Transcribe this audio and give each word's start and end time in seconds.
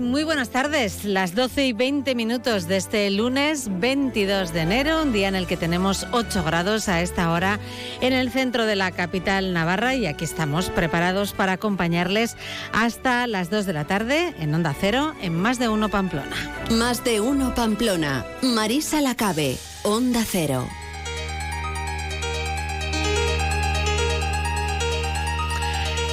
Muy 0.00 0.22
buenas 0.22 0.50
tardes. 0.50 1.04
Las 1.04 1.34
12 1.34 1.66
y 1.66 1.72
20 1.72 2.14
minutos 2.14 2.68
de 2.68 2.76
este 2.76 3.10
lunes 3.10 3.68
22 3.80 4.52
de 4.52 4.60
enero, 4.60 5.02
un 5.02 5.12
día 5.12 5.26
en 5.26 5.34
el 5.34 5.48
que 5.48 5.56
tenemos 5.56 6.06
8 6.12 6.44
grados 6.44 6.88
a 6.88 7.02
esta 7.02 7.32
hora 7.32 7.58
en 8.00 8.12
el 8.12 8.30
centro 8.30 8.66
de 8.66 8.76
la 8.76 8.92
capital 8.92 9.52
Navarra 9.52 9.96
y 9.96 10.06
aquí 10.06 10.24
estamos 10.24 10.70
preparados 10.70 11.32
para 11.32 11.54
acompañarles 11.54 12.36
hasta 12.72 13.26
las 13.26 13.50
2 13.50 13.66
de 13.66 13.72
la 13.72 13.84
tarde 13.84 14.32
en 14.38 14.54
Onda 14.54 14.74
Cero 14.80 15.12
en 15.20 15.34
Más 15.34 15.58
de 15.58 15.68
Uno 15.68 15.88
Pamplona. 15.88 16.36
Más 16.70 17.02
de 17.02 17.20
Uno 17.20 17.52
Pamplona. 17.54 18.24
Marisa 18.42 19.00
Lacabe, 19.00 19.58
Onda 19.82 20.24
Cero. 20.24 20.68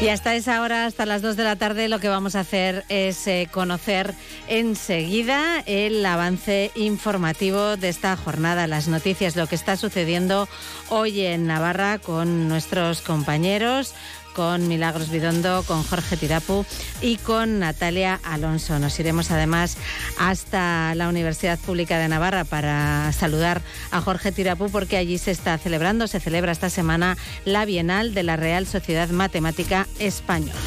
Y 0.02 0.10
hasta 0.10 0.34
esa 0.34 0.64
hora, 0.64 0.88
hasta 0.88 1.06
las 1.06 1.22
2 1.22 1.38
de 1.38 1.44
la 1.44 1.58
tarde, 1.58 1.88
lo 1.88 2.00
que 2.00 2.10
vamos 2.10 2.34
a 2.34 2.40
hacer 2.40 2.86
es 2.90 3.28
eh, 3.28 3.48
conocer 3.52 4.16
enseguida 4.48 5.60
el 5.68 6.04
avance 6.04 6.72
informativo 6.74 7.78
de 7.78 7.90
esta 7.90 8.18
jornada, 8.18 8.66
las 8.66 8.88
noticias, 8.88 9.36
lo 9.36 9.46
que 9.46 9.54
está 9.54 9.78
sucediendo 9.78 10.50
hoy 10.90 11.22
en 11.22 11.46
Navarra 11.46 12.00
con 12.00 12.48
nuestros 12.48 13.02
compañeros 13.02 13.94
con 14.36 14.68
Milagros 14.68 15.10
Bidondo, 15.10 15.64
con 15.64 15.84
Jorge 15.84 16.18
Tirapu 16.18 16.66
y 17.02 17.18
con 17.18 17.60
Natalia 17.60 18.20
Alonso. 18.24 18.80
Nos 18.80 19.00
iremos 19.00 19.32
además 19.32 19.78
hasta 20.18 20.94
la 20.96 21.10
Universidad 21.10 21.60
Pública 21.60 22.00
de 22.00 22.08
Navarra 22.08 22.44
para 22.44 23.12
saludar 23.14 23.62
a 23.92 24.02
Jorge 24.02 24.32
Tirapu 24.32 24.70
porque 24.70 24.98
allí 24.98 25.18
se 25.18 25.32
está 25.32 25.58
celebrando, 25.58 26.08
se 26.08 26.20
celebra 26.20 26.52
esta 26.52 26.70
semana 26.70 27.18
la 27.46 27.66
Bienal 27.66 28.14
de 28.14 28.24
la 28.24 28.36
Real 28.36 28.68
Sociedad 28.68 29.10
Matemática 29.10 29.88
Española. 30.00 30.60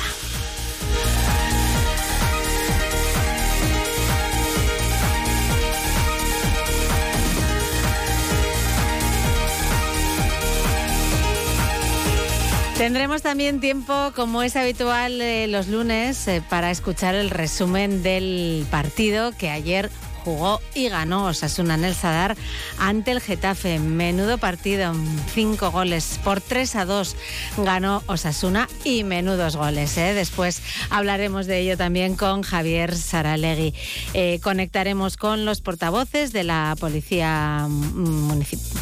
Tendremos 12.77 13.23
también 13.23 13.61
tiempo, 13.61 14.13
como 14.17 14.43
es 14.43 14.57
habitual 14.57 15.21
eh, 15.21 15.47
los 15.47 15.69
lunes, 15.69 16.27
eh, 16.27 16.43
para 16.51 16.73
escuchar 16.73 17.15
el 17.15 17.31
resumen 17.31 18.03
del 18.03 18.67
partido 18.69 19.31
que 19.31 19.49
ayer 19.49 19.91
jugó 20.25 20.61
y 20.75 20.89
ganó 20.89 21.27
Osasuna 21.27 21.75
en 21.75 21.85
el 21.85 21.95
Sadar 21.95 22.37
ante 22.79 23.11
el 23.11 23.21
Getafe. 23.21 23.79
Menudo 23.79 24.39
partido, 24.39 24.95
cinco 25.35 25.71
goles 25.71 26.19
por 26.25 26.41
3 26.41 26.77
a 26.77 26.85
2 26.87 27.17
ganó 27.59 28.03
Osasuna 28.07 28.69
y 28.85 29.05
menudos 29.05 29.57
goles. 29.57 29.97
¿eh? 29.99 30.15
Después 30.15 30.63
hablaremos 30.91 31.47
de 31.47 31.61
ello 31.61 31.77
también 31.77 32.17
con 32.17 32.43
Javier 32.43 32.97
Saralegui. 32.97 33.75
Eh, 34.15 34.41
conectaremos 34.43 35.17
con 35.17 35.45
los 35.45 35.61
portavoces 35.61 36.33
de 36.33 36.45
la 36.45 36.77
Policía, 36.81 37.69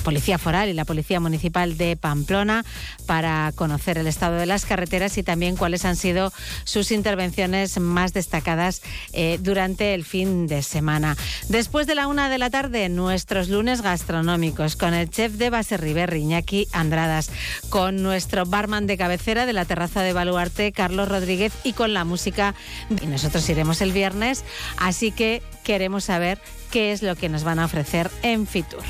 Policía 0.04 0.38
Foral 0.38 0.68
y 0.68 0.74
la 0.74 0.84
Policía 0.84 1.20
Municipal 1.20 1.76
de 1.76 1.96
Pamplona 1.96 2.64
para 3.06 3.52
conocer 3.54 3.98
el 3.98 4.06
estado 4.06 4.36
de 4.36 4.46
las 4.46 4.64
carreteras 4.64 5.18
y 5.18 5.22
también 5.22 5.56
cuáles 5.56 5.84
han 5.84 5.96
sido 5.96 6.32
sus 6.64 6.92
intervenciones 6.92 7.78
más 7.80 8.12
destacadas 8.12 8.82
eh, 9.12 9.38
durante 9.40 9.94
el 9.94 10.04
fin 10.04 10.46
de 10.46 10.62
semana. 10.62 11.16
Después 11.48 11.86
de 11.86 11.94
la 11.94 12.06
una 12.06 12.28
de 12.28 12.38
la 12.38 12.50
tarde, 12.50 12.88
nuestros 12.88 13.48
lunes 13.48 13.82
gastronómicos 13.82 14.76
con 14.76 14.94
el 14.94 15.10
chef 15.10 15.32
de 15.32 15.50
Base 15.50 15.76
River, 15.76 16.14
Iñaki 16.14 16.68
Andradas, 16.72 17.30
con 17.68 18.02
nuestro 18.02 18.46
barman 18.46 18.86
de 18.86 18.96
cabecera 18.96 19.46
de 19.46 19.52
la 19.52 19.64
terraza 19.64 20.02
de 20.02 20.12
Baluarte, 20.12 20.72
Carlos 20.72 21.08
Rodríguez, 21.08 21.52
y 21.64 21.72
con 21.72 21.94
la 21.94 22.04
música. 22.04 22.54
Y 23.02 23.06
nosotros 23.06 23.48
iremos 23.48 23.80
el 23.80 23.92
viernes, 23.92 24.44
así 24.78 25.12
que 25.12 25.42
queremos 25.64 26.04
saber 26.04 26.40
qué 26.70 26.92
es 26.92 27.02
lo 27.02 27.16
que 27.16 27.28
nos 27.28 27.44
van 27.44 27.58
a 27.58 27.64
ofrecer 27.64 28.10
en 28.22 28.46
Fitur. 28.46 28.82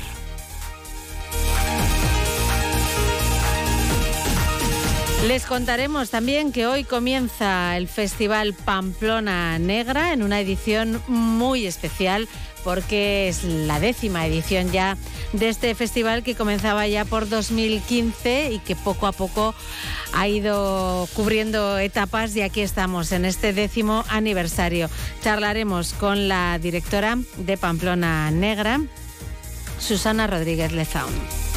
Les 5.27 5.45
contaremos 5.45 6.09
también 6.09 6.51
que 6.51 6.67
hoy 6.67 6.83
comienza 6.83 7.77
el 7.77 7.87
Festival 7.87 8.53
Pamplona 8.53 9.57
Negra 9.57 10.11
en 10.11 10.21
una 10.21 10.41
edición 10.41 11.01
muy 11.07 11.65
especial 11.65 12.27
porque 12.65 13.29
es 13.29 13.45
la 13.45 13.79
décima 13.79 14.27
edición 14.27 14.73
ya 14.73 14.97
de 15.31 15.47
este 15.47 15.75
festival 15.75 16.23
que 16.23 16.35
comenzaba 16.35 16.87
ya 16.87 17.05
por 17.05 17.29
2015 17.29 18.51
y 18.51 18.59
que 18.59 18.75
poco 18.75 19.07
a 19.07 19.13
poco 19.13 19.55
ha 20.11 20.27
ido 20.27 21.07
cubriendo 21.13 21.77
etapas 21.77 22.35
y 22.35 22.41
aquí 22.41 22.59
estamos 22.59 23.13
en 23.13 23.23
este 23.23 23.53
décimo 23.53 24.03
aniversario. 24.09 24.89
Charlaremos 25.21 25.93
con 25.93 26.27
la 26.27 26.59
directora 26.59 27.17
de 27.37 27.57
Pamplona 27.57 28.29
Negra, 28.29 28.81
Susana 29.79 30.27
Rodríguez 30.27 30.73
Lezaun. 30.73 31.52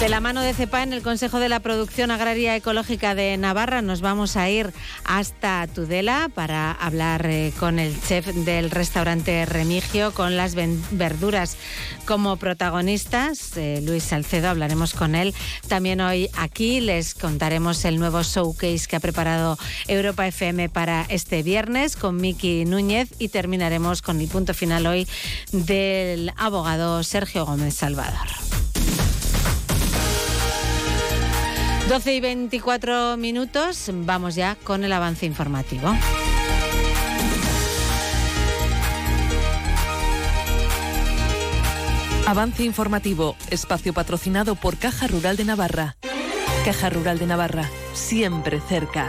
De 0.00 0.08
la 0.08 0.20
mano 0.20 0.40
de 0.40 0.54
CEPA 0.54 0.82
en 0.82 0.94
el 0.94 1.02
Consejo 1.02 1.40
de 1.40 1.50
la 1.50 1.60
Producción 1.60 2.10
Agraria 2.10 2.56
Ecológica 2.56 3.14
de 3.14 3.36
Navarra 3.36 3.82
nos 3.82 4.00
vamos 4.00 4.38
a 4.38 4.48
ir 4.48 4.72
hasta 5.04 5.66
Tudela 5.66 6.30
para 6.34 6.72
hablar 6.72 7.26
eh, 7.26 7.52
con 7.60 7.78
el 7.78 7.94
chef 8.00 8.26
del 8.28 8.70
restaurante 8.70 9.44
Remigio 9.44 10.14
con 10.14 10.38
las 10.38 10.54
verduras 10.54 11.58
como 12.06 12.38
protagonistas. 12.38 13.54
Eh, 13.58 13.82
Luis 13.84 14.04
Salcedo, 14.04 14.48
hablaremos 14.48 14.94
con 14.94 15.14
él. 15.14 15.34
También 15.68 16.00
hoy 16.00 16.30
aquí 16.34 16.80
les 16.80 17.14
contaremos 17.14 17.84
el 17.84 17.98
nuevo 17.98 18.22
showcase 18.22 18.86
que 18.88 18.96
ha 18.96 19.00
preparado 19.00 19.58
Europa 19.86 20.26
FM 20.26 20.70
para 20.70 21.04
este 21.10 21.42
viernes 21.42 21.96
con 21.96 22.16
Miki 22.16 22.64
Núñez 22.64 23.10
y 23.18 23.28
terminaremos 23.28 24.00
con 24.00 24.18
el 24.18 24.28
punto 24.28 24.54
final 24.54 24.86
hoy 24.86 25.06
del 25.52 26.32
abogado 26.38 27.02
Sergio 27.02 27.44
Gómez 27.44 27.74
Salvador. 27.74 28.28
12 31.90 32.14
y 32.14 32.20
24 32.20 33.16
minutos, 33.16 33.90
vamos 33.92 34.36
ya 34.36 34.54
con 34.54 34.84
el 34.84 34.92
avance 34.92 35.26
informativo. 35.26 35.88
Avance 42.28 42.62
informativo, 42.62 43.34
espacio 43.50 43.92
patrocinado 43.92 44.54
por 44.54 44.76
Caja 44.76 45.08
Rural 45.08 45.36
de 45.36 45.44
Navarra. 45.44 45.96
Caja 46.64 46.90
Rural 46.90 47.18
de 47.18 47.26
Navarra, 47.26 47.68
siempre 47.92 48.60
cerca. 48.60 49.08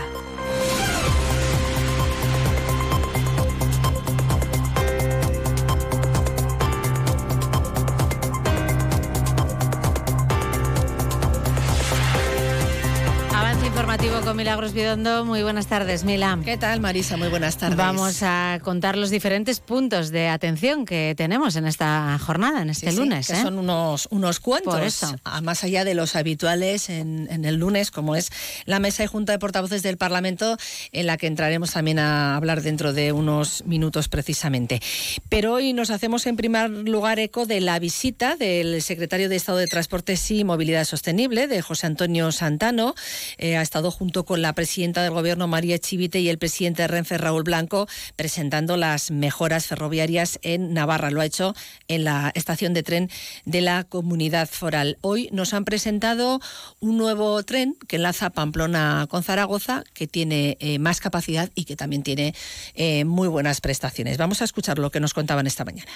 Con 14.32 14.38
Milagros 14.38 14.72
Bidondo. 14.72 15.26
Muy 15.26 15.44
buenas 15.44 15.68
tardes, 15.68 16.06
Mila. 16.06 16.40
¿Qué 16.46 16.56
tal, 16.56 16.80
Marisa? 16.80 17.18
Muy 17.18 17.28
buenas 17.28 17.58
tardes. 17.58 17.76
Vamos 17.76 18.24
a 18.24 18.60
contar 18.64 18.98
los 18.98 19.10
diferentes 19.10 19.60
puntos 19.60 20.10
de 20.10 20.30
atención 20.30 20.86
que 20.86 21.16
tenemos 21.18 21.58
en 21.58 21.68
esta 21.68 22.18
jornada, 22.18 22.62
en 22.62 22.70
este 22.70 22.94
lunes. 22.94 23.28
Que 23.28 23.34
¿eh? 23.34 23.42
Son 23.42 23.60
unos, 23.60 24.08
unos 24.10 24.40
cuantos, 24.40 24.74
Por 24.74 24.84
eso. 24.84 25.14
más 25.44 25.66
allá 25.66 25.84
de 25.84 25.96
los 25.96 26.16
habituales 26.16 26.90
en, 26.90 27.28
en, 27.30 27.44
el 27.44 27.56
lunes, 27.56 27.92
como 27.92 28.16
es 28.16 28.30
la 28.64 28.80
mesa 28.80 29.04
y 29.04 29.08
junta 29.08 29.34
de 29.34 29.40
portavoces 29.40 29.84
del 29.84 29.98
Parlamento, 29.98 30.56
en 30.94 31.08
la 31.08 31.18
que 31.18 31.28
entraremos 31.28 31.72
también 31.72 32.00
a 32.00 32.38
hablar 32.38 32.62
dentro 32.62 32.94
de 32.94 33.12
unos 33.12 33.66
minutos 33.66 34.08
precisamente. 34.08 34.82
Pero 35.28 35.56
hoy 35.56 35.74
nos 35.74 35.90
hacemos 35.90 36.26
en 36.26 36.38
primer 36.38 36.70
lugar 36.70 37.20
eco 37.20 37.46
de 37.46 37.60
la 37.60 37.80
visita 37.80 38.38
del 38.38 38.82
secretario 38.82 39.28
de 39.28 39.36
Estado 39.36 39.58
de 39.58 39.68
Transportes 39.68 40.32
y 40.32 40.46
Movilidad 40.46 40.86
Sostenible, 40.86 41.48
de 41.48 41.62
José 41.62 41.88
Antonio 41.88 42.32
Santano. 42.32 42.96
Eh, 43.38 43.58
ha 43.58 43.62
estado 43.62 43.92
junto 43.92 44.21
con 44.26 44.42
la 44.42 44.54
presidenta 44.54 45.04
del 45.04 45.12
Gobierno, 45.12 45.48
María 45.48 45.80
Chivite, 45.80 46.20
y 46.20 46.30
el 46.30 46.38
presidente 46.38 46.82
de 46.84 46.88
Renfe, 46.88 47.18
Raúl 47.18 47.44
Blanco, 47.44 47.88
presentando 48.16 48.78
las 48.78 49.12
mejoras 49.12 49.68
ferroviarias 49.68 50.40
en 50.42 50.74
Navarra. 50.74 51.12
Lo 51.12 51.22
ha 51.22 51.26
hecho 51.26 51.56
en 51.88 52.04
la 52.04 52.32
estación 52.36 52.74
de 52.74 52.84
tren 52.84 53.10
de 53.46 53.62
la 53.62 53.84
comunidad 53.84 54.48
foral. 54.50 54.98
Hoy 55.02 55.30
nos 55.32 55.54
han 55.54 55.66
presentado 55.66 56.40
un 56.80 56.98
nuevo 56.98 57.42
tren 57.44 57.78
que 57.88 57.98
enlaza 57.98 58.30
Pamplona 58.30 59.08
con 59.10 59.24
Zaragoza, 59.24 59.84
que 59.94 60.08
tiene 60.08 60.58
eh, 60.60 60.80
más 60.80 61.00
capacidad 61.00 61.50
y 61.56 61.66
que 61.66 61.76
también 61.76 62.04
tiene 62.04 62.34
eh, 62.76 63.06
muy 63.06 63.28
buenas 63.28 63.62
prestaciones. 63.62 64.18
Vamos 64.18 64.42
a 64.42 64.46
escuchar 64.46 64.80
lo 64.80 64.92
que 64.92 65.00
nos 65.00 65.14
contaban 65.14 65.48
esta 65.48 65.66
mañana. 65.66 65.92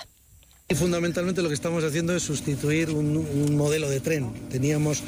Y 0.68 0.74
fundamentalmente 0.74 1.44
lo 1.44 1.48
que 1.48 1.54
estamos 1.54 1.84
haciendo 1.84 2.16
es 2.16 2.24
sustituir 2.24 2.90
un, 2.90 3.56
modelo 3.56 3.88
de 3.88 4.00
tren. 4.00 4.34
Teníamos 4.50 5.04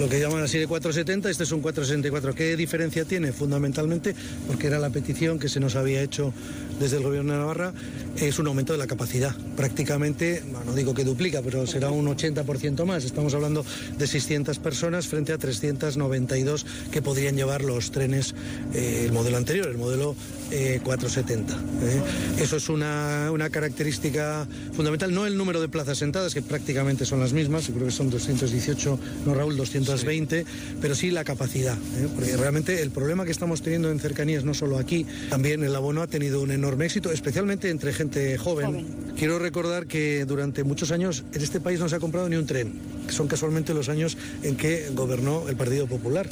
lo 0.00 0.08
que 0.08 0.18
llaman 0.18 0.42
así 0.42 0.56
de 0.56 0.66
470, 0.66 1.28
este 1.28 1.42
es 1.42 1.52
un 1.52 1.60
464. 1.60 2.34
¿Qué 2.34 2.56
diferencia 2.56 3.04
tiene? 3.04 3.32
Fundamentalmente 3.32 4.14
porque 4.46 4.66
era 4.66 4.78
la 4.78 4.88
petición 4.88 5.38
que 5.38 5.50
se 5.50 5.60
nos 5.60 5.76
había 5.76 6.00
hecho 6.00 6.32
desde 6.80 6.96
el 6.96 7.02
Gobierno 7.02 7.34
de 7.34 7.38
Navarra, 7.38 7.74
es 8.16 8.38
un 8.38 8.46
aumento 8.46 8.72
de 8.72 8.78
la 8.78 8.86
capacidad. 8.86 9.36
Prácticamente, 9.56 10.42
no 10.64 10.72
digo 10.74 10.94
que 10.94 11.04
duplica, 11.04 11.42
pero 11.42 11.66
será 11.66 11.90
un 11.90 12.06
80% 12.06 12.86
más. 12.86 13.04
Estamos 13.04 13.34
hablando 13.34 13.66
de 13.98 14.06
600 14.06 14.58
personas 14.58 15.06
frente 15.06 15.34
a 15.34 15.38
392 15.38 16.64
que 16.90 17.02
podrían 17.02 17.36
llevar 17.36 17.62
los 17.62 17.90
trenes, 17.90 18.34
eh, 18.72 19.02
el 19.04 19.12
modelo 19.12 19.36
anterior, 19.36 19.68
el 19.68 19.76
modelo 19.76 20.16
470. 20.82 21.54
Eh, 21.54 21.56
¿eh? 21.82 22.42
Eso 22.42 22.56
es 22.56 22.68
una, 22.68 23.30
una, 23.30 23.50
característica 23.50 24.46
fundamental, 24.78 25.12
no 25.12 25.26
el 25.26 25.36
número 25.36 25.60
de 25.60 25.68
plazas 25.68 25.98
sentadas, 25.98 26.34
que 26.34 26.40
prácticamente 26.40 27.04
son 27.04 27.18
las 27.18 27.32
mismas, 27.32 27.66
creo 27.66 27.86
que 27.86 27.90
son 27.90 28.10
218, 28.10 28.98
no 29.26 29.34
Raúl, 29.34 29.56
220, 29.56 30.46
pero 30.80 30.94
sí 30.94 31.10
la 31.10 31.24
capacidad, 31.24 31.74
¿eh? 31.74 32.06
porque 32.14 32.36
realmente 32.36 32.80
el 32.80 32.92
problema 32.92 33.24
que 33.24 33.32
estamos 33.32 33.60
teniendo 33.60 33.90
en 33.90 33.98
cercanías, 33.98 34.44
no 34.44 34.54
solo 34.54 34.78
aquí, 34.78 35.04
también 35.30 35.64
el 35.64 35.74
abono 35.74 36.00
ha 36.00 36.06
tenido 36.06 36.40
un 36.40 36.52
enorme 36.52 36.84
éxito, 36.84 37.10
especialmente 37.10 37.70
entre 37.70 37.92
gente 37.92 38.38
joven. 38.38 38.86
Quiero 39.16 39.40
recordar 39.40 39.88
que 39.88 40.24
durante 40.26 40.62
muchos 40.62 40.92
años 40.92 41.24
en 41.32 41.42
este 41.42 41.58
país 41.58 41.80
no 41.80 41.88
se 41.88 41.96
ha 41.96 41.98
comprado 41.98 42.28
ni 42.28 42.36
un 42.36 42.46
tren, 42.46 42.72
que 43.04 43.12
son 43.12 43.26
casualmente 43.26 43.74
los 43.74 43.88
años 43.88 44.16
en 44.44 44.56
que 44.56 44.90
gobernó 44.94 45.48
el 45.48 45.56
Partido 45.56 45.88
Popular. 45.88 46.28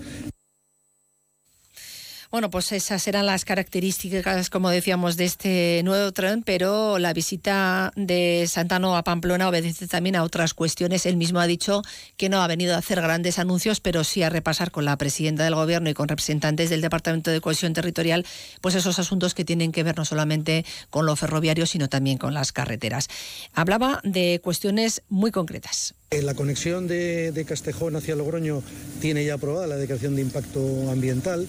Bueno, 2.31 2.51
pues 2.51 2.73
esas 2.73 3.07
eran 3.07 3.27
las 3.27 3.45
características, 3.45 4.51
como 4.51 4.71
decíamos, 4.71 5.17
de 5.17 5.25
este 5.25 5.81
nuevo 5.85 6.13
tren, 6.13 6.43
pero 6.43 6.99
la 6.99 7.13
visita 7.13 7.93
de 7.95 8.47
Santano 8.49 8.97
a 8.97 9.05
Pamplona 9.05 9.49
obedece 9.49 9.87
también 9.87 10.17
a 10.17 10.25
otras 10.25 10.53
cuestiones. 10.53 11.07
Él 11.07 11.17
mismo 11.17 11.39
ha 11.39 11.47
dicho 11.47 11.83
que 12.17 12.29
no 12.29 12.43
ha 12.43 12.47
venido 12.49 12.75
a 12.75 12.79
hacer 12.79 13.01
grandes 13.01 13.39
anuncios, 13.39 13.81
pero 13.81 14.03
sí 14.03 14.23
a 14.23 14.31
repasar 14.31 14.73
con 14.73 14.85
la 14.85 14.97
presidenta 14.99 15.45
del 15.45 15.55
Gobierno 15.55 15.89
y 15.89 15.95
con 15.95 16.09
representantes 16.09 16.69
del 16.69 16.81
Departamento 16.81 17.31
de 17.31 17.41
Cohesión 17.41 17.75
Territorial, 17.75 18.27
pues 18.61 18.75
esos 18.75 18.99
asuntos 18.99 19.35
que 19.35 19.45
tienen 19.45 19.71
que 19.71 19.85
ver 19.85 19.97
no 19.97 20.05
solamente 20.05 20.65
con 20.91 21.07
lo 21.07 21.15
ferroviario, 21.15 21.65
sino 21.67 21.89
también 21.89 22.19
con 22.19 22.35
las 22.35 22.51
carreteras. 22.53 23.09
Hablaba 23.55 24.01
de 24.03 24.41
cuestiones 24.43 25.03
muy 25.09 25.31
concretas. 25.31 25.95
Eh, 26.11 26.23
la 26.23 26.35
conexión 26.35 26.87
de, 26.87 27.33
de 27.33 27.45
Castejón 27.45 27.97
hacia 27.97 28.15
Logroño 28.15 28.63
tiene 29.01 29.25
ya 29.25 29.35
aprobada 29.35 29.67
la 29.67 29.77
declaración 29.77 30.17
de 30.17 30.23
impacto 30.23 30.91
ambiental 30.91 31.47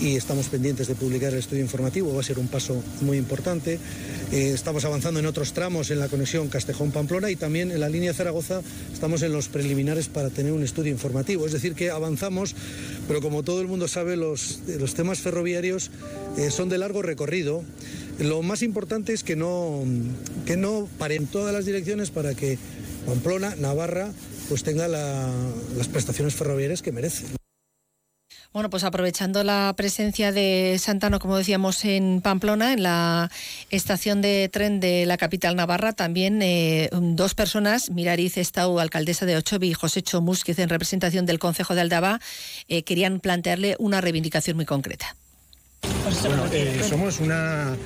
y 0.00 0.16
estamos 0.16 0.48
pendientes 0.48 0.86
de 0.86 0.94
publicar 0.94 1.32
el 1.32 1.38
estudio 1.38 1.62
informativo, 1.62 2.14
va 2.14 2.20
a 2.20 2.24
ser 2.24 2.38
un 2.38 2.48
paso 2.48 2.82
muy 3.00 3.16
importante. 3.16 3.78
Eh, 4.30 4.52
estamos 4.54 4.84
avanzando 4.84 5.18
en 5.20 5.26
otros 5.26 5.52
tramos 5.52 5.90
en 5.90 5.98
la 5.98 6.08
conexión 6.08 6.48
Castejón-Pamplona 6.48 7.30
y 7.30 7.36
también 7.36 7.70
en 7.70 7.80
la 7.80 7.88
línea 7.88 8.14
Zaragoza 8.14 8.62
estamos 8.92 9.22
en 9.22 9.32
los 9.32 9.48
preliminares 9.48 10.08
para 10.08 10.30
tener 10.30 10.52
un 10.52 10.62
estudio 10.62 10.92
informativo. 10.92 11.46
Es 11.46 11.52
decir, 11.52 11.74
que 11.74 11.90
avanzamos, 11.90 12.54
pero 13.08 13.20
como 13.20 13.42
todo 13.42 13.60
el 13.60 13.66
mundo 13.66 13.88
sabe, 13.88 14.16
los, 14.16 14.60
los 14.66 14.94
temas 14.94 15.18
ferroviarios 15.18 15.90
eh, 16.36 16.50
son 16.50 16.68
de 16.68 16.78
largo 16.78 17.02
recorrido. 17.02 17.64
Lo 18.18 18.42
más 18.42 18.62
importante 18.62 19.12
es 19.12 19.24
que 19.24 19.36
no, 19.36 19.82
que 20.46 20.56
no 20.56 20.88
paren 20.98 21.26
todas 21.26 21.52
las 21.52 21.66
direcciones 21.66 22.10
para 22.10 22.34
que 22.34 22.58
Pamplona, 23.06 23.54
Navarra, 23.56 24.12
pues 24.48 24.62
tenga 24.62 24.86
las 24.88 25.88
prestaciones 25.88 26.34
ferroviarias 26.34 26.82
que 26.82 26.92
merece. 26.92 27.24
Bueno, 28.52 28.70
pues 28.70 28.82
aprovechando 28.82 29.44
la 29.44 29.74
presencia 29.76 30.32
de 30.32 30.78
Santano, 30.78 31.18
como 31.18 31.36
decíamos, 31.36 31.84
en 31.84 32.22
Pamplona, 32.22 32.72
en 32.72 32.82
la 32.82 33.30
estación 33.70 34.22
de 34.22 34.48
tren 34.50 34.80
de 34.80 35.04
la 35.04 35.18
capital 35.18 35.54
navarra, 35.54 35.92
también 35.92 36.40
eh, 36.40 36.88
dos 36.92 37.34
personas, 37.34 37.90
Mirariz 37.90 38.38
Estau, 38.38 38.80
alcaldesa 38.80 39.26
de 39.26 39.36
Ochovi, 39.36 39.68
y 39.68 39.74
José 39.74 40.00
Chomúsquiz, 40.00 40.58
en 40.58 40.70
representación 40.70 41.26
del 41.26 41.38
Consejo 41.38 41.74
de 41.74 41.82
Aldaba, 41.82 42.20
eh, 42.68 42.84
querían 42.84 43.20
plantearle 43.20 43.76
una 43.78 44.00
reivindicación 44.00 44.56
muy 44.56 44.64
concreta. 44.64 45.14
Bueno, 46.22 46.46
eh, 46.50 46.82
somos 46.88 47.20
una 47.20 47.76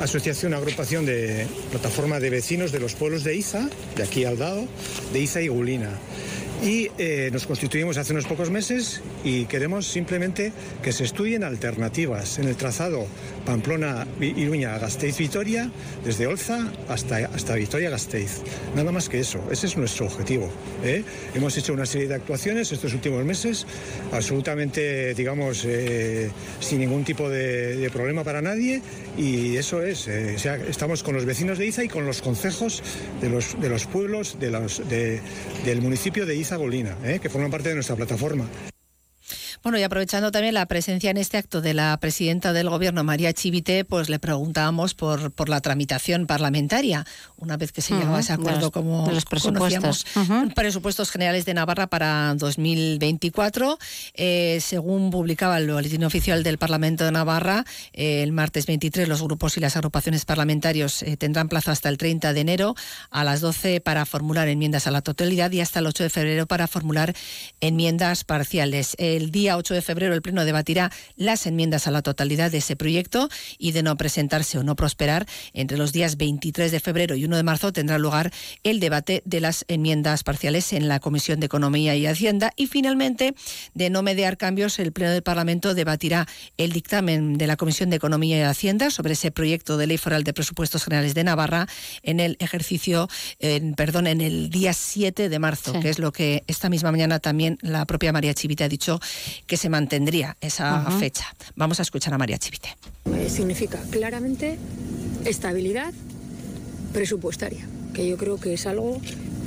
asociación, 0.00 0.54
agrupación 0.54 1.04
de 1.04 1.48
plataforma 1.70 2.20
de 2.20 2.30
vecinos 2.30 2.70
de 2.70 2.78
los 2.78 2.94
pueblos 2.94 3.24
de 3.24 3.34
Iza, 3.34 3.68
de 3.96 4.02
aquí 4.04 4.24
al 4.24 4.38
de 4.38 5.20
Iza 5.20 5.42
y 5.42 5.48
Gulina 5.48 5.90
y 6.62 6.88
eh, 6.96 7.30
nos 7.32 7.46
constituimos 7.46 7.96
hace 7.96 8.12
unos 8.12 8.26
pocos 8.26 8.50
meses 8.50 9.02
y 9.24 9.46
queremos 9.46 9.86
simplemente 9.86 10.52
que 10.82 10.92
se 10.92 11.04
estudien 11.04 11.42
alternativas 11.42 12.38
en 12.38 12.46
el 12.46 12.56
trazado 12.56 13.06
Pamplona-Iruña, 13.44 14.78
Gasteiz-Vitoria, 14.78 15.70
desde 16.04 16.26
Olza 16.26 16.70
hasta, 16.88 17.16
hasta 17.16 17.54
Vitoria-Gasteiz. 17.54 18.42
Nada 18.76 18.92
más 18.92 19.08
que 19.08 19.20
eso, 19.20 19.40
ese 19.50 19.66
es 19.66 19.76
nuestro 19.76 20.06
objetivo. 20.06 20.50
¿eh? 20.84 21.04
Hemos 21.34 21.56
hecho 21.56 21.72
una 21.72 21.86
serie 21.86 22.08
de 22.08 22.14
actuaciones 22.14 22.72
estos 22.72 22.94
últimos 22.94 23.24
meses, 23.24 23.66
absolutamente, 24.12 25.14
digamos, 25.14 25.64
eh, 25.66 26.30
sin 26.60 26.80
ningún 26.80 27.04
tipo 27.04 27.28
de, 27.28 27.90
problema 27.92 28.24
para 28.24 28.40
nadie 28.40 28.80
y 29.18 29.56
eso 29.56 29.82
es, 29.82 30.08
estamos 30.08 31.02
con 31.02 31.14
los 31.14 31.26
vecinos 31.26 31.58
de 31.58 31.66
Iza 31.66 31.84
y 31.84 31.88
con 31.88 32.06
los 32.06 32.22
concejos 32.22 32.82
de 33.20 33.28
los, 33.28 33.60
de 33.60 33.68
los 33.68 33.86
pueblos 33.86 34.38
de 34.40 34.50
los, 34.50 34.82
del 34.88 35.82
municipio 35.82 36.24
de 36.24 36.36
Iza 36.36 36.56
Golina, 36.56 36.96
¿eh? 37.04 37.18
que 37.20 37.28
forman 37.28 37.50
parte 37.50 37.68
de 37.68 37.74
nuestra 37.74 37.96
plataforma. 37.96 38.46
Bueno, 39.62 39.78
y 39.78 39.84
aprovechando 39.84 40.32
también 40.32 40.54
la 40.54 40.66
presencia 40.66 41.10
en 41.10 41.16
este 41.18 41.36
acto 41.36 41.60
de 41.60 41.72
la 41.72 41.96
presidenta 41.98 42.52
del 42.52 42.68
Gobierno, 42.68 43.04
María 43.04 43.32
Chivite, 43.32 43.84
pues 43.84 44.08
le 44.08 44.18
preguntábamos 44.18 44.94
por, 44.94 45.30
por 45.30 45.48
la 45.48 45.60
tramitación 45.60 46.26
parlamentaria, 46.26 47.06
una 47.36 47.56
vez 47.56 47.70
que 47.70 47.80
se 47.80 47.94
llegó 47.94 48.16
a 48.16 48.20
ese 48.20 48.32
acuerdo 48.32 48.72
como 48.72 49.08
los 49.12 49.24
presupuestos. 49.24 50.04
presupuestos 50.56 51.12
generales 51.12 51.44
de 51.44 51.54
Navarra 51.54 51.86
para 51.86 52.34
2024. 52.34 53.78
Eh, 54.14 54.58
según 54.60 55.10
publicaba 55.12 55.58
el 55.58 55.70
boletín 55.70 56.02
oficial 56.02 56.42
del 56.42 56.58
Parlamento 56.58 57.04
de 57.04 57.12
Navarra, 57.12 57.64
eh, 57.92 58.24
el 58.24 58.32
martes 58.32 58.66
23 58.66 59.06
los 59.06 59.22
grupos 59.22 59.56
y 59.56 59.60
las 59.60 59.76
agrupaciones 59.76 60.24
parlamentarios 60.24 61.04
eh, 61.04 61.16
tendrán 61.16 61.48
plazo 61.48 61.70
hasta 61.70 61.88
el 61.88 61.98
30 61.98 62.32
de 62.32 62.40
enero 62.40 62.74
a 63.10 63.22
las 63.22 63.40
12 63.40 63.80
para 63.80 64.06
formular 64.06 64.48
enmiendas 64.48 64.88
a 64.88 64.90
la 64.90 65.02
totalidad 65.02 65.52
y 65.52 65.60
hasta 65.60 65.78
el 65.78 65.86
8 65.86 66.02
de 66.02 66.10
febrero 66.10 66.46
para 66.46 66.66
formular 66.66 67.14
enmiendas 67.60 68.24
parciales. 68.24 68.96
El 68.98 69.30
día 69.30 69.51
8 69.56 69.74
de 69.74 69.82
febrero 69.82 70.14
el 70.14 70.22
Pleno 70.22 70.44
debatirá 70.44 70.90
las 71.16 71.46
enmiendas 71.46 71.86
a 71.86 71.90
la 71.90 72.02
totalidad 72.02 72.50
de 72.50 72.58
ese 72.58 72.76
proyecto 72.76 73.28
y 73.58 73.72
de 73.72 73.82
no 73.82 73.96
presentarse 73.96 74.58
o 74.58 74.62
no 74.62 74.76
prosperar, 74.76 75.26
entre 75.52 75.78
los 75.78 75.92
días 75.92 76.16
23 76.16 76.70
de 76.70 76.80
febrero 76.80 77.14
y 77.14 77.24
1 77.24 77.36
de 77.36 77.42
marzo 77.42 77.72
tendrá 77.72 77.98
lugar 77.98 78.32
el 78.62 78.80
debate 78.80 79.22
de 79.24 79.40
las 79.40 79.64
enmiendas 79.68 80.24
parciales 80.24 80.72
en 80.72 80.88
la 80.88 81.00
Comisión 81.00 81.40
de 81.40 81.46
Economía 81.46 81.94
y 81.96 82.06
Hacienda. 82.06 82.52
Y 82.56 82.66
finalmente, 82.66 83.34
de 83.74 83.90
no 83.90 84.02
mediar 84.02 84.36
cambios, 84.36 84.78
el 84.78 84.92
Pleno 84.92 85.12
del 85.12 85.22
Parlamento 85.22 85.74
debatirá 85.74 86.26
el 86.56 86.72
dictamen 86.72 87.38
de 87.38 87.46
la 87.46 87.56
Comisión 87.56 87.90
de 87.90 87.96
Economía 87.96 88.38
y 88.38 88.42
Hacienda 88.42 88.90
sobre 88.90 89.14
ese 89.14 89.30
proyecto 89.30 89.76
de 89.76 89.86
ley 89.86 89.98
foral 89.98 90.24
de 90.24 90.32
presupuestos 90.32 90.84
generales 90.84 91.14
de 91.14 91.24
Navarra 91.24 91.66
en 92.02 92.20
el 92.20 92.36
ejercicio, 92.40 93.08
en, 93.38 93.74
perdón, 93.74 94.06
en 94.06 94.20
el 94.20 94.50
día 94.50 94.72
7 94.72 95.28
de 95.28 95.38
marzo, 95.38 95.78
que 95.80 95.88
es 95.88 95.98
lo 95.98 96.12
que 96.12 96.44
esta 96.46 96.68
misma 96.68 96.90
mañana 96.90 97.18
también 97.18 97.58
la 97.62 97.86
propia 97.86 98.12
María 98.12 98.34
Chivite 98.34 98.64
ha 98.64 98.68
dicho 98.68 99.00
que 99.46 99.56
se 99.56 99.68
mantendría 99.68 100.36
esa 100.40 100.90
fecha. 100.98 101.26
Vamos 101.56 101.78
a 101.80 101.82
escuchar 101.82 102.14
a 102.14 102.18
María 102.18 102.38
Chivite. 102.38 102.76
Eh, 103.16 103.28
significa 103.28 103.80
claramente 103.90 104.58
estabilidad 105.24 105.92
presupuestaria, 106.92 107.66
que 107.94 108.06
yo 108.06 108.16
creo 108.16 108.38
que 108.38 108.54
es 108.54 108.66
algo 108.66 109.00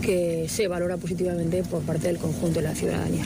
que 0.06 0.46
se 0.50 0.68
valora 0.68 0.98
positivamente 0.98 1.64
por 1.64 1.82
parte 1.82 2.08
del 2.08 2.20
conjunto 2.20 2.60
de 2.60 2.68
la 2.68 2.76
ciudadanía. 2.76 3.24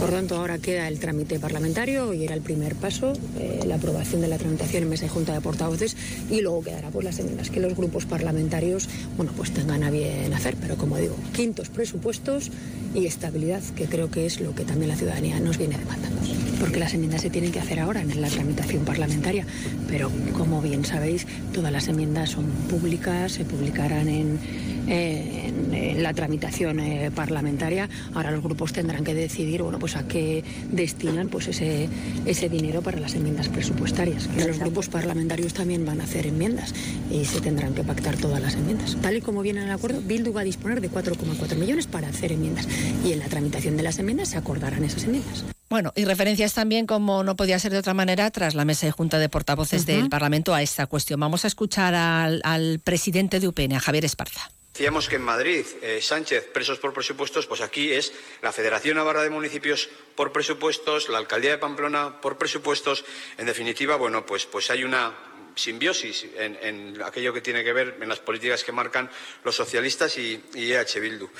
Por 0.00 0.10
tanto, 0.10 0.36
ahora 0.36 0.58
queda 0.58 0.88
el 0.88 0.98
trámite 0.98 1.38
parlamentario 1.38 2.14
y 2.14 2.24
era 2.24 2.34
el 2.34 2.40
primer 2.40 2.74
paso, 2.76 3.12
eh, 3.38 3.60
la 3.66 3.74
aprobación 3.74 4.22
de 4.22 4.28
la 4.28 4.38
tramitación 4.38 4.84
en 4.84 4.88
mesa 4.88 5.04
y 5.04 5.08
junta 5.08 5.34
de 5.34 5.42
portavoces 5.42 5.96
y 6.30 6.40
luego 6.40 6.62
quedará 6.62 6.88
pues 6.88 7.04
las 7.04 7.18
enmiendas 7.18 7.50
que 7.50 7.60
los 7.60 7.76
grupos 7.76 8.06
parlamentarios 8.06 8.88
bueno, 9.18 9.32
pues 9.36 9.52
tengan 9.52 9.82
a 9.82 9.90
bien 9.90 10.32
hacer. 10.32 10.56
Pero 10.60 10.76
como 10.76 10.96
digo, 10.96 11.14
quintos 11.34 11.68
presupuestos 11.68 12.50
y 12.94 13.06
estabilidad, 13.06 13.62
que 13.76 13.84
creo 13.86 14.10
que 14.10 14.24
es 14.24 14.40
lo 14.40 14.54
que 14.54 14.64
también 14.64 14.88
la 14.88 14.96
ciudadanía 14.96 15.38
nos 15.40 15.58
viene 15.58 15.76
demandando. 15.76 16.22
Porque 16.58 16.78
las 16.78 16.94
enmiendas 16.94 17.20
se 17.20 17.28
tienen 17.28 17.52
que 17.52 17.60
hacer 17.60 17.80
ahora 17.80 18.00
en 18.00 18.20
la 18.20 18.28
tramitación 18.28 18.84
parlamentaria, 18.84 19.44
pero 19.88 20.10
como 20.38 20.62
bien 20.62 20.84
sabéis, 20.84 21.26
todas 21.52 21.70
las 21.70 21.88
enmiendas 21.88 22.30
son 22.30 22.46
públicas, 22.70 23.32
se 23.32 23.44
publicarán 23.44 24.08
en, 24.08 24.38
en, 24.86 26.02
la 26.02 26.13
tramitación 26.14 26.80
eh, 26.80 27.10
parlamentaria. 27.14 27.88
Ahora 28.14 28.30
los 28.30 28.42
grupos 28.42 28.72
tendrán 28.72 29.04
que 29.04 29.14
decidir 29.14 29.62
bueno, 29.62 29.78
pues 29.78 29.96
a 29.96 30.06
qué 30.06 30.42
destinan 30.70 31.28
pues 31.28 31.48
ese, 31.48 31.88
ese 32.26 32.48
dinero 32.48 32.82
para 32.82 32.98
las 32.98 33.14
enmiendas 33.14 33.48
presupuestarias. 33.48 34.28
los 34.36 34.58
grupos 34.58 34.88
parlamentarios 34.88 35.54
también 35.54 35.84
van 35.84 36.00
a 36.00 36.04
hacer 36.04 36.26
enmiendas 36.26 36.74
y 37.10 37.24
se 37.24 37.40
tendrán 37.40 37.74
que 37.74 37.82
pactar 37.82 38.16
todas 38.16 38.40
las 38.40 38.54
enmiendas. 38.54 38.96
Tal 39.02 39.16
y 39.16 39.20
como 39.20 39.42
viene 39.42 39.60
en 39.60 39.66
el 39.66 39.72
acuerdo, 39.72 40.00
Bildu 40.00 40.32
va 40.32 40.42
a 40.42 40.44
disponer 40.44 40.80
de 40.80 40.90
4,4 40.90 41.56
millones 41.56 41.86
para 41.86 42.08
hacer 42.08 42.32
enmiendas 42.32 42.66
y 43.04 43.12
en 43.12 43.18
la 43.18 43.26
tramitación 43.26 43.76
de 43.76 43.82
las 43.82 43.98
enmiendas 43.98 44.28
se 44.28 44.38
acordarán 44.38 44.84
esas 44.84 45.04
enmiendas. 45.04 45.44
Bueno, 45.70 45.92
y 45.96 46.04
referencias 46.04 46.54
también, 46.54 46.86
como 46.86 47.24
no 47.24 47.36
podía 47.36 47.58
ser 47.58 47.72
de 47.72 47.78
otra 47.78 47.94
manera, 47.94 48.30
tras 48.30 48.54
la 48.54 48.64
mesa 48.64 48.86
de 48.86 48.92
junta 48.92 49.18
de 49.18 49.28
portavoces 49.28 49.86
del 49.86 50.08
Parlamento 50.08 50.54
a 50.54 50.62
esta 50.62 50.86
cuestión. 50.86 51.18
Vamos 51.18 51.44
a 51.44 51.48
escuchar 51.48 51.94
al, 51.94 52.40
al 52.44 52.78
presidente 52.78 53.40
de 53.40 53.48
UPN, 53.48 53.72
a 53.72 53.80
Javier 53.80 54.04
Esparza. 54.04 54.50
Decíamos 54.74 55.08
que 55.08 55.14
en 55.14 55.22
Madrid, 55.22 55.64
eh, 55.82 56.00
Sánchez, 56.02 56.48
presos 56.52 56.80
por 56.80 56.92
presupuestos, 56.92 57.46
pues 57.46 57.60
aquí 57.60 57.92
es 57.92 58.12
la 58.42 58.50
Federación 58.50 58.96
Navarra 58.96 59.22
de 59.22 59.30
Municipios 59.30 59.88
por 60.16 60.32
presupuestos, 60.32 61.08
la 61.08 61.18
Alcaldía 61.18 61.52
de 61.52 61.58
Pamplona 61.58 62.20
por 62.20 62.38
presupuestos. 62.38 63.04
En 63.38 63.46
definitiva, 63.46 63.94
bueno, 63.94 64.26
pues, 64.26 64.46
pues 64.46 64.72
hay 64.72 64.82
una 64.82 65.14
simbiosis 65.54 66.26
en, 66.36 67.00
aquello 67.04 67.32
que 67.32 67.40
tiene 67.40 67.62
que 67.62 67.72
ver 67.72 67.98
en 68.00 68.08
las 68.08 68.18
políticas 68.18 68.64
que 68.64 68.72
marcan 68.72 69.08
los 69.44 69.54
socialistas 69.54 70.18
y, 70.18 70.42
EH 70.56 70.98
Bildu. 70.98 71.30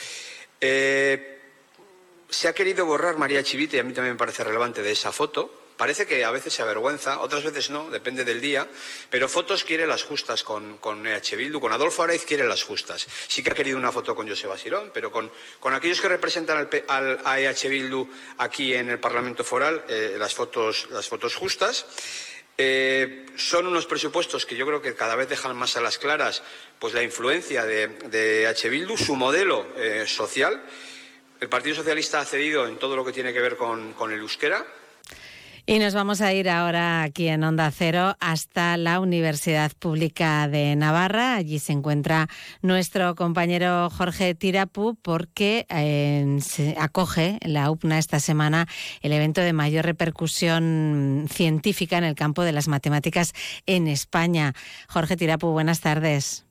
Se 2.30 2.46
ha 2.46 2.52
querido 2.52 2.86
borrar 2.86 3.18
María 3.18 3.42
Chivite, 3.42 3.78
y 3.78 3.80
a 3.80 3.82
mí 3.82 3.92
también 3.92 4.14
me 4.14 4.18
parece 4.18 4.44
relevante, 4.44 4.80
de 4.80 4.92
esa 4.92 5.10
foto, 5.10 5.63
Parece 5.76 6.06
que 6.06 6.24
a 6.24 6.30
veces 6.30 6.52
se 6.54 6.62
avergüenza, 6.62 7.20
otras 7.20 7.42
veces 7.42 7.70
no, 7.70 7.90
depende 7.90 8.24
del 8.24 8.40
día, 8.40 8.68
pero 9.10 9.28
fotos 9.28 9.64
quiere 9.64 9.86
las 9.88 10.04
justas 10.04 10.44
con, 10.44 10.78
EH 11.06 11.36
Bildu, 11.36 11.58
con 11.58 11.72
Adolfo 11.72 12.04
Araiz 12.04 12.24
quiere 12.24 12.46
las 12.46 12.62
justas. 12.62 13.06
Sí 13.26 13.42
que 13.42 13.50
ha 13.50 13.54
querido 13.54 13.76
una 13.76 13.90
foto 13.90 14.14
con 14.14 14.28
Joseba 14.28 14.56
Sirón, 14.56 14.92
pero 14.94 15.10
con, 15.10 15.30
aquellos 15.74 16.00
que 16.00 16.08
representan 16.08 16.68
al, 16.88 17.20
a 17.24 17.40
EH 17.40 17.68
Bildu 17.68 18.06
aquí 18.38 18.72
en 18.72 18.88
el 18.88 19.00
Parlamento 19.00 19.42
Foral, 19.42 19.84
eh, 19.88 20.14
las, 20.16 20.32
fotos, 20.32 20.88
las 20.90 21.08
fotos 21.08 21.34
justas. 21.34 21.86
Eh, 22.56 23.26
son 23.34 23.66
unos 23.66 23.86
presupuestos 23.86 24.46
que 24.46 24.54
yo 24.54 24.64
creo 24.64 24.80
que 24.80 24.94
cada 24.94 25.16
vez 25.16 25.28
dejan 25.28 25.56
más 25.56 25.76
a 25.76 25.80
las 25.80 25.98
claras 25.98 26.40
pues 26.78 26.94
la 26.94 27.02
influencia 27.02 27.64
de, 27.64 27.88
de 27.88 28.44
EH 28.44 28.68
Bildu, 28.68 28.96
su 28.96 29.16
modelo 29.16 29.66
eh, 29.76 30.04
social. 30.06 30.62
El 31.40 31.48
Partido 31.48 31.74
Socialista 31.74 32.20
ha 32.20 32.24
cedido 32.24 32.68
en 32.68 32.78
todo 32.78 32.94
lo 32.94 33.04
que 33.04 33.12
tiene 33.12 33.32
que 33.32 33.40
ver 33.40 33.56
con, 33.56 33.92
con 33.94 34.12
el 34.12 34.20
euskera, 34.20 34.64
y 35.66 35.78
nos 35.78 35.94
vamos 35.94 36.20
a 36.20 36.32
ir 36.32 36.50
ahora 36.50 37.02
aquí 37.02 37.28
en 37.28 37.42
Onda 37.42 37.70
Cero 37.70 38.16
hasta 38.20 38.76
la 38.76 39.00
Universidad 39.00 39.72
Pública 39.78 40.46
de 40.46 40.76
Navarra. 40.76 41.36
Allí 41.36 41.58
se 41.58 41.72
encuentra 41.72 42.28
nuestro 42.60 43.14
compañero 43.14 43.88
Jorge 43.88 44.34
Tirapu 44.34 44.96
porque 45.00 45.66
eh, 45.70 46.38
se 46.42 46.76
acoge 46.78 47.38
la 47.42 47.70
UPNA 47.70 47.98
esta 47.98 48.20
semana 48.20 48.66
el 49.00 49.12
evento 49.12 49.40
de 49.40 49.54
mayor 49.54 49.86
repercusión 49.86 51.26
científica 51.30 51.96
en 51.96 52.04
el 52.04 52.14
campo 52.14 52.42
de 52.42 52.52
las 52.52 52.68
matemáticas 52.68 53.32
en 53.64 53.88
España. 53.88 54.52
Jorge 54.88 55.16
Tirapu, 55.16 55.48
buenas 55.48 55.80
tardes. 55.80 56.43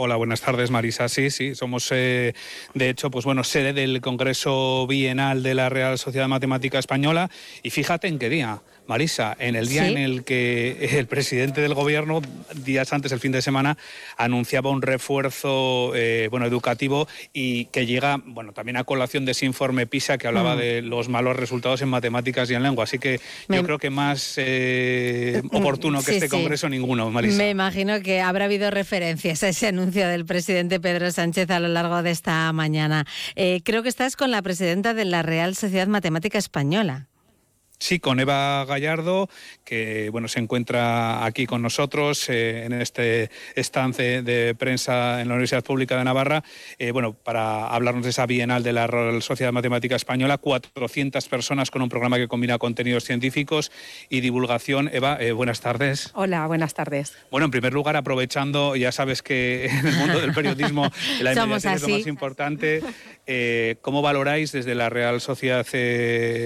Hola, 0.00 0.14
buenas 0.14 0.40
tardes, 0.42 0.70
Marisa. 0.70 1.08
Sí, 1.08 1.28
sí, 1.28 1.56
somos, 1.56 1.88
eh, 1.90 2.32
de 2.72 2.88
hecho, 2.88 3.10
pues 3.10 3.24
bueno, 3.24 3.42
sede 3.42 3.72
del 3.72 4.00
Congreso 4.00 4.86
Bienal 4.86 5.42
de 5.42 5.56
la 5.56 5.70
Real 5.70 5.98
Sociedad 5.98 6.28
Matemática 6.28 6.78
Española. 6.78 7.28
Y 7.64 7.70
fíjate 7.70 8.06
en 8.06 8.20
qué 8.20 8.28
día. 8.28 8.62
Marisa, 8.88 9.36
en 9.38 9.54
el 9.54 9.68
día 9.68 9.86
en 9.86 9.98
el 9.98 10.24
que 10.24 10.96
el 10.98 11.06
presidente 11.06 11.60
del 11.60 11.74
gobierno, 11.74 12.22
días 12.54 12.92
antes, 12.94 13.12
el 13.12 13.20
fin 13.20 13.32
de 13.32 13.42
semana, 13.42 13.76
anunciaba 14.16 14.70
un 14.70 14.80
refuerzo 14.80 15.92
eh, 15.94 16.28
bueno, 16.30 16.46
educativo 16.46 17.06
y 17.34 17.66
que 17.66 17.84
llega 17.84 18.20
bueno, 18.24 18.52
también 18.52 18.78
a 18.78 18.84
colación 18.84 19.26
de 19.26 19.32
ese 19.32 19.44
informe 19.44 19.86
PISA 19.86 20.16
que 20.16 20.26
hablaba 20.26 20.54
mm. 20.54 20.58
de 20.58 20.82
los 20.82 21.10
malos 21.10 21.36
resultados 21.36 21.82
en 21.82 21.90
matemáticas 21.90 22.50
y 22.50 22.54
en 22.54 22.62
lengua. 22.62 22.84
Así 22.84 22.98
que 22.98 23.20
yo 23.48 23.62
creo 23.62 23.78
que 23.78 23.90
más 23.90 24.34
eh, 24.38 25.42
oportuno 25.52 26.02
que 26.02 26.16
este 26.16 26.30
congreso 26.30 26.70
ninguno, 26.70 27.10
Marisa. 27.10 27.36
Me 27.36 27.50
imagino 27.50 28.00
que 28.00 28.22
habrá 28.22 28.46
habido 28.46 28.70
referencias 28.70 29.42
a 29.42 29.48
ese 29.48 29.66
anuncio 29.66 30.08
del 30.08 30.24
presidente 30.24 30.80
Pedro 30.80 31.10
Sánchez 31.10 31.50
a 31.50 31.60
lo 31.60 31.68
largo 31.68 32.02
de 32.02 32.10
esta 32.10 32.50
mañana. 32.54 33.04
Eh, 33.36 33.60
creo 33.64 33.82
que 33.82 33.90
estás 33.90 34.16
con 34.16 34.30
la 34.30 34.40
presidenta 34.40 34.94
de 34.94 35.04
la 35.04 35.20
Real 35.20 35.54
Sociedad 35.54 35.88
Matemática 35.88 36.38
Española. 36.38 37.07
Sí, 37.80 38.00
con 38.00 38.18
Eva 38.18 38.64
Gallardo, 38.64 39.28
que 39.64 40.10
bueno 40.10 40.26
se 40.26 40.40
encuentra 40.40 41.24
aquí 41.24 41.46
con 41.46 41.62
nosotros 41.62 42.28
eh, 42.28 42.64
en 42.64 42.72
este 42.72 43.30
estance 43.54 44.22
de 44.22 44.56
prensa 44.56 45.20
en 45.20 45.28
la 45.28 45.34
Universidad 45.34 45.62
Pública 45.62 45.96
de 45.96 46.02
Navarra, 46.02 46.42
eh, 46.78 46.90
bueno, 46.90 47.12
para 47.12 47.68
hablarnos 47.68 48.02
de 48.02 48.10
esa 48.10 48.26
bienal 48.26 48.64
de 48.64 48.72
la 48.72 48.88
Real 48.88 49.22
Sociedad 49.22 49.52
Matemática 49.52 49.94
Española, 49.94 50.38
400 50.38 51.28
personas 51.28 51.70
con 51.70 51.80
un 51.80 51.88
programa 51.88 52.16
que 52.16 52.26
combina 52.26 52.58
contenidos 52.58 53.04
científicos 53.04 53.70
y 54.08 54.20
divulgación. 54.22 54.90
Eva, 54.92 55.16
eh, 55.20 55.30
buenas 55.30 55.60
tardes. 55.60 56.10
Hola, 56.14 56.48
buenas 56.48 56.74
tardes. 56.74 57.14
Bueno, 57.30 57.44
en 57.44 57.52
primer 57.52 57.72
lugar, 57.72 57.96
aprovechando, 57.96 58.74
ya 58.74 58.90
sabes 58.90 59.22
que 59.22 59.66
en 59.66 59.86
el 59.86 59.96
mundo 59.96 60.20
del 60.20 60.32
periodismo 60.32 60.90
la 61.20 61.32
inmediatez 61.32 61.74
es 61.74 61.82
lo 61.82 61.88
más 61.90 62.06
importante, 62.08 62.82
¿cómo 63.82 64.02
valoráis 64.02 64.52
desde 64.52 64.74
la 64.74 64.88
Real 64.88 65.20
Sociedad 65.20 65.66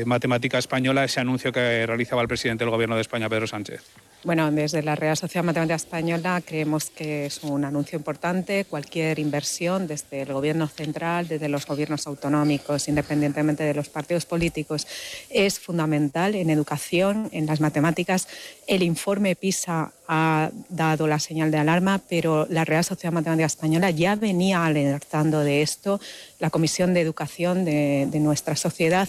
Matemática 0.06 0.58
Española 0.58 1.04
ese 1.04 1.20
anuncio 1.20 1.52
que 1.52 1.86
realizaba 1.86 2.22
el 2.22 2.28
presidente 2.28 2.64
del 2.64 2.70
Gobierno 2.70 2.96
de 2.96 3.02
España, 3.02 3.28
Pedro 3.28 3.46
Sánchez? 3.46 3.82
Bueno, 4.24 4.52
desde 4.52 4.84
la 4.84 4.94
Real 4.94 5.16
Sociedad 5.16 5.44
Matemática 5.44 5.74
Española 5.74 6.40
creemos 6.46 6.90
que 6.90 7.26
es 7.26 7.42
un 7.42 7.64
anuncio 7.64 7.98
importante. 7.98 8.64
Cualquier 8.64 9.18
inversión 9.18 9.88
desde 9.88 10.22
el 10.22 10.32
Gobierno 10.32 10.68
central, 10.68 11.26
desde 11.26 11.48
los 11.48 11.66
gobiernos 11.66 12.06
autonómicos, 12.06 12.86
independientemente 12.86 13.64
de 13.64 13.74
los 13.74 13.88
partidos 13.88 14.24
políticos, 14.24 14.86
es 15.28 15.58
fundamental 15.58 16.36
en 16.36 16.50
educación, 16.50 17.30
en 17.32 17.46
las 17.46 17.60
matemáticas. 17.60 18.28
El 18.68 18.84
informe 18.84 19.34
PISA 19.34 19.90
ha 20.06 20.50
dado 20.68 21.08
la 21.08 21.18
señal 21.18 21.50
de 21.50 21.58
alarma, 21.58 22.00
pero 22.08 22.46
la 22.48 22.64
Real 22.64 22.84
Sociedad 22.84 23.12
Matemática 23.12 23.46
Española 23.46 23.90
ya 23.90 24.14
venía 24.14 24.64
alertando 24.64 25.40
de 25.40 25.62
esto. 25.62 26.00
La 26.38 26.50
Comisión 26.50 26.94
de 26.94 27.00
Educación 27.00 27.64
de, 27.64 28.06
de 28.08 28.20
nuestra 28.20 28.54
sociedad 28.54 29.08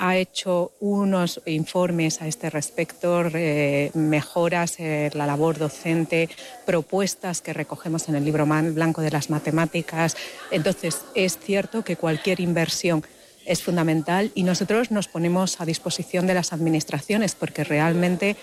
ha 0.00 0.16
hecho 0.16 0.70
unos 0.78 1.40
informes 1.44 2.22
a 2.22 2.28
este 2.28 2.50
respecto, 2.50 3.24
mejoras 3.94 4.78
en 4.78 5.10
la 5.18 5.26
labor 5.26 5.58
docente, 5.58 6.28
propuestas 6.64 7.40
que 7.40 7.52
recogemos 7.52 8.08
en 8.08 8.14
el 8.14 8.24
libro 8.24 8.46
blanco 8.46 9.02
de 9.02 9.10
las 9.10 9.28
matemáticas. 9.28 10.16
Entonces, 10.52 11.00
es 11.16 11.36
cierto 11.36 11.82
que 11.82 11.96
cualquier 11.96 12.38
inversión 12.38 13.04
es 13.44 13.62
fundamental 13.62 14.30
y 14.36 14.44
nosotros 14.44 14.92
nos 14.92 15.08
ponemos 15.08 15.60
a 15.60 15.66
disposición 15.66 16.28
de 16.28 16.34
las 16.34 16.52
administraciones 16.52 17.34
porque 17.34 17.64
realmente 17.64 18.36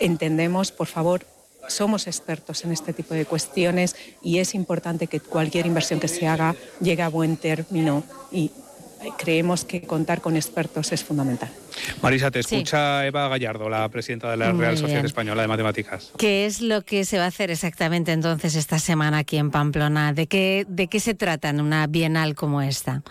entendemos, 0.00 0.72
por 0.72 0.88
favor, 0.88 1.26
somos 1.68 2.08
expertos 2.08 2.64
en 2.64 2.72
este 2.72 2.92
tipo 2.92 3.14
de 3.14 3.24
cuestiones 3.24 3.94
y 4.20 4.38
es 4.38 4.52
importante 4.56 5.06
que 5.06 5.20
cualquier 5.20 5.66
inversión 5.66 6.00
que 6.00 6.08
se 6.08 6.26
haga 6.26 6.56
llegue 6.80 7.02
a 7.02 7.08
buen 7.08 7.36
término 7.36 8.02
y 8.32 8.50
creemos 9.18 9.64
que 9.64 9.82
contar 9.82 10.20
con 10.20 10.36
expertos 10.36 10.92
es 10.92 11.04
fundamental. 11.04 11.50
Marisa, 12.02 12.30
te 12.30 12.40
escucha 12.40 13.06
Eva 13.06 13.28
Gallardo, 13.28 13.68
la 13.68 13.88
presidenta 13.88 14.30
de 14.30 14.36
la 14.36 14.52
Real 14.52 14.76
Sociedad 14.76 15.04
Española 15.04 15.42
de 15.42 15.48
Matemáticas. 15.48 16.12
¿Qué 16.18 16.46
es 16.46 16.60
lo 16.60 16.82
que 16.82 17.04
se 17.04 17.18
va 17.18 17.24
a 17.24 17.28
hacer 17.28 17.50
exactamente 17.50 18.12
entonces 18.12 18.54
esta 18.54 18.78
semana 18.78 19.18
aquí 19.18 19.36
en 19.36 19.50
Pamplona? 19.50 20.12
¿De 20.12 20.26
qué, 20.26 20.66
de 20.68 20.88
qué 20.88 21.00
se 21.00 21.14
trata 21.14 21.48
en 21.48 21.60
una 21.60 21.86
bienal 21.86 22.34
como 22.34 22.62
esta? 22.62 23.02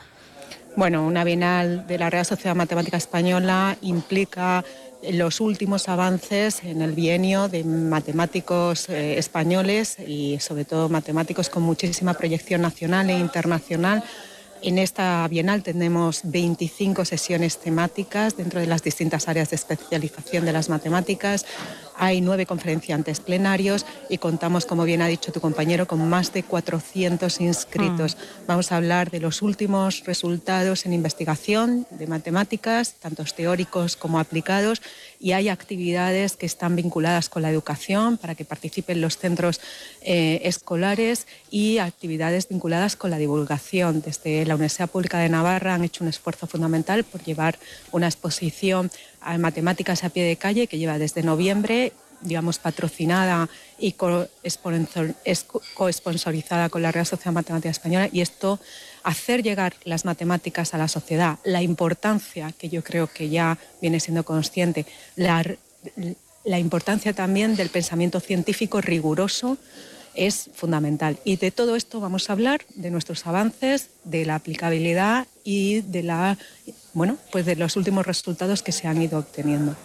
Bueno, 0.76 1.06
una 1.06 1.24
bienal 1.24 1.86
de 1.86 1.98
la 1.98 2.10
Real 2.10 2.26
Sociedad 2.26 2.56
Matemática 2.56 2.96
Española 2.96 3.78
implica 3.82 4.64
los 5.12 5.42
últimos 5.42 5.90
avances 5.90 6.64
en 6.64 6.82
el 6.82 6.92
bienio 6.92 7.50
de 7.50 7.64
matemáticos 7.64 8.88
eh, 8.88 9.18
españoles 9.18 9.98
y 10.00 10.40
sobre 10.40 10.64
todo 10.64 10.90
matemáticos 10.90 11.50
con 11.50 11.64
muchísima 11.64 12.14
proyección 12.14 12.62
nacional 12.62 13.10
e 13.10 13.18
internacional 13.18 14.04
en 14.64 14.78
esta 14.78 15.28
bienal 15.28 15.64
tenemos 15.64 16.22
25 16.24 17.06
sesiones 17.06 17.58
temáticas 17.58 18.38
dentro 18.38 18.60
de 18.60 18.68
las 18.68 18.84
distintas 18.84 19.28
áreas 19.28 19.50
de 19.50 19.56
especialización 19.56 20.46
de 20.46 20.54
las 20.54 20.70
matemáticas. 20.70 21.46
Hay 21.98 22.22
nueve 22.22 22.46
conferenciantes 22.46 23.20
plenarios 23.20 23.86
y 24.10 24.18
contamos, 24.18 24.66
como 24.66 24.84
bien 24.84 25.02
ha 25.02 25.08
dicho 25.08 25.32
tu 25.32 25.40
compañero, 25.40 25.88
con 25.88 26.08
más 26.08 26.34
de 26.34 26.44
400 26.44 27.42
inscritos. 27.42 28.16
Mm. 28.16 28.48
Vamos 28.48 28.72
a 28.72 28.78
hablar 28.78 29.12
de 29.12 29.20
los 29.20 29.42
últimos 29.42 30.04
resultados 30.06 30.86
en 30.86 30.94
investigación 30.94 31.88
de 31.92 32.08
matemáticas, 32.08 32.96
tanto 33.00 33.24
teóricos 33.36 33.96
como 33.96 34.20
aplicados, 34.20 34.82
y 35.22 35.34
hay 35.34 35.50
actividades 35.50 36.36
que 36.36 36.48
están 36.48 36.76
vinculadas 36.76 37.30
con 37.30 37.44
la 37.44 37.52
educación 37.52 38.18
para 38.18 38.34
que 38.34 38.44
participen 38.44 39.02
los 39.02 39.18
centros 39.18 39.62
eh, 40.02 40.42
escolares 40.44 41.28
y 41.52 41.78
actividades 41.78 42.50
vinculadas 42.50 42.96
con 42.96 43.12
la 43.12 43.20
divulgación. 43.20 44.02
Desde 44.02 44.44
la 44.46 44.56
Universidad 44.56 44.90
Pública 44.90 45.20
de 45.20 45.30
Navarra 45.30 45.76
han 45.76 45.84
hecho 45.84 46.04
un 46.04 46.10
esfuerzo 46.10 46.48
fundamental 46.48 47.04
por 47.04 47.24
llevar 47.24 47.60
una 47.92 48.08
exposición 48.08 48.90
a 49.22 49.38
matemáticas 49.38 50.04
a 50.04 50.10
pie 50.10 50.24
de 50.24 50.38
calle 50.38 50.66
que 50.66 50.80
lleva 50.80 50.98
desde 50.98 51.22
noviembre 51.22 51.94
digamos, 52.22 52.60
patrocinada 52.60 53.50
y 53.80 53.94
coesponsorizada 53.94 56.70
con 56.70 56.84
la 56.84 56.92
Real 56.92 57.06
Sociedad 57.06 57.34
Matemática 57.34 57.70
Española 57.70 58.10
y 58.12 58.20
esto 58.22 58.60
hacer 59.04 59.44
llegar 59.44 59.74
las 59.84 60.06
matemáticas 60.06 60.74
a 60.74 60.78
la 60.78 60.88
sociedad, 60.88 61.40
la 61.44 61.62
importancia 61.62 62.52
que 62.58 62.70
yo 62.70 62.84
creo 62.84 63.08
que 63.08 63.30
ya 63.30 63.58
viene 63.82 64.00
siendo 64.00 64.24
consciente, 64.24 64.86
la, 65.16 65.44
la 66.44 66.60
importancia 66.60 67.14
también 67.14 67.56
del 67.56 67.70
pensamiento 67.70 68.20
científico 68.20 68.82
riguroso 68.82 69.58
es 70.14 70.50
fundamental. 70.54 71.20
Y 71.24 71.38
de 71.38 71.52
todo 71.52 71.76
esto 71.76 72.00
vamos 72.00 72.30
a 72.30 72.34
hablar, 72.34 72.62
de 72.76 72.92
nuestros 72.92 73.26
avances, 73.28 73.90
de 74.04 74.26
la 74.26 74.36
aplicabilidad 74.36 75.28
y 75.44 75.82
de 75.82 76.04
la 76.04 76.38
bueno, 76.94 77.18
pues 77.32 77.46
de 77.46 77.56
los 77.56 77.78
últimos 77.78 78.06
resultados 78.06 78.64
que 78.64 78.72
se 78.72 78.88
han 78.88 79.02
ido 79.02 79.20
obteniendo. 79.20 79.76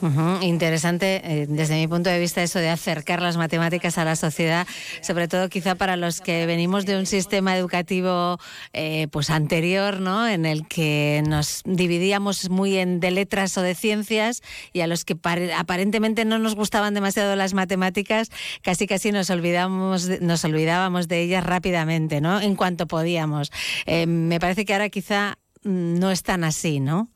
Interesante 0.42 1.20
eh, 1.24 1.46
desde 1.48 1.76
mi 1.76 1.86
punto 1.86 2.10
de 2.10 2.18
vista 2.18 2.42
eso 2.42 2.58
de 2.58 2.68
acercar 2.68 3.22
las 3.22 3.36
matemáticas 3.36 3.98
a 3.98 4.04
la 4.04 4.16
sociedad, 4.16 4.66
sobre 5.02 5.28
todo 5.28 5.48
quizá 5.48 5.76
para 5.76 5.96
los 5.96 6.20
que 6.20 6.46
venimos 6.46 6.84
de 6.84 6.98
un 6.98 7.06
sistema 7.06 7.56
educativo 7.56 8.38
eh, 8.72 9.06
pues 9.10 9.30
anterior, 9.30 10.00
¿no? 10.00 10.26
En 10.26 10.46
el 10.46 10.66
que 10.66 11.22
nos 11.26 11.62
dividíamos 11.64 12.50
muy 12.50 12.76
en 12.76 12.98
de 12.98 13.10
letras 13.12 13.56
o 13.56 13.62
de 13.62 13.74
ciencias 13.74 14.42
y 14.72 14.80
a 14.80 14.86
los 14.86 15.04
que 15.04 15.16
aparentemente 15.56 16.24
no 16.24 16.38
nos 16.38 16.54
gustaban 16.54 16.94
demasiado 16.94 17.36
las 17.36 17.54
matemáticas, 17.54 18.30
casi 18.62 18.86
casi 18.86 19.12
nos 19.12 19.30
olvidábamos 19.30 21.08
de 21.08 21.20
ellas 21.20 21.44
rápidamente, 21.44 22.20
¿no? 22.20 22.40
En 22.40 22.56
cuanto 22.56 22.86
podíamos. 22.86 23.52
Eh, 23.86 24.06
me 24.06 24.40
parece 24.40 24.64
que 24.64 24.72
ahora 24.72 24.88
quizá 24.88 25.38
no 25.66 26.10
es 26.10 26.22
tan 26.22 26.44
así, 26.44 26.80
¿no? 26.80 27.08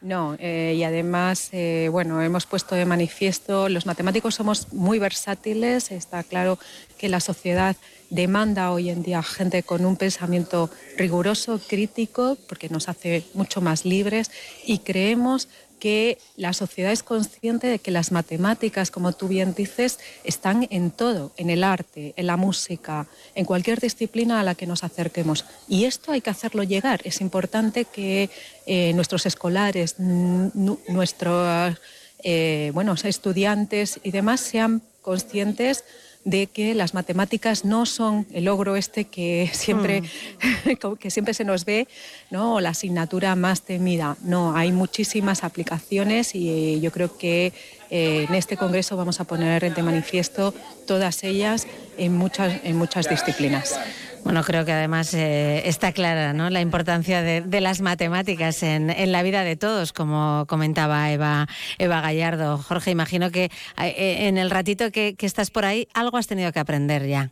No, 0.00 0.34
eh, 0.38 0.74
y 0.78 0.82
además, 0.84 1.50
eh, 1.52 1.88
bueno, 1.92 2.22
hemos 2.22 2.46
puesto 2.46 2.74
de 2.74 2.86
manifiesto, 2.86 3.68
los 3.68 3.84
matemáticos 3.84 4.34
somos 4.34 4.72
muy 4.72 4.98
versátiles, 4.98 5.90
está 5.90 6.22
claro 6.22 6.58
que 6.96 7.10
la 7.10 7.20
sociedad 7.20 7.76
demanda 8.08 8.72
hoy 8.72 8.88
en 8.88 9.02
día 9.02 9.22
gente 9.22 9.62
con 9.62 9.84
un 9.84 9.96
pensamiento 9.96 10.70
riguroso, 10.96 11.60
crítico, 11.68 12.38
porque 12.48 12.70
nos 12.70 12.88
hace 12.88 13.24
mucho 13.34 13.60
más 13.60 13.84
libres 13.84 14.30
y 14.64 14.78
creemos 14.78 15.48
que 15.80 16.18
la 16.36 16.52
sociedad 16.52 16.92
es 16.92 17.02
consciente 17.02 17.66
de 17.66 17.80
que 17.80 17.90
las 17.90 18.12
matemáticas, 18.12 18.92
como 18.92 19.12
tú 19.12 19.26
bien 19.26 19.54
dices, 19.54 19.98
están 20.22 20.68
en 20.70 20.92
todo, 20.92 21.32
en 21.36 21.50
el 21.50 21.64
arte, 21.64 22.14
en 22.16 22.26
la 22.26 22.36
música, 22.36 23.08
en 23.34 23.44
cualquier 23.44 23.80
disciplina 23.80 24.38
a 24.38 24.44
la 24.44 24.54
que 24.54 24.66
nos 24.66 24.84
acerquemos. 24.84 25.44
Y 25.66 25.86
esto 25.86 26.12
hay 26.12 26.20
que 26.20 26.30
hacerlo 26.30 26.62
llegar. 26.62 27.00
Es 27.04 27.20
importante 27.20 27.86
que 27.86 28.30
eh, 28.66 28.92
nuestros 28.94 29.26
escolares, 29.26 29.96
nuestros 29.98 31.76
eh, 32.22 32.70
bueno, 32.74 32.94
estudiantes 33.02 33.98
y 34.02 34.10
demás 34.10 34.40
sean 34.40 34.82
conscientes 35.02 35.84
de 36.24 36.46
que 36.46 36.74
las 36.74 36.92
matemáticas 36.94 37.64
no 37.64 37.86
son 37.86 38.26
el 38.32 38.44
logro 38.44 38.76
este 38.76 39.04
que 39.06 39.50
siempre, 39.52 40.02
mm. 40.02 40.96
que 40.98 41.10
siempre 41.10 41.34
se 41.34 41.44
nos 41.44 41.64
ve, 41.64 41.88
¿no? 42.30 42.60
la 42.60 42.70
asignatura 42.70 43.34
más 43.36 43.62
temida. 43.62 44.16
No, 44.22 44.54
hay 44.56 44.72
muchísimas 44.72 45.44
aplicaciones 45.44 46.34
y 46.34 46.80
yo 46.80 46.92
creo 46.92 47.16
que 47.16 47.52
eh, 47.90 48.26
en 48.28 48.34
este 48.34 48.56
congreso 48.56 48.96
vamos 48.96 49.20
a 49.20 49.24
poner 49.24 49.74
de 49.74 49.82
manifiesto 49.82 50.54
todas 50.86 51.24
ellas 51.24 51.66
en 51.98 52.16
muchas, 52.16 52.60
en 52.64 52.76
muchas 52.76 53.08
disciplinas. 53.08 53.78
Bueno, 54.24 54.42
creo 54.44 54.64
que 54.64 54.72
además 54.72 55.14
eh, 55.14 55.62
está 55.66 55.92
clara 55.92 56.32
¿no? 56.32 56.50
la 56.50 56.60
importancia 56.60 57.22
de, 57.22 57.60
las 57.60 57.80
matemáticas 57.80 58.62
en, 58.62 59.12
la 59.12 59.22
vida 59.22 59.44
de 59.44 59.56
todos, 59.56 59.92
como 59.92 60.44
comentaba 60.46 61.10
Eva, 61.10 61.46
Gallardo. 61.78 62.58
Jorge, 62.58 62.90
imagino 62.90 63.30
que 63.30 63.50
eh, 63.78 64.28
en 64.28 64.38
el 64.38 64.50
ratito 64.50 64.90
que, 64.90 65.16
estás 65.20 65.50
por 65.50 65.64
ahí, 65.64 65.88
algo 65.94 66.16
has 66.16 66.26
tenido 66.26 66.52
que 66.52 66.60
aprender 66.60 67.06
ya. 67.06 67.30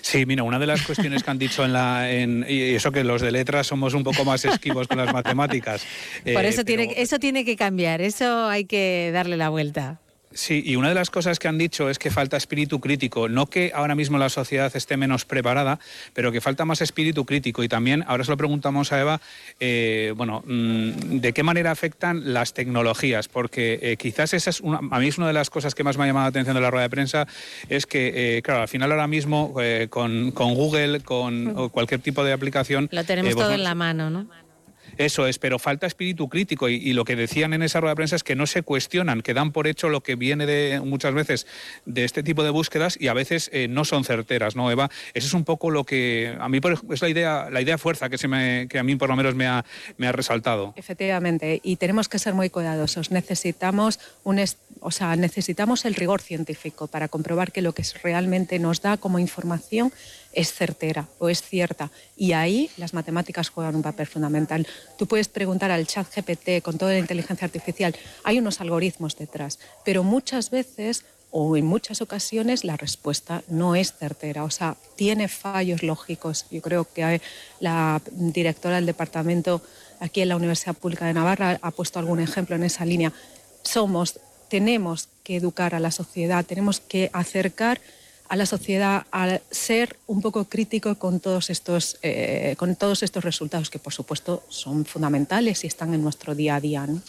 Sí, 0.00 0.26
mira, 0.26 0.42
una 0.42 0.58
de 0.58 0.66
las 0.66 0.82
cuestiones 0.82 1.22
que 1.22 1.30
han 1.30 1.38
dicho 1.38 1.64
en 1.64 1.72
la. 1.72 2.10
En, 2.10 2.44
y 2.48 2.74
eso 2.74 2.92
que 2.92 3.04
los 3.04 3.20
de 3.20 3.32
letras 3.32 3.66
somos 3.66 3.94
un 3.94 4.04
poco 4.04 4.24
más 4.24 4.44
esquivos 4.44 4.88
con 4.88 4.98
las 4.98 5.12
matemáticas. 5.12 5.84
Por 6.24 6.44
eso, 6.44 6.64
tiene, 6.64 6.94
eso 6.96 7.18
tiene 7.18 7.44
que 7.44 7.56
cambiar, 7.56 8.00
eso 8.00 8.46
hay 8.46 8.64
que 8.64 9.10
darle 9.12 9.36
la 9.36 9.48
vuelta. 9.48 10.00
Sí, 10.32 10.62
y 10.64 10.76
una 10.76 10.90
de 10.90 10.94
las 10.94 11.08
cosas 11.08 11.38
que 11.38 11.48
han 11.48 11.56
dicho 11.56 11.88
es 11.88 11.98
que 11.98 12.10
falta 12.10 12.36
espíritu 12.36 12.80
crítico. 12.80 13.28
No 13.28 13.46
que 13.46 13.72
ahora 13.74 13.94
mismo 13.94 14.18
la 14.18 14.28
sociedad 14.28 14.70
esté 14.74 14.96
menos 14.96 15.24
preparada, 15.24 15.80
pero 16.12 16.30
que 16.32 16.40
falta 16.40 16.66
más 16.66 16.82
espíritu 16.82 17.24
crítico. 17.24 17.62
Y 17.62 17.68
también, 17.68 18.04
ahora 18.06 18.24
se 18.24 18.30
lo 18.30 18.36
preguntamos 18.36 18.92
a 18.92 19.00
Eva, 19.00 19.20
eh, 19.58 20.12
bueno, 20.16 20.42
mm, 20.46 21.20
¿de 21.20 21.32
qué 21.32 21.42
manera 21.42 21.70
afectan 21.70 22.34
las 22.34 22.52
tecnologías? 22.52 23.28
Porque 23.28 23.78
eh, 23.80 23.96
quizás 23.96 24.34
esa 24.34 24.50
es 24.50 24.60
una, 24.60 24.78
a 24.78 25.00
mí 25.00 25.08
es 25.08 25.16
una 25.16 25.28
de 25.28 25.32
las 25.32 25.48
cosas 25.48 25.74
que 25.74 25.82
más 25.82 25.96
me 25.96 26.04
ha 26.04 26.06
llamado 26.08 26.24
la 26.24 26.30
atención 26.30 26.54
de 26.54 26.60
la 26.60 26.70
rueda 26.70 26.82
de 26.82 26.90
prensa, 26.90 27.26
es 27.68 27.86
que, 27.86 28.36
eh, 28.36 28.42
claro, 28.42 28.62
al 28.62 28.68
final 28.68 28.92
ahora 28.92 29.06
mismo 29.06 29.54
con, 29.88 30.32
Google, 30.32 31.00
con 31.00 31.70
cualquier 31.70 32.00
tipo 32.00 32.22
de 32.22 32.32
aplicación... 32.32 32.88
Lo 32.92 33.04
tenemos 33.04 33.34
todo 33.34 33.52
en 33.52 33.64
la 33.64 33.74
mano, 33.74 34.10
¿no? 34.10 34.26
Eso 34.98 35.26
es, 35.26 35.38
pero 35.38 35.58
falta 35.58 35.86
espíritu 35.86 36.28
crítico 36.28 36.68
y, 36.68 36.92
lo 36.92 37.04
que 37.04 37.16
decían 37.16 37.52
en 37.52 37.62
esa 37.62 37.80
rueda 37.80 37.92
de 37.92 37.96
prensa 37.96 38.16
es 38.16 38.24
que 38.24 38.34
no 38.34 38.46
se 38.46 38.62
cuestionan, 38.62 39.22
que 39.22 39.32
dan 39.32 39.52
por 39.52 39.68
hecho 39.68 39.88
lo 39.88 40.02
que 40.02 40.16
viene 40.16 40.44
de 40.44 40.80
muchas 40.80 41.14
veces 41.14 41.46
de 41.86 42.04
este 42.04 42.22
tipo 42.22 42.42
de 42.42 42.50
búsquedas 42.50 42.96
y 43.00 43.08
a 43.08 43.14
veces 43.14 43.48
eh, 43.52 43.68
no 43.68 43.84
son 43.84 44.04
certeras, 44.04 44.56
¿no, 44.56 44.70
Eva? 44.70 44.90
Eso 45.14 45.26
es 45.28 45.34
un 45.34 45.44
poco 45.44 45.70
lo 45.70 45.84
que 45.84 46.36
a 46.38 46.48
mí 46.48 46.58
es 46.90 47.02
la 47.02 47.08
idea, 47.08 47.48
la 47.50 47.60
idea 47.60 47.78
fuerza 47.78 48.08
que, 48.08 48.18
se 48.18 48.26
me, 48.26 48.66
que 48.68 48.78
a 48.78 48.82
mí 48.82 48.96
por 48.96 49.08
lo 49.08 49.16
menos 49.16 49.34
me 49.34 49.46
ha, 49.46 49.64
resaltado. 50.12 50.74
Efectivamente, 50.76 51.60
y 51.62 51.76
tenemos 51.76 52.08
que 52.08 52.18
ser 52.18 52.34
muy 52.34 52.50
cuidadosos. 52.50 53.10
Necesitamos 53.10 54.00
un 54.24 54.38
o 54.80 54.90
sea, 54.90 55.16
necesitamos 55.16 55.84
el 55.84 55.94
rigor 55.94 56.20
científico 56.20 56.86
para 56.86 57.08
comprobar 57.08 57.52
que 57.52 57.62
lo 57.62 57.72
que 57.72 57.84
realmente 58.02 58.58
nos 58.58 58.80
da 58.80 58.96
como 58.96 59.18
información 59.18 59.92
es 60.38 60.52
certera 60.52 61.08
o 61.18 61.28
es 61.28 61.42
cierta. 61.42 61.90
Y 62.16 62.32
ahí 62.32 62.70
las 62.76 62.94
matemáticas 62.94 63.50
juegan 63.50 63.74
un 63.74 63.82
papel 63.82 64.06
fundamental. 64.06 64.66
Tú 64.96 65.08
puedes 65.08 65.28
preguntar 65.28 65.72
al 65.72 65.86
chat 65.88 66.06
GPT 66.14 66.62
con 66.62 66.78
toda 66.78 66.92
la 66.92 67.00
inteligencia 67.00 67.44
artificial, 67.44 67.96
hay 68.22 68.38
unos 68.38 68.60
algoritmos 68.60 69.16
detrás, 69.16 69.58
pero 69.84 70.04
muchas 70.04 70.50
veces 70.50 71.04
o 71.32 71.56
en 71.56 71.66
muchas 71.66 72.00
ocasiones 72.00 72.64
la 72.64 72.76
respuesta 72.76 73.42
no 73.48 73.74
es 73.74 73.92
certera, 73.92 74.44
o 74.44 74.50
sea, 74.50 74.76
tiene 74.94 75.26
fallos 75.26 75.82
lógicos. 75.82 76.46
Yo 76.50 76.62
creo 76.62 76.84
que 76.84 77.20
la 77.58 78.00
directora 78.12 78.76
del 78.76 78.86
departamento 78.86 79.60
aquí 79.98 80.20
en 80.22 80.28
la 80.28 80.36
Universidad 80.36 80.74
Pública 80.74 81.04
de 81.06 81.14
Navarra 81.14 81.58
ha 81.60 81.70
puesto 81.72 81.98
algún 81.98 82.20
ejemplo 82.20 82.54
en 82.54 82.62
esa 82.62 82.86
línea. 82.86 83.12
Somos, 83.62 84.20
tenemos 84.48 85.08
que 85.24 85.36
educar 85.36 85.74
a 85.74 85.80
la 85.80 85.90
sociedad, 85.90 86.46
tenemos 86.46 86.80
que 86.80 87.10
acercar 87.12 87.80
a 88.28 88.36
la 88.36 88.46
sociedad 88.46 89.06
a 89.10 89.40
ser 89.50 89.96
un 90.06 90.20
poco 90.20 90.44
crítico 90.44 90.96
con 90.96 91.20
todos 91.20 91.50
estos, 91.50 91.98
eh, 92.02 92.54
con 92.58 92.76
todos 92.76 93.02
estos 93.02 93.24
resultados 93.24 93.70
que, 93.70 93.78
por 93.78 93.92
supuesto, 93.92 94.44
son 94.48 94.84
fundamentales 94.84 95.64
y 95.64 95.66
están 95.66 95.94
en 95.94 96.02
nuestro 96.02 96.34
día 96.34 96.56
a 96.56 96.60
día. 96.60 96.86
¿no? 96.86 97.00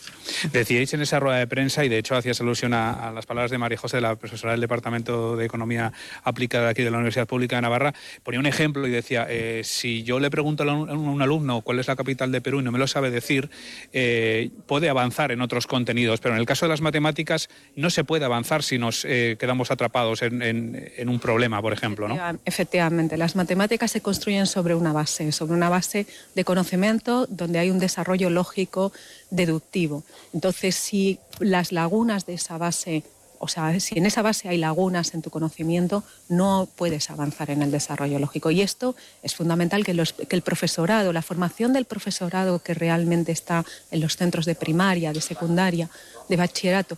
Decíais 0.53 0.93
en 0.93 1.01
esa 1.01 1.19
rueda 1.19 1.37
de 1.37 1.47
prensa, 1.47 1.83
y 1.83 1.89
de 1.89 1.97
hecho 1.97 2.15
hacías 2.15 2.39
alusión 2.39 2.73
a, 2.73 3.11
las 3.11 3.25
palabras 3.25 3.51
de 3.51 3.57
María 3.57 3.77
José, 3.77 3.99
la 3.99 4.15
profesora 4.15 4.53
del 4.53 4.61
Departamento 4.61 5.35
de 5.35 5.45
Economía 5.45 5.91
Aplicada 6.23 6.69
aquí 6.69 6.83
de 6.83 6.91
la 6.91 6.97
Universidad 6.97 7.27
Pública 7.27 7.57
de 7.57 7.63
Navarra, 7.63 7.93
ponía 8.23 8.39
un 8.39 8.45
ejemplo 8.45 8.87
y 8.87 8.91
decía, 8.91 9.27
eh, 9.29 9.61
si 9.65 10.03
yo 10.03 10.19
le 10.19 10.29
pregunto 10.29 10.63
a 10.63 10.73
un, 10.73 11.21
alumno 11.21 11.61
cuál 11.61 11.79
es 11.79 11.87
la 11.87 11.97
capital 11.97 12.31
de 12.31 12.39
Perú 12.39 12.61
y 12.61 12.63
no 12.63 12.71
me 12.71 12.79
lo 12.79 12.87
sabe 12.87 13.11
decir, 13.11 13.49
eh, 13.91 14.51
puede 14.67 14.89
avanzar 14.89 15.31
en 15.31 15.41
otros 15.41 15.67
contenidos, 15.67 16.21
pero 16.21 16.35
en 16.35 16.39
el 16.39 16.45
caso 16.45 16.65
de 16.65 16.69
las 16.69 16.81
matemáticas 16.81 17.49
no 17.75 17.89
se 17.89 18.05
puede 18.05 18.23
avanzar 18.23 18.63
si 18.63 18.77
nos 18.77 19.03
quedamos 19.03 19.71
atrapados 19.71 20.21
en, 20.21 20.41
en 20.41 21.08
un 21.09 21.19
problema, 21.19 21.61
por 21.61 21.73
ejemplo. 21.73 22.07
¿no? 22.07 22.17
Efectivamente, 22.45 23.17
las 23.17 23.35
matemáticas 23.35 23.91
se 23.91 24.01
construyen 24.01 24.45
sobre 24.45 24.75
una 24.75 24.93
base, 24.93 25.31
sobre 25.31 25.53
una 25.53 25.69
base 25.69 26.07
de 26.35 26.43
conocimiento 26.43 27.25
donde 27.27 27.59
hay 27.59 27.69
un 27.69 27.79
desarrollo 27.79 28.29
lógico 28.29 28.91
deductivo. 29.29 30.03
Entonces, 30.33 30.75
si 30.75 31.19
las 31.39 31.71
lagunas 31.71 32.25
de 32.25 32.33
esa 32.33 32.57
base 32.57 33.03
o 33.39 33.47
sea, 33.47 33.79
si 33.79 33.97
en 33.97 34.05
esa 34.05 34.21
base 34.21 34.49
hay 34.49 34.57
lagunas 34.57 35.13
en 35.13 35.21
tu 35.21 35.29
conocimiento, 35.29 36.03
no 36.27 36.67
puedes 36.75 37.09
avanzar 37.09 37.49
en 37.49 37.61
el 37.61 37.71
desarrollo 37.71 38.19
lógico. 38.19 38.51
Y 38.51 38.61
esto 38.61 38.95
es 39.23 39.33
fundamental 39.33 39.85
que, 39.85 39.93
que, 40.27 40.35
el 40.35 40.41
profesorado, 40.41 41.13
la 41.13 41.21
formación 41.21 41.71
del 41.71 41.85
profesorado 41.85 42.59
que 42.59 42.73
realmente 42.73 43.31
está 43.31 43.65
en 43.91 44.01
los 44.01 44.17
centros 44.17 44.45
de 44.45 44.55
primaria, 44.55 45.13
de 45.13 45.21
secundaria, 45.21 45.89
de 46.27 46.35
bachillerato, 46.35 46.97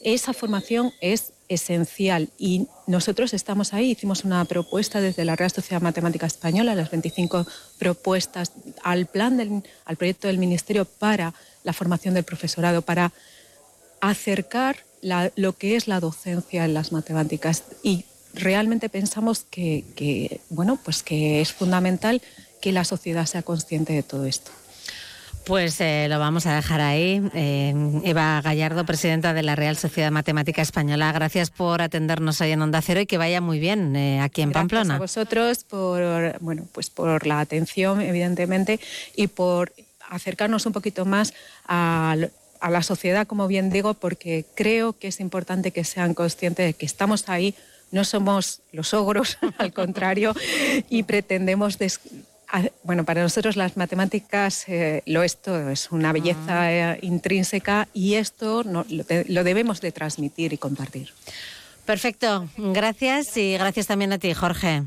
esa 0.00 0.32
formación 0.32 0.92
es 1.00 1.32
esencial 1.48 2.28
y 2.38 2.66
nosotros 2.86 3.34
estamos 3.34 3.72
ahí, 3.72 3.92
hicimos 3.92 4.24
una 4.24 4.44
propuesta 4.44 5.00
desde 5.00 5.24
la 5.24 5.36
Real 5.36 5.50
Sociedad 5.50 5.82
Matemática 5.82 6.26
Española, 6.26 6.74
las 6.74 6.90
25 6.90 7.46
propuestas 7.78 8.52
al 8.82 9.06
plan 9.06 9.36
del, 9.36 9.62
al 9.84 9.96
proyecto 9.96 10.26
del 10.28 10.38
Ministerio 10.38 10.84
para 10.84 11.34
la 11.64 11.72
formación 11.72 12.14
del 12.14 12.24
profesorado, 12.24 12.82
para 12.82 13.12
acercar 14.00 14.84
lo 15.36 15.52
que 15.52 15.76
es 15.76 15.88
la 15.88 16.00
docencia 16.00 16.64
en 16.64 16.74
las 16.74 16.92
matemáticas 16.92 17.62
y 17.82 18.04
realmente 18.34 18.88
pensamos 18.88 19.44
que, 19.50 19.84
que, 19.94 20.40
bueno, 20.50 20.78
pues 20.84 21.02
que 21.02 21.40
es 21.40 21.52
fundamental 21.52 22.22
que 22.60 22.72
la 22.72 22.84
sociedad 22.84 23.26
sea 23.26 23.42
consciente 23.42 23.92
de 23.92 24.02
todo 24.02 24.26
esto. 24.26 24.50
Pues 25.46 25.80
eh, 25.80 26.08
lo 26.10 26.18
vamos 26.18 26.44
a 26.46 26.56
dejar 26.56 26.80
ahí. 26.80 27.22
Eh, 27.32 27.72
Eva 28.02 28.40
Gallardo, 28.42 28.84
presidenta 28.84 29.32
de 29.32 29.44
la 29.44 29.54
Real 29.54 29.76
Sociedad 29.76 30.10
Matemática 30.10 30.60
Española, 30.60 31.12
gracias 31.12 31.50
por 31.50 31.82
atendernos 31.82 32.40
hoy 32.40 32.50
en 32.50 32.62
Onda 32.62 32.82
Cero 32.82 33.00
y 33.00 33.06
que 33.06 33.16
vaya 33.16 33.40
muy 33.40 33.60
bien 33.60 33.94
eh, 33.94 34.20
aquí 34.20 34.42
en 34.42 34.50
Pamplona. 34.50 34.98
Gracias 34.98 35.16
a 35.16 35.20
vosotros 35.20 35.62
por, 35.62 36.36
bueno, 36.40 36.66
pues 36.72 36.90
por 36.90 37.28
la 37.28 37.38
atención, 37.38 38.00
evidentemente, 38.00 38.80
y 39.14 39.28
por 39.28 39.72
acercarnos 40.10 40.66
un 40.66 40.72
poquito 40.72 41.04
más 41.04 41.32
a, 41.64 42.16
a 42.60 42.70
la 42.70 42.82
sociedad, 42.82 43.24
como 43.28 43.46
bien 43.46 43.70
digo, 43.70 43.94
porque 43.94 44.46
creo 44.56 44.94
que 44.94 45.06
es 45.06 45.20
importante 45.20 45.70
que 45.70 45.84
sean 45.84 46.14
conscientes 46.14 46.66
de 46.66 46.74
que 46.74 46.86
estamos 46.86 47.28
ahí, 47.28 47.54
no 47.92 48.04
somos 48.04 48.62
los 48.72 48.92
ogros, 48.94 49.38
al 49.58 49.72
contrario, 49.72 50.34
y 50.90 51.04
pretendemos 51.04 51.78
Bueno, 52.84 53.04
para 53.04 53.22
nosotros 53.22 53.56
las 53.56 53.76
matemáticas 53.76 54.68
eh, 54.68 55.02
lo 55.06 55.22
es 55.22 55.36
todo, 55.36 55.70
es 55.70 55.90
una 55.90 56.12
belleza 56.12 56.62
ah. 56.62 56.92
eh, 56.94 56.98
intrínseca 57.02 57.88
y 57.92 58.14
esto 58.14 58.62
lo, 58.62 58.86
lo 58.88 59.44
debemos 59.44 59.80
de 59.80 59.92
transmitir 59.92 60.52
y 60.52 60.58
compartir. 60.58 61.12
Perfecto, 61.84 62.48
gracias 62.56 63.36
y 63.36 63.54
gracias 63.54 63.86
también 63.86 64.12
a 64.12 64.18
ti, 64.18 64.32
Jorge. 64.34 64.84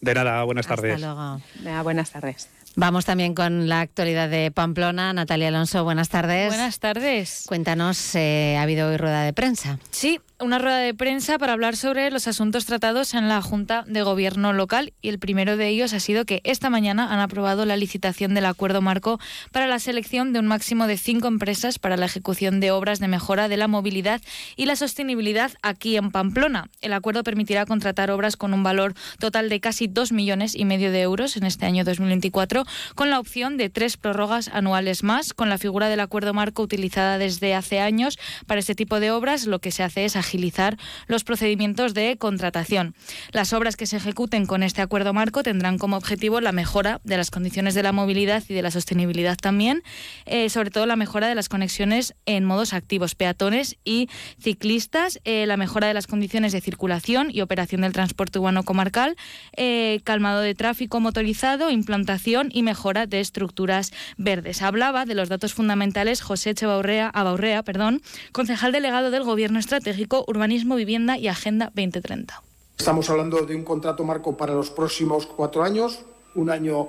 De 0.00 0.14
nada, 0.14 0.42
buenas 0.44 0.66
tardes. 0.66 0.94
Hasta 0.94 1.40
luego. 1.62 1.82
buenas 1.82 2.10
tardes. 2.10 2.48
Vamos 2.78 3.06
también 3.06 3.34
con 3.34 3.70
la 3.70 3.80
actualidad 3.80 4.28
de 4.28 4.50
Pamplona. 4.50 5.14
Natalia 5.14 5.48
Alonso, 5.48 5.82
buenas 5.82 6.10
tardes. 6.10 6.48
Buenas 6.48 6.78
tardes. 6.78 7.44
Cuéntanos, 7.48 8.14
eh, 8.14 8.56
¿ha 8.58 8.62
habido 8.62 8.90
hoy 8.90 8.98
rueda 8.98 9.22
de 9.22 9.32
prensa? 9.32 9.78
Sí, 9.90 10.20
una 10.38 10.58
rueda 10.58 10.76
de 10.76 10.92
prensa 10.92 11.38
para 11.38 11.54
hablar 11.54 11.76
sobre 11.76 12.10
los 12.10 12.28
asuntos 12.28 12.66
tratados 12.66 13.14
en 13.14 13.26
la 13.26 13.40
Junta 13.40 13.84
de 13.86 14.02
Gobierno 14.02 14.52
local 14.52 14.92
y 15.00 15.08
el 15.08 15.18
primero 15.18 15.56
de 15.56 15.68
ellos 15.68 15.94
ha 15.94 16.00
sido 16.00 16.26
que 16.26 16.42
esta 16.44 16.68
mañana 16.68 17.10
han 17.10 17.20
aprobado 17.20 17.64
la 17.64 17.78
licitación 17.78 18.34
del 18.34 18.44
acuerdo 18.44 18.82
marco 18.82 19.18
para 19.50 19.66
la 19.66 19.78
selección 19.78 20.34
de 20.34 20.40
un 20.40 20.46
máximo 20.46 20.86
de 20.86 20.98
cinco 20.98 21.28
empresas 21.28 21.78
para 21.78 21.96
la 21.96 22.04
ejecución 22.04 22.60
de 22.60 22.70
obras 22.70 22.98
de 22.98 23.08
mejora 23.08 23.48
de 23.48 23.56
la 23.56 23.66
movilidad 23.66 24.20
y 24.56 24.66
la 24.66 24.76
sostenibilidad 24.76 25.52
aquí 25.62 25.96
en 25.96 26.10
Pamplona. 26.10 26.68
El 26.82 26.92
acuerdo 26.92 27.24
permitirá 27.24 27.64
contratar 27.64 28.10
obras 28.10 28.36
con 28.36 28.52
un 28.52 28.62
valor 28.62 28.92
total 29.18 29.48
de 29.48 29.60
casi 29.60 29.86
dos 29.86 30.12
millones 30.12 30.54
y 30.54 30.66
medio 30.66 30.92
de 30.92 31.00
euros 31.00 31.38
en 31.38 31.46
este 31.46 31.64
año 31.64 31.82
2024 31.82 32.65
con 32.94 33.10
la 33.10 33.20
opción 33.20 33.56
de 33.56 33.70
tres 33.70 33.96
prórrogas 33.96 34.48
anuales 34.48 35.02
más, 35.02 35.34
con 35.34 35.48
la 35.48 35.58
figura 35.58 35.88
del 35.88 36.00
acuerdo 36.00 36.34
marco 36.34 36.62
utilizada 36.62 37.18
desde 37.18 37.54
hace 37.54 37.80
años 37.80 38.18
para 38.46 38.60
este 38.60 38.74
tipo 38.74 39.00
de 39.00 39.10
obras, 39.10 39.46
lo 39.46 39.58
que 39.58 39.70
se 39.70 39.82
hace 39.82 40.04
es 40.04 40.16
agilizar 40.16 40.76
los 41.06 41.24
procedimientos 41.24 41.94
de 41.94 42.16
contratación. 42.18 42.94
Las 43.32 43.52
obras 43.52 43.76
que 43.76 43.86
se 43.86 43.96
ejecuten 43.96 44.46
con 44.46 44.62
este 44.62 44.82
acuerdo 44.82 45.12
marco 45.12 45.42
tendrán 45.42 45.78
como 45.78 45.96
objetivo 45.96 46.40
la 46.40 46.52
mejora 46.52 47.00
de 47.04 47.16
las 47.16 47.30
condiciones 47.30 47.74
de 47.74 47.82
la 47.82 47.92
movilidad 47.92 48.42
y 48.48 48.54
de 48.54 48.62
la 48.62 48.70
sostenibilidad 48.70 49.36
también, 49.36 49.82
eh, 50.26 50.48
sobre 50.50 50.70
todo 50.70 50.86
la 50.86 50.96
mejora 50.96 51.28
de 51.28 51.34
las 51.34 51.48
conexiones 51.48 52.14
en 52.26 52.44
modos 52.44 52.72
activos, 52.72 53.14
peatones 53.14 53.76
y 53.84 54.08
ciclistas, 54.40 55.20
eh, 55.24 55.46
la 55.46 55.56
mejora 55.56 55.88
de 55.88 55.94
las 55.94 56.06
condiciones 56.06 56.52
de 56.52 56.60
circulación 56.60 57.30
y 57.30 57.40
operación 57.40 57.82
del 57.82 57.92
transporte 57.92 58.38
urbano 58.38 58.64
comarcal, 58.64 59.16
eh, 59.56 60.00
calmado 60.04 60.40
de 60.40 60.54
tráfico 60.54 61.00
motorizado, 61.00 61.70
implantación 61.70 62.50
y 62.56 62.62
mejora 62.62 63.06
de 63.06 63.20
estructuras 63.20 63.92
verdes. 64.16 64.62
Hablaba 64.62 65.04
de 65.04 65.14
los 65.14 65.28
datos 65.28 65.52
fundamentales 65.52 66.22
José 66.22 66.50
Echevarría, 66.50 67.10
Abaurrea, 67.10 67.62
perdón, 67.62 68.00
concejal 68.32 68.72
delegado 68.72 69.10
del 69.10 69.24
Gobierno 69.24 69.58
Estratégico, 69.58 70.24
Urbanismo, 70.26 70.74
Vivienda 70.76 71.18
y 71.18 71.28
Agenda 71.28 71.66
2030. 71.74 72.42
Estamos 72.78 73.10
hablando 73.10 73.44
de 73.44 73.54
un 73.54 73.62
contrato 73.62 74.04
marco 74.04 74.38
para 74.38 74.54
los 74.54 74.70
próximos 74.70 75.26
cuatro 75.26 75.62
años, 75.62 76.00
un 76.34 76.48
año 76.48 76.88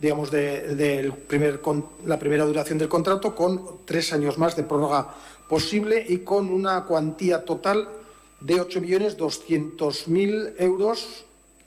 digamos, 0.00 0.32
de, 0.32 1.12
primer, 1.28 1.60
la 2.04 2.18
primera 2.18 2.44
duración 2.44 2.78
del 2.78 2.88
contrato, 2.88 3.36
con 3.36 3.84
tres 3.84 4.12
años 4.12 4.36
más 4.36 4.56
de 4.56 4.64
prórroga 4.64 5.14
posible 5.48 6.04
y 6.08 6.18
con 6.18 6.50
una 6.50 6.82
cuantía 6.84 7.44
total 7.44 7.88
de 8.40 8.56
8.200.000 8.56 10.54
euros 10.58 11.24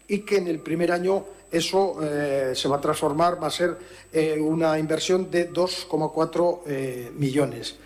y 0.10 0.20
que 0.20 0.36
en 0.38 0.48
el 0.48 0.60
primer 0.60 0.92
año 0.92 1.26
eso 1.52 1.98
eh, 2.02 2.54
se 2.56 2.68
va 2.68 2.78
a 2.78 2.82
transformar, 2.82 3.42
va 3.42 3.48
a 3.48 3.52
ser 3.52 3.78
eh, 4.12 4.38
una 4.40 4.78
inversión 4.78 5.30
de 5.32 5.52
2,4 5.52 6.62
eh, 6.68 7.12
millones. 7.16 7.78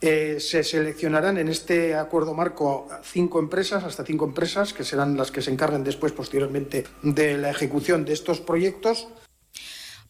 se 0.00 0.62
seleccionarán 0.62 1.38
en 1.38 1.48
este 1.48 1.94
acuerdo 1.96 2.32
marco 2.34 2.86
cinco 3.02 3.40
empresas, 3.40 3.82
hasta 3.82 4.04
cinco 4.04 4.24
empresas, 4.24 4.72
que 4.72 4.84
serán 4.84 5.16
las 5.16 5.30
que 5.30 5.42
se 5.42 5.50
encarguen 5.50 5.82
después, 5.82 6.12
posteriormente, 6.12 6.84
de 7.02 7.36
la 7.38 7.50
ejecución 7.50 8.04
de 8.04 8.12
estos 8.12 8.40
proyectos. 8.40 9.08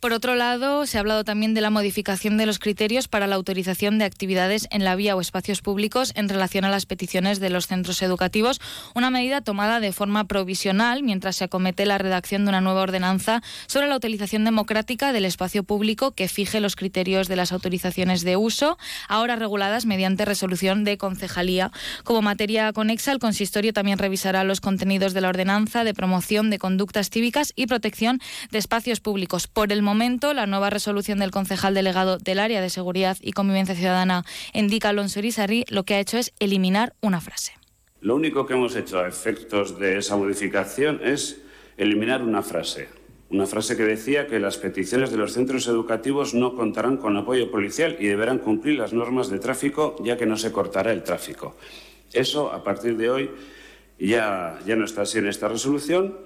Por 0.06 0.12
otro 0.12 0.36
lado, 0.36 0.86
se 0.86 0.98
ha 0.98 1.00
hablado 1.00 1.24
también 1.24 1.52
de 1.52 1.60
la 1.60 1.70
modificación 1.70 2.36
de 2.36 2.46
los 2.46 2.60
criterios 2.60 3.08
para 3.08 3.26
la 3.26 3.34
autorización 3.34 3.98
de 3.98 4.04
actividades 4.04 4.68
en 4.70 4.84
la 4.84 4.94
vía 4.94 5.16
o 5.16 5.20
espacios 5.20 5.62
públicos 5.62 6.12
en 6.14 6.28
relación 6.28 6.64
a 6.64 6.70
las 6.70 6.86
peticiones 6.86 7.40
de 7.40 7.50
los 7.50 7.66
centros 7.66 8.00
educativos, 8.02 8.60
una 8.94 9.10
medida 9.10 9.40
tomada 9.40 9.80
de 9.80 9.90
forma 9.90 10.22
provisional 10.28 11.02
mientras 11.02 11.34
se 11.34 11.42
acomete 11.42 11.86
la 11.86 11.98
redacción 11.98 12.44
de 12.44 12.50
una 12.50 12.60
nueva 12.60 12.82
ordenanza 12.82 13.42
sobre 13.66 13.88
la 13.88 13.96
utilización 13.96 14.44
democrática 14.44 15.12
del 15.12 15.24
espacio 15.24 15.64
público 15.64 16.12
que 16.12 16.28
fije 16.28 16.60
los 16.60 16.76
criterios 16.76 17.26
de 17.26 17.34
las 17.34 17.50
autorizaciones 17.50 18.22
de 18.22 18.36
uso, 18.36 18.78
ahora 19.08 19.34
reguladas 19.34 19.86
mediante 19.86 20.24
resolución 20.24 20.84
de 20.84 20.98
concejalía. 20.98 21.72
Como 22.04 22.22
materia 22.22 22.72
conexa, 22.72 23.10
el 23.10 23.18
consistorio 23.18 23.72
también 23.72 23.98
revisará 23.98 24.44
los 24.44 24.60
contenidos 24.60 25.14
de 25.14 25.22
la 25.22 25.30
ordenanza 25.30 25.82
de 25.82 25.94
promoción 25.94 26.48
de 26.48 26.60
conductas 26.60 27.10
cívicas 27.10 27.52
y 27.56 27.66
protección 27.66 28.20
de 28.52 28.58
espacios 28.58 29.00
públicos. 29.00 29.48
Por 29.48 29.72
el 29.72 29.82
momento, 29.82 29.95
la 30.35 30.46
nueva 30.46 30.68
resolución 30.68 31.18
del 31.18 31.30
concejal 31.30 31.74
delegado 31.74 32.18
del 32.18 32.38
área 32.38 32.61
de 32.61 32.68
seguridad 32.68 33.16
y 33.22 33.32
convivencia 33.32 33.74
ciudadana, 33.74 34.24
indica 34.52 34.90
Alonso 34.90 35.20
Irizarry, 35.20 35.64
lo 35.68 35.85
que 35.85 35.94
ha 35.94 36.00
hecho 36.00 36.18
es 36.18 36.32
eliminar 36.38 36.94
una 37.00 37.20
frase. 37.20 37.52
Lo 38.00 38.14
único 38.14 38.46
que 38.46 38.54
hemos 38.54 38.76
hecho 38.76 39.00
a 39.00 39.09
efectos 39.09 39.78
de 39.78 39.96
esa 39.98 40.16
modificación 40.16 41.00
es 41.02 41.40
eliminar 41.78 42.22
una 42.22 42.42
frase. 42.42 42.88
Una 43.30 43.46
frase 43.46 43.76
que 43.76 43.85
decía 43.85 44.26
que 44.26 44.38
las 44.38 44.59
peticiones 44.59 45.11
de 45.11 45.16
los 45.16 45.32
centros 45.32 45.66
educativos 45.66 46.35
no 46.35 46.54
contarán 46.54 46.98
con 46.98 47.16
apoyo 47.16 47.50
policial 47.50 47.96
y 47.98 48.06
deberán 48.06 48.38
cumplir 48.38 48.78
las 48.78 48.92
normas 48.92 49.30
de 49.30 49.38
tráfico, 49.38 49.96
ya 50.04 50.16
que 50.16 50.26
no 50.26 50.37
se 50.37 50.52
cortará 50.52 50.92
el 50.92 51.02
tráfico. 51.02 51.56
Eso, 52.12 52.52
a 52.52 52.62
partir 52.62 52.96
de 52.96 53.11
hoy, 53.11 53.30
ya, 53.98 54.59
ya 54.66 54.76
no 54.76 54.85
está 54.85 55.02
así 55.02 55.18
en 55.18 55.26
esta 55.26 55.48
resolución 55.48 56.18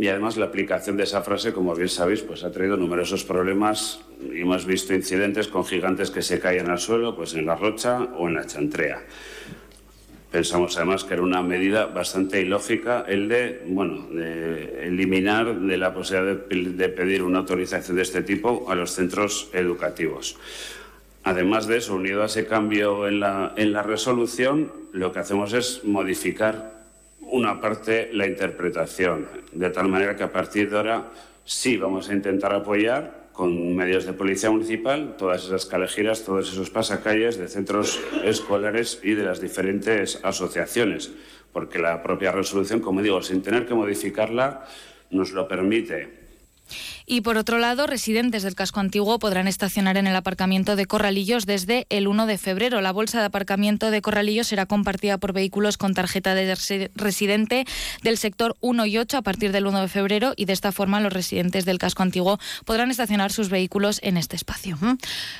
y 0.00 0.08
además 0.08 0.38
la 0.38 0.46
aplicación 0.46 0.96
de 0.96 1.02
esa 1.02 1.20
frase, 1.20 1.52
como 1.52 1.74
bien 1.74 1.90
sabéis, 1.90 2.22
pues 2.22 2.42
ha 2.42 2.50
traído 2.50 2.78
numerosos 2.78 3.22
problemas 3.22 4.00
y 4.32 4.40
hemos 4.40 4.64
visto 4.64 4.94
incidentes 4.94 5.46
con 5.46 5.66
gigantes 5.66 6.10
que 6.10 6.22
se 6.22 6.40
caían 6.40 6.70
al 6.70 6.78
suelo, 6.78 7.14
pues 7.14 7.34
en 7.34 7.44
la 7.44 7.54
rocha 7.54 8.08
o 8.16 8.26
en 8.26 8.32
la 8.32 8.46
chantrea. 8.46 9.02
Pensamos 10.30 10.74
además 10.78 11.04
que 11.04 11.12
era 11.12 11.22
una 11.22 11.42
medida 11.42 11.84
bastante 11.84 12.40
ilógica 12.40 13.04
el 13.06 13.28
de, 13.28 13.62
bueno, 13.66 14.06
de 14.10 14.86
eliminar 14.86 15.54
de 15.60 15.76
la 15.76 15.92
posibilidad 15.92 16.46
de, 16.48 16.88
pedir 16.88 17.22
una 17.22 17.40
autorización 17.40 17.98
de 17.98 18.02
este 18.02 18.22
tipo 18.22 18.70
a 18.70 18.74
los 18.74 18.92
centros 18.92 19.50
educativos. 19.52 20.38
Además 21.24 21.66
de 21.66 21.76
eso, 21.76 21.94
unido 21.94 22.22
a 22.22 22.26
ese 22.26 22.46
cambio 22.46 23.06
en 23.06 23.20
la, 23.20 23.52
en 23.54 23.74
la 23.74 23.82
resolución, 23.82 24.72
lo 24.92 25.12
que 25.12 25.18
hacemos 25.18 25.52
es 25.52 25.84
modificar 25.84 26.79
una 27.30 27.60
parte 27.60 28.10
la 28.12 28.26
interpretación, 28.26 29.28
de 29.52 29.70
tal 29.70 29.88
manera 29.88 30.16
que 30.16 30.24
a 30.24 30.32
partir 30.32 30.70
de 30.70 30.76
ahora 30.76 31.10
sí 31.44 31.76
vamos 31.76 32.08
a 32.08 32.14
intentar 32.14 32.52
apoyar 32.54 33.30
con 33.32 33.74
medios 33.74 34.04
de 34.04 34.12
policía 34.12 34.50
municipal 34.50 35.16
todas 35.16 35.44
esas 35.44 35.64
calejiras, 35.66 36.24
todos 36.24 36.52
esos 36.52 36.70
pasacalles 36.70 37.38
de 37.38 37.48
centros 37.48 37.98
escolares 38.24 39.00
y 39.02 39.14
de 39.14 39.24
las 39.24 39.40
diferentes 39.40 40.20
asociaciones, 40.22 41.12
porque 41.52 41.78
la 41.78 42.02
propia 42.02 42.32
resolución, 42.32 42.80
como 42.80 43.02
digo, 43.02 43.22
sin 43.22 43.42
tener 43.42 43.66
que 43.66 43.74
modificarla, 43.74 44.66
nos 45.10 45.32
lo 45.32 45.48
permite 45.48 46.19
y 47.10 47.22
por 47.22 47.36
otro 47.36 47.58
lado, 47.58 47.88
residentes 47.88 48.44
del 48.44 48.54
casco 48.54 48.78
antiguo 48.78 49.18
podrán 49.18 49.48
estacionar 49.48 49.96
en 49.96 50.06
el 50.06 50.14
aparcamiento 50.14 50.76
de 50.76 50.86
Corralillos 50.86 51.44
desde 51.44 51.84
el 51.90 52.06
1 52.06 52.26
de 52.26 52.38
febrero. 52.38 52.80
La 52.80 52.92
bolsa 52.92 53.18
de 53.18 53.24
aparcamiento 53.24 53.90
de 53.90 54.00
Corralillos 54.00 54.46
será 54.46 54.66
compartida 54.66 55.18
por 55.18 55.32
vehículos 55.32 55.76
con 55.76 55.92
tarjeta 55.92 56.36
de 56.36 56.54
residente 56.94 57.64
del 58.04 58.16
sector 58.16 58.56
1 58.60 58.86
y 58.86 58.98
8 58.98 59.16
a 59.16 59.22
partir 59.22 59.50
del 59.50 59.66
1 59.66 59.80
de 59.80 59.88
febrero 59.88 60.34
y 60.36 60.44
de 60.44 60.52
esta 60.52 60.70
forma 60.70 61.00
los 61.00 61.12
residentes 61.12 61.64
del 61.64 61.78
casco 61.78 62.04
antiguo 62.04 62.38
podrán 62.64 62.92
estacionar 62.92 63.32
sus 63.32 63.48
vehículos 63.48 63.98
en 64.04 64.16
este 64.16 64.36
espacio. 64.36 64.78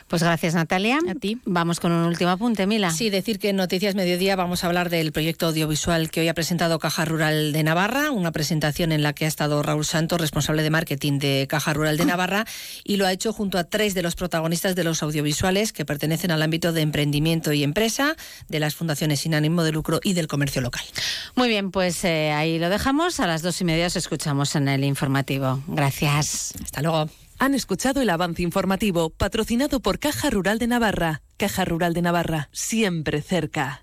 Pues 0.09 0.25
gracias 0.25 0.57
Natalia. 0.57 0.99
A 1.09 1.15
ti. 1.15 1.39
Vamos 1.45 1.79
con 1.79 1.93
un 1.93 2.05
último 2.05 2.31
apunte, 2.31 2.67
Mila. 2.67 2.91
Sí, 2.91 3.11
decir 3.11 3.39
que 3.39 3.51
en 3.51 3.57
Noticias 3.57 3.95
Mediodía 3.95 4.35
vamos 4.35 4.65
a 4.65 4.67
hablar 4.67 4.91
del 4.91 5.13
proyecto 5.13 5.47
audiovisual 5.47 6.11
que 6.11 6.23
hoy 6.23 6.27
ha 6.27 6.35
presentado 6.35 6.81
Caja 6.81 7.05
Rural 7.05 7.53
de 7.53 7.63
Navarra, 7.63 8.11
una 8.11 8.33
presentación 8.33 8.91
en 8.91 9.05
la 9.05 9.13
que 9.13 9.27
ha 9.27 9.29
estado 9.29 9.63
Raúl 9.63 9.85
Santos, 9.85 10.21
responsable 10.21 10.65
de 10.65 10.71
marketing 10.71 11.21
de 11.21 11.47
Caja 11.61 11.75
Rural 11.75 11.99
de 11.99 12.07
Navarra 12.07 12.47
y 12.85 12.97
lo 12.97 13.07
ha 13.07 13.13
hecho 13.13 13.35
junto 13.35 13.59
a 13.59 13.65
tres 13.65 13.93
de 13.93 14.01
los 14.01 14.15
protagonistas 14.15 14.75
de 14.75 14.83
los 14.83 15.03
audiovisuales 15.03 15.75
que 15.75 15.85
pertenecen 15.85 16.31
al 16.31 16.41
ámbito 16.41 16.73
de 16.73 16.81
emprendimiento 16.81 17.53
y 17.53 17.63
empresa, 17.63 18.17
de 18.49 18.61
las 18.61 18.75
fundaciones 18.75 19.21
sin 19.21 19.35
ánimo 19.35 19.63
de 19.63 19.73
lucro 19.73 20.01
y 20.03 20.15
del 20.15 20.27
comercio 20.27 20.63
local. 20.63 20.83
Muy 21.35 21.49
bien, 21.49 21.71
pues 21.71 22.03
eh, 22.05 22.31
ahí 22.33 22.59
lo 22.59 22.71
dejamos. 22.71 23.21
A 23.21 23.27
las 23.27 23.43
dos 23.43 23.61
y 23.61 23.65
media 23.65 23.89
os 23.89 23.97
escuchamos 23.97 24.57
en 24.57 24.69
el 24.69 24.85
informativo. 24.85 25.63
Gracias. 25.67 26.55
Hasta 26.65 26.81
luego. 26.81 27.11
Han 27.39 27.55
escuchado 27.55 28.01
el 28.01 28.09
avance 28.09 28.43
informativo 28.43 29.11
patrocinado 29.11 29.81
por 29.81 29.99
Caja 29.99 30.31
Rural 30.31 30.59
de 30.59 30.67
Navarra. 30.67 31.21
Caja 31.37 31.67
Rural 31.67 31.93
de 31.93 32.01
Navarra, 32.01 32.49
siempre 32.53 33.21
cerca. 33.21 33.83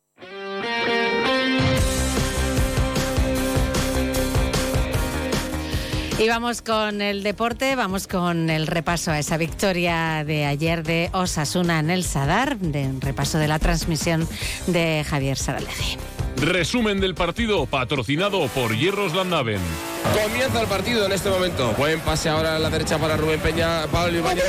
Y 6.21 6.29
vamos 6.29 6.61
con 6.61 7.01
el 7.01 7.23
deporte, 7.23 7.75
vamos 7.75 8.05
con 8.05 8.51
el 8.51 8.67
repaso 8.67 9.09
a 9.09 9.17
esa 9.17 9.37
victoria 9.37 10.23
de 10.23 10.45
ayer 10.45 10.83
de 10.83 11.09
Osasuna 11.13 11.79
en 11.79 11.89
el 11.89 12.03
Sadar, 12.03 12.59
de 12.59 12.91
repaso 12.99 13.39
de 13.39 13.47
la 13.47 13.57
transmisión 13.57 14.29
de 14.67 15.03
Javier 15.09 15.35
Saralegui. 15.35 15.97
Resumen 16.37 16.99
del 16.99 17.15
partido 17.15 17.65
patrocinado 17.65 18.47
por 18.49 18.77
Hierros 18.77 19.15
Landaven. 19.15 19.61
Comienza 20.23 20.61
el 20.61 20.67
partido 20.67 21.07
en 21.07 21.11
este 21.11 21.31
momento. 21.31 21.73
Buen 21.75 21.99
pase 22.01 22.29
ahora 22.29 22.55
a 22.55 22.59
la 22.59 22.69
derecha 22.69 22.99
para 22.99 23.17
Rubén 23.17 23.39
Peña. 23.39 23.87
Pablo 23.87 24.19
Ibáñez. 24.19 24.43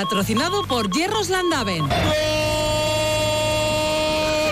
Patrocinado 0.00 0.64
por 0.64 0.90
Hierros 0.90 1.28
Landaven. 1.28 1.80
Gol 1.80 1.90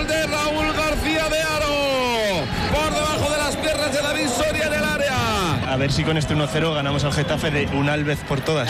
de 0.07 0.27
Raúl 0.27 0.73
García 0.73 1.27
de 1.27 1.41
Aro. 1.41 2.45
Por 2.71 2.93
debajo 2.93 3.31
de 3.31 3.37
las 3.39 3.55
piernas 3.55 3.91
de 3.91 3.99
David 3.99 4.27
Soria 4.27 4.67
en 4.67 4.73
el 4.73 4.83
área. 4.83 5.73
A 5.73 5.75
ver 5.75 5.91
si 5.91 6.03
con 6.03 6.17
este 6.17 6.35
1-0 6.35 6.75
ganamos 6.75 7.03
al 7.03 7.13
Getafe 7.13 7.49
de 7.49 7.65
un 7.75 7.89
Alvez 7.89 8.19
por 8.27 8.41
todas. 8.41 8.69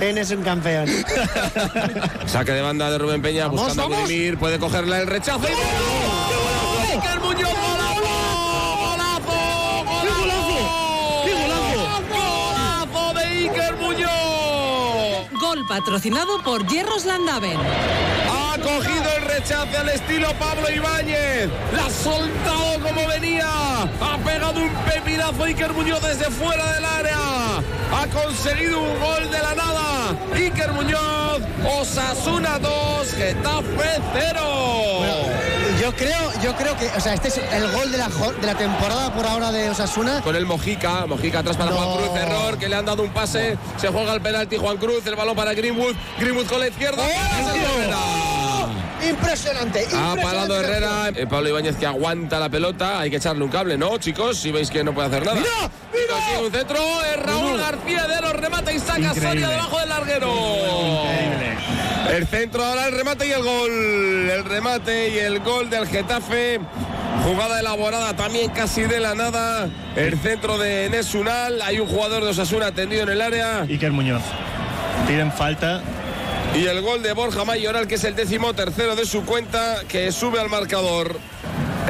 En 0.00 0.18
es 0.18 0.32
un 0.32 0.42
campeón. 0.42 0.88
Saque 2.26 2.50
de 2.50 2.62
banda 2.62 2.90
de 2.90 2.98
Rubén 2.98 3.22
Peña 3.22 3.46
Vamos, 3.46 3.60
buscando 3.60 3.82
a 3.82 3.84
vamos. 3.86 4.08
Vladimir. 4.08 4.38
Puede 4.38 4.58
cogerla 4.58 4.98
el 4.98 5.06
rechazo. 5.06 5.46
¡Y 5.46 5.52
gol! 5.52 7.00
¡Iker 7.00 7.20
patrocinado 15.66 16.42
por 16.42 16.66
Hierros 16.66 17.04
Landaven. 17.04 17.58
Ha 17.58 18.56
cogido 18.58 19.04
el 19.16 19.22
rechace 19.24 19.76
al 19.76 19.88
estilo 19.88 20.28
Pablo 20.38 20.70
Ibáñez. 20.70 21.50
La 21.74 21.86
ha 21.86 21.90
soltado 21.90 22.80
como 22.82 23.06
venía. 23.08 23.82
Ha 23.82 24.18
pegado 24.24 24.60
un 24.60 24.70
pepinazo 24.84 25.44
Iker 25.44 25.72
Muñoz 25.72 26.02
desde 26.02 26.30
fuera 26.30 26.72
del 26.74 26.84
área. 26.84 27.62
Ha 27.92 28.06
conseguido 28.08 28.80
un 28.80 29.00
gol 29.00 29.30
de 29.30 29.38
la 29.38 29.54
nada. 29.54 30.16
Iker 30.34 30.72
Muñoz, 30.72 31.40
Osasuna 31.80 32.58
2, 32.58 33.12
Getafe 33.14 34.00
0. 34.12 34.40
Yo 35.80 35.94
creo, 35.94 36.32
yo 36.42 36.54
creo 36.56 36.76
que, 36.76 36.86
o 36.96 37.00
sea, 37.00 37.14
este 37.14 37.28
es 37.28 37.38
el 37.38 37.70
gol 37.72 37.92
de 37.92 37.98
la, 37.98 38.08
de 38.08 38.46
la 38.46 38.54
temporada 38.54 39.12
por 39.12 39.26
ahora 39.26 39.52
de 39.52 39.70
Osasuna. 39.70 40.20
Con 40.22 40.34
el 40.34 40.46
Mojica, 40.46 41.06
Mojica 41.06 41.40
atrás 41.40 41.56
para 41.56 41.70
No. 41.70 41.76
Juan 41.76 41.98
Cruz, 41.98 42.18
error, 42.18 42.58
que 42.58 42.68
le 42.68 42.76
han 42.76 42.86
dado 42.86 43.02
un 43.02 43.10
pase, 43.10 43.56
se 43.76 43.88
juega 43.88 44.14
el 44.14 44.20
penalti 44.20 44.56
Juan 44.56 44.78
Cruz, 44.78 45.06
el 45.06 45.14
balón 45.16 45.36
para 45.36 45.54
Greenwood, 45.54 45.94
Greenwood 46.18 46.46
con 46.46 46.60
la 46.60 46.68
izquierda. 46.68 47.02
Impresionante, 49.08 49.78
Ha 49.80 49.82
impresionante. 49.82 50.22
parado 50.22 50.60
Herrera, 50.60 51.08
eh, 51.14 51.26
Pablo 51.26 51.48
Ibáñez 51.48 51.76
que 51.76 51.86
aguanta 51.86 52.38
la 52.40 52.48
pelota, 52.48 53.00
hay 53.00 53.10
que 53.10 53.16
echarle 53.16 53.44
un 53.44 53.50
cable, 53.50 53.78
¿no, 53.78 53.96
chicos? 53.98 54.38
Si 54.38 54.50
veis 54.52 54.70
que 54.70 54.82
no 54.84 54.92
puede 54.94 55.08
hacer 55.08 55.24
nada. 55.24 55.38
¡Mira! 55.40 56.40
Un 56.42 56.52
centro, 56.52 56.76
es 57.04 57.22
Raúl 57.22 57.58
García 57.58 58.06
de 58.06 58.20
los 58.20 58.32
remata 58.32 58.72
y 58.72 58.78
saca. 58.78 59.14
Soria 59.14 59.48
debajo 59.48 59.78
del 59.78 59.88
larguero. 59.88 60.28
Increíble. 60.30 61.56
El 62.16 62.26
centro 62.26 62.64
ahora 62.64 62.86
el 62.86 62.96
remate 62.96 63.26
y 63.26 63.32
el 63.32 63.42
gol. 63.42 63.70
El 64.30 64.44
remate 64.44 65.08
y 65.10 65.18
el 65.18 65.40
gol 65.40 65.70
del 65.70 65.86
Getafe. 65.86 66.60
Jugada 67.24 67.60
elaborada 67.60 68.14
también 68.14 68.50
casi 68.50 68.82
de 68.82 69.00
la 69.00 69.14
nada. 69.14 69.68
El 69.96 70.18
centro 70.18 70.58
de 70.58 70.88
Nesunal. 70.90 71.60
Hay 71.62 71.80
un 71.80 71.88
jugador 71.88 72.22
de 72.22 72.30
Osasuna 72.30 72.72
tendido 72.72 73.02
en 73.04 73.08
el 73.10 73.20
área. 73.22 73.62
Iker 73.62 73.92
Muñoz. 73.92 74.22
Piden 75.08 75.32
falta. 75.32 75.80
Y 76.54 76.66
el 76.66 76.80
gol 76.80 77.02
de 77.02 77.12
Borja 77.12 77.44
Mayoral, 77.44 77.86
que 77.86 77.96
es 77.96 78.04
el 78.04 78.14
décimo 78.16 78.54
tercero 78.54 78.96
de 78.96 79.04
su 79.04 79.24
cuenta, 79.24 79.80
que 79.88 80.10
sube 80.10 80.40
al 80.40 80.48
marcador. 80.48 81.18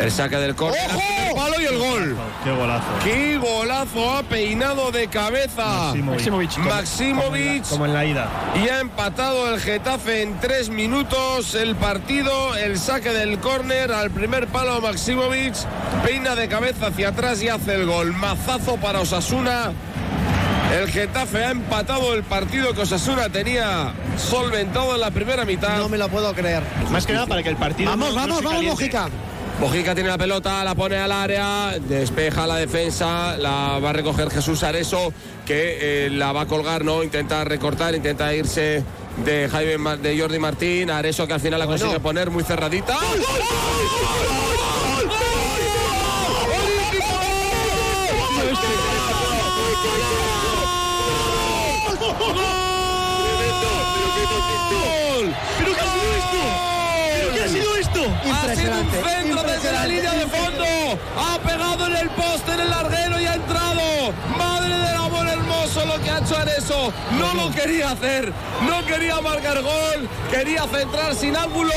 El 0.01 0.11
saque 0.13 0.37
del 0.37 0.55
córner. 0.55 0.79
¡Ojo! 0.91 1.01
El 1.31 1.35
palo 1.35 1.61
y 1.61 1.65
el 1.65 1.79
gol. 1.79 2.17
Qué 2.45 2.51
golazo. 2.51 2.85
¡Qué 3.03 3.39
golazo 3.39 4.11
ha 4.15 4.23
peinado 4.25 4.91
de 4.91 5.09
cabeza! 5.09 5.65
Maximovic. 5.95 6.53
Como- 6.55 6.69
Maximovic. 6.69 7.65
Como 7.69 7.87
en 7.87 7.95
la 7.95 8.05
ida. 8.05 8.29
Y 8.63 8.69
ha 8.69 8.81
empatado 8.81 9.55
el 9.55 9.61
Getafe 9.61 10.21
en 10.21 10.39
tres 10.39 10.69
minutos 10.69 11.55
el 11.55 11.77
partido, 11.77 12.55
el 12.57 12.79
saque 12.79 13.11
del 13.11 13.39
córner 13.39 13.91
al 13.91 14.11
primer 14.11 14.49
palo 14.49 14.83
Maximovic, 14.83 15.55
peina 16.05 16.35
de 16.35 16.47
cabeza 16.49 16.89
hacia 16.89 17.09
atrás 17.09 17.41
y 17.43 17.49
hace 17.49 17.75
el 17.77 17.87
gol. 17.87 18.13
Mazazo 18.13 18.77
para 18.77 19.01
Osasuna. 19.01 19.73
El 20.73 20.89
Getafe 20.91 21.45
ha 21.45 21.51
empatado 21.53 22.13
el 22.15 22.23
partido 22.25 22.75
que 22.75 22.83
Osasuna 22.83 23.29
tenía 23.29 23.93
solventado 24.19 24.95
en 24.95 25.01
la 25.01 25.11
primera 25.11 25.45
mitad. 25.45 25.79
No 25.79 25.89
me 25.89 25.97
lo 25.99 26.09
puedo 26.09 26.33
creer. 26.35 26.63
Más 26.91 27.07
que 27.07 27.13
nada 27.13 27.27
para 27.27 27.43
que 27.43 27.49
el 27.49 27.57
partido. 27.57 27.91
Vamos, 27.91 28.15
no- 28.15 28.15
no 28.15 28.21
vamos, 28.35 28.39
se 28.39 28.45
vamos. 28.45 28.65
Mojica. 28.65 29.09
Mojica 29.61 29.95
tiene 29.95 30.11
la 30.11 30.19
pelota, 30.19 30.63
la 30.65 30.75
pone 30.75 30.99
al 30.99 31.11
área, 31.13 31.73
despeja 31.89 32.47
la 32.47 32.57
defensa, 32.57 33.39
la 33.39 33.79
va 33.83 33.89
a 33.91 33.93
recoger 33.95 34.29
Jesús 34.31 34.63
Areso, 34.63 35.15
que 35.47 36.07
eh, 36.07 36.11
la 36.11 36.33
va 36.33 36.43
a 36.43 36.47
colgar, 36.47 36.85
¿no? 36.85 37.03
Intenta 37.03 37.43
recortar, 37.45 37.95
intenta 37.95 38.35
irse 38.35 38.85
de 39.25 39.49
Jaime 39.51 39.97
de 39.97 40.21
Jordi 40.21 40.39
Martín, 40.39 40.91
Areso 40.91 41.27
que 41.27 41.33
al 41.33 41.41
final 41.41 41.59
la 41.61 41.65
Bueno. 41.65 41.81
consigue 41.81 42.01
poner 42.01 42.31
muy 42.31 42.45
cerradita. 42.45 42.93
¡Gol, 42.97 43.03
gol, 43.03 43.19
gol, 43.19 43.25
gol, 43.25 44.57
gol! 44.59 44.95
¡Gol! 44.95 44.96
Ha 58.47 58.55
sido 58.55 58.81
un 58.81 58.91
centro 58.91 59.43
desde 59.43 59.73
la 59.73 59.87
línea 59.89 60.13
de 60.13 60.27
fondo. 60.27 60.65
Ha 61.19 61.39
pegado 61.41 61.87
en 61.89 61.97
el 61.97 62.11
poste, 62.11 62.53
en 62.53 62.61
el 62.61 62.71
larguero 62.71 63.21
y 63.21 63.27
ha 63.27 63.35
entrado. 63.35 64.13
Madre 64.39 64.77
del 64.77 64.97
amor 64.97 65.27
hermoso 65.27 65.85
lo 65.85 66.01
que 66.01 66.11
ha 66.11 66.19
hecho 66.19 66.37
Areso. 66.37 66.93
No 67.19 67.35
lo 67.35 67.51
quería 67.51 67.91
hacer. 67.91 68.33
No 68.69 68.87
quería 68.87 69.21
marcar 69.21 69.61
gol. 69.63 70.09
Quería 70.31 70.63
centrar 70.69 71.17
sin 71.17 71.37
ángulo. 71.37 71.73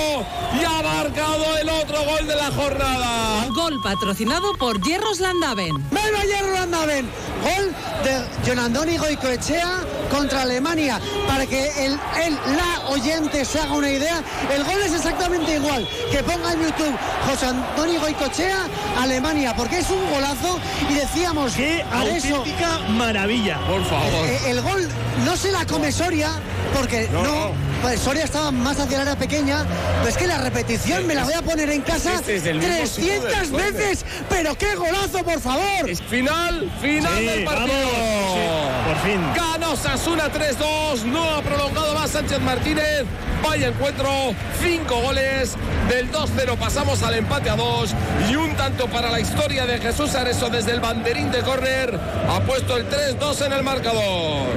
Y 0.62 0.64
ha 0.64 0.82
marcado 0.84 1.58
el 1.58 1.70
otro 1.70 2.04
gol 2.04 2.28
de 2.28 2.36
la 2.36 2.52
jornada. 2.52 3.48
Gol 3.56 3.82
patrocinado 3.82 4.54
por 4.54 4.80
Hierros 4.80 5.20
Landaven. 5.20 5.74
¡Venga, 5.90 6.24
Hierro 6.24 6.54
Landaven! 6.54 7.10
Gol 7.42 7.74
de 8.04 8.48
Jonandoni 8.48 8.98
Goicoechea 8.98 9.80
contra 10.10 10.42
Alemania. 10.42 11.00
Para 11.28 11.46
que 11.46 11.86
el, 11.86 11.94
el, 12.24 12.34
la 12.56 12.90
oyente 12.90 13.46
se 13.46 13.60
haga 13.60 13.74
una 13.74 13.90
idea, 13.90 14.22
el 14.54 14.64
gol 14.64 14.82
es 14.86 14.94
exactamente 14.94 15.56
igual. 15.56 15.88
Que 16.12 16.24
ponga 16.24 16.54
en 16.54 16.62
YouTube 16.64 16.98
José 17.28 17.46
Antonio 17.48 18.00
Goicoechea, 18.02 18.68
Alemania, 19.00 19.54
porque 19.56 19.80
es 19.80 19.90
un 19.90 20.10
golazo. 20.12 20.60
Y 20.90 20.94
decíamos, 20.96 21.54
Qué 21.54 21.84
Areso, 21.92 22.36
auténtica 22.38 22.80
maravilla. 22.90 23.60
Por 23.68 23.84
favor. 23.86 24.26
eh, 24.26 24.40
el 24.48 24.62
gol 24.62 24.88
no 25.26 25.36
se 25.38 25.52
la 25.52 25.66
come 25.66 25.92
Soria, 25.92 26.32
porque 26.76 27.08
no. 27.12 27.52
pues 27.82 28.00
Soria 28.00 28.24
estaba 28.24 28.52
más 28.52 28.80
hacia 28.80 28.98
la 28.98 29.02
área 29.04 29.16
pequeña, 29.16 29.66
pero 29.98 30.10
es 30.10 30.18
que 30.18 30.28
la 30.28 30.38
repetición 30.40 31.06
me 31.08 31.16
la 31.16 31.24
voy 31.24 31.34
a 31.34 31.42
poner 31.42 31.70
en 31.70 31.82
casa 31.82 32.14
Este 32.16 32.36
es 32.38 32.46
el 32.46 32.60
mismo 32.60 32.86
sitio 32.88 33.22
300 33.22 33.32
del 33.42 33.50
córner. 33.52 33.74
veces, 33.74 34.06
pero 34.30 34.56
qué 34.56 34.76
golazo, 34.76 35.24
por 35.24 35.40
favor. 35.40 35.90
Es 35.90 36.02
final, 36.02 36.72
final 36.82 37.18
Sí, 37.18 37.26
del 37.26 37.44
partido. 37.46 37.78
vamos. 37.78 38.34
Sí, 38.34 38.88
por 38.88 38.98
fin. 39.12 39.22
Ganó 39.36 39.76
Sasuna 39.76 40.32
3-2. 40.32 41.04
No 41.06 41.24
ha 41.36 41.42
prolongado 41.42 41.94
más 41.94 42.12
Sánchez 42.12 42.40
Martínez. 42.42 43.06
Vaya 43.44 43.68
encuentro. 43.68 44.10
Cinco 44.62 44.96
goles. 45.02 45.56
Del 45.90 46.12
2-0 46.12 46.58
pasamos 46.58 47.02
al 47.04 47.16
empate 47.16 47.50
a 47.50 47.56
2. 47.56 47.90
Y 48.30 48.36
un 48.36 48.56
tanto 48.56 48.88
para 48.88 49.10
la 49.10 49.20
historia 49.20 49.66
de 49.66 49.80
Jesús 49.80 50.16
Areso 50.16 50.50
desde 50.50 50.72
el 50.72 50.80
banderín 50.80 51.32
de 51.32 51.40
córner. 51.42 52.00
Ha 52.30 52.40
puesto 52.42 52.78
el 52.78 52.88
3-2 52.90 53.46
en 53.46 53.54
el 53.54 53.64
marcador. 53.64 54.48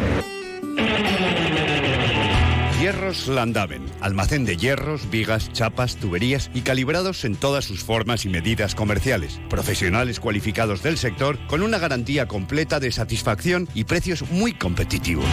Hierros 2.83 3.29
Landaven, 3.29 3.87
almacén 4.01 4.45
de 4.45 4.57
hierros, 4.57 5.09
vigas, 5.09 5.53
chapas, 5.53 5.95
tuberías 5.95 6.51
y 6.53 6.63
calibrados 6.63 7.25
en 7.25 7.37
todas 7.37 7.65
sus 7.65 7.85
formas 7.85 8.25
y 8.25 8.29
medidas 8.29 8.75
comerciales. 8.75 9.41
Profesionales 9.49 10.19
cualificados 10.19 10.83
del 10.83 10.99
sector 10.99 11.39
con 11.47 11.63
una 11.63 11.79
garantía 11.79 12.27
completa 12.27 12.81
de 12.81 12.91
satisfacción 12.91 13.69
y 13.73 13.85
precios 13.85 14.29
muy 14.33 14.53
competitivos. 14.53 15.27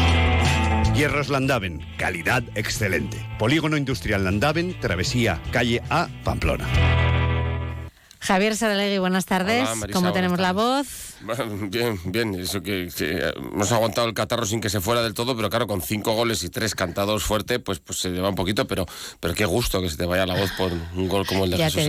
Hierros 0.93 1.29
Landaven, 1.29 1.83
calidad 1.97 2.43
excelente. 2.53 3.17
Polígono 3.39 3.77
Industrial 3.77 4.23
Landaven, 4.23 4.79
Travesía, 4.79 5.41
calle 5.51 5.81
A, 5.89 6.07
Pamplona. 6.23 6.67
Javier 8.19 8.55
Saralegui, 8.55 8.99
buenas 8.99 9.25
tardes. 9.25 9.63
Hola, 9.63 9.73
Marisa, 9.73 9.97
¿Cómo 9.97 10.12
buenas 10.12 10.13
tenemos 10.13 10.39
la 10.39 10.53
voz? 10.53 11.09
Bien, 11.69 11.99
bien. 12.05 12.36
Eso 12.36 12.62
que, 12.62 12.89
hemos 13.36 13.71
aguantado 13.71 14.08
el 14.08 14.13
catarro 14.13 14.45
sin 14.45 14.62
que 14.62 14.69
se 14.69 14.79
fuera 14.82 15.01
del 15.01 15.13
todo, 15.13 15.36
pero 15.36 15.49
claro, 15.49 15.67
con 15.67 15.82
cinco 15.82 16.13
goles 16.13 16.43
y 16.43 16.49
tres 16.49 16.75
cantados 16.75 17.23
fuerte, 17.23 17.60
pues, 17.60 17.79
pues 17.79 17.99
se 17.99 18.10
lleva 18.10 18.29
un 18.29 18.36
poquito, 18.36 18.67
pero, 18.67 18.86
pero 19.19 19.34
qué 19.34 19.45
gusto 19.45 19.82
que 19.82 19.89
se 19.89 19.97
te 19.97 20.05
vaya 20.05 20.25
la 20.25 20.36
voz 20.36 20.51
por 20.58 20.71
un 20.71 21.08
gol 21.08 21.25
como 21.25 21.45
el 21.45 21.51
de 21.51 21.58
Jesús 21.58 21.84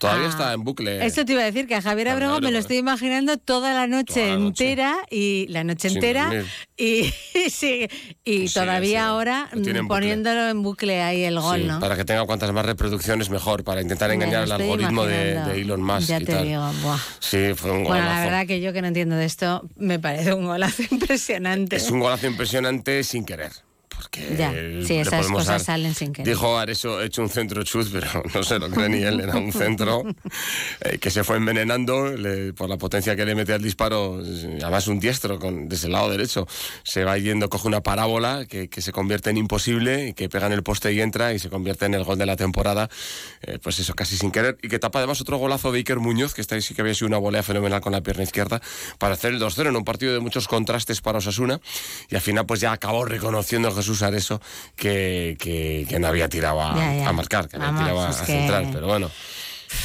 Todavía 0.00 0.26
ah, 0.26 0.30
está 0.30 0.52
en 0.52 0.64
bucle. 0.64 1.04
Eso 1.04 1.24
te 1.24 1.32
iba 1.32 1.42
a 1.42 1.44
decir, 1.44 1.66
que 1.66 1.74
a 1.74 1.82
Javier 1.82 2.08
Abrego 2.08 2.40
me 2.40 2.50
lo 2.50 2.58
estoy 2.58 2.78
imaginando 2.78 3.36
toda 3.36 3.72
la 3.74 3.86
noche 3.86 4.32
entera 4.32 4.96
y 5.10 5.46
la 5.48 5.64
noche 5.64 5.88
entera 5.88 6.30
y, 7.34 7.50
sí, 7.50 7.88
y 8.24 8.48
todavía 8.48 9.06
ahora 9.06 9.48
poniéndolo 9.86 10.48
en 10.48 10.62
bucle 10.62 11.00
ahí 11.00 11.22
el 11.22 11.38
gol, 11.38 11.66
¿no? 11.66 11.78
Para 11.78 11.96
que 11.96 12.04
tenga 12.04 12.24
cuantas 12.26 12.52
más 12.52 12.66
reproducciones 12.66 13.30
mejor, 13.30 13.62
para 13.62 13.82
intentar 13.82 14.10
engañar 14.10 14.42
al 14.42 14.52
algoritmo 14.52 15.04
de, 15.04 15.60
Elon 15.60 15.82
Musk. 15.82 16.08
Ya 16.08 16.20
te 16.20 16.42
digo, 16.42 16.70
Sí, 17.20 17.52
fue 17.54 17.70
un 17.70 17.84
Bueno, 17.84 18.04
la 18.04 18.20
verdad 18.20 18.46
que 18.46 18.60
yo 18.60 18.72
que 18.72 18.82
no 18.82 18.88
entiendo 18.88 19.14
de 19.14 19.26
esto, 19.26 19.62
me 19.76 19.98
parece 19.98 20.32
un 20.34 20.46
golazo 20.46 20.82
impresionante. 20.90 21.76
Es 21.76 21.90
un 21.90 22.00
golazo 22.00 22.26
impresionante 22.26 23.04
sin 23.04 23.24
querer 23.24 23.52
porque 24.02 24.36
ya, 24.36 24.52
sí, 24.86 24.96
esas 24.96 25.26
cosas 25.28 25.62
salen 25.62 25.94
sin 25.94 26.12
querer. 26.12 26.28
Dijo 26.34 26.60
eso 26.62 27.00
he 27.00 27.06
hecho 27.06 27.22
un 27.22 27.28
centro 27.28 27.62
chuz, 27.62 27.90
pero 27.92 28.06
no 28.34 28.42
se 28.42 28.58
lo 28.58 28.68
cree 28.70 28.88
ni 28.88 29.02
él, 29.02 29.20
era 29.20 29.36
un 29.36 29.52
centro 29.52 30.02
eh, 30.80 30.98
que 30.98 31.10
se 31.10 31.24
fue 31.24 31.36
envenenando 31.36 32.14
por 32.56 32.68
la 32.68 32.76
potencia 32.76 33.16
que 33.16 33.24
le 33.24 33.34
mete 33.34 33.52
al 33.52 33.62
disparo, 33.62 34.20
además 34.62 34.88
un 34.88 35.00
diestro 35.00 35.38
con, 35.38 35.68
desde 35.68 35.86
el 35.86 35.92
lado 35.92 36.10
derecho, 36.10 36.46
se 36.82 37.04
va 37.04 37.16
yendo, 37.18 37.48
coge 37.48 37.68
una 37.68 37.82
parábola 37.82 38.46
que, 38.46 38.68
que, 38.68 38.82
se 38.82 38.92
convierte 38.92 39.30
en 39.30 39.36
imposible 39.36 40.08
y 40.08 40.12
que 40.14 40.28
pega 40.28 40.46
en 40.46 40.52
el 40.52 40.62
poste 40.62 40.92
y 40.92 41.00
entra 41.00 41.32
y 41.32 41.38
se 41.38 41.48
convierte 41.48 41.86
en 41.86 41.94
el 41.94 42.04
gol 42.04 42.18
de 42.18 42.26
la 42.26 42.36
temporada, 42.36 42.88
eh, 43.42 43.58
pues 43.62 43.78
eso 43.78 43.94
casi 43.94 44.16
sin 44.16 44.30
querer, 44.30 44.58
y 44.62 44.68
que 44.68 44.78
tapa 44.78 44.98
además 44.98 45.20
otro 45.20 45.36
golazo 45.36 45.72
de 45.72 45.78
Iker 45.78 46.00
Muñoz, 46.00 46.34
que 46.34 46.40
está 46.40 46.54
ahí 46.54 46.62
sí 46.62 46.74
que 46.74 46.82
había 46.82 46.94
sido 46.94 47.08
una 47.08 47.18
volea 47.18 47.42
fenomenal 47.42 47.80
con 47.80 47.92
la 47.92 48.00
pierna 48.00 48.24
izquierda, 48.24 48.60
para 48.98 49.14
hacer 49.14 49.32
el 49.32 49.40
2-0 49.40 49.68
en 49.68 49.76
un 49.76 49.84
partido 49.84 50.12
de 50.12 50.20
muchos 50.20 50.48
contrastes 50.48 51.00
para 51.00 51.18
Osasuna, 51.18 51.60
y 52.08 52.14
al 52.14 52.20
final 52.20 52.46
pues 52.46 52.60
ya 52.60 52.72
acabó 52.72 53.04
reconociendo 53.04 53.72
Jesús 53.74 53.91
usar 53.92 54.14
eso 54.14 54.40
que, 54.76 55.36
que, 55.38 55.98
no 55.98 56.08
había 56.08 56.28
tirado 56.28 56.60
a, 56.60 57.12
marcar, 57.12 57.48
que 57.48 57.56
había 57.56 57.78
tirado 57.78 58.02
a 58.02 58.12
central, 58.12 58.70
pero 58.72 58.86
bueno. 58.86 59.10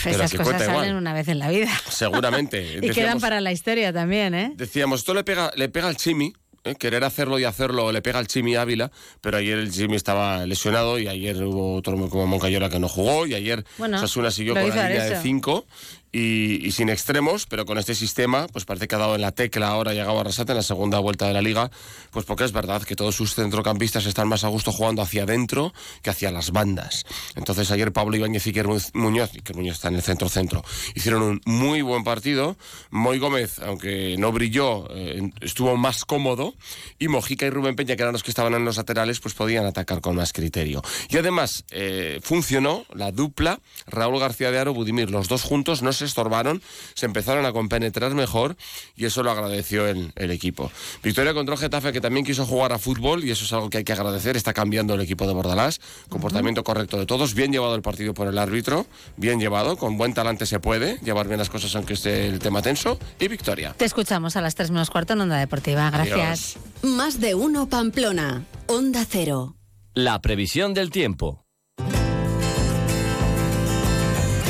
Esas 0.05 0.33
cosas 0.33 0.65
salen 0.65 0.95
una 0.95 1.13
vez 1.13 1.27
en 1.27 1.39
la 1.39 1.49
vida. 1.49 1.69
Seguramente. 1.89 2.79
y 2.81 2.89
quedan 2.89 3.19
para 3.19 3.39
la 3.41 3.51
historia 3.51 3.93
también, 3.93 4.35
¿eh? 4.35 4.51
Decíamos, 4.55 4.99
esto 4.99 5.13
le 5.13 5.23
pega, 5.23 5.51
le 5.55 5.69
pega 5.69 5.87
al 5.87 5.95
Chimi, 5.95 6.33
¿eh? 6.63 6.75
querer 6.75 7.03
hacerlo 7.03 7.39
y 7.39 7.45
hacerlo 7.45 7.91
le 7.91 8.01
pega 8.01 8.19
al 8.19 8.27
Chimi 8.27 8.55
Ávila, 8.55 8.91
pero 9.21 9.37
ayer 9.37 9.57
el 9.57 9.71
Chimi 9.71 9.95
estaba 9.95 10.45
lesionado 10.45 10.99
y 10.99 11.07
ayer 11.07 11.41
hubo 11.43 11.75
otro 11.75 11.97
como 12.09 12.27
Moncayola 12.27 12.69
que 12.69 12.79
no 12.79 12.89
jugó 12.89 13.25
y 13.25 13.33
ayer 13.33 13.65
bueno, 13.77 13.99
Sasuna 13.99 14.31
siguió 14.31 14.53
con 14.53 14.69
la 14.69 14.89
línea 14.89 15.05
de 15.05 15.21
5 15.21 15.65
y, 16.11 16.71
sin 16.71 16.89
extremos, 16.89 17.45
pero 17.45 17.65
con 17.65 17.77
este 17.77 17.93
sistema, 17.93 18.47
pues 18.47 18.65
parece 18.65 18.87
que 18.87 18.95
ha 18.95 18.99
dado 18.99 19.15
en 19.15 19.21
la 19.21 19.31
tecla 19.31 19.67
ahora, 19.67 19.91
ha 19.91 19.93
llegado 19.93 20.17
a 20.17 20.21
Arrasate 20.21 20.53
en 20.53 20.57
la 20.57 20.63
segunda 20.63 20.99
vuelta 20.99 21.27
de 21.27 21.33
la 21.33 21.41
liga, 21.41 21.69
pues 22.11 22.25
porque 22.25 22.45
es 22.45 22.51
verdad 22.51 22.81
que 22.83 22.95
todos 22.95 23.15
sus 23.15 23.35
centrocampistas 23.35 24.05
están 24.05 24.27
más 24.27 24.43
a 24.43 24.47
gusto 24.47 24.71
jugando 24.71 25.01
hacia 25.01 25.23
adentro 25.23 25.73
que 26.01 26.09
hacia 26.09 26.31
las 26.31 26.51
bandas. 26.51 27.05
Entonces 27.35 27.71
ayer 27.71 27.91
Pablo 27.91 28.15
Ibáñez 28.15 28.45
y 28.47 28.49
Iker 28.49 28.67
Muñoz, 28.93 29.31
que 29.43 29.53
Muñoz 29.53 29.75
está 29.75 29.89
en 29.89 29.95
el 29.95 30.01
centro-centro, 30.01 30.63
hicieron 30.95 31.21
un 31.21 31.41
muy 31.45 31.81
buen 31.81 32.03
partido. 32.03 32.57
Moy 32.89 33.19
Gómez, 33.19 33.59
aunque 33.59 34.15
no 34.17 34.31
brilló, 34.31 34.87
eh, 34.91 35.31
estuvo 35.41 35.75
más 35.75 36.05
cómodo 36.05 36.55
y 36.99 37.07
Mojica 37.07 37.45
y 37.45 37.49
Rubén 37.49 37.75
Peña, 37.75 37.95
que 37.95 38.03
eran 38.03 38.13
los 38.13 38.23
que 38.23 38.31
estaban 38.31 38.53
en 38.53 38.65
los 38.65 38.77
laterales, 38.77 39.19
pues 39.19 39.33
podían 39.33 39.65
atacar 39.65 40.01
con 40.01 40.15
más 40.15 40.33
criterio. 40.33 40.81
Y 41.09 41.17
además 41.17 41.65
eh, 41.71 42.19
funcionó 42.23 42.85
la 42.93 43.11
dupla 43.11 43.59
Raúl 43.87 44.19
García 44.19 44.51
de 44.51 44.59
Aro, 44.59 44.73
Budimir, 44.73 45.11
los 45.11 45.27
dos 45.27 45.43
juntos 45.43 45.81
no 45.81 45.89
se 45.97 46.05
estorbaron, 46.05 46.61
se 46.93 47.05
empezaron 47.05 47.45
a 47.45 47.51
compenetrar 47.51 48.13
mejor 48.13 48.55
y 48.95 49.05
eso 49.05 49.23
lo 49.23 49.31
agradeció 49.31 49.87
el, 49.87 50.13
equipo. 50.15 50.71
Victoria 51.03 51.33
contra 51.33 51.55
el 51.55 51.59
Getafe 51.59 51.91
que 51.93 52.01
también 52.01 52.25
quiso 52.25 52.45
jugar 52.45 52.73
a 52.73 52.79
fútbol 52.79 53.23
y 53.23 53.31
eso 53.31 53.45
es 53.45 53.53
algo 53.53 53.69
que 53.69 53.79
hay 53.79 53.83
que 53.83 53.93
agradecer, 53.93 54.35
está 54.35 54.53
cambiando 54.53 54.93
el 54.93 55.01
equipo 55.01 55.25
de 55.25 55.33
Bordalás, 55.33 55.79
comportamiento 56.09 56.63
correcto 56.63 56.97
de 56.97 57.05
todos, 57.05 57.33
bien 57.33 57.51
llevado 57.51 57.75
el 57.75 57.81
partido 57.81 58.13
por 58.13 58.27
el 58.27 58.37
árbitro, 58.37 58.85
bien 59.15 59.39
llevado, 59.39 59.77
con 59.77 59.97
buen 59.97 60.13
talante 60.13 60.45
se 60.45 60.59
puede 60.59 60.97
llevar 60.99 61.27
bien 61.27 61.39
las 61.39 61.49
cosas 61.49 61.75
aunque 61.75 61.93
esté 61.93 62.27
el 62.27 62.39
tema 62.39 62.61
tenso 62.61 62.99
y 63.19 63.27
victoria. 63.27 63.73
Te 63.73 63.85
escuchamos 63.85 64.35
a 64.35 64.41
las 64.41 64.55
3 64.55 64.71
menos 64.71 64.89
cuarto 64.89 65.13
en 65.13 65.21
Onda 65.21 65.37
Deportiva, 65.37 65.89
gracias. 65.89 66.57
Más 66.83 67.19
de 67.19 67.35
uno 67.35 67.67
Pamplona, 67.69 68.45
Onda 68.67 69.05
Cero. 69.09 69.55
La 69.93 70.21
previsión 70.21 70.73
del 70.73 70.91
tiempo. 70.91 71.46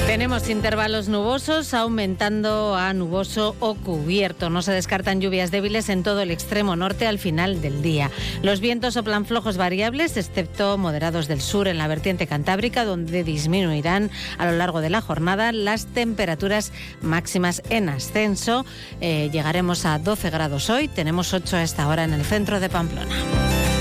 Tenemos 0.07 0.47
intervalos 0.47 1.09
nubosos 1.09 1.73
aumentando 1.73 2.77
a 2.77 2.93
nuboso 2.93 3.57
o 3.59 3.75
cubierto. 3.75 4.49
No 4.49 4.61
se 4.61 4.71
descartan 4.71 5.19
lluvias 5.19 5.51
débiles 5.51 5.89
en 5.89 6.01
todo 6.01 6.21
el 6.21 6.31
extremo 6.31 6.77
norte 6.77 7.07
al 7.07 7.19
final 7.19 7.61
del 7.61 7.81
día. 7.81 8.09
Los 8.41 8.61
vientos 8.61 8.93
soplan 8.93 9.25
flojos 9.25 9.57
variables, 9.57 10.15
excepto 10.15 10.77
moderados 10.77 11.27
del 11.27 11.41
sur 11.41 11.67
en 11.67 11.77
la 11.77 11.89
vertiente 11.89 12.25
cantábrica, 12.25 12.85
donde 12.85 13.25
disminuirán 13.25 14.09
a 14.37 14.45
lo 14.45 14.53
largo 14.53 14.79
de 14.79 14.89
la 14.89 15.01
jornada 15.01 15.51
las 15.51 15.87
temperaturas 15.87 16.71
máximas 17.01 17.61
en 17.69 17.89
ascenso. 17.89 18.65
Eh, 19.01 19.29
llegaremos 19.33 19.85
a 19.85 19.99
12 19.99 20.29
grados 20.29 20.69
hoy, 20.69 20.87
tenemos 20.87 21.33
8 21.33 21.57
a 21.57 21.63
esta 21.63 21.85
hora 21.85 22.05
en 22.05 22.13
el 22.13 22.23
centro 22.23 22.61
de 22.61 22.69
Pamplona. 22.69 23.76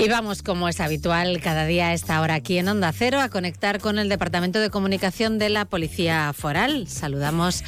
Y 0.00 0.08
vamos, 0.08 0.42
como 0.42 0.66
es 0.66 0.80
habitual, 0.80 1.42
cada 1.44 1.66
día 1.66 1.88
a 1.88 1.92
esta 1.92 2.22
hora 2.22 2.32
aquí 2.32 2.56
en 2.56 2.66
Onda 2.68 2.90
Cero 2.90 3.18
a 3.20 3.28
conectar 3.28 3.80
con 3.80 3.98
el 3.98 4.08
Departamento 4.08 4.58
de 4.58 4.70
Comunicación 4.70 5.38
de 5.38 5.50
la 5.50 5.66
Policía 5.66 6.32
Foral. 6.32 6.86
Saludamos 6.86 7.62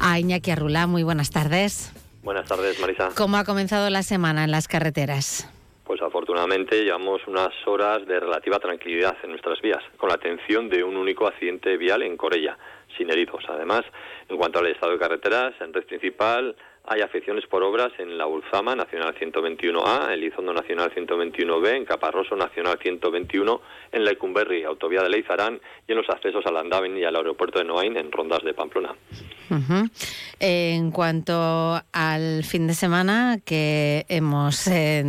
a 0.00 0.16
Iñaki 0.20 0.52
Arrulá. 0.52 0.86
Muy 0.86 1.02
buenas 1.02 1.32
tardes. 1.32 1.92
Buenas 2.22 2.46
tardes, 2.46 2.78
Marisa. 2.78 3.08
¿Cómo 3.16 3.36
ha 3.36 3.44
comenzado 3.44 3.90
la 3.90 4.04
semana 4.04 4.44
en 4.44 4.52
las 4.52 4.68
carreteras? 4.68 5.50
Pues 5.82 6.00
afortunadamente 6.00 6.84
llevamos 6.84 7.20
unas 7.26 7.50
horas 7.66 8.06
de 8.06 8.20
relativa 8.20 8.60
tranquilidad 8.60 9.16
en 9.24 9.30
nuestras 9.30 9.60
vías, 9.60 9.82
con 9.96 10.08
la 10.08 10.14
atención 10.14 10.68
de 10.68 10.84
un 10.84 10.96
único 10.96 11.26
accidente 11.26 11.76
vial 11.76 12.04
en 12.04 12.16
Corella, 12.16 12.56
sin 12.96 13.10
heridos. 13.10 13.42
Además, 13.48 13.82
en 14.28 14.36
cuanto 14.36 14.60
al 14.60 14.68
estado 14.68 14.92
de 14.92 15.00
carreteras, 15.00 15.52
en 15.60 15.72
red 15.72 15.84
principal 15.84 16.54
hay 16.84 17.00
afecciones 17.00 17.46
por 17.46 17.62
obras 17.62 17.92
en 17.98 18.18
la 18.18 18.26
Ulzama 18.26 18.74
Nacional 18.74 19.14
121A, 19.14 20.10
Elizondo 20.12 20.52
Nacional 20.52 20.92
121B, 20.94 21.76
en 21.76 21.84
Caparroso 21.84 22.34
Nacional 22.34 22.78
121, 22.82 23.60
en 23.92 24.04
Lecumberri, 24.04 24.64
Autovía 24.64 25.02
de 25.02 25.08
Leizarán 25.08 25.60
y 25.86 25.92
en 25.92 25.98
los 25.98 26.08
accesos 26.08 26.44
al 26.46 26.56
Andaven 26.56 26.96
y 26.98 27.04
al 27.04 27.14
aeropuerto 27.14 27.60
de 27.60 27.64
Noain 27.64 27.96
en 27.96 28.10
Rondas 28.10 28.42
de 28.42 28.54
Pamplona. 28.54 28.94
En 30.40 30.90
cuanto 30.90 31.80
al 31.92 32.42
fin 32.42 32.66
de 32.66 32.74
semana 32.74 33.38
que 33.44 34.04
hemos 34.08 34.66
eh, 34.66 35.04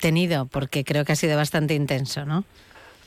tenido, 0.00 0.46
porque 0.46 0.84
creo 0.84 1.04
que 1.04 1.12
ha 1.12 1.16
sido 1.16 1.36
bastante 1.36 1.74
intenso, 1.74 2.24
¿no? 2.24 2.44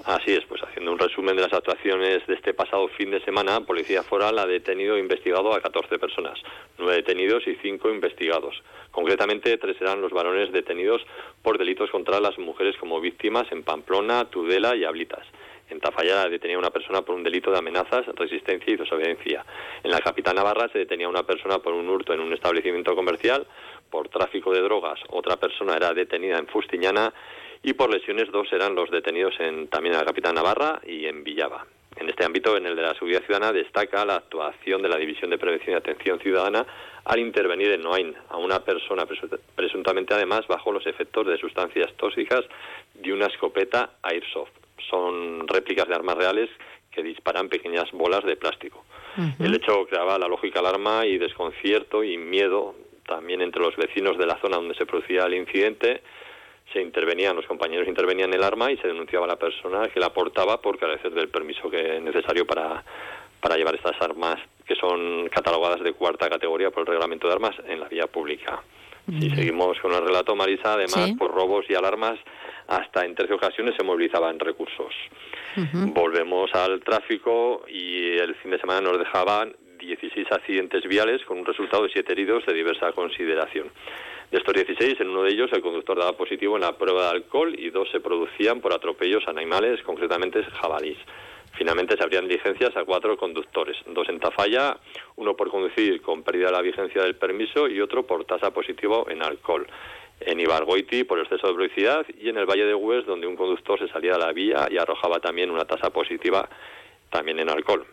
Así 0.06 0.32
es, 0.32 0.44
pues 0.46 0.59
haciendo 0.80 0.94
un 0.94 1.00
resumen 1.00 1.36
de 1.36 1.42
las 1.42 1.52
actuaciones 1.52 2.26
de 2.26 2.36
este 2.36 2.54
pasado 2.54 2.88
fin 2.88 3.12
de 3.12 3.20
semana, 3.26 3.60
Policía 3.60 4.02
Foral 4.02 4.40
ha 4.40 4.46
detenido 4.46 4.96
e 4.96 5.02
investigado 5.02 5.54
a 5.54 5.60
14 5.60 6.00
personas, 6.00 6.40
nueve 6.78 6.96
detenidos 6.96 7.46
y 7.48 7.56
cinco 7.56 7.90
investigados. 7.90 8.64
Concretamente, 8.90 9.58
tres 9.58 9.76
eran 9.82 10.00
los 10.00 10.14
varones 10.14 10.54
detenidos 10.54 11.02
por 11.44 11.58
delitos 11.58 11.92
contra 11.92 12.22
las 12.22 12.40
mujeres 12.40 12.78
como 12.78 13.02
víctimas 13.02 13.52
en 13.52 13.64
Pamplona, 13.64 14.30
Tudela 14.30 14.74
y 14.78 14.86
Ablitas. 14.86 15.28
En 15.70 15.82
Tafalla 15.82 16.30
detenía 16.30 16.58
una 16.58 16.72
persona 16.72 17.02
por 17.02 17.14
un 17.14 17.24
delito 17.24 17.52
de 17.52 17.58
amenazas, 17.58 18.06
resistencia 18.16 18.74
y 18.74 18.78
desobediencia. 18.78 19.46
En 19.84 19.92
la 19.92 20.00
capital 20.00 20.38
Navarra 20.38 20.70
se 20.72 20.80
detenía 20.80 21.10
una 21.10 21.24
persona 21.24 21.60
por 21.60 21.74
un 21.74 21.90
hurto 21.90 22.14
en 22.14 22.22
un 22.22 22.32
establecimiento 22.32 22.96
comercial, 22.96 23.46
por 23.92 24.08
tráfico 24.08 24.54
de 24.54 24.62
drogas. 24.62 25.02
Otra 25.10 25.36
persona 25.36 25.76
era 25.76 25.94
detenida 25.94 26.38
en 26.38 26.48
Fustiñana 26.48 27.14
y 27.64 27.74
por 27.74 27.92
lesiones 27.92 28.32
dos 28.32 28.52
eran 28.54 28.76
los 28.76 28.90
detenidos 28.90 29.36
en, 29.40 29.68
también 29.68 29.94
en 29.94 30.00
la 30.00 30.06
capital 30.06 30.34
Navarra 30.34 30.80
y 30.86 31.06
en 31.06 31.24
Villava. 31.24 31.66
En 31.96 32.08
este 32.08 32.24
ámbito, 32.24 32.56
en 32.56 32.66
el 32.66 32.76
de 32.76 32.82
la 32.82 32.94
seguridad 32.94 33.24
ciudadana, 33.26 33.52
destaca 33.52 34.06
la 34.06 34.16
actuación 34.16 34.82
de 34.82 34.90
la 34.90 34.98
División 34.98 35.30
de 35.32 35.38
Prevención 35.38 35.74
y 35.74 35.78
Atención 35.78 36.20
Ciudadana 36.20 36.66
al 37.04 37.20
intervenir 37.20 37.72
en 37.72 37.82
Noain 37.82 38.16
a 38.30 38.38
una 38.38 38.60
persona 38.64 39.06
presuntamente 39.56 40.14
además 40.14 40.48
bajo 40.48 40.72
los 40.72 40.86
efectos 40.86 41.28
de 41.28 41.38
sustancias 41.38 41.92
tóxicas 41.98 42.46
de 42.94 43.12
una 43.12 43.26
escopeta 43.26 43.92
Airsoft. 44.04 44.52
Son 44.90 45.48
réplicas 45.48 45.88
de 45.88 45.96
armas 45.96 46.16
reales 46.16 46.50
que 46.92 47.04
disparan 47.04 47.50
pequeñas 47.50 47.92
bolas 47.92 48.24
de 48.24 48.38
plástico. 48.38 48.86
El 49.40 49.54
hecho 49.54 49.86
creaba 49.88 50.18
la 50.18 50.28
lógica 50.28 50.60
alarma 50.60 51.06
y 51.06 51.18
desconcierto 51.18 52.04
y 52.04 52.18
miedo 52.18 52.76
también 53.06 53.42
entre 53.42 53.62
los 53.62 53.76
vecinos 53.76 54.18
de 54.18 54.26
la 54.26 54.40
zona 54.40 54.58
donde 54.58 54.76
se 54.76 54.86
producía 54.86 55.26
el 55.26 55.34
incidente 55.34 56.02
se 56.74 56.82
intervenían, 56.82 57.36
los 57.36 57.46
compañeros 57.46 57.88
intervenían 57.88 58.34
el 58.34 58.44
arma 58.44 58.72
y 58.72 58.78
se 58.78 58.88
denunciaba 58.88 59.26
a 59.26 59.30
la 59.30 59.36
persona 59.38 59.88
que 59.88 60.00
la 60.00 60.14
portaba 60.14 60.62
por 60.62 60.78
carecer 60.78 61.12
del 61.12 61.30
permiso 61.30 61.70
que 61.70 61.98
es 61.98 62.02
necesario 62.02 62.46
para, 62.46 62.84
para 63.40 63.58
llevar 63.58 63.76
estas 63.76 64.00
armas 64.02 64.38
que 64.66 64.76
son 64.76 65.30
catalogadas 65.30 65.82
de 65.82 65.94
cuarta 65.94 66.30
categoría 66.30 66.70
por 66.70 66.82
el 66.82 66.88
reglamento 66.88 67.28
de 67.28 67.34
armas 67.34 67.56
en 67.68 67.80
la 67.80 67.88
vía 67.88 68.08
pública. 68.08 68.62
Si 69.20 69.30
seguimos 69.32 69.80
con 69.80 69.92
el 69.92 70.06
relato, 70.06 70.36
Marisa, 70.36 70.74
además, 70.74 71.14
por 71.18 71.34
robos 71.34 71.66
y 71.68 71.74
alarmas 71.74 72.20
hasta 72.68 73.04
en 73.04 73.16
13 73.16 73.34
ocasiones 73.34 73.74
se 73.76 73.84
movilizaban 73.84 74.40
recursos. 74.40 74.94
Volvemos 75.74 76.54
al 76.54 76.80
tráfico 76.82 77.66
y 77.68 78.18
el 78.18 78.36
fin 78.36 78.52
de 78.52 78.60
semana 78.60 78.82
nos 78.82 79.00
dejaban 79.00 79.56
16 79.80 80.32
accidentes 80.32 80.84
viales 80.84 81.24
con 81.26 81.40
un 81.40 81.46
resultado 81.46 81.84
de 81.84 81.90
7 81.90 82.12
heridos 82.12 82.46
de 82.46 82.54
diversa 82.54 82.92
consideración. 82.92 83.72
De 84.32 84.38
estos 84.38 84.54
16, 84.54 85.02
en 85.02 85.10
uno 85.10 85.24
de 85.24 85.32
ellos 85.32 85.50
el 85.54 85.62
conductor 85.62 85.98
daba 85.98 86.14
positivo 86.14 86.56
en 86.56 86.62
la 86.62 86.78
prueba 86.78 87.06
de 87.06 87.10
alcohol 87.18 87.56
y 87.58 87.72
dos 87.72 87.90
se 87.92 88.00
producían 88.00 88.62
por 88.62 88.72
atropellos 88.72 89.28
a 89.28 89.32
animales, 89.32 89.82
concretamente 89.82 90.44
jabalís. 90.44 91.00
Finalmente 91.58 91.98
se 91.98 92.04
abrían 92.04 92.28
licencias 92.28 92.78
a 92.78 92.86
cuatro 92.86 93.18
conductores, 93.18 93.76
dos 93.88 94.08
en 94.08 94.20
Tafalla, 94.20 94.78
uno 95.16 95.36
por 95.36 95.50
conducir 95.50 96.00
con 96.04 96.22
pérdida 96.22 96.48
de 96.48 96.52
la 96.52 96.62
vigencia 96.62 97.02
del 97.02 97.16
permiso 97.16 97.68
y 97.68 97.82
otro 97.82 98.06
por 98.06 98.24
tasa 98.26 98.52
positivo 98.52 99.08
en 99.10 99.24
alcohol. 99.24 99.66
En 100.20 100.40
Ibargoiti 100.40 101.06
por 101.06 101.18
exceso 101.18 101.48
de 101.48 101.54
velocidad 101.54 102.06
y 102.22 102.30
en 102.30 102.38
el 102.38 102.46
Valle 102.46 102.66
de 102.66 102.76
Hues 102.76 103.08
donde 103.08 103.26
un 103.26 103.36
conductor 103.36 103.80
se 103.80 103.88
salía 103.88 104.14
de 104.14 104.20
la 104.20 104.32
vía 104.32 104.68
y 104.70 104.78
arrojaba 104.78 105.20
también 105.20 105.50
una 105.50 105.66
tasa 105.66 105.90
positiva 105.90 106.48
también 107.10 107.40
en 107.40 107.50
alcohol. 107.50 107.84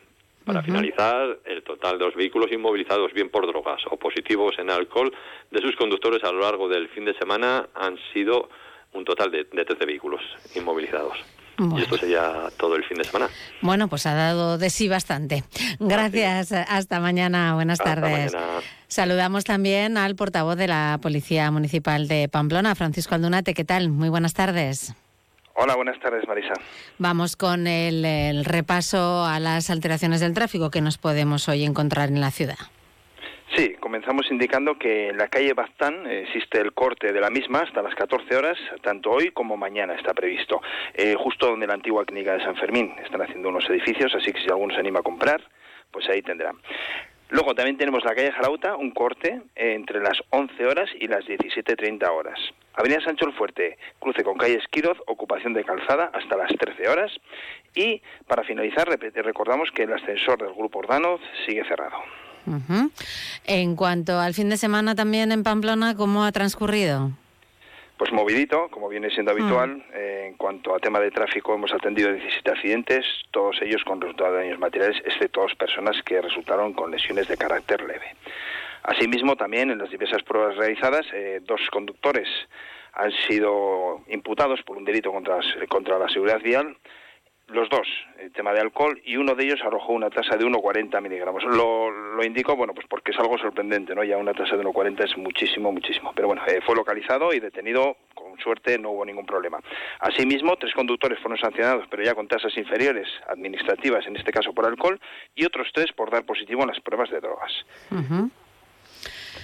Para 0.47 0.63
finalizar, 0.63 1.41
el 1.45 1.65
total 1.65 1.99
de 1.99 2.05
los 2.05 2.15
vehículos 2.15 2.53
inmovilizados 2.53 3.13
bien 3.13 3.31
por 3.31 3.47
drogas 3.49 3.83
o 3.91 3.97
positivos 3.97 4.55
en 4.59 4.71
alcohol 4.71 5.13
de 5.51 5.61
sus 5.61 5.75
conductores 5.75 6.23
a 6.23 6.31
lo 6.31 6.41
largo 6.41 6.69
del 6.69 6.89
fin 6.89 7.05
de 7.05 7.15
semana 7.15 7.69
han 7.75 7.99
sido 8.15 8.49
un 8.93 9.05
total 9.05 9.33
de, 9.33 9.45
de 9.45 9.65
13 9.65 9.85
vehículos 9.85 10.23
inmovilizados. 10.55 11.19
Y 11.59 11.81
esto 11.81 11.97
sería 11.97 12.49
todo 12.59 12.77
el 12.77 12.85
fin 12.85 12.99
de 12.99 13.05
semana. 13.05 13.29
Bueno, 13.63 13.89
pues 13.89 14.07
ha 14.07 14.15
dado 14.15 14.59
de 14.59 14.69
sí 14.71 14.89
bastante. 14.89 15.43
Gracias. 15.81 16.53
Hasta 16.53 17.01
mañana. 17.01 17.55
Buenas 17.55 17.79
tardes. 17.79 18.37
Saludamos 18.89 19.45
también 19.45 19.97
al 19.97 20.17
portavoz 20.17 20.57
de 20.57 20.69
la 20.69 20.99
Policía 21.01 21.51
Municipal 21.51 22.09
de 22.09 22.29
Pamplona, 22.29 22.75
Francisco 22.75 23.15
Aldunate. 23.15 23.55
¿Qué 23.55 23.65
tal? 23.65 23.89
Muy 23.89 24.11
buenas 24.11 24.35
tardes. 24.35 24.95
Hola, 25.59 25.75
buenas 25.75 25.99
tardes, 26.01 26.29
Marisa. 26.29 26.53
Vamos 26.99 27.35
con 27.35 27.67
el, 27.67 28.05
el 28.05 28.45
repaso 28.45 29.25
a 29.25 29.41
las 29.41 29.71
alteraciones 29.71 30.21
del 30.21 30.35
tráfico 30.35 30.71
que 30.71 30.83
nos 30.83 30.99
podemos 30.99 31.49
hoy 31.49 31.65
encontrar 31.65 32.11
en 32.11 32.21
la 32.21 32.31
ciudad. 32.31 32.59
Sí, 33.55 33.75
comenzamos 33.81 34.31
indicando 34.31 34.79
que 34.79 35.09
en 35.09 35.17
la 35.17 35.29
calle 35.29 35.55
Baztán 35.55 36.07
existe 36.07 36.61
el 36.61 36.75
corte 36.75 37.11
de 37.11 37.21
la 37.21 37.31
misma 37.31 37.61
hasta 37.61 37.81
las 37.81 37.95
14 37.95 38.37
horas, 38.37 38.59
tanto 38.83 39.11
hoy 39.11 39.31
como 39.31 39.57
mañana 39.57 39.95
está 39.95 40.13
previsto, 40.13 40.61
eh, 40.93 41.15
justo 41.19 41.47
donde 41.47 41.67
la 41.67 41.75
antigua 41.75 42.05
clínica 42.05 42.35
de 42.35 42.45
San 42.45 42.57
Fermín. 42.57 42.95
Están 43.03 43.23
haciendo 43.23 43.49
unos 43.49 43.69
edificios, 43.71 44.15
así 44.15 44.33
que 44.33 44.41
si 44.41 44.49
alguno 44.49 44.75
se 44.75 44.81
anima 44.81 44.99
a 44.99 45.03
comprar, 45.03 45.43
pues 45.91 46.07
ahí 46.11 46.21
tendrá. 46.21 46.53
Luego 47.29 47.55
también 47.55 47.77
tenemos 47.77 48.05
la 48.05 48.15
calle 48.15 48.33
Jarauta, 48.33 48.77
un 48.77 48.93
corte 48.93 49.43
eh, 49.57 49.75
entre 49.75 50.01
las 50.01 50.19
11 50.31 50.65
horas 50.67 50.89
y 50.99 51.09
las 51.09 51.25
17.30 51.25 52.09
horas. 52.09 52.39
Avenida 52.75 53.01
Sancho 53.01 53.27
el 53.27 53.33
Fuerte, 53.33 53.79
cruce 53.99 54.23
con 54.23 54.37
calle 54.37 54.59
Esquiroz, 54.59 54.99
ocupación 55.07 55.53
de 55.55 55.65
calzada 55.65 56.11
hasta 56.13 56.37
las 56.37 56.53
13 56.57 56.89
horas. 56.89 57.11
Y 57.75 58.01
para 58.29 58.45
finalizar, 58.45 58.87
recordamos 58.89 59.71
que 59.73 59.85
el 59.85 59.93
ascensor 59.93 60.39
del 60.39 60.55
Grupo 60.55 60.79
Ordano 60.79 61.19
sigue 61.47 61.65
cerrado. 61.65 61.97
En 63.45 63.75
cuanto 63.75 64.21
al 64.21 64.35
fin 64.35 64.49
de 64.49 64.57
semana 64.57 64.95
también 64.95 65.33
en 65.33 65.43
Pamplona, 65.43 65.97
¿cómo 65.97 66.25
ha 66.25 66.31
transcurrido? 66.33 67.11
Pues 67.97 68.13
movidito, 68.13 68.69
como 68.69 68.89
viene 68.89 69.11
siendo 69.11 69.33
habitual. 69.33 69.83
Eh, 69.95 70.27
en 70.29 70.35
cuanto 70.35 70.75
a 70.75 70.79
tema 70.79 71.01
de 71.01 71.11
tráfico, 71.11 71.55
hemos 71.55 71.73
atendido 71.73 72.13
17 72.13 72.51
accidentes, 72.51 73.07
todos 73.31 73.57
ellos 73.63 73.83
con 73.85 74.01
resultado 74.01 74.35
de 74.35 74.43
daños 74.43 74.59
materiales, 74.59 75.01
excepto 75.05 75.41
dos 75.41 75.55
personas 75.55 76.03
que 76.03 76.21
resultaron 76.21 76.75
con 76.75 76.91
lesiones 76.91 77.27
de 77.29 77.39
carácter 77.39 77.81
leve. 77.83 78.15
Asimismo, 78.83 79.35
también 79.37 79.71
en 79.71 79.79
las 79.79 79.91
diversas 79.91 80.23
pruebas 80.23 80.57
realizadas, 80.57 81.07
eh, 81.15 81.41
dos 81.43 81.61
conductores 81.73 82.29
han 82.93 83.13
sido 83.27 84.03
imputados 84.09 84.63
por 84.63 84.77
un 84.77 84.85
delito 84.85 85.11
contra, 85.11 85.39
contra 85.69 85.99
la 85.99 86.09
seguridad 86.09 86.41
vial 86.41 86.77
los 87.49 87.69
dos, 87.69 87.87
el 88.19 88.33
tema 88.33 88.53
de 88.53 88.61
alcohol, 88.61 89.01
y 89.05 89.17
uno 89.17 89.35
de 89.35 89.45
ellos 89.45 89.61
arrojó 89.65 89.93
una 89.93 90.11
tasa 90.11 90.37
de 90.37 90.45
1,40 90.45 91.01
miligramos. 91.01 91.45
Lo, 91.45 91.91
lo 91.91 92.25
indico, 92.25 92.57
bueno, 92.57 92.75
pues 92.75 92.87
porque 92.89 93.13
es 93.13 93.19
algo 93.19 93.39
sorprendente, 93.39 93.95
¿no? 93.95 94.03
Ya 94.03 94.17
una 94.17 94.35
tasa 94.35 94.57
de 94.57 94.65
1,40 94.65 95.05
es 95.05 95.17
muchísimo, 95.17 95.71
muchísimo. 95.71 96.13
Pero 96.15 96.27
bueno, 96.27 96.43
eh, 96.47 96.61
fue 96.67 96.75
localizado 96.75 97.33
y 97.33 97.39
detenido, 97.39 97.97
con 98.15 98.37
suerte 98.39 98.79
no 98.79 98.91
hubo 98.91 99.05
ningún 99.05 99.27
problema. 99.27 99.61
Asimismo, 100.01 100.57
tres 100.57 100.75
conductores 100.75 101.21
fueron 101.21 101.39
sancionados, 101.39 101.87
pero 101.89 102.03
ya 102.03 102.15
con 102.15 102.27
tasas 102.27 102.57
inferiores, 102.57 103.09
administrativas, 103.29 104.07
en 104.07 104.17
este 104.17 104.33
caso 104.33 104.53
por 104.53 104.67
alcohol, 104.67 105.01
y 105.35 105.45
otros 105.45 105.69
tres 105.73 105.93
por 105.93 106.11
dar 106.11 106.25
positivo 106.25 106.63
en 106.63 106.69
las 106.69 106.81
pruebas 106.81 107.11
de 107.11 107.21
drogas. 107.21 107.53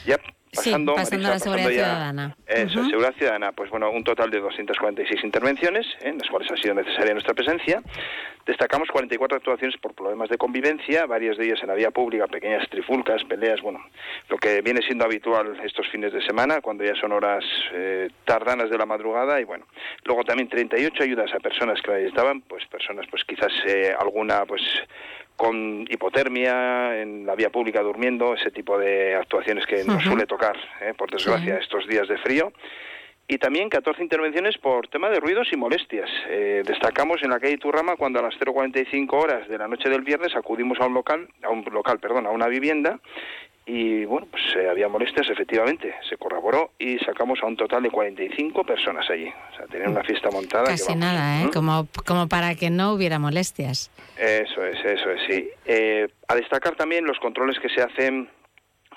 Ya 0.06 0.18
pasando, 0.54 0.94
a 0.96 0.98
la 0.98 1.38
seguridad 1.38 1.70
ciudadana. 1.70 2.36
Eso, 2.46 2.84
seguridad 2.84 3.14
ciudadana. 3.16 3.52
Pues 3.52 3.70
bueno, 3.70 3.90
un 3.90 4.04
total 4.04 4.30
de 4.30 4.40
246 4.40 5.24
intervenciones, 5.24 5.86
¿eh? 6.00 6.08
en 6.08 6.18
las 6.18 6.28
cuales 6.28 6.50
ha 6.52 6.56
sido 6.56 6.74
necesaria 6.74 7.12
nuestra 7.12 7.34
presencia. 7.34 7.82
Destacamos 8.44 8.88
44 8.88 9.36
actuaciones 9.38 9.76
por 9.80 9.94
problemas 9.94 10.28
de 10.28 10.36
convivencia, 10.36 11.06
varias 11.06 11.36
de 11.36 11.46
ellas 11.46 11.60
en 11.62 11.68
la 11.68 11.74
vía 11.74 11.92
pública, 11.92 12.26
pequeñas 12.26 12.68
trifulcas, 12.68 13.22
peleas, 13.24 13.60
bueno, 13.60 13.78
lo 14.28 14.36
que 14.36 14.60
viene 14.62 14.80
siendo 14.82 15.04
habitual 15.04 15.60
estos 15.64 15.88
fines 15.88 16.12
de 16.12 16.20
semana, 16.22 16.60
cuando 16.60 16.84
ya 16.84 16.94
son 16.96 17.12
horas 17.12 17.44
eh, 17.72 18.10
tardanas 18.24 18.68
de 18.68 18.76
la 18.76 18.84
madrugada, 18.84 19.40
y 19.40 19.44
bueno, 19.44 19.66
luego 20.04 20.24
también 20.24 20.48
38 20.48 21.04
ayudas 21.04 21.32
a 21.32 21.38
personas 21.38 21.80
que 21.82 21.92
ahí 21.92 22.04
estaban, 22.06 22.40
pues 22.42 22.66
personas, 22.66 23.06
pues 23.08 23.22
quizás 23.24 23.52
eh, 23.68 23.94
alguna, 23.96 24.44
pues 24.44 24.62
con 25.42 25.88
hipotermia, 25.90 27.02
en 27.02 27.26
la 27.26 27.34
vía 27.34 27.50
pública 27.50 27.82
durmiendo, 27.82 28.32
ese 28.32 28.52
tipo 28.52 28.78
de 28.78 29.16
actuaciones 29.16 29.66
que 29.66 29.82
nos 29.82 30.00
suele 30.04 30.24
tocar, 30.24 30.56
¿eh? 30.80 30.94
por 30.96 31.10
desgracia, 31.10 31.58
estos 31.58 31.84
días 31.88 32.06
de 32.06 32.16
frío. 32.18 32.52
Y 33.26 33.38
también 33.38 33.68
14 33.68 34.00
intervenciones 34.00 34.56
por 34.58 34.86
tema 34.86 35.10
de 35.10 35.18
ruidos 35.18 35.48
y 35.50 35.56
molestias. 35.56 36.08
Eh, 36.28 36.62
destacamos 36.64 37.24
en 37.24 37.30
la 37.30 37.40
calle 37.40 37.58
Turrama 37.58 37.96
cuando 37.96 38.20
a 38.20 38.22
las 38.22 38.34
0.45 38.34 39.12
horas 39.14 39.48
de 39.48 39.58
la 39.58 39.66
noche 39.66 39.88
del 39.88 40.02
viernes 40.02 40.36
acudimos 40.36 40.78
a 40.78 40.86
un 40.86 40.94
local, 40.94 41.26
a 41.42 41.50
un 41.50 41.64
local, 41.72 41.98
perdón, 41.98 42.26
a 42.26 42.30
una 42.30 42.46
vivienda 42.46 43.00
y 43.64 44.04
bueno, 44.04 44.26
pues 44.30 44.42
eh, 44.56 44.68
había 44.68 44.88
molestias, 44.88 45.30
efectivamente, 45.30 45.94
se 46.08 46.16
corroboró 46.16 46.72
y 46.78 46.98
sacamos 46.98 47.38
a 47.42 47.46
un 47.46 47.56
total 47.56 47.84
de 47.84 47.90
45 47.90 48.64
personas 48.64 49.08
allí. 49.08 49.28
O 49.28 49.56
sea, 49.56 49.66
tenían 49.66 49.92
una 49.92 50.02
fiesta 50.02 50.30
montada. 50.30 50.64
Casi 50.64 50.96
nada, 50.96 51.42
¿eh? 51.42 51.50
Como, 51.52 51.86
como 52.04 52.28
para 52.28 52.56
que 52.56 52.70
no 52.70 52.92
hubiera 52.92 53.20
molestias. 53.20 53.90
Eso 54.18 54.64
es, 54.64 54.84
eso 54.84 55.10
es, 55.10 55.20
sí. 55.28 55.48
Eh, 55.64 56.08
a 56.26 56.34
destacar 56.34 56.74
también 56.74 57.04
los 57.04 57.18
controles 57.20 57.58
que 57.60 57.68
se 57.68 57.82
hacen 57.82 58.28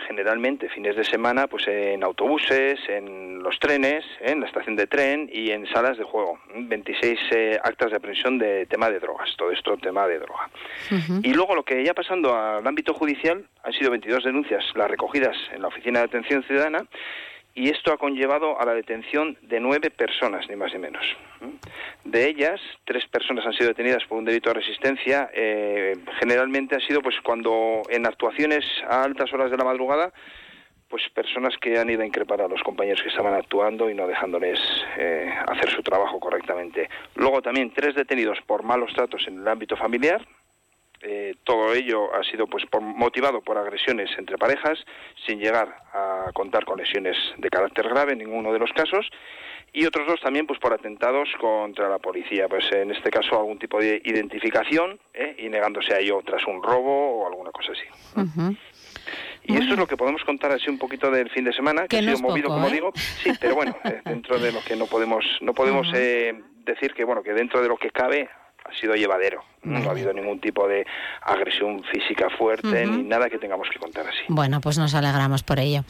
generalmente 0.07 0.69
fines 0.69 0.95
de 0.95 1.03
semana 1.03 1.47
pues 1.47 1.67
en 1.67 2.03
autobuses, 2.03 2.79
en 2.87 3.41
los 3.41 3.59
trenes, 3.59 4.05
en 4.21 4.39
la 4.39 4.47
estación 4.47 4.75
de 4.75 4.87
tren 4.87 5.29
y 5.31 5.51
en 5.51 5.67
salas 5.67 5.97
de 5.97 6.03
juego. 6.03 6.39
26 6.55 7.19
eh, 7.31 7.59
actas 7.63 7.91
de 7.91 7.97
aprehensión 7.97 8.37
de 8.37 8.65
tema 8.65 8.89
de 8.89 8.99
drogas, 8.99 9.29
todo 9.37 9.51
esto 9.51 9.77
tema 9.77 10.07
de 10.07 10.19
droga. 10.19 10.49
Y 11.23 11.33
luego 11.33 11.55
lo 11.55 11.63
que 11.63 11.83
ya 11.83 11.93
pasando 11.93 12.35
al 12.35 12.65
ámbito 12.65 12.93
judicial 12.93 13.45
han 13.63 13.73
sido 13.73 13.91
22 13.91 14.23
denuncias, 14.23 14.63
las 14.75 14.89
recogidas 14.89 15.35
en 15.53 15.61
la 15.61 15.67
Oficina 15.67 15.99
de 15.99 16.05
Atención 16.05 16.43
Ciudadana 16.43 16.85
y 17.55 17.69
esto 17.69 17.93
ha 17.93 17.97
conllevado 17.97 18.59
a 18.59 18.65
la 18.65 18.73
detención 18.73 19.37
de 19.41 19.61
nueve 19.61 19.89
personas, 19.89 20.47
ni 20.49 20.57
más 20.57 20.73
ni 20.73 20.79
menos. 20.79 21.03
De 22.03 22.27
ellas, 22.27 22.59
tres 22.83 23.07
personas 23.07 23.45
han 23.45 23.53
sido 23.53 23.69
detenidas 23.69 24.03
por 24.03 24.17
un 24.17 24.25
delito 24.25 24.49
de 24.49 24.55
resistencia. 24.55 25.29
Eh, 25.33 25.95
generalmente 26.19 26.75
ha 26.75 26.81
sido 26.81 27.01
pues 27.01 27.15
cuando 27.23 27.81
en 27.89 28.05
actuaciones 28.05 28.65
a 28.87 29.03
altas 29.03 29.31
horas 29.33 29.51
de 29.51 29.57
la 29.57 29.63
madrugada, 29.63 30.11
pues 30.89 31.03
personas 31.13 31.55
que 31.57 31.79
han 31.79 31.89
ido 31.89 32.03
a 32.03 32.05
increpar 32.05 32.41
a 32.41 32.47
los 32.49 32.61
compañeros 32.61 33.01
que 33.01 33.09
estaban 33.09 33.33
actuando 33.33 33.89
y 33.89 33.95
no 33.95 34.05
dejándoles 34.05 34.59
eh, 34.97 35.33
hacer 35.47 35.69
su 35.69 35.81
trabajo 35.81 36.19
correctamente. 36.19 36.89
Luego 37.15 37.41
también 37.41 37.73
tres 37.73 37.95
detenidos 37.95 38.37
por 38.45 38.63
malos 38.63 38.93
tratos 38.93 39.25
en 39.27 39.39
el 39.39 39.47
ámbito 39.47 39.77
familiar, 39.77 40.25
eh, 41.01 41.35
todo 41.43 41.73
ello 41.73 42.13
ha 42.15 42.23
sido 42.23 42.47
pues 42.47 42.63
motivado 42.81 43.41
por 43.41 43.57
agresiones 43.57 44.09
entre 44.17 44.37
parejas, 44.37 44.79
sin 45.25 45.39
llegar 45.39 45.83
a 45.93 46.31
contar 46.33 46.65
con 46.65 46.77
lesiones 46.77 47.17
de 47.37 47.49
carácter 47.49 47.87
grave 47.89 48.13
en 48.13 48.19
ninguno 48.19 48.51
de 48.53 48.59
los 48.59 48.71
casos, 48.71 49.09
y 49.73 49.85
otros 49.85 50.07
dos 50.07 50.21
también 50.21 50.47
pues 50.47 50.57
por 50.59 50.73
atentados 50.73 51.29
contra 51.39 51.89
la 51.89 51.99
policía, 51.99 52.47
pues 52.47 52.71
en 52.71 52.91
este 52.91 53.09
caso 53.09 53.37
algún 53.37 53.59
tipo 53.59 53.79
de 53.79 54.01
identificación 54.05 54.99
¿eh? 55.13 55.35
y 55.37 55.49
negándose 55.49 55.93
a 55.93 55.99
ello 55.99 56.21
tras 56.25 56.47
un 56.47 56.63
robo 56.63 57.23
o 57.23 57.27
alguna 57.27 57.51
cosa 57.51 57.73
así. 57.73 58.55
Y 59.43 59.57
eso 59.57 59.73
es 59.73 59.77
lo 59.77 59.85
que 59.85 59.97
podemos 59.97 60.23
contar 60.23 60.51
así 60.53 60.69
un 60.69 60.79
poquito 60.79 61.11
del 61.11 61.29
fin 61.29 61.43
de 61.43 61.53
semana, 61.53 61.87
que, 61.87 61.97
ha 61.97 62.01
sido 62.01 62.19
movido, 62.19 62.47
como 62.47 62.67
¿eh? 62.67 62.71
digo, 62.71 62.93
sí, 62.95 63.31
pero 63.39 63.55
bueno, 63.55 63.75
dentro 64.05 64.39
de 64.39 64.53
lo 64.53 64.61
que 64.61 64.75
no 64.75 64.87
podemos, 64.87 65.25
no 65.41 65.53
podemos 65.53 65.91
decir 65.91 66.93
que 66.95 67.03
bueno, 67.03 67.21
que 67.21 67.33
dentro 67.33 67.61
de 67.61 67.67
lo 67.67 67.77
que 67.77 67.91
cabe 67.91 68.29
ha 68.65 68.79
sido 68.79 68.95
llevadero. 68.95 69.43
No 69.63 69.77
ha 69.87 69.91
habido 69.91 70.13
ningún 70.13 70.39
tipo 70.39 70.67
de 70.67 70.85
agresión 71.21 71.83
física 71.91 72.29
fuerte 72.37 72.85
ni 72.85 73.03
nada 73.03 73.29
que 73.29 73.37
tengamos 73.37 73.67
que 73.71 73.79
contar 73.79 74.07
así. 74.07 74.21
Bueno, 74.27 74.61
pues 74.61 74.77
nos 74.77 74.93
alegramos 74.93 75.43
por 75.43 75.59
ello. 75.59 75.83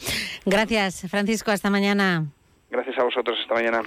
Gracias, 0.44 1.06
Francisco. 1.10 1.50
Hasta 1.50 1.70
mañana. 1.70 2.24
Gracias 2.70 2.98
a 2.98 3.04
vosotros. 3.04 3.38
Hasta 3.42 3.54
mañana. 3.54 3.82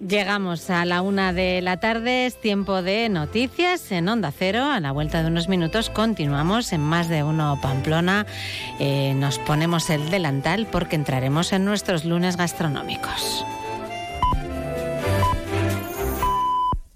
Llegamos 0.00 0.70
a 0.70 0.84
la 0.84 1.02
una 1.02 1.32
de 1.32 1.60
la 1.60 1.80
tarde, 1.80 2.26
es 2.26 2.40
tiempo 2.40 2.82
de 2.82 3.08
noticias 3.08 3.90
en 3.90 4.08
Onda 4.08 4.30
Cero. 4.30 4.62
A 4.62 4.78
la 4.78 4.92
vuelta 4.92 5.22
de 5.22 5.28
unos 5.28 5.48
minutos 5.48 5.90
continuamos 5.90 6.72
en 6.72 6.80
más 6.82 7.08
de 7.08 7.24
uno 7.24 7.58
Pamplona. 7.60 8.24
Eh, 8.78 9.14
nos 9.16 9.40
ponemos 9.40 9.90
el 9.90 10.08
delantal 10.08 10.68
porque 10.70 10.94
entraremos 10.94 11.52
en 11.52 11.64
nuestros 11.64 12.04
lunes 12.04 12.36
gastronómicos. 12.36 13.44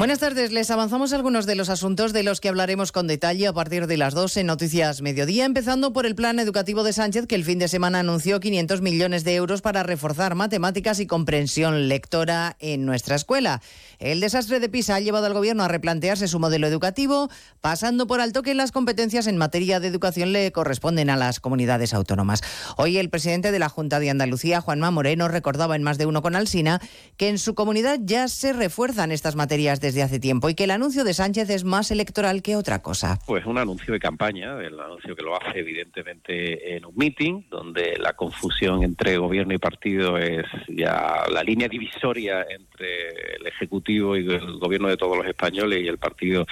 Buenas 0.00 0.18
tardes, 0.18 0.50
les 0.50 0.70
avanzamos 0.70 1.12
algunos 1.12 1.44
de 1.44 1.54
los 1.54 1.68
asuntos 1.68 2.14
de 2.14 2.22
los 2.22 2.40
que 2.40 2.48
hablaremos 2.48 2.90
con 2.90 3.06
detalle 3.06 3.46
a 3.46 3.52
partir 3.52 3.86
de 3.86 3.98
las 3.98 4.14
2 4.14 4.38
en 4.38 4.46
Noticias 4.46 5.02
Mediodía, 5.02 5.44
empezando 5.44 5.92
por 5.92 6.06
el 6.06 6.14
plan 6.14 6.38
educativo 6.38 6.84
de 6.84 6.94
Sánchez, 6.94 7.26
que 7.26 7.34
el 7.34 7.44
fin 7.44 7.58
de 7.58 7.68
semana 7.68 7.98
anunció 7.98 8.40
500 8.40 8.80
millones 8.80 9.24
de 9.24 9.34
euros 9.34 9.60
para 9.60 9.82
reforzar 9.82 10.36
matemáticas 10.36 11.00
y 11.00 11.06
comprensión 11.06 11.88
lectora 11.88 12.56
en 12.60 12.86
nuestra 12.86 13.14
escuela. 13.14 13.60
El 13.98 14.20
desastre 14.20 14.58
de 14.58 14.70
PISA 14.70 14.94
ha 14.94 15.00
llevado 15.00 15.26
al 15.26 15.34
Gobierno 15.34 15.64
a 15.64 15.68
replantearse 15.68 16.28
su 16.28 16.40
modelo 16.40 16.66
educativo, 16.66 17.28
pasando 17.60 18.06
por 18.06 18.22
alto 18.22 18.42
que 18.42 18.54
las 18.54 18.72
competencias 18.72 19.26
en 19.26 19.36
materia 19.36 19.80
de 19.80 19.88
educación 19.88 20.32
le 20.32 20.50
corresponden 20.50 21.10
a 21.10 21.18
las 21.18 21.40
comunidades 21.40 21.92
autónomas. 21.92 22.40
Hoy 22.78 22.96
el 22.96 23.10
presidente 23.10 23.52
de 23.52 23.58
la 23.58 23.68
Junta 23.68 24.00
de 24.00 24.08
Andalucía, 24.08 24.62
Juanma 24.62 24.90
Moreno, 24.90 25.28
recordaba 25.28 25.76
en 25.76 25.82
más 25.82 25.98
de 25.98 26.06
uno 26.06 26.22
con 26.22 26.36
Alsina 26.36 26.80
que 27.18 27.28
en 27.28 27.38
su 27.38 27.54
comunidad 27.54 27.98
ya 28.02 28.28
se 28.28 28.54
refuerzan 28.54 29.12
estas 29.12 29.36
materias 29.36 29.78
de 29.82 29.89
desde 29.90 30.04
hace 30.04 30.20
tiempo 30.20 30.48
y 30.48 30.54
que 30.54 30.64
el 30.64 30.70
anuncio 30.70 31.02
de 31.02 31.12
Sánchez 31.12 31.50
es 31.50 31.64
más 31.64 31.90
electoral 31.90 32.42
que 32.42 32.54
otra 32.54 32.80
cosa. 32.80 33.18
Pues 33.26 33.44
un 33.44 33.58
anuncio 33.58 33.92
de 33.92 33.98
campaña, 33.98 34.56
el 34.60 34.78
anuncio 34.78 35.16
que 35.16 35.22
lo 35.22 35.34
hace 35.34 35.58
evidentemente 35.58 36.76
en 36.76 36.86
un 36.86 36.94
meeting, 36.94 37.42
donde 37.50 37.96
la 37.98 38.12
confusión 38.12 38.84
entre 38.84 39.16
gobierno 39.16 39.52
y 39.52 39.58
partido 39.58 40.16
es 40.16 40.46
ya 40.68 41.24
la 41.32 41.42
línea 41.42 41.66
divisoria 41.66 42.46
entre 42.48 43.36
el 43.40 43.46
Ejecutivo 43.48 44.16
y 44.16 44.20
el 44.20 44.58
gobierno 44.60 44.86
de 44.86 44.96
todos 44.96 45.16
los 45.16 45.26
españoles 45.26 45.82
y 45.82 45.88
el 45.88 45.98
partido 45.98 46.46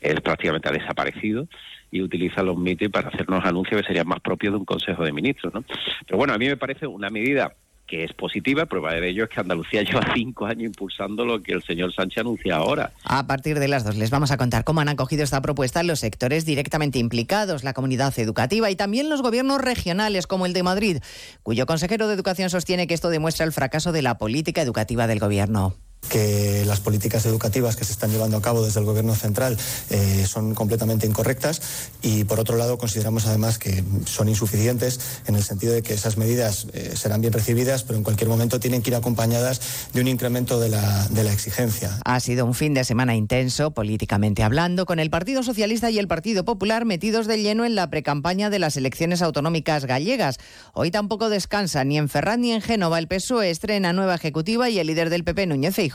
es 0.00 0.20
prácticamente 0.20 0.68
ha 0.68 0.72
desaparecido 0.72 1.48
y 1.90 2.00
utiliza 2.00 2.44
los 2.44 2.56
meetings 2.56 2.92
para 2.92 3.08
hacernos 3.08 3.44
anuncios 3.44 3.80
que 3.80 3.88
serían 3.88 4.06
más 4.06 4.20
propios 4.20 4.52
de 4.52 4.58
un 4.58 4.64
Consejo 4.64 5.04
de 5.04 5.12
Ministros. 5.12 5.52
¿no? 5.52 5.64
Pero 6.06 6.16
bueno, 6.16 6.32
a 6.32 6.38
mí 6.38 6.46
me 6.46 6.56
parece 6.56 6.86
una 6.86 7.10
medida 7.10 7.56
que 7.86 8.04
es 8.04 8.12
positiva. 8.12 8.66
Prueba 8.66 8.94
de 8.94 9.08
ello 9.08 9.24
es 9.24 9.30
que 9.30 9.40
Andalucía 9.40 9.82
lleva 9.84 10.12
cinco 10.14 10.46
años 10.46 10.64
impulsando 10.64 11.24
lo 11.24 11.42
que 11.42 11.52
el 11.52 11.62
señor 11.62 11.92
Sánchez 11.92 12.18
anuncia 12.18 12.56
ahora. 12.56 12.92
A 13.04 13.26
partir 13.26 13.58
de 13.58 13.68
las 13.68 13.84
dos 13.84 13.96
les 13.96 14.10
vamos 14.10 14.30
a 14.30 14.36
contar 14.36 14.64
cómo 14.64 14.80
han 14.80 14.88
acogido 14.88 15.22
esta 15.22 15.40
propuesta 15.42 15.82
los 15.82 16.00
sectores 16.00 16.44
directamente 16.44 16.98
implicados, 16.98 17.64
la 17.64 17.74
comunidad 17.74 18.18
educativa 18.18 18.70
y 18.70 18.76
también 18.76 19.08
los 19.08 19.22
gobiernos 19.22 19.60
regionales 19.60 20.26
como 20.26 20.46
el 20.46 20.52
de 20.52 20.62
Madrid, 20.62 20.98
cuyo 21.42 21.66
consejero 21.66 22.08
de 22.08 22.14
Educación 22.14 22.50
sostiene 22.50 22.86
que 22.86 22.94
esto 22.94 23.10
demuestra 23.10 23.44
el 23.44 23.52
fracaso 23.52 23.92
de 23.92 24.02
la 24.02 24.18
política 24.18 24.62
educativa 24.62 25.06
del 25.06 25.18
gobierno 25.18 25.74
que 26.08 26.64
las 26.66 26.80
políticas 26.80 27.26
educativas 27.26 27.76
que 27.76 27.84
se 27.84 27.92
están 27.92 28.10
llevando 28.10 28.36
a 28.36 28.42
cabo 28.42 28.64
desde 28.64 28.80
el 28.80 28.86
Gobierno 28.86 29.14
central 29.14 29.56
eh, 29.90 30.26
son 30.26 30.54
completamente 30.54 31.06
incorrectas 31.06 31.60
y, 32.02 32.24
por 32.24 32.40
otro 32.40 32.56
lado, 32.56 32.78
consideramos 32.78 33.26
además 33.26 33.58
que 33.58 33.84
son 34.06 34.28
insuficientes 34.28 35.00
en 35.26 35.36
el 35.36 35.42
sentido 35.42 35.72
de 35.72 35.82
que 35.82 35.94
esas 35.94 36.16
medidas 36.16 36.66
eh, 36.72 36.94
serán 36.96 37.20
bien 37.20 37.32
recibidas, 37.32 37.82
pero 37.82 37.98
en 37.98 38.04
cualquier 38.04 38.28
momento 38.28 38.60
tienen 38.60 38.82
que 38.82 38.90
ir 38.90 38.96
acompañadas 38.96 39.60
de 39.92 40.00
un 40.00 40.08
incremento 40.08 40.60
de 40.60 40.68
la, 40.68 41.06
de 41.08 41.24
la 41.24 41.32
exigencia. 41.32 41.98
Ha 42.04 42.20
sido 42.20 42.44
un 42.44 42.54
fin 42.54 42.74
de 42.74 42.84
semana 42.84 43.14
intenso, 43.14 43.72
políticamente 43.72 44.42
hablando, 44.42 44.86
con 44.86 44.98
el 44.98 45.10
Partido 45.10 45.42
Socialista 45.42 45.90
y 45.90 45.98
el 45.98 46.08
Partido 46.08 46.44
Popular 46.44 46.84
metidos 46.84 47.26
de 47.26 47.42
lleno 47.42 47.64
en 47.64 47.74
la 47.74 47.90
precampaña 47.90 48.50
de 48.50 48.58
las 48.58 48.76
elecciones 48.76 49.22
autonómicas 49.22 49.84
gallegas. 49.86 50.38
Hoy 50.72 50.90
tampoco 50.90 51.28
descansa 51.28 51.84
ni 51.84 51.98
en 51.98 52.08
Ferran 52.08 52.40
ni 52.40 52.52
en 52.52 52.60
Génova. 52.60 52.98
El 52.98 53.08
PSOE 53.08 53.50
estrena 53.50 53.92
nueva 53.92 54.14
ejecutiva 54.14 54.68
y 54.68 54.78
el 54.78 54.86
líder 54.86 55.10
del 55.10 55.24
PP, 55.24 55.46
Núñez 55.46 55.74
Feijóo, 55.74 55.93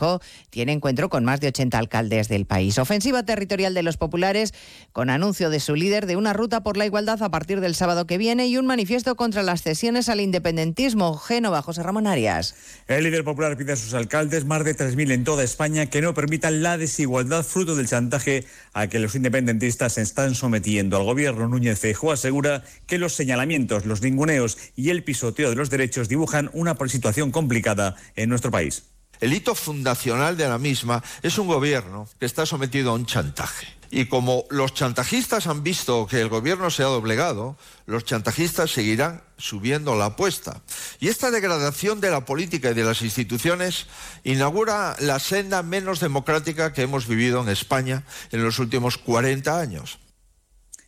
tiene 0.50 0.72
encuentro 0.72 1.08
con 1.08 1.24
más 1.24 1.40
de 1.40 1.48
80 1.48 1.78
alcaldes 1.78 2.28
del 2.28 2.46
país. 2.46 2.78
Ofensiva 2.78 3.22
territorial 3.24 3.74
de 3.74 3.82
los 3.82 3.96
populares 3.96 4.52
con 4.92 5.10
anuncio 5.10 5.50
de 5.50 5.60
su 5.60 5.74
líder 5.74 6.06
de 6.06 6.16
una 6.16 6.32
ruta 6.32 6.62
por 6.62 6.76
la 6.76 6.86
igualdad 6.86 7.22
a 7.22 7.30
partir 7.30 7.60
del 7.60 7.74
sábado 7.74 8.06
que 8.06 8.18
viene 8.18 8.46
y 8.46 8.56
un 8.56 8.66
manifiesto 8.66 9.16
contra 9.16 9.42
las 9.42 9.62
cesiones 9.62 10.08
al 10.08 10.20
independentismo. 10.20 11.16
Génova, 11.16 11.62
José 11.62 11.82
Ramón 11.82 12.06
Arias. 12.06 12.54
El 12.88 13.04
líder 13.04 13.24
popular 13.24 13.56
pide 13.56 13.72
a 13.72 13.76
sus 13.76 13.94
alcaldes, 13.94 14.44
más 14.44 14.64
de 14.64 14.76
3.000 14.76 15.12
en 15.12 15.24
toda 15.24 15.44
España, 15.44 15.86
que 15.86 16.02
no 16.02 16.14
permitan 16.14 16.62
la 16.62 16.76
desigualdad 16.78 17.44
fruto 17.44 17.76
del 17.76 17.88
chantaje 17.88 18.44
a 18.72 18.88
que 18.88 18.98
los 18.98 19.14
independentistas 19.14 19.94
se 19.94 20.02
están 20.02 20.34
sometiendo. 20.34 20.96
Al 20.96 21.04
gobierno 21.04 21.48
Núñez 21.48 21.78
Feijóo 21.78 22.12
asegura 22.12 22.64
que 22.86 22.98
los 22.98 23.14
señalamientos, 23.14 23.86
los 23.86 24.02
ninguneos 24.02 24.58
y 24.76 24.90
el 24.90 25.04
pisoteo 25.04 25.50
de 25.50 25.56
los 25.56 25.70
derechos 25.70 26.08
dibujan 26.08 26.50
una 26.52 26.76
situación 26.88 27.30
complicada 27.30 27.96
en 28.16 28.28
nuestro 28.28 28.50
país. 28.50 28.84
El 29.20 29.32
hito 29.32 29.54
fundacional 29.54 30.36
de 30.36 30.48
la 30.48 30.58
misma 30.58 31.02
es 31.22 31.38
un 31.38 31.46
gobierno 31.46 32.08
que 32.18 32.26
está 32.26 32.46
sometido 32.46 32.90
a 32.90 32.94
un 32.94 33.06
chantaje. 33.06 33.80
Y 33.92 34.06
como 34.06 34.44
los 34.50 34.72
chantajistas 34.72 35.48
han 35.48 35.64
visto 35.64 36.06
que 36.06 36.20
el 36.20 36.28
gobierno 36.28 36.70
se 36.70 36.84
ha 36.84 36.86
doblegado, 36.86 37.56
los 37.86 38.04
chantajistas 38.04 38.70
seguirán 38.70 39.22
subiendo 39.36 39.96
la 39.96 40.06
apuesta. 40.06 40.62
Y 41.00 41.08
esta 41.08 41.32
degradación 41.32 42.00
de 42.00 42.10
la 42.10 42.24
política 42.24 42.70
y 42.70 42.74
de 42.74 42.84
las 42.84 43.02
instituciones 43.02 43.88
inaugura 44.22 44.94
la 45.00 45.18
senda 45.18 45.64
menos 45.64 45.98
democrática 45.98 46.72
que 46.72 46.82
hemos 46.82 47.08
vivido 47.08 47.42
en 47.42 47.48
España 47.48 48.04
en 48.30 48.44
los 48.44 48.60
últimos 48.60 48.96
40 48.96 49.58
años. 49.58 49.98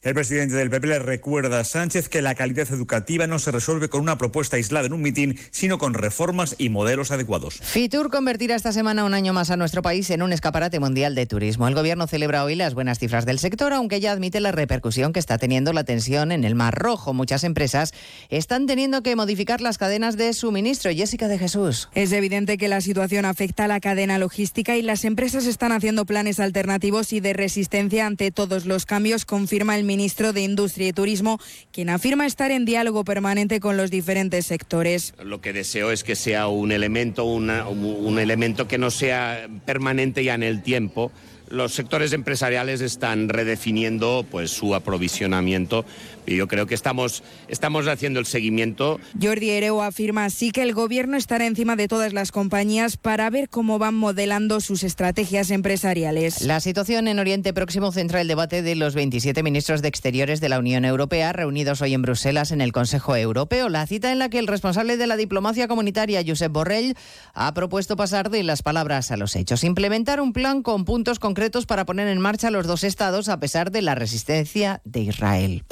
El 0.03 0.15
presidente 0.15 0.57
del 0.57 0.69
PP 0.69 0.89
le 0.89 0.99
recuerda 0.99 1.61
a 1.61 1.65
Sánchez 1.65 2.09
que 2.09 2.23
la 2.23 2.35
calidad 2.35 2.67
educativa 2.73 3.29
no 3.29 3.39
se 3.39 3.53
resuelve 3.53 3.89
con 3.89 4.01
una 4.01 4.19
propuesta 4.19 4.57
aislada 4.57 4.87
en 4.87 4.95
un 4.95 5.01
mitin, 5.01 5.39
sino 5.53 5.79
con 5.79 5.95
reformas 5.95 6.57
y 6.59 6.71
modelos 6.71 7.13
adecuados. 7.13 7.61
Fitur 7.63 8.11
convertirá 8.11 8.57
esta 8.57 8.73
semana 8.73 9.05
un 9.05 9.15
año 9.15 9.33
más 9.33 9.51
a 9.51 9.57
nuestro 9.57 9.81
país 9.81 10.11
en 10.11 10.23
un 10.23 10.33
escaparate 10.33 10.81
mundial 10.81 11.15
de 11.15 11.27
turismo. 11.27 11.69
El 11.69 11.77
gobierno 11.77 12.09
celebra 12.09 12.43
hoy 12.43 12.57
las 12.57 12.75
buenas 12.75 12.99
cifras 12.99 13.27
del 13.27 13.39
sector, 13.39 13.73
aunque 13.73 14.01
ya 14.01 14.11
admite 14.11 14.41
la 14.41 14.51
repercusión 14.51 15.13
que 15.13 15.21
está 15.21 15.39
teniendo 15.39 15.73
la 15.73 15.85
tensión 15.85 16.33
en 16.33 16.43
el 16.43 16.57
Mar 16.57 16.75
Rojo. 16.75 17.15
Muchas 17.15 17.45
empresas 17.45 17.95
están 18.29 18.67
teniendo 18.67 19.05
que 19.05 19.15
modificar 19.15 19.61
las 19.61 19.79
cadenas 19.79 20.17
de 20.17 20.33
suministro. 20.33 20.91
Jessica 20.91 21.29
de 21.29 21.39
Jesús. 21.39 21.91
Es 21.95 22.11
evidente 22.11 22.59
que 22.59 22.67
la 22.67 22.81
situación 22.81 23.25
afecta 23.25 23.67
a 23.67 23.69
la 23.69 23.79
cadena 23.79 24.19
logística 24.19 24.77
y 24.77 24.83
las 24.83 25.05
empresas 25.05 25.47
están 25.47 25.71
haciendo 25.71 26.07
planes 26.07 26.41
alternativos 26.41 27.13
y 27.13 27.21
de 27.21 27.35
resistencia 27.35 28.05
ante 28.05 28.33
todos 28.33 28.67
los 28.67 28.85
cambios, 28.85 29.25
confirma 29.25 29.79
el 29.79 29.92
ministro 29.93 30.33
de 30.33 30.41
Industria 30.41 30.89
y 30.89 30.93
Turismo, 30.95 31.39
quien 31.71 31.91
afirma 31.91 32.25
estar 32.25 32.51
en 32.51 32.65
diálogo 32.65 33.05
permanente 33.05 33.61
con 33.61 33.77
los 33.77 33.91
diferentes 33.91 34.47
sectores. 34.47 35.13
Lo 35.23 35.43
que 35.43 35.53
deseo 35.53 35.91
es 35.91 36.03
que 36.03 36.17
sea 36.17 36.47
un 36.47 36.73
elemento, 36.73 37.25
un 37.27 38.19
elemento 38.19 38.67
que 38.67 38.79
no 38.79 38.91
sea 38.91 39.49
permanente 39.67 40.25
ya 40.25 40.35
en 40.35 40.45
el 40.45 40.63
tiempo 40.63 41.13
los 41.53 41.75
sectores 41.75 42.15
empresariales 42.15 42.81
están 42.81 43.29
redefiniendo 43.29 44.25
pues 44.31 44.51
su 44.51 44.75
aprovisionamiento 44.75 45.85
y 46.27 46.37
yo 46.37 46.49
creo 46.49 46.67
que 46.67 46.75
estamos, 46.75 47.23
estamos 47.49 47.87
haciendo 47.89 48.21
el 48.21 48.27
seguimiento. 48.27 49.01
Jordi 49.21 49.51
Ereo 49.51 49.83
afirma 49.83 50.25
así 50.25 50.51
que 50.51 50.63
el 50.63 50.75
gobierno 50.75 51.17
estará 51.17 51.47
encima 51.47 51.77
de 51.77 51.89
todas 51.89 52.13
las 52.13 52.33
compañías 52.33 52.97
para 52.97 53.29
ver 53.31 53.49
cómo 53.49 53.79
van 53.79 53.95
modelando 53.95 54.61
sus 54.61 54.85
estrategias 54.85 55.51
empresariales. 55.51 56.43
La 56.43 56.61
situación 56.61 57.09
en 57.09 57.19
Oriente 57.19 57.53
Próximo 57.53 57.93
centra 57.93 58.21
el 58.21 58.29
debate 58.29 58.63
de 58.63 58.75
los 58.75 58.95
27 58.95 59.43
ministros 59.43 59.83
de 59.83 59.89
Exteriores 59.89 60.41
de 60.41 60.49
la 60.49 60.59
Unión 60.59 60.85
Europea 60.85 61.33
reunidos 61.33 61.83
hoy 61.83 61.95
en 61.95 62.03
Bruselas 62.03 62.53
en 62.53 62.61
el 62.61 62.73
Consejo 62.73 63.17
Europeo. 63.17 63.69
La 63.69 63.87
cita 63.87 64.13
en 64.13 64.19
la 64.19 64.29
que 64.29 64.39
el 64.39 64.47
responsable 64.47 64.97
de 64.97 65.07
la 65.07 65.17
diplomacia 65.17 65.69
comunitaria, 65.69 66.23
Josep 66.27 66.53
Borrell, 66.53 66.97
ha 67.35 67.53
propuesto 67.55 67.97
pasar 67.97 68.31
de 68.31 68.43
las 68.43 68.63
palabras 68.63 69.11
a 69.11 69.17
los 69.17 69.37
hechos, 69.37 69.65
implementar 69.65 70.21
un 70.21 70.33
plan 70.33 70.63
con 70.63 70.85
puntos 70.85 71.19
concretos 71.19 71.67
para 71.67 71.85
poner 71.85 72.09
en 72.09 72.21
marcha 72.21 72.51
los 72.51 72.67
dos 72.67 72.85
estados 72.85 73.29
a 73.29 73.41
pesar 73.41 73.71
de 73.71 73.83
la 73.83 73.95
resistencia 73.95 74.81
de 74.85 75.01
Israel. 75.01 75.65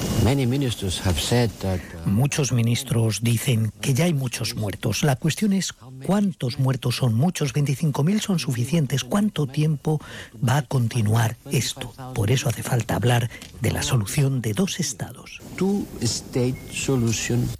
Uh, 2.05 2.09
muchos 2.09 2.51
ministros 2.51 3.21
dicen 3.23 3.71
que 3.81 3.95
ya 3.95 4.05
hay 4.05 4.13
muchos 4.13 4.55
muertos. 4.55 5.01
La 5.01 5.15
cuestión 5.15 5.51
es 5.51 5.73
cuántos 6.05 6.59
muertos 6.59 6.97
son 6.97 7.13
muchos. 7.13 7.53
25.000 7.53 8.19
son 8.19 8.39
suficientes. 8.39 9.03
¿Cuánto 9.03 9.47
tiempo 9.47 10.01
va 10.47 10.57
a 10.57 10.61
continuar 10.63 11.37
esto? 11.51 11.93
Por 12.13 12.31
eso 12.31 12.49
hace 12.49 12.63
falta 12.63 12.95
hablar 12.95 13.29
de 13.61 13.71
la 13.71 13.81
solución 13.83 14.41
de 14.41 14.53
dos 14.53 14.79
estados. 14.79 15.39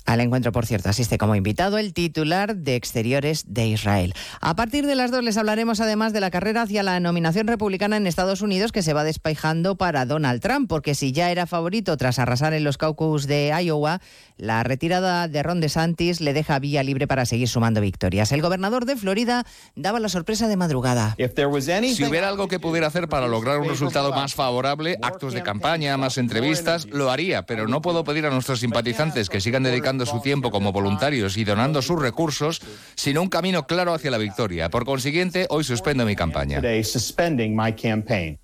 Al 0.06 0.22
encuentro, 0.22 0.52
por 0.52 0.66
cierto, 0.66 0.89
asiste 0.89 1.18
como 1.18 1.36
invitado 1.36 1.78
el 1.78 1.94
titular 1.94 2.56
de 2.56 2.76
Exteriores 2.76 3.46
de 3.54 3.68
Israel. 3.68 4.14
A 4.39 4.56
partir 4.56 4.86
de 4.86 4.96
las 4.96 5.12
dos 5.12 5.24
les 5.24 5.38
hablaremos 5.38 5.80
además 5.80 6.14
de 6.14 6.20
la 6.20 6.32
carrera 6.32 6.64
hacia 6.64 6.84
la 6.84 7.00
nominación 7.00 7.48
republicana 7.48 7.98
en 7.98 8.08
Estados 8.08 8.42
Unidos 8.42 8.72
que 8.72 8.82
se 8.82 8.94
va 8.94 9.04
despejando 9.04 9.76
para 9.76 10.06
Donald 10.06 10.42
Trump, 10.42 10.68
porque 10.68 10.96
si 10.96 11.12
ya 11.12 11.32
era 11.32 11.46
favorito 11.46 11.96
tras 11.98 12.20
arrasar 12.20 12.54
en 12.54 12.64
los 12.64 12.78
caucus 12.78 13.28
de 13.28 13.54
Iowa, 13.64 14.02
la 14.38 14.64
retirada 14.64 15.28
de 15.28 15.44
Ron 15.44 15.62
DeSantis 15.62 16.22
le 16.22 16.34
deja 16.34 16.58
vía 16.60 16.84
libre 16.84 17.08
para 17.08 17.26
seguir 17.26 17.48
sumando 17.48 17.82
victorias. 17.82 18.30
El 18.32 18.41
gobernador 18.41 18.86
de 18.86 18.95
Florida 18.95 19.45
daba 19.75 19.99
la 19.99 20.09
sorpresa 20.09 20.47
de 20.47 20.57
madrugada. 20.57 21.15
Si 21.17 22.05
hubiera 22.05 22.29
algo 22.29 22.47
que 22.47 22.59
pudiera 22.59 22.88
hacer 22.88 23.07
para 23.07 23.27
lograr 23.27 23.59
un 23.59 23.69
resultado 23.69 24.11
más 24.11 24.34
favorable, 24.36 24.97
actos 25.01 25.34
de 25.34 25.43
campaña, 25.43 25.97
más 25.97 26.17
entrevistas, 26.17 26.88
lo 26.88 27.11
haría, 27.11 27.45
pero 27.45 27.67
no 27.67 27.82
puedo 27.82 28.03
pedir 28.03 28.25
a 28.25 28.29
nuestros 28.29 28.59
simpatizantes 28.59 29.29
que 29.29 29.41
sigan 29.41 29.63
dedicando 29.63 30.05
su 30.05 30.21
tiempo 30.21 30.51
como 30.51 30.71
voluntarios 30.71 31.38
y 31.38 31.43
donando 31.43 31.82
sus 31.82 32.01
recursos, 32.01 32.61
sino 32.95 33.21
un 33.21 33.29
camino 33.29 33.67
claro 33.67 33.93
hacia 33.93 34.11
la 34.11 34.17
victoria. 34.17 34.69
Por 34.69 34.86
consiguiente, 34.86 35.47
hoy 35.49 35.63
suspendo 35.63 36.05
mi 36.05 36.15
campaña. 36.15 36.61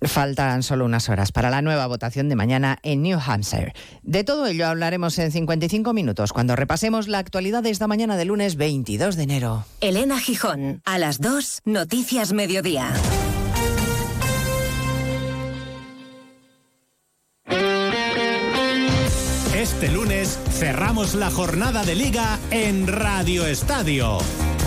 Faltan 0.02 0.62
solo 0.62 0.84
unas 0.84 1.08
horas 1.08 1.32
para 1.32 1.50
la 1.50 1.62
nueva 1.62 1.86
votación 1.86 2.28
de 2.28 2.36
mañana 2.36 2.78
en 2.82 3.02
New 3.02 3.18
Hampshire. 3.24 3.72
De 4.02 4.24
todo 4.24 4.46
ello 4.46 4.66
hablaremos 4.66 5.18
en 5.18 5.32
55 5.32 5.92
minutos 5.92 6.32
cuando 6.32 6.56
repasemos 6.56 7.08
la 7.08 7.18
actualidad 7.18 7.62
de 7.62 7.70
esta 7.70 7.86
mañana 7.86 8.16
de 8.16 8.24
lunes 8.24 8.56
22 8.56 9.16
de 9.16 9.22
enero. 9.22 9.64
Elena 9.80 10.18
Gijón, 10.18 10.82
a 10.84 10.98
las 10.98 11.20
2, 11.20 11.60
Noticias 11.64 12.32
Mediodía. 12.32 12.92
Este 19.54 19.88
lunes 19.92 20.38
cerramos 20.50 21.14
la 21.14 21.30
jornada 21.30 21.84
de 21.84 21.94
liga 21.94 22.40
en 22.50 22.88
Radio 22.88 23.46
Estadio. 23.46 24.18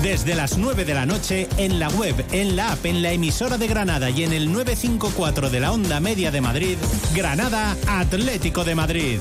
Desde 0.02 0.34
las 0.34 0.58
9 0.58 0.84
de 0.84 0.96
la 0.96 1.06
noche 1.06 1.48
en 1.58 1.80
la 1.80 1.88
web, 1.90 2.26
en 2.32 2.56
la 2.56 2.72
app, 2.72 2.86
en 2.88 3.04
la 3.04 3.12
emisora 3.12 3.60
de 3.60 3.68
Granada 3.68 4.10
y 4.10 4.24
en 4.24 4.34
el 4.34 4.52
954 4.52 5.52
de 5.52 5.60
la 5.60 5.72
onda 5.72 6.00
media 6.00 6.32
de 6.32 6.42
Madrid, 6.42 6.78
Granada 7.14 7.78
Atlético 7.88 8.64
de 8.64 8.74
Madrid. 8.74 9.20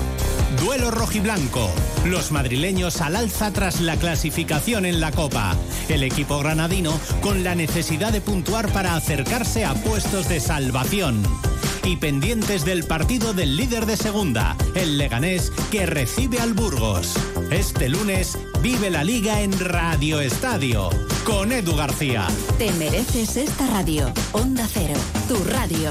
Duelo 0.64 0.91
rojiblanco. 0.91 1.70
Los 2.07 2.33
madrileños 2.33 3.03
al 3.03 3.16
alza 3.16 3.53
tras 3.53 3.83
la 3.83 3.97
clasificación 3.97 4.87
en 4.87 5.01
la 5.01 5.12
Copa. 5.12 5.55
El 5.91 6.03
equipo 6.03 6.39
granadino 6.39 6.99
con 7.20 7.45
la 7.45 7.55
necesidad 7.55 8.11
de 8.11 8.22
puntuar 8.22 8.72
para 8.72 8.97
acercarse 8.97 9.66
a 9.66 9.74
puestos 9.74 10.31
de 10.31 10.41
salvación. 10.41 11.22
Y 11.91 11.97
pendientes 11.97 12.64
del 12.64 12.84
partido 12.84 13.32
del 13.32 13.57
líder 13.57 13.84
de 13.84 13.97
segunda, 13.97 14.57
el 14.76 14.97
Leganés, 14.97 15.51
que 15.72 15.86
recibe 15.86 16.38
al 16.38 16.55
Burgos. 16.55 17.14
Este 17.51 17.88
lunes 17.88 18.38
vive 18.62 18.91
la 18.91 19.03
liga 19.03 19.41
en 19.41 19.59
Radio 19.59 20.20
Estadio 20.20 20.91
con 21.24 21.51
Edu 21.51 21.74
García. 21.74 22.28
Te 22.59 22.70
mereces 22.74 23.36
esta 23.36 23.66
radio. 23.66 24.12
Onda 24.30 24.68
Cero, 24.72 24.95
tu 25.26 25.43
radio. 25.43 25.91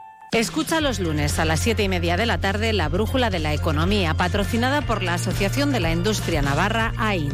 Escucha 0.33 0.79
los 0.79 0.99
lunes 1.01 1.39
a 1.39 1.45
las 1.45 1.59
siete 1.59 1.83
y 1.83 1.89
media 1.89 2.15
de 2.15 2.25
la 2.25 2.37
tarde 2.37 2.71
la 2.71 2.87
Brújula 2.87 3.29
de 3.29 3.39
la 3.39 3.53
Economía, 3.53 4.13
patrocinada 4.13 4.81
por 4.81 5.03
la 5.03 5.15
Asociación 5.15 5.73
de 5.73 5.81
la 5.81 5.91
Industria 5.91 6.41
Navarra, 6.41 6.93
AIN. 6.95 7.33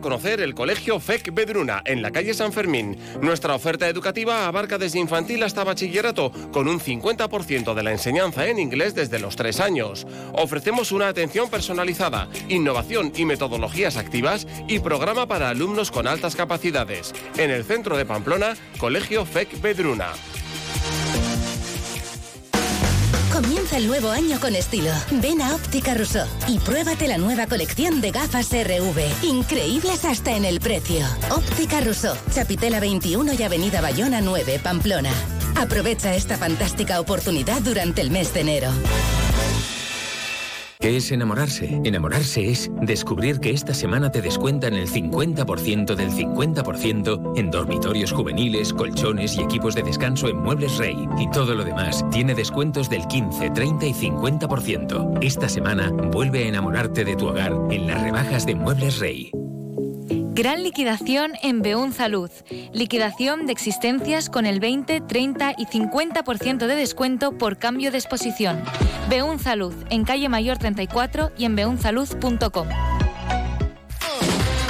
Conocer 0.00 0.40
el 0.40 0.54
Colegio 0.54 1.00
FEC 1.00 1.32
Bedruna 1.34 1.82
en 1.84 2.02
la 2.02 2.10
calle 2.10 2.34
San 2.34 2.52
Fermín. 2.52 2.96
Nuestra 3.20 3.54
oferta 3.54 3.88
educativa 3.88 4.46
abarca 4.46 4.78
desde 4.78 4.98
infantil 4.98 5.42
hasta 5.42 5.64
bachillerato, 5.64 6.32
con 6.52 6.68
un 6.68 6.80
50% 6.80 7.74
de 7.74 7.82
la 7.82 7.92
enseñanza 7.92 8.46
en 8.46 8.58
inglés 8.58 8.94
desde 8.94 9.18
los 9.18 9.36
3 9.36 9.60
años. 9.60 10.06
Ofrecemos 10.32 10.92
una 10.92 11.08
atención 11.08 11.50
personalizada, 11.50 12.28
innovación 12.48 13.12
y 13.16 13.24
metodologías 13.24 13.96
activas 13.96 14.46
y 14.68 14.78
programa 14.78 15.26
para 15.26 15.48
alumnos 15.48 15.90
con 15.90 16.06
altas 16.06 16.36
capacidades. 16.36 17.14
En 17.36 17.50
el 17.50 17.64
centro 17.64 17.96
de 17.96 18.04
Pamplona, 18.04 18.56
Colegio 18.78 19.24
FEC 19.24 19.60
Bedruna. 19.60 20.12
Comienza 23.36 23.76
el 23.76 23.86
nuevo 23.86 24.08
año 24.08 24.40
con 24.40 24.56
estilo. 24.56 24.90
Ven 25.10 25.42
a 25.42 25.54
Óptica 25.54 25.92
Rousseau 25.92 26.26
y 26.48 26.58
pruébate 26.58 27.06
la 27.06 27.18
nueva 27.18 27.46
colección 27.46 28.00
de 28.00 28.10
gafas 28.10 28.48
RV. 28.50 29.24
Increíbles 29.24 30.06
hasta 30.06 30.34
en 30.34 30.46
el 30.46 30.58
precio. 30.58 31.04
Óptica 31.28 31.82
Rousseau, 31.82 32.16
Chapitela 32.32 32.80
21 32.80 33.34
y 33.34 33.42
Avenida 33.42 33.82
Bayona 33.82 34.22
9, 34.22 34.58
Pamplona. 34.64 35.12
Aprovecha 35.54 36.14
esta 36.14 36.38
fantástica 36.38 36.98
oportunidad 36.98 37.60
durante 37.60 38.00
el 38.00 38.10
mes 38.10 38.32
de 38.32 38.40
enero. 38.40 38.70
¿Qué 40.78 40.96
es 40.96 41.10
enamorarse? 41.10 41.80
Enamorarse 41.84 42.50
es 42.50 42.70
descubrir 42.82 43.40
que 43.40 43.50
esta 43.50 43.72
semana 43.72 44.10
te 44.10 44.20
descuentan 44.20 44.74
el 44.74 44.88
50% 44.88 45.94
del 45.94 46.10
50% 46.10 47.38
en 47.38 47.50
dormitorios 47.50 48.12
juveniles, 48.12 48.72
colchones 48.72 49.36
y 49.36 49.40
equipos 49.40 49.74
de 49.74 49.82
descanso 49.82 50.28
en 50.28 50.36
Muebles 50.36 50.76
Rey. 50.76 51.08
Y 51.18 51.30
todo 51.30 51.54
lo 51.54 51.64
demás 51.64 52.04
tiene 52.10 52.34
descuentos 52.34 52.90
del 52.90 53.06
15, 53.06 53.50
30 53.50 53.86
y 53.86 53.94
50%. 53.94 55.18
Esta 55.22 55.48
semana 55.48 55.90
vuelve 55.90 56.44
a 56.44 56.48
enamorarte 56.48 57.04
de 57.04 57.16
tu 57.16 57.28
hogar 57.28 57.54
en 57.70 57.86
las 57.86 58.02
rebajas 58.02 58.44
de 58.44 58.54
Muebles 58.54 58.98
Rey. 58.98 59.32
Gran 60.36 60.62
liquidación 60.62 61.32
en 61.42 61.62
Beun 61.62 61.94
Salud. 61.94 62.30
Liquidación 62.74 63.46
de 63.46 63.52
existencias 63.52 64.28
con 64.28 64.44
el 64.44 64.60
20, 64.60 65.00
30 65.00 65.54
y 65.56 65.64
50% 65.64 66.66
de 66.66 66.76
descuento 66.76 67.32
por 67.32 67.56
cambio 67.56 67.90
de 67.90 67.96
exposición. 67.96 68.62
Beun 69.08 69.38
Salud, 69.38 69.72
en 69.88 70.04
calle 70.04 70.28
Mayor 70.28 70.58
34 70.58 71.32
y 71.38 71.46
en 71.46 71.56
beunsalud.com. 71.56 72.68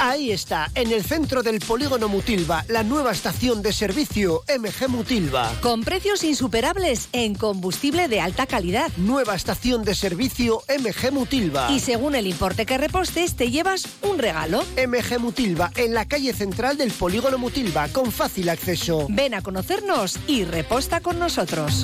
Ahí 0.07 0.31
está, 0.31 0.71
en 0.73 0.93
el 0.93 1.03
centro 1.03 1.43
del 1.43 1.59
polígono 1.59 2.07
Mutilva, 2.07 2.63
la 2.69 2.81
nueva 2.81 3.11
estación 3.11 3.61
de 3.61 3.73
servicio 3.73 4.41
MG 4.47 4.87
Mutilva. 4.87 5.51
Con 5.59 5.83
precios 5.83 6.23
insuperables 6.23 7.09
en 7.11 7.35
combustible 7.35 8.07
de 8.07 8.21
alta 8.21 8.47
calidad. 8.47 8.89
Nueva 8.95 9.35
estación 9.35 9.83
de 9.83 9.93
servicio 9.95 10.61
MG 10.69 11.11
Mutilva. 11.11 11.69
Y 11.73 11.81
según 11.81 12.15
el 12.15 12.25
importe 12.25 12.65
que 12.65 12.77
repostes, 12.77 13.35
te 13.35 13.51
llevas 13.51 13.85
un 14.01 14.17
regalo. 14.17 14.63
MG 14.77 15.19
Mutilva, 15.19 15.73
en 15.75 15.93
la 15.93 16.07
calle 16.07 16.31
central 16.31 16.77
del 16.77 16.91
polígono 16.91 17.37
Mutilva, 17.37 17.89
con 17.89 18.09
fácil 18.09 18.47
acceso. 18.47 19.07
Ven 19.09 19.33
a 19.33 19.41
conocernos 19.41 20.19
y 20.25 20.45
reposta 20.45 21.01
con 21.01 21.19
nosotros. 21.19 21.83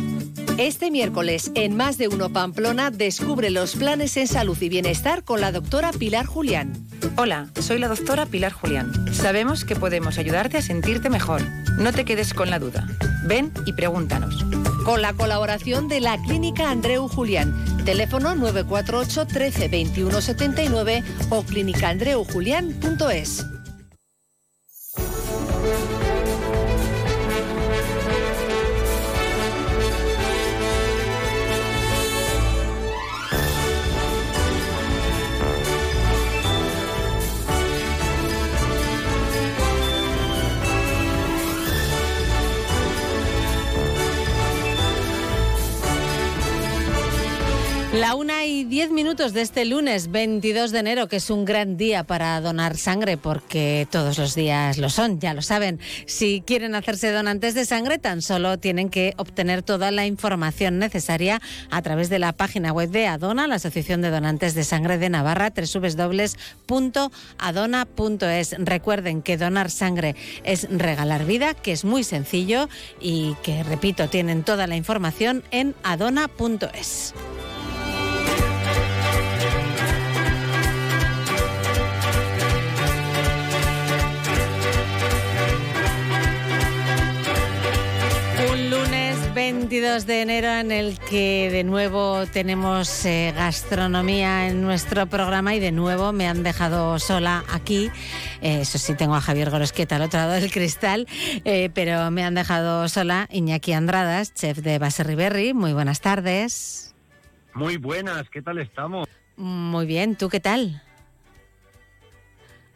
Este 0.61 0.91
miércoles, 0.91 1.51
en 1.55 1.75
Más 1.75 1.97
de 1.97 2.07
Uno 2.07 2.29
Pamplona, 2.29 2.91
descubre 2.91 3.49
los 3.49 3.75
planes 3.75 4.15
en 4.17 4.27
salud 4.27 4.55
y 4.61 4.69
bienestar 4.69 5.23
con 5.23 5.41
la 5.41 5.51
doctora 5.51 5.91
Pilar 5.91 6.27
Julián. 6.27 6.85
Hola, 7.17 7.47
soy 7.59 7.79
la 7.79 7.87
doctora 7.87 8.27
Pilar 8.27 8.51
Julián. 8.51 8.91
Sabemos 9.11 9.65
que 9.65 9.75
podemos 9.75 10.19
ayudarte 10.19 10.59
a 10.59 10.61
sentirte 10.61 11.09
mejor. 11.09 11.41
No 11.79 11.91
te 11.91 12.05
quedes 12.05 12.35
con 12.35 12.51
la 12.51 12.59
duda. 12.59 12.87
Ven 13.25 13.51
y 13.65 13.73
pregúntanos. 13.73 14.45
Con 14.85 15.01
la 15.01 15.13
colaboración 15.13 15.87
de 15.87 15.99
la 15.99 16.21
Clínica 16.21 16.69
Andreu 16.69 17.07
Julián. 17.07 17.55
Teléfono 17.83 18.35
948 18.35 19.25
13 19.25 19.67
21 19.67 20.21
79 20.21 21.03
o 21.31 21.41
clínicaandreujulián.es. 21.41 23.47
La 47.93 48.15
una 48.15 48.45
y 48.45 48.63
diez 48.63 48.89
minutos 48.89 49.33
de 49.33 49.41
este 49.41 49.65
lunes 49.65 50.11
22 50.11 50.71
de 50.71 50.79
enero, 50.79 51.09
que 51.09 51.17
es 51.17 51.29
un 51.29 51.43
gran 51.43 51.75
día 51.75 52.05
para 52.05 52.39
donar 52.39 52.77
sangre, 52.77 53.17
porque 53.17 53.85
todos 53.91 54.17
los 54.17 54.33
días 54.33 54.77
lo 54.77 54.89
son, 54.89 55.19
ya 55.19 55.33
lo 55.33 55.41
saben. 55.41 55.81
Si 56.05 56.39
quieren 56.39 56.73
hacerse 56.73 57.11
donantes 57.11 57.53
de 57.53 57.65
sangre, 57.65 57.99
tan 57.99 58.21
solo 58.21 58.57
tienen 58.57 58.89
que 58.89 59.13
obtener 59.17 59.61
toda 59.61 59.91
la 59.91 60.05
información 60.05 60.79
necesaria 60.79 61.41
a 61.69 61.81
través 61.81 62.09
de 62.09 62.19
la 62.19 62.31
página 62.31 62.71
web 62.71 62.91
de 62.91 63.07
Adona, 63.07 63.45
la 63.45 63.55
Asociación 63.55 64.01
de 64.01 64.09
Donantes 64.09 64.55
de 64.55 64.63
Sangre 64.63 64.97
de 64.97 65.09
Navarra, 65.09 65.51
www.adona.es. 65.53 66.65
Recuerden 68.57 69.21
que 69.21 69.35
donar 69.35 69.69
sangre 69.69 70.15
es 70.45 70.65
regalar 70.71 71.25
vida, 71.25 71.53
que 71.55 71.73
es 71.73 71.83
muy 71.83 72.05
sencillo 72.05 72.69
y 73.01 73.35
que, 73.43 73.63
repito, 73.63 74.07
tienen 74.07 74.43
toda 74.43 74.65
la 74.65 74.77
información 74.77 75.43
en 75.51 75.75
adona.es. 75.83 77.13
22 89.71 90.05
de 90.05 90.21
enero 90.21 90.49
en 90.49 90.69
el 90.69 90.99
que 90.99 91.49
de 91.49 91.63
nuevo 91.63 92.25
tenemos 92.27 93.05
eh, 93.05 93.31
gastronomía 93.33 94.49
en 94.49 94.61
nuestro 94.61 95.07
programa 95.07 95.55
y 95.55 95.61
de 95.61 95.71
nuevo 95.71 96.11
me 96.11 96.27
han 96.27 96.43
dejado 96.43 96.99
sola 96.99 97.45
aquí. 97.49 97.89
Eh, 98.41 98.59
eso 98.63 98.77
sí, 98.77 98.95
tengo 98.95 99.15
a 99.15 99.21
Javier 99.21 99.49
Gorosquieta 99.49 99.95
al 99.95 100.01
otro 100.01 100.19
lado 100.19 100.33
del 100.33 100.51
cristal, 100.51 101.07
eh, 101.45 101.69
pero 101.73 102.11
me 102.11 102.25
han 102.25 102.35
dejado 102.35 102.89
sola 102.89 103.29
Iñaki 103.31 103.71
Andradas, 103.71 104.33
chef 104.33 104.57
de 104.57 104.77
Baserriberri. 104.77 105.53
Muy 105.53 105.71
buenas 105.71 106.01
tardes. 106.01 106.93
Muy 107.53 107.77
buenas, 107.77 108.29
¿qué 108.29 108.41
tal 108.41 108.57
estamos? 108.57 109.07
Muy 109.37 109.85
bien, 109.85 110.17
¿tú 110.17 110.27
qué 110.27 110.41
tal? 110.41 110.81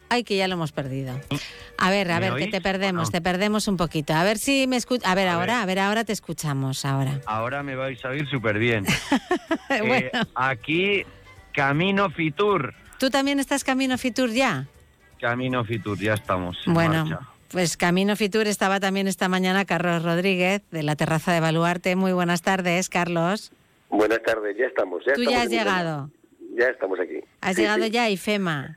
Ay, 0.08 0.22
que 0.24 0.36
ya 0.36 0.46
lo 0.48 0.54
hemos 0.54 0.72
perdido. 0.72 1.18
A 1.78 1.90
ver, 1.90 2.10
a 2.12 2.20
¿Me 2.20 2.30
ver, 2.30 2.38
que 2.38 2.46
te 2.50 2.60
perdemos, 2.60 3.08
no? 3.08 3.10
te 3.10 3.20
perdemos 3.20 3.66
un 3.68 3.76
poquito. 3.76 4.14
A 4.14 4.22
ver 4.22 4.38
si 4.38 4.66
me 4.66 4.76
escuchas. 4.76 5.10
A 5.10 5.14
ver, 5.14 5.28
A 5.28 5.34
ahora, 5.34 5.54
ver. 5.54 5.62
a 5.62 5.66
ver, 5.66 5.78
ahora 5.80 6.04
te 6.04 6.12
escuchamos, 6.12 6.84
ahora. 6.84 7.20
Ahora 7.26 7.62
me 7.62 7.74
vais 7.74 8.02
a 8.04 8.08
oír 8.10 8.28
súper 8.28 8.58
bien. 8.58 8.84
Bueno. 9.86 10.10
aquí, 10.34 11.02
Camino 11.52 12.08
Fitur. 12.10 12.72
¿Tú 12.98 13.10
también 13.10 13.40
estás 13.40 13.64
Camino 13.64 13.98
Fitur 13.98 14.30
ya? 14.30 14.66
Camino 15.20 15.64
Fitur, 15.64 15.98
ya 15.98 16.14
estamos. 16.14 16.56
en 16.66 16.74
Bueno, 16.74 17.04
marcha. 17.06 17.26
pues 17.50 17.76
Camino 17.76 18.14
Fitur 18.16 18.46
estaba 18.46 18.80
también 18.80 19.08
esta 19.08 19.28
mañana 19.28 19.64
Carlos 19.64 20.02
Rodríguez 20.02 20.62
de 20.70 20.82
la 20.82 20.94
terraza 20.96 21.32
de 21.32 21.40
Baluarte. 21.40 21.96
Muy 21.96 22.12
buenas 22.12 22.42
tardes, 22.42 22.88
Carlos. 22.88 23.50
Buenas 23.90 24.22
tardes, 24.22 24.56
ya 24.58 24.66
estamos. 24.66 25.02
Ya 25.06 25.14
Tú 25.14 25.22
estamos 25.22 25.32
ya 25.38 25.42
has 25.42 25.50
llegado. 25.50 26.10
Ya 26.56 26.66
estamos 26.68 26.98
aquí. 27.00 27.18
Has 27.40 27.56
Sí, 27.56 27.62
llegado 27.62 27.84
sí, 27.84 27.90
ya 27.90 28.04
a 28.04 28.10
IFEMA. 28.10 28.76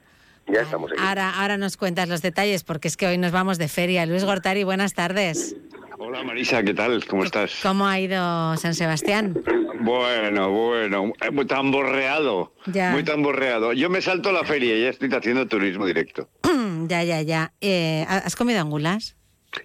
Ya 0.52 0.62
estamos 0.62 0.92
aquí. 0.92 1.02
Ahora, 1.02 1.30
ahora 1.42 1.58
nos 1.58 1.78
cuentas 1.78 2.10
los 2.10 2.22
detalles 2.22 2.64
porque 2.64 2.88
es 2.88 2.98
que 2.98 3.08
hoy 3.08 3.18
nos 3.18 3.32
vamos 3.32 3.58
de 3.58 3.68
feria. 3.68 4.06
Luis 4.06 4.24
Gortari, 4.24 4.64
buenas 4.64 4.94
tardes. 4.94 5.56
Hola 6.02 6.24
Marisa, 6.24 6.64
¿qué 6.64 6.74
tal? 6.74 7.06
¿Cómo 7.06 7.24
estás? 7.26 7.52
¿Cómo 7.62 7.86
ha 7.86 8.00
ido 8.00 8.56
San 8.58 8.74
Sebastián? 8.74 9.38
Bueno, 9.82 10.50
bueno, 10.52 11.12
eh, 11.22 11.30
muy 11.32 11.46
tan 11.46 11.72
borreado, 11.72 12.54
Ya. 12.68 12.92
muy 12.92 13.04
tan 13.04 13.22
borreado. 13.22 13.74
Yo 13.74 13.90
me 13.90 14.02
salto 14.02 14.32
la 14.32 14.44
feria 14.44 14.78
y 14.78 14.84
ya 14.84 14.90
estoy 14.90 15.10
haciendo 15.14 15.46
turismo 15.48 15.86
directo. 15.86 16.30
ya, 16.88 17.04
ya, 17.04 17.22
ya. 17.22 17.54
Eh, 17.62 18.06
¿Has 18.08 18.36
comido 18.36 18.62
angulas? 18.62 19.16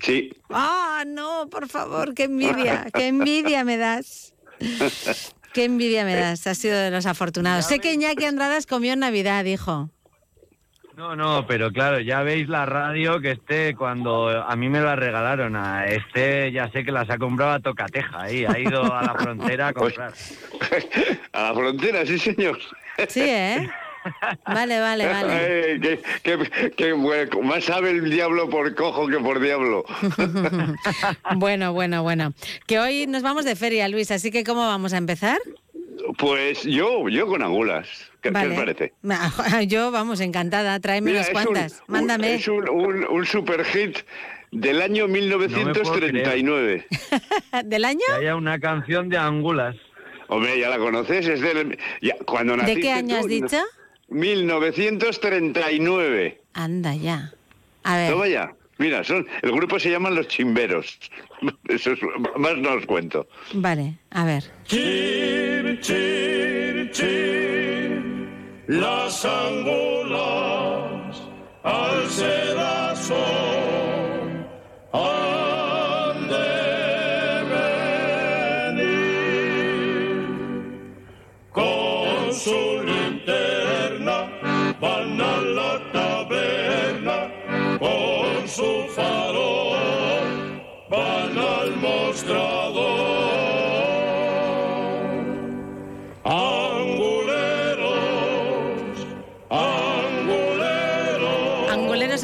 Sí. 0.00 0.32
¡Ah, 0.50 1.04
no! 1.06 1.48
Por 1.50 1.68
favor, 1.68 2.14
qué 2.14 2.24
envidia, 2.24 2.88
qué 2.92 3.06
envidia 3.08 3.64
me 3.64 3.76
das. 3.76 4.34
Qué 5.54 5.64
envidia 5.66 6.04
me 6.04 6.16
das, 6.16 6.48
has 6.48 6.58
sido 6.58 6.76
de 6.76 6.90
los 6.90 7.06
afortunados. 7.06 7.66
Sé 7.66 7.78
que 7.78 7.92
Iñaki 7.92 8.24
Andradas 8.24 8.66
comió 8.66 8.92
en 8.94 8.98
Navidad, 8.98 9.44
dijo. 9.44 9.88
No, 10.96 11.16
no, 11.16 11.44
pero 11.46 11.72
claro, 11.72 11.98
ya 12.00 12.22
veis 12.22 12.48
la 12.48 12.66
radio 12.66 13.20
que 13.20 13.32
este, 13.32 13.74
cuando 13.74 14.28
a 14.28 14.54
mí 14.54 14.68
me 14.68 14.80
la 14.80 14.94
regalaron, 14.94 15.56
a 15.56 15.86
este 15.86 16.52
ya 16.52 16.70
sé 16.70 16.84
que 16.84 16.92
las 16.92 17.10
ha 17.10 17.18
comprado 17.18 17.52
a 17.52 17.60
Tocateja, 17.60 18.22
ahí, 18.22 18.44
ha 18.44 18.56
ido 18.58 18.94
a 18.94 19.02
la 19.02 19.14
frontera 19.14 19.68
a 19.68 19.72
comprar. 19.74 20.12
A 21.32 21.42
la 21.48 21.54
frontera, 21.54 22.06
sí 22.06 22.16
señor. 22.18 22.58
Sí, 23.08 23.22
¿eh? 23.22 23.68
Vale, 24.46 24.78
vale, 24.78 25.06
vale. 25.08 25.32
Ay, 25.72 25.80
qué, 25.80 26.00
qué- 26.22 26.70
qué 26.76 26.92
bueno. 26.92 27.40
Más 27.42 27.64
sabe 27.64 27.90
el 27.90 28.08
diablo 28.08 28.48
por 28.48 28.72
cojo 28.76 29.08
que 29.08 29.18
por 29.18 29.40
diablo. 29.40 29.84
bueno, 31.36 31.72
bueno, 31.72 32.02
bueno. 32.04 32.34
Que 32.68 32.78
hoy 32.78 33.06
nos 33.08 33.22
vamos 33.22 33.44
de 33.44 33.56
feria, 33.56 33.88
Luis, 33.88 34.10
así 34.12 34.30
que 34.30 34.44
¿cómo 34.44 34.60
vamos 34.60 34.92
a 34.92 34.98
empezar? 34.98 35.38
Pues 36.18 36.64
yo, 36.64 37.08
yo 37.08 37.26
con 37.26 37.42
angulas. 37.42 37.88
¿Qué, 38.20 38.28
qué 38.28 38.30
Vale. 38.30 38.50
os 38.50 38.56
parece? 38.56 38.92
Yo, 39.68 39.90
vamos, 39.90 40.20
encantada. 40.20 40.78
Tráeme 40.80 41.10
Mira, 41.10 41.20
unas 41.20 41.30
cuantas. 41.30 41.82
un- 41.86 41.92
Mándame. 41.92 42.34
es 42.34 42.48
un, 42.48 42.68
un, 42.70 43.04
un 43.06 43.26
super 43.26 43.62
hit 43.64 43.98
del 44.50 44.80
año 44.80 45.06
1939. 45.08 46.86
¿Del 47.64 47.84
año? 47.84 48.00
Que 48.06 48.12
haya 48.14 48.34
una 48.36 48.58
canción 48.58 49.10
de 49.10 49.18
Angulas. 49.18 49.76
Hombre, 50.28 50.58
ya 50.58 50.70
la 50.70 50.78
conoces, 50.78 51.28
es 51.28 51.40
del... 51.42 51.78
ya, 52.00 52.14
cuando 52.24 52.56
¿De 52.56 52.80
qué 52.80 52.92
año 52.92 53.16
tú, 53.18 53.24
has 53.24 53.28
dicho? 53.28 53.58
1939. 54.08 56.40
Anda 56.54 56.94
ya. 56.94 57.32
A 57.82 57.96
ver. 57.96 58.10
Toma 58.12 58.26
ya. 58.28 58.54
Mira, 58.78 59.04
son, 59.04 59.26
el 59.42 59.52
grupo 59.52 59.78
se 59.78 59.90
llaman 59.90 60.14
Los 60.14 60.28
Chimberos. 60.28 60.98
Eso 61.68 61.92
es, 61.92 62.00
más 62.36 62.56
no 62.58 62.72
os 62.74 62.86
cuento. 62.86 63.28
Vale, 63.52 63.94
a 64.10 64.24
ver. 64.24 64.44
Chin, 64.64 65.78
chin, 65.80 66.90
chin, 66.92 68.28
las 68.66 69.24
angulas 69.24 71.22
al 71.62 72.10
sedazo 72.10 73.93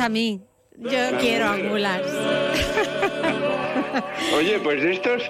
a 0.01 0.09
mí. 0.09 0.43
Yo 0.79 1.19
quiero 1.21 1.47
angulas. 1.49 2.01
Oye, 4.37 4.59
pues 4.61 4.83
estos, 4.83 5.23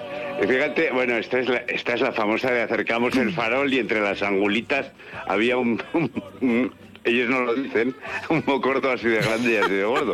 fíjate, 0.47 0.91
bueno, 0.91 1.15
esta 1.17 1.39
es 1.39 1.49
la, 1.49 1.57
esta 1.67 1.93
es 1.95 2.01
la 2.01 2.11
famosa 2.11 2.51
de 2.51 2.61
acercamos 2.61 3.15
el 3.15 3.33
farol 3.33 3.73
y 3.73 3.79
entre 3.79 3.99
las 4.01 4.21
angulitas 4.21 4.91
había 5.27 5.57
un, 5.57 5.81
un- 5.93 6.11
un- 6.41 6.73
ellos 7.03 7.29
no 7.29 7.41
lo 7.41 7.55
dicen, 7.55 7.95
un 8.29 8.43
mocordo 8.45 8.91
así 8.91 9.07
de 9.07 9.17
grande 9.17 9.53
y 9.53 9.55
así 9.55 9.71
de 9.73 9.83
gordo. 9.83 10.13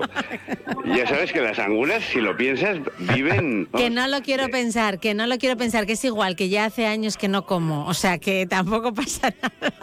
Ya 0.85 1.05
sabes 1.05 1.33
que 1.33 1.41
las 1.41 1.59
angulas, 1.59 2.01
si 2.05 2.21
lo 2.21 2.37
piensas, 2.37 2.77
viven... 3.13 3.67
Que 3.75 3.89
no 3.89 4.07
lo 4.07 4.21
quiero 4.21 4.47
pensar, 4.47 4.97
que 4.97 5.13
no 5.13 5.27
lo 5.27 5.37
quiero 5.37 5.57
pensar, 5.57 5.85
que 5.85 5.93
es 5.93 6.05
igual, 6.05 6.37
que 6.37 6.47
ya 6.47 6.63
hace 6.63 6.85
años 6.85 7.17
que 7.17 7.27
no 7.27 7.45
como. 7.45 7.85
O 7.87 7.93
sea, 7.93 8.19
que 8.19 8.45
tampoco 8.47 8.93
pasa 8.93 9.33
nada. 9.41 9.73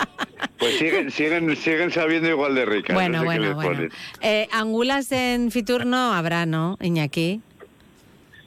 Pues 0.65 0.79
siguen, 0.79 1.11
siguen, 1.11 1.57
siguen 1.57 1.91
sabiendo 1.91 2.27
igual 2.31 2.55
de 2.55 2.65
ricas. 2.65 2.95
Bueno, 2.95 3.19
no 3.23 3.31
sé 3.31 3.39
bueno, 3.39 3.55
bueno. 3.55 3.89
Eh, 4.23 4.49
angulas 4.51 5.13
en 5.13 5.51
Fitur 5.51 5.85
no 5.85 6.15
habrá, 6.15 6.47
¿no, 6.47 6.79
Iñaki? 6.81 7.43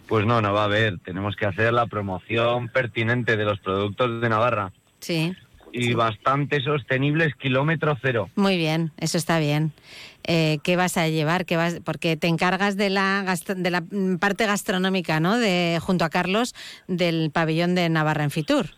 Pues 0.07 0.25
no, 0.25 0.41
no 0.41 0.51
va 0.51 0.61
a 0.61 0.65
haber. 0.65 0.97
Tenemos 0.97 1.35
que 1.35 1.45
hacer 1.45 1.73
la 1.73 1.85
promoción 1.85 2.69
pertinente 2.69 3.37
de 3.37 3.45
los 3.45 3.59
productos 3.59 4.19
de 4.19 4.29
Navarra. 4.29 4.71
Sí. 4.99 5.35
y 5.71 5.93
bastante 5.93 6.59
sostenibles, 6.61 7.35
kilómetro 7.35 7.95
cero. 8.01 8.31
Muy 8.35 8.57
bien, 8.57 8.91
eso 8.97 9.19
está 9.19 9.37
bien. 9.37 9.71
Eh, 10.23 10.57
¿Qué 10.63 10.75
vas 10.75 10.97
a 10.97 11.07
llevar? 11.07 11.45
¿Qué 11.45 11.55
vas? 11.55 11.81
Porque 11.83 12.17
te 12.17 12.25
encargas 12.25 12.77
de 12.77 12.89
la, 12.89 13.35
de 13.55 13.69
la 13.69 13.83
parte 14.19 14.47
gastronómica, 14.47 15.19
¿no? 15.19 15.37
De, 15.37 15.77
junto 15.81 16.03
a 16.03 16.09
Carlos, 16.09 16.55
del 16.87 17.29
pabellón 17.31 17.75
de 17.75 17.89
Navarra 17.89 18.23
en 18.23 18.31
Fitur. 18.31 18.76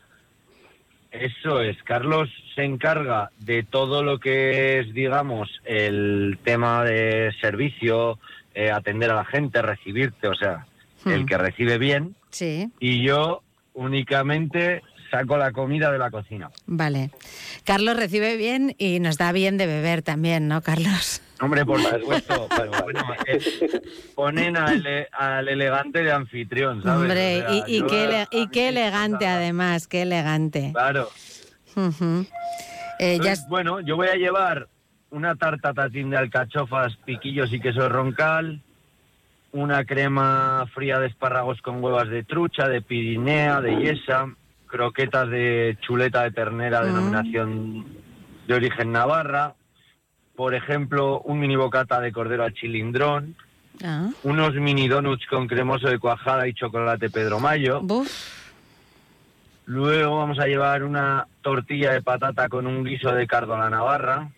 Eso 1.11 1.61
es, 1.61 1.81
Carlos 1.83 2.29
se 2.55 2.63
encarga 2.63 3.31
de 3.39 3.63
todo 3.63 4.03
lo 4.03 4.19
que 4.19 4.79
es, 4.79 4.93
digamos, 4.93 5.49
el 5.65 6.37
tema 6.43 6.83
de 6.83 7.33
servicio, 7.41 8.19
eh, 8.53 8.69
atender 8.69 9.09
a 9.11 9.15
la 9.15 9.25
gente, 9.25 9.61
recibirte, 9.61 10.27
o 10.27 10.35
sea, 10.35 10.65
el 11.05 11.23
Hmm. 11.23 11.25
que 11.25 11.37
recibe 11.37 11.77
bien, 11.77 12.15
Sí, 12.29 12.69
y 12.79 13.01
yo 13.03 13.41
únicamente 13.73 14.83
saco 15.09 15.37
la 15.37 15.51
comida 15.51 15.91
de 15.91 15.97
la 15.97 16.09
cocina. 16.11 16.49
vale. 16.65 17.11
Carlos 17.65 17.95
recibe 17.97 18.35
bien 18.37 18.75
y 18.77 18.99
nos 18.99 19.17
da 19.17 19.31
bien 19.31 19.57
de 19.57 19.67
beber 19.67 20.01
también, 20.01 20.47
¿no, 20.47 20.61
Carlos? 20.61 21.21
Hombre, 21.41 21.65
por 21.65 21.79
supuesto, 21.99 22.47
pero 22.55 22.71
bueno, 22.83 23.01
eh, 23.27 23.39
ponen 24.15 24.57
al, 24.57 24.85
e- 24.85 25.07
al 25.11 25.47
elegante 25.47 26.03
de 26.03 26.11
anfitrión, 26.11 26.83
¿sabes? 26.83 27.01
Hombre, 27.01 27.43
O 27.45 27.49
sea, 27.49 27.63
y, 27.67 27.81
qué, 27.83 28.27
y 28.31 28.47
qué 28.49 28.69
elegante 28.69 29.25
además, 29.27 29.87
qué 29.87 30.01
elegante. 30.01 30.71
Claro. 30.73 31.09
Eh, 32.99 33.19
ya 33.23 33.35
bueno, 33.47 33.79
yo 33.79 33.95
voy 33.95 34.07
a 34.09 34.15
llevar 34.15 34.67
una 35.11 35.35
tarta 35.35 35.73
tatín 35.73 36.09
de 36.09 36.17
alcachofas, 36.17 36.95
piquillos 37.05 37.51
y 37.53 37.59
queso 37.59 37.87
roncal, 37.87 38.61
una 39.51 39.85
crema 39.85 40.65
fría 40.73 40.99
de 40.99 41.07
espárragos 41.07 41.61
con 41.61 41.81
huevas 41.83 42.09
de 42.09 42.23
trucha, 42.23 42.67
de 42.67 42.81
pirinea, 42.81 43.61
de 43.61 43.75
yesa, 43.77 44.25
croquetas 44.69 45.29
de 45.29 45.77
chuleta 45.81 46.23
de 46.23 46.31
ternera, 46.31 46.81
Mm. 46.81 46.85
denominación 46.85 47.85
de 48.47 48.53
origen 48.53 48.91
navarra, 48.93 49.55
por 50.35 50.53
ejemplo, 50.53 51.19
un 51.21 51.39
mini 51.39 51.55
bocata 51.57 51.99
de 51.99 52.11
cordero 52.13 52.43
al 52.45 52.53
chilindrón, 52.53 53.35
Ah, 53.83 54.09
unos 54.23 54.55
mini 54.55 54.87
donuts 54.89 55.25
con 55.27 55.47
cremoso 55.47 55.87
de 55.87 55.99
cuajada 55.99 56.47
y 56.47 56.53
chocolate 56.53 57.09
Pedro 57.09 57.39
Mayo. 57.39 57.81
Luego 59.65 60.17
vamos 60.17 60.37
a 60.39 60.47
llevar 60.47 60.83
una 60.83 61.27
tortilla 61.41 61.93
de 61.93 62.01
patata 62.01 62.49
con 62.49 62.67
un 62.67 62.83
guiso 62.83 63.13
de 63.13 63.25
cardo 63.27 63.55
a 63.55 63.59
la 63.59 63.69
navarra. 63.69 64.29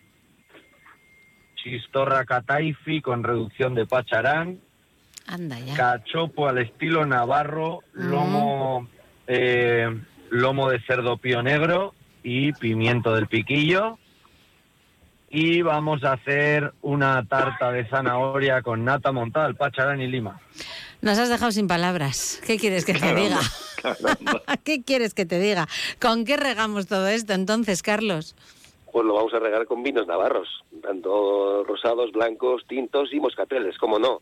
Chistorra 1.56 2.24
cataifi 2.24 3.00
con 3.00 3.22
reducción 3.24 3.74
de 3.74 3.86
pacharán. 3.86 4.60
anda 5.26 5.58
ya. 5.58 5.74
Cachopo 5.74 6.48
al 6.48 6.58
estilo 6.58 7.06
navarro. 7.06 7.80
Lomo, 7.94 8.88
eh, 9.26 9.88
lomo 10.32 10.70
de 10.70 10.80
cerdo 10.80 11.18
pío 11.18 11.42
negro 11.42 11.94
y 12.22 12.52
pimiento 12.54 13.14
del 13.14 13.26
piquillo. 13.26 13.98
Y 15.28 15.62
vamos 15.62 16.04
a 16.04 16.12
hacer 16.12 16.72
una 16.82 17.24
tarta 17.26 17.70
de 17.70 17.86
zanahoria 17.88 18.62
con 18.62 18.84
nata 18.84 19.12
montada 19.12 19.46
al 19.46 19.56
pacharán 19.56 20.00
y 20.00 20.06
lima. 20.06 20.40
Nos 21.00 21.18
has 21.18 21.28
dejado 21.28 21.52
sin 21.52 21.68
palabras. 21.68 22.40
¿Qué 22.46 22.58
quieres 22.58 22.84
que 22.84 22.94
te 22.94 23.14
diga? 23.14 23.40
¿Qué 24.64 24.82
quieres 24.82 25.14
que 25.14 25.26
te 25.26 25.38
diga? 25.38 25.68
¿Con 26.00 26.24
qué 26.24 26.36
regamos 26.36 26.86
todo 26.86 27.08
esto 27.08 27.32
entonces, 27.32 27.82
Carlos? 27.82 28.34
Pues 28.90 29.06
lo 29.06 29.14
vamos 29.14 29.32
a 29.34 29.38
regar 29.38 29.66
con 29.66 29.82
vinos 29.82 30.06
navarros, 30.06 30.48
tanto 30.82 31.64
rosados, 31.64 32.12
blancos, 32.12 32.66
tintos 32.66 33.12
y 33.12 33.20
moscateles, 33.20 33.78
como 33.78 33.98
no. 33.98 34.20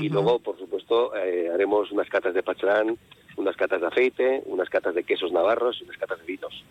Y 0.00 0.08
luego, 0.08 0.38
por 0.38 0.58
supuesto, 0.58 1.14
eh, 1.14 1.50
haremos 1.52 1.90
unas 1.90 2.08
catas 2.08 2.32
de 2.32 2.42
pacharán, 2.42 2.96
unas 3.36 3.56
catas 3.56 3.80
de 3.80 3.86
aceite, 3.86 4.42
unas 4.46 4.68
catas 4.68 4.94
de 4.94 5.04
quesos 5.04 5.32
navarros 5.32 5.78
y 5.80 5.84
unas 5.84 5.96
catas 5.96 6.18
de 6.20 6.26
vinos. 6.26 6.64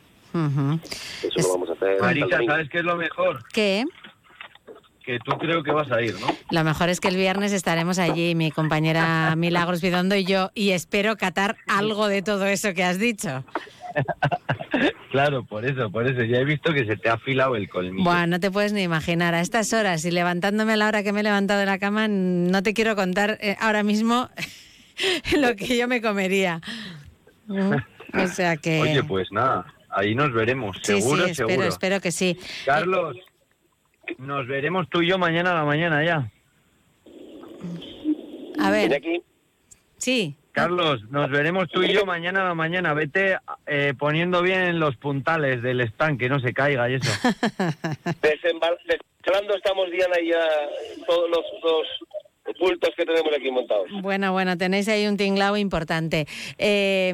Eso 1.22 1.48
lo 1.48 1.54
vamos 1.54 1.70
a 1.70 1.74
hacer. 1.74 2.00
domingo. 2.00 2.46
¿sabes 2.48 2.70
qué 2.70 2.80
es 2.80 2.84
lo 2.84 2.96
mejor? 2.96 3.44
¿Qué? 3.54 3.86
Que 5.06 5.20
tú 5.20 5.38
creo 5.38 5.64
que 5.64 5.72
vas 5.72 5.92
a 5.92 6.02
ir, 6.02 6.16
¿no? 6.20 6.28
Lo 6.50 6.64
mejor 6.64 6.90
es 6.90 7.00
que 7.02 7.10
el 7.10 7.18
viernes 7.18 7.52
estaremos 7.52 8.00
allí, 8.00 8.36
mi 8.36 8.52
compañera 8.52 9.36
Milagros 9.36 9.82
Bidondo 9.82 10.16
y 10.16 10.24
yo, 10.24 10.50
y 10.56 10.72
espero 10.72 11.18
catar 11.18 11.58
algo 11.68 12.08
de 12.08 12.22
todo 12.22 12.46
eso 12.46 12.74
que 12.74 12.84
has 12.84 13.00
dicho. 13.00 13.44
Claro, 15.12 15.46
por 15.46 15.64
eso, 15.66 15.92
por 15.92 16.08
eso. 16.08 16.24
Ya 16.24 16.38
he 16.38 16.46
visto 16.46 16.74
que 16.74 16.86
se 16.86 16.98
te 16.98 17.08
ha 17.08 17.14
afilado 17.14 17.56
el 17.56 17.70
colmillo. 17.70 18.04
Bueno, 18.04 18.26
no 18.26 18.40
te 18.40 18.50
puedes 18.50 18.74
ni 18.74 18.82
imaginar. 18.82 19.36
A 19.36 19.42
estas 19.42 19.72
horas 19.72 20.04
y 20.06 20.10
levantándome 20.10 20.74
a 20.74 20.78
la 20.78 20.88
hora 20.88 21.04
que 21.04 21.14
me 21.14 21.20
he 21.20 21.24
levantado 21.24 21.60
de 21.60 21.68
la 21.68 21.78
cama, 21.78 22.08
no 22.08 22.64
te 22.64 22.74
quiero 22.74 22.96
contar 22.96 23.38
eh, 23.40 23.56
ahora 23.60 23.84
mismo 23.84 24.30
lo 25.38 25.56
que 25.56 25.78
yo 25.78 25.88
me 25.88 26.02
comería. 26.02 26.62
Mm, 27.48 27.74
O 28.24 28.28
sea 28.28 28.58
que... 28.58 28.80
Oye, 28.82 29.04
pues 29.04 29.32
nada, 29.32 29.66
ahí 29.90 30.16
nos 30.16 30.32
veremos, 30.34 30.78
sí, 30.84 31.02
seguro, 31.02 31.26
sí, 31.26 31.32
espero, 31.32 31.50
seguro. 31.50 31.68
espero 31.68 32.00
que 32.02 32.12
sí. 32.12 32.38
Carlos, 32.66 33.18
nos 34.18 34.48
veremos 34.48 34.90
tú 34.90 35.02
y 35.02 35.08
yo 35.08 35.18
mañana 35.18 35.52
a 35.52 35.56
la 35.56 35.66
mañana 35.66 36.04
ya. 36.04 36.30
A 38.60 38.72
ver. 38.72 39.02
Sí. 39.98 40.36
Carlos, 40.52 41.02
nos 41.10 41.32
veremos 41.32 41.68
tú 41.70 41.82
y 41.82 41.92
yo 41.92 42.06
mañana 42.06 42.42
a 42.42 42.50
la 42.50 42.54
mañana. 42.54 42.94
Vete 42.94 43.38
eh, 43.66 43.94
poniendo 43.98 44.44
bien 44.44 44.80
los 44.80 44.96
puntales 44.98 45.64
del 45.64 45.82
stand, 45.82 46.20
que 46.20 46.30
no 46.30 46.40
se 46.40 46.54
caiga 46.54 46.88
y 46.90 46.96
eso. 46.96 47.10
Desembal- 48.22 48.78
Desembalando 48.86 49.56
estamos, 49.56 49.90
Diana, 49.90 50.20
y 50.22 50.30
ya 50.30 50.48
todos 51.08 51.30
los, 51.32 51.40
los 51.64 51.88
bultos 52.60 52.92
que 52.96 53.06
tenemos 53.06 53.32
aquí 53.36 53.52
montados. 53.52 53.88
Bueno, 54.02 54.32
bueno, 54.32 54.58
tenéis 54.58 54.88
ahí 54.88 55.08
un 55.08 55.18
tinglao 55.18 55.58
importante. 55.58 56.28
Eh, 56.58 57.14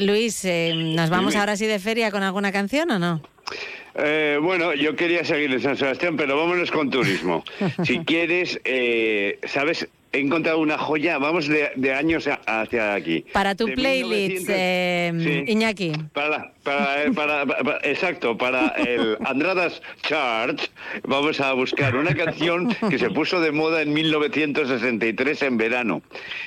Luis, 0.00 0.44
eh, 0.44 0.72
¿nos 0.74 1.10
vamos 1.10 1.36
ahora 1.36 1.56
sí 1.56 1.66
de 1.66 1.78
feria 1.78 2.10
con 2.10 2.22
alguna 2.22 2.52
canción 2.52 2.90
o 2.90 2.98
no? 2.98 3.22
Eh, 3.96 4.38
bueno, 4.42 4.74
yo 4.74 4.96
quería 4.96 5.24
seguir 5.24 5.52
en 5.52 5.60
San 5.60 5.76
Sebastián, 5.76 6.16
pero 6.16 6.36
vámonos 6.36 6.70
con 6.70 6.90
turismo. 6.90 7.44
Si 7.84 8.00
quieres, 8.00 8.60
eh, 8.64 9.38
¿sabes? 9.44 9.88
He 10.14 10.20
encontrado 10.20 10.60
una 10.60 10.78
joya, 10.78 11.18
vamos 11.18 11.48
de, 11.48 11.72
de 11.74 11.92
años 11.92 12.28
a- 12.28 12.40
hacia 12.46 12.94
aquí. 12.94 13.24
Para 13.32 13.56
tu 13.56 13.66
De 13.66 13.72
playlist, 13.72 14.48
1900, 14.48 14.54
eh, 14.56 15.12
sí. 15.46 15.52
Iñaki. 15.52 15.92
Para, 16.12 16.52
para, 16.62 17.02
eh, 17.02 17.10
para- 17.12 17.44
para- 17.46 17.78
exacto, 17.82 18.38
para 18.38 18.68
el 18.68 19.18
Andradas 19.24 19.82
Chart 20.02 20.60
vamos 21.02 21.40
a 21.40 21.52
buscar 21.54 21.96
una 21.96 22.14
canción 22.14 22.68
que 22.88 22.96
se 22.98 23.10
puso 23.10 23.40
de 23.40 23.50
moda 23.50 23.82
en 23.82 23.92
1963 23.92 25.42
en 25.42 25.56
verano. 25.56 26.02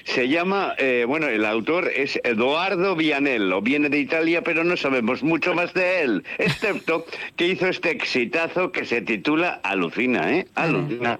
Se 0.05 0.29
llama, 0.29 0.73
eh, 0.77 1.03
bueno, 1.05 1.27
el 1.27 1.43
autor 1.45 1.91
es 1.93 2.19
Eduardo 2.23 2.95
Vianello, 2.95 3.61
viene 3.61 3.89
de 3.89 3.99
Italia, 3.99 4.41
pero 4.43 4.63
no 4.63 4.77
sabemos 4.77 5.23
mucho 5.23 5.53
más 5.53 5.73
de 5.73 6.01
él, 6.03 6.23
excepto 6.37 7.05
que 7.35 7.47
hizo 7.47 7.67
este 7.67 7.91
exitazo 7.91 8.71
que 8.71 8.85
se 8.85 9.01
titula 9.01 9.59
Alucina, 9.61 10.31
¿eh? 10.33 10.47
Alucina. 10.55 11.19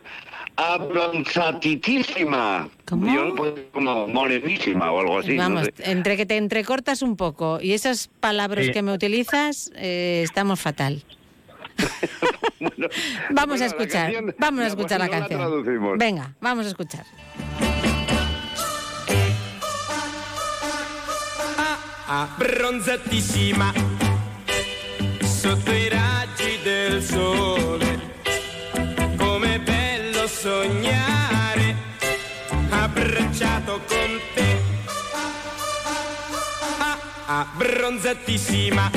Abronzatitísima. 0.57 2.67
Yo 2.89 3.25
lo 3.25 3.35
pongo 3.35 3.55
como 3.71 4.07
morenísima 4.07 4.91
o 4.91 4.99
algo 4.99 5.19
así. 5.19 5.33
no 5.35 5.43
Vamos, 5.43 5.69
sé. 5.75 5.91
entre 5.91 6.17
que 6.17 6.25
te 6.25 6.37
entrecortas 6.37 7.01
un 7.01 7.15
poco 7.15 7.59
y 7.61 7.73
esas 7.73 8.09
palabras 8.19 8.65
Sí. 8.65 8.71
que 8.71 8.81
me 8.81 8.91
utilizas, 8.91 9.71
eh, 9.75 10.21
estamos 10.23 10.59
fatal. 10.59 11.03
vamos 13.29 13.61
a 13.61 13.65
escuchar, 13.67 14.11
canción, 14.11 14.35
vamos 14.39 14.61
a 14.61 14.67
escuchar 14.67 14.99
la 14.99 15.05
la 15.07 15.11
canción. 15.11 15.97
Venga, 15.97 16.33
vamos 16.41 16.65
a 16.65 16.69
escuchar. 16.69 17.05
abbronzatissima 22.37 23.73
sotto 25.23 25.71
i 25.73 25.89
raggi 25.89 26.57
del 26.63 27.01
sole 27.01 27.66
abbracciato 33.37 33.81
con 33.87 34.19
te 34.33 34.65
Ah, 36.79 36.97
abbronzatissima 37.41 38.89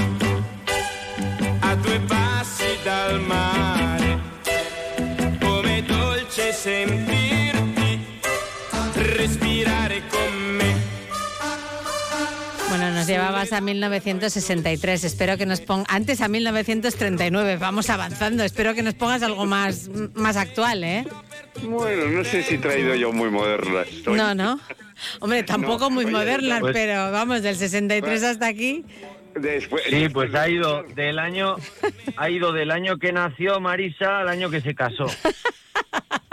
a 1.60 1.74
due 1.74 2.00
passi 2.00 2.78
dal 2.82 3.20
mare. 3.20 4.20
Come 5.40 5.82
dolce 5.82 6.52
sentirti 6.52 8.20
respirare 8.94 10.02
con 10.08 10.32
me 10.32 10.39
Bueno, 12.80 12.94
nos 12.94 13.06
llevabas 13.06 13.52
a 13.52 13.60
1963. 13.60 15.04
Espero 15.04 15.36
que 15.36 15.44
nos 15.44 15.60
pongas. 15.60 15.86
Antes 15.90 16.22
a 16.22 16.28
1939. 16.28 17.58
Vamos 17.58 17.90
avanzando. 17.90 18.42
Espero 18.42 18.72
que 18.72 18.82
nos 18.82 18.94
pongas 18.94 19.22
algo 19.22 19.44
más, 19.44 19.90
más 20.14 20.38
actual, 20.38 20.82
¿eh? 20.82 21.04
Bueno, 21.62 22.06
no 22.06 22.24
sé 22.24 22.42
si 22.42 22.54
he 22.54 22.58
traído 22.58 22.94
yo 22.94 23.12
muy 23.12 23.28
modernas. 23.28 23.86
Soy- 24.02 24.16
No, 24.16 24.34
no. 24.34 24.58
Hombre, 25.20 25.42
tampoco 25.42 25.84
No, 25.84 25.90
muy 25.90 26.04
oye, 26.06 26.12
modernas, 26.14 26.60
pues- 26.60 26.72
pero 26.72 27.12
vamos, 27.12 27.42
del 27.42 27.56
63 27.56 28.22
hasta 28.22 28.46
aquí. 28.46 28.86
Después, 29.34 29.82
Sí, 29.90 30.08
pues 30.08 30.34
ha 30.34 30.48
ido 30.48 30.82
del 30.94 31.18
año, 31.18 31.56
ha 32.16 32.30
ido 32.30 32.50
del 32.50 32.70
año 32.70 32.96
que 32.98 33.12
nació 33.12 33.60
Marisa 33.60 34.20
al 34.20 34.28
año 34.30 34.48
que 34.48 34.62
se 34.62 34.74
casó. 34.74 35.04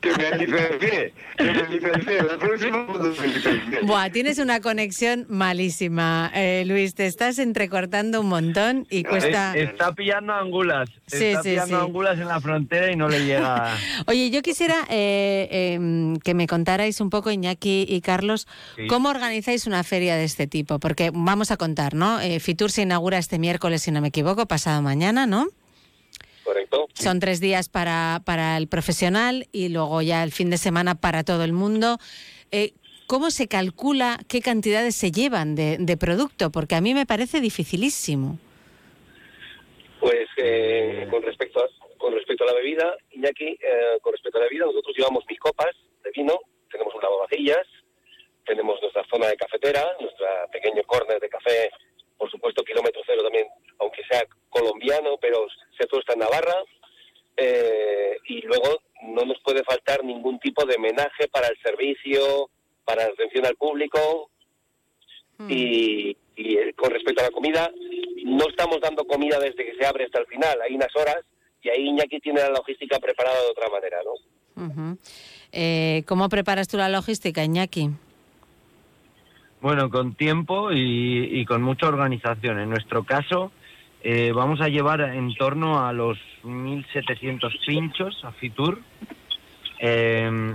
que 0.00 0.10
me 0.16 0.38
licencie, 0.38 1.12
que 1.36 1.44
me 1.44 1.68
licencie. 1.68 2.22
La 2.22 2.38
próxima 2.38 2.86
cuando 2.86 3.08
me 3.10 3.26
licencie. 3.26 3.80
Buah, 3.82 4.10
tienes 4.10 4.38
una 4.38 4.60
conexión 4.60 5.26
malísima, 5.28 6.30
eh, 6.34 6.64
Luis. 6.66 6.94
Te 6.94 7.06
estás 7.06 7.38
entrecortando 7.38 8.20
un 8.20 8.28
montón 8.28 8.86
y 8.90 9.04
cuesta. 9.04 9.56
Es- 9.56 9.70
está 9.70 9.92
pillando 9.92 10.32
angulas. 10.32 10.88
Sí, 11.06 11.24
está 11.26 11.42
sí, 11.42 11.50
pillando 11.50 11.78
sí. 11.80 11.86
angulas 11.86 12.18
en 12.18 12.28
la 12.28 12.40
frontera 12.40 12.90
y 12.92 12.96
no 12.96 13.08
le 13.08 13.24
llega. 13.24 13.74
Oye, 14.06 14.30
yo 14.30 14.42
quisiera 14.42 14.76
eh, 14.88 15.48
eh, 15.50 16.14
que 16.24 16.34
me 16.34 16.46
contarais 16.46 17.00
un 17.00 17.10
poco, 17.10 17.30
Iñaki 17.30 17.86
y 17.88 18.00
Carlos, 18.00 18.46
Sí. 18.76 18.86
cómo 18.86 19.08
organizáis 19.10 19.66
una 19.66 19.82
feria 19.84 20.16
de 20.16 20.24
este 20.24 20.46
tipo. 20.46 20.78
Porque 20.78 21.10
vamos 21.12 21.50
a 21.50 21.56
contar, 21.56 21.94
¿no? 21.94 22.20
Eh, 22.20 22.40
Fitur 22.40 22.70
se 22.70 22.82
inaugura 22.82 23.18
este 23.18 23.38
miércoles, 23.38 23.82
si 23.82 23.90
no 23.90 24.00
me 24.00 24.08
equivoco, 24.08 24.46
pasado 24.46 24.82
mañana, 24.82 25.26
¿no? 25.26 25.46
Correcto. 26.44 26.88
Son 26.94 27.20
tres 27.20 27.40
días 27.40 27.68
para, 27.68 28.20
para 28.24 28.56
el 28.56 28.68
profesional 28.68 29.46
y 29.52 29.68
luego 29.68 30.02
ya 30.02 30.22
el 30.22 30.32
fin 30.32 30.50
de 30.50 30.58
semana 30.58 30.94
para 30.94 31.24
todo 31.24 31.44
el 31.44 31.52
mundo. 31.52 31.98
Eh, 32.50 32.72
¿Cómo 33.06 33.30
se 33.30 33.46
calcula 33.46 34.18
qué 34.28 34.40
cantidades 34.40 34.96
se 34.96 35.10
llevan 35.10 35.54
de, 35.54 35.76
de 35.78 35.96
producto? 35.96 36.50
Porque 36.50 36.74
a 36.74 36.80
mí 36.80 36.94
me 36.94 37.06
parece 37.06 37.40
dificilísimo. 37.40 38.38
Pues 40.00 40.26
eh, 40.36 41.06
con 41.10 41.22
respecto 41.22 41.60
a, 41.60 41.68
con 41.98 42.12
respecto 42.14 42.42
a 42.44 42.48
la 42.48 42.54
bebida, 42.54 42.96
Iñaki, 43.12 43.44
eh, 43.44 43.98
con 44.00 44.12
respecto 44.12 44.38
a 44.38 44.40
la 44.40 44.48
bebida, 44.48 44.66
nosotros 44.66 44.96
llevamos 44.96 45.24
mis 45.28 45.38
copas 45.38 45.70
de 46.02 46.10
vino, 46.10 46.40
tenemos 46.70 46.92
un 46.94 47.02
lavavajillas, 47.02 47.66
tenemos 48.44 48.80
nuestra 48.82 49.04
zona 49.08 49.28
de 49.28 49.36
cafetera, 49.36 49.84
nuestro 50.00 50.26
pequeño 50.50 50.82
córner 50.84 51.20
de 51.20 51.28
café, 51.28 51.70
por 52.18 52.28
supuesto 52.30 52.64
kilómetro 52.64 53.00
cero 53.06 53.22
también, 53.22 53.46
aunque 53.82 54.02
sea 54.10 54.24
colombiano, 54.50 55.16
pero 55.20 55.46
se 55.78 55.86
todo 55.86 56.00
está 56.00 56.14
en 56.14 56.20
Navarra. 56.20 56.56
Eh, 57.36 58.16
y 58.28 58.42
luego 58.42 58.82
no 59.02 59.24
nos 59.24 59.38
puede 59.42 59.64
faltar 59.64 60.04
ningún 60.04 60.38
tipo 60.38 60.64
de 60.64 60.76
homenaje 60.76 61.28
para 61.28 61.48
el 61.48 61.58
servicio, 61.62 62.50
para 62.84 63.04
la 63.06 63.12
atención 63.12 63.46
al 63.46 63.56
público. 63.56 64.30
Y, 65.48 66.16
y, 66.36 66.56
eh, 66.56 66.72
con 66.74 66.90
respecto 66.90 67.20
a 67.20 67.24
la 67.26 67.30
comida, 67.32 67.68
no 68.24 68.48
estamos 68.48 68.80
dando 68.80 69.04
comida 69.04 69.40
desde 69.40 69.64
que 69.64 69.74
se 69.76 69.84
abre 69.84 70.04
hasta 70.04 70.20
el 70.20 70.26
final, 70.26 70.60
hay 70.62 70.74
unas 70.74 70.94
horas 70.94 71.18
y 71.62 71.68
ahí 71.68 71.88
Iñaki 71.88 72.20
tiene 72.20 72.40
la 72.40 72.50
logística 72.50 72.98
preparada 73.00 73.40
de 73.40 73.50
otra 73.50 73.68
manera, 73.68 73.98
¿no? 74.04 74.64
Ujú. 74.66 74.98
Eh, 75.52 76.02
¿Cómo 76.06 76.28
preparas 76.28 76.68
tú 76.68 76.76
la 76.76 76.88
logística, 76.88 77.44
Iñaki? 77.44 77.90
Bueno, 79.60 79.90
con 79.90 80.14
tiempo 80.14 80.72
y, 80.72 81.40
y 81.40 81.44
con 81.44 81.62
mucha 81.62 81.86
organización. 81.86 82.58
En 82.58 82.70
nuestro 82.70 83.04
caso, 83.04 83.52
eh, 84.04 84.32
vamos 84.32 84.60
a 84.60 84.68
llevar 84.68 85.00
en 85.00 85.34
torno 85.34 85.84
a 85.86 85.92
los 85.92 86.18
1.700 86.44 87.52
pinchos 87.66 88.24
a 88.24 88.32
Fitur, 88.32 88.80
eh, 89.80 90.54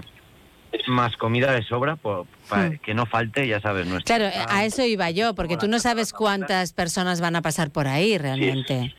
más 0.88 1.16
comida 1.18 1.52
de 1.54 1.64
sobra, 1.64 1.96
por- 1.96 2.26
para 2.50 2.70
Hmm. 2.70 2.78
que 2.80 2.94
no 2.94 3.06
falte, 3.06 3.48
ya 3.48 3.60
sabes, 3.62 3.86
nuestra. 3.88 4.18
Claro, 4.18 4.30
eh, 4.34 4.46
a 4.48 4.66
eso 4.66 4.84
iba 4.84 5.10
yo, 5.12 5.34
porque 5.34 5.58
tú 5.58 5.68
no 5.68 5.80
sabes 5.80 6.14
cuántas 6.14 6.74
personas 6.74 7.22
van 7.22 7.36
a 7.36 7.42
pasar 7.42 7.72
por 7.72 7.88
ahí 7.88 8.18
realmente. 8.18 8.94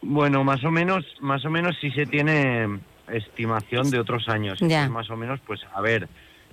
Bueno, 0.00 0.42
más 0.42 0.64
o 0.64 0.70
menos, 0.70 1.04
más 1.20 1.44
o 1.44 1.50
menos 1.50 1.76
sí 1.80 1.90
se 1.92 2.06
tiene 2.06 2.80
estimación 3.08 3.90
de 3.90 4.00
otros 4.00 4.28
años. 4.28 4.58
Ya. 4.60 4.88
Más 4.88 5.08
o 5.10 5.16
menos, 5.16 5.38
pues 5.46 5.60
a 5.74 5.80
ver, 5.80 6.08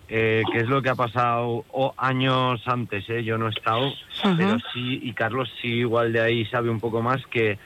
eh, 0.09 0.43
qué 0.51 0.59
es 0.59 0.67
lo 0.67 0.81
que 0.81 0.89
ha 0.89 0.95
pasado 0.95 1.65
o 1.71 1.93
años 1.97 2.61
antes, 2.65 3.09
¿eh? 3.09 3.23
Yo 3.23 3.37
no 3.37 3.47
he 3.47 3.51
estado, 3.51 3.93
pero 4.37 4.57
sí, 4.73 4.99
y 5.03 5.13
Carlos 5.13 5.49
sí 5.61 5.67
igual 5.67 6.13
de 6.13 6.21
ahí 6.21 6.45
sabe 6.45 6.69
un 6.69 6.79
poco 6.79 7.01
más 7.01 7.25
que 7.27 7.57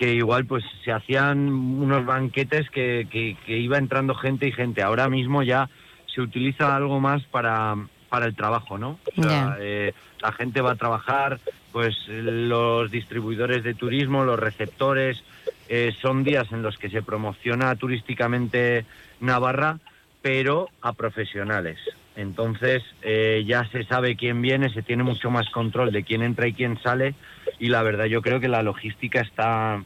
que 0.00 0.14
igual 0.14 0.46
pues 0.46 0.64
se 0.82 0.92
hacían 0.92 1.50
unos 1.50 2.06
banquetes 2.06 2.70
que, 2.70 3.06
que, 3.10 3.36
que 3.44 3.58
iba 3.58 3.76
entrando 3.76 4.14
gente 4.14 4.48
y 4.48 4.52
gente. 4.52 4.82
Ahora 4.82 5.10
mismo 5.10 5.42
ya 5.42 5.68
se 6.06 6.22
utiliza 6.22 6.74
algo 6.74 7.00
más 7.00 7.22
para, 7.24 7.76
para 8.08 8.24
el 8.24 8.34
trabajo, 8.34 8.78
¿no? 8.78 8.98
O 9.16 9.22
sea, 9.22 9.58
eh, 9.60 9.92
la 10.22 10.32
gente 10.32 10.62
va 10.62 10.72
a 10.72 10.76
trabajar, 10.76 11.38
pues 11.70 11.94
los 12.08 12.90
distribuidores 12.90 13.62
de 13.62 13.74
turismo, 13.74 14.24
los 14.24 14.38
receptores, 14.38 15.22
eh, 15.68 15.94
son 16.00 16.24
días 16.24 16.50
en 16.50 16.62
los 16.62 16.78
que 16.78 16.88
se 16.88 17.02
promociona 17.02 17.76
turísticamente 17.76 18.86
Navarra, 19.20 19.78
pero 20.22 20.68
a 20.80 20.92
profesionales. 20.92 21.78
Entonces 22.16 22.82
eh, 23.02 23.44
ya 23.46 23.64
se 23.70 23.84
sabe 23.84 24.16
quién 24.16 24.42
viene, 24.42 24.72
se 24.72 24.82
tiene 24.82 25.02
mucho 25.02 25.30
más 25.30 25.48
control 25.50 25.92
de 25.92 26.02
quién 26.02 26.22
entra 26.22 26.46
y 26.46 26.52
quién 26.52 26.80
sale 26.82 27.14
y 27.58 27.68
la 27.68 27.82
verdad 27.82 28.06
yo 28.06 28.22
creo 28.22 28.40
que 28.40 28.48
la 28.48 28.62
logística 28.62 29.20
está 29.20 29.82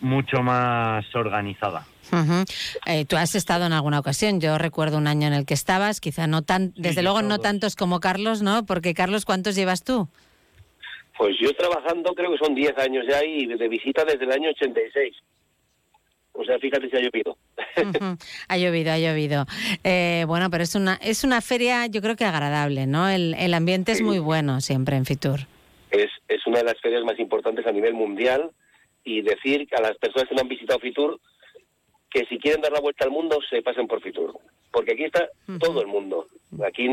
mucho 0.00 0.42
más 0.42 1.04
organizada. 1.14 1.86
Ujú. 2.12 2.44
Eh, 2.86 3.04
tú 3.04 3.16
has 3.16 3.34
estado 3.34 3.66
en 3.66 3.72
alguna 3.72 3.98
ocasión, 3.98 4.40
yo 4.40 4.56
recuerdo 4.58 4.96
un 4.96 5.06
año 5.06 5.26
en 5.26 5.34
el 5.34 5.44
que 5.44 5.54
estabas, 5.54 6.00
quizá 6.00 6.26
no 6.26 6.42
tan, 6.42 6.72
desde 6.76 7.02
luego 7.02 7.22
no 7.22 7.38
tantos 7.38 7.76
como 7.76 8.00
Carlos, 8.00 8.42
¿no? 8.42 8.64
Porque 8.64 8.94
Carlos, 8.94 9.24
¿cuántos 9.24 9.54
llevas 9.54 9.84
tú? 9.84 10.08
Pues 11.16 11.36
yo 11.40 11.52
trabajando 11.54 12.14
creo 12.14 12.30
que 12.30 12.38
son 12.38 12.54
10 12.54 12.78
años 12.78 13.04
ya 13.08 13.24
y 13.24 13.46
de 13.46 13.68
visita 13.68 14.04
desde 14.04 14.24
el 14.24 14.32
año 14.32 14.50
86. 14.50 15.16
O 16.40 16.44
sea, 16.44 16.56
fíjate 16.60 16.88
si 16.88 16.96
ha 16.96 17.00
llovido. 17.00 17.36
Ha 18.48 18.56
llovido, 18.56 18.92
ha 18.92 18.98
llovido. 18.98 19.44
Eh, 19.82 20.24
bueno, 20.28 20.50
pero 20.50 20.62
es 20.62 20.76
una, 20.76 20.94
es 21.02 21.24
una 21.24 21.40
feria 21.40 21.86
yo 21.86 22.00
creo 22.00 22.14
que 22.14 22.24
agradable, 22.24 22.86
¿no? 22.86 23.08
El, 23.08 23.34
el 23.34 23.54
ambiente 23.54 23.90
es 23.90 24.02
muy 24.02 24.20
bueno 24.20 24.60
siempre 24.60 24.96
en 24.96 25.04
Fitur. 25.04 25.40
Es, 25.90 26.10
es 26.28 26.46
una 26.46 26.58
de 26.58 26.64
las 26.64 26.80
ferias 26.80 27.02
más 27.02 27.18
importantes 27.18 27.66
a 27.66 27.72
nivel 27.72 27.94
mundial 27.94 28.50
y 29.04 29.22
decir 29.22 29.68
a 29.76 29.80
las 29.80 29.96
personas 29.98 30.28
que 30.28 30.34
no 30.36 30.42
han 30.42 30.48
visitado 30.48 30.78
Fitur 30.78 31.20
que 32.10 32.24
si 32.26 32.38
quieren 32.38 32.62
dar 32.62 32.72
la 32.72 32.80
vuelta 32.80 33.04
al 33.04 33.10
mundo 33.10 33.40
se 33.50 33.60
pasen 33.60 33.88
por 33.88 34.00
Fitur. 34.00 34.38
Porque 34.70 34.92
aquí 34.92 35.04
está 35.04 35.28
todo 35.58 35.80
el 35.80 35.88
mundo. 35.88 36.28
Aquí 36.64 36.88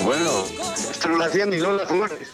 Bueno, 0.05 0.45
esto 0.89 1.09
no 1.09 1.17
lo 1.17 1.25
hacían 1.25 1.49
ni 1.49 1.57
Lola 1.57 1.85
Flores. 1.85 2.31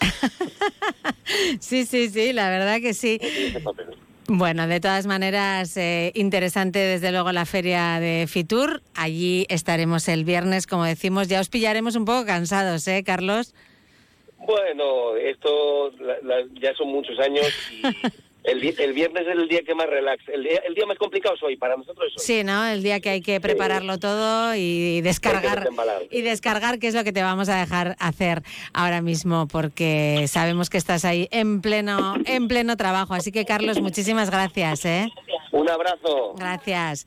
Sí, 1.60 1.86
sí, 1.86 2.08
sí, 2.10 2.32
la 2.32 2.50
verdad 2.50 2.80
que 2.80 2.94
sí. 2.94 3.18
Bueno, 4.28 4.66
de 4.68 4.78
todas 4.80 5.06
maneras, 5.06 5.76
eh, 5.76 6.12
interesante 6.14 6.78
desde 6.78 7.10
luego 7.10 7.32
la 7.32 7.46
feria 7.46 7.98
de 8.00 8.26
Fitur. 8.28 8.82
Allí 8.94 9.46
estaremos 9.48 10.06
el 10.08 10.24
viernes, 10.24 10.66
como 10.66 10.84
decimos. 10.84 11.26
Ya 11.28 11.40
os 11.40 11.48
pillaremos 11.48 11.96
un 11.96 12.04
poco 12.04 12.26
cansados, 12.26 12.86
¿eh, 12.86 13.02
Carlos? 13.04 13.54
Bueno, 14.38 15.16
esto 15.16 15.90
la- 16.00 16.20
la- 16.22 16.46
ya 16.60 16.74
son 16.76 16.88
muchos 16.88 17.18
años 17.18 17.46
y 17.72 17.82
el, 18.44 18.60
vi- 18.60 18.74
el 18.78 18.92
viernes 18.92 19.22
es 19.26 19.32
el 19.36 19.48
día 19.48 19.62
que 19.62 19.74
más 19.74 19.86
relax. 19.88 20.22
El 20.28 20.42
día, 20.44 20.60
el 20.66 20.74
día 20.74 20.86
más 20.86 20.98
complicado 20.98 21.34
es 21.34 21.42
hoy, 21.42 21.56
para 21.56 21.76
nosotros 21.76 22.06
es 22.10 22.20
hoy. 22.20 22.24
Sí, 22.24 22.44
¿no? 22.44 22.64
El 22.66 22.82
día 22.82 23.00
que 23.00 23.10
hay 23.10 23.20
que 23.20 23.40
prepararlo 23.40 23.98
todo 23.98 24.54
y 24.54 25.00
descargar. 25.00 25.68
Y 26.10 26.22
descargar, 26.22 26.78
que 26.78 26.88
es 26.88 26.94
lo 26.94 27.04
que 27.04 27.12
te 27.12 27.22
vamos 27.22 27.48
a 27.48 27.58
dejar 27.60 27.96
hacer 27.98 28.42
ahora 28.72 29.00
mismo, 29.02 29.46
porque 29.48 30.26
sabemos 30.28 30.70
que 30.70 30.78
estás 30.78 31.04
ahí 31.04 31.28
en 31.30 31.60
pleno, 31.60 32.14
en 32.24 32.48
pleno 32.48 32.76
trabajo. 32.76 33.14
Así 33.14 33.32
que, 33.32 33.44
Carlos, 33.44 33.80
muchísimas 33.80 34.30
gracias, 34.30 34.84
¿eh? 34.84 35.08
Un 35.52 35.68
abrazo. 35.68 36.34
Gracias. 36.36 37.06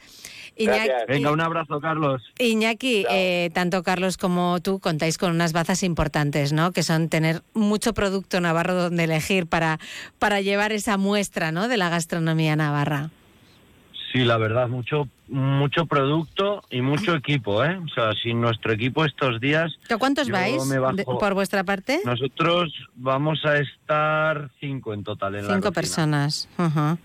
Iñaki, 0.58 0.90
Venga, 1.10 1.32
un 1.32 1.42
abrazo, 1.42 1.80
Carlos. 1.82 2.22
Iñaki, 2.40 3.06
eh, 3.10 3.50
tanto 3.54 3.84
Carlos 3.84 4.18
como 4.18 4.60
tú 4.62 4.80
contáis 4.80 5.18
con 5.18 5.32
unas 5.32 5.52
bazas 5.54 5.84
importantes, 5.84 6.54
¿no? 6.54 6.72
Que 6.72 6.82
son 6.84 7.10
tener 7.10 7.42
mucho 7.54 7.94
producto 7.94 8.40
navarro 8.40 8.74
donde 8.76 9.04
elegir 9.04 9.48
para, 9.48 9.80
para 10.20 10.40
llevar 10.42 10.72
esa 10.72 10.98
muestra, 10.98 11.52
¿no? 11.52 11.68
De 11.68 11.76
la 11.78 11.90
gastronomía 11.90 12.56
navarra. 12.56 13.10
Sí, 14.14 14.24
la 14.24 14.38
verdad, 14.38 14.70
mucho 14.70 15.10
mucho 15.28 15.88
producto 15.88 16.62
y 16.70 16.82
mucho 16.82 17.16
equipo, 17.16 17.64
¿eh? 17.66 17.78
O 17.78 17.88
sea, 17.94 18.12
sin 18.24 18.40
nuestro 18.40 18.72
equipo 18.72 19.04
estos 19.04 19.42
días... 19.42 19.74
¿Que 19.90 19.98
¿Cuántos 19.98 20.30
vais 20.30 20.64
me 20.68 20.78
bajo- 20.80 20.96
de- 20.96 21.04
por 21.04 21.34
vuestra 21.34 21.64
parte? 21.64 22.00
Nosotros 22.06 22.72
vamos 22.96 23.44
a 23.44 23.58
estar 23.58 24.52
cinco 24.60 24.94
en 24.94 25.04
total 25.04 25.36
en 25.36 25.48
la 25.48 25.54
Cinco 25.56 25.72
personas. 25.72 26.48
Ajá. 26.58 26.98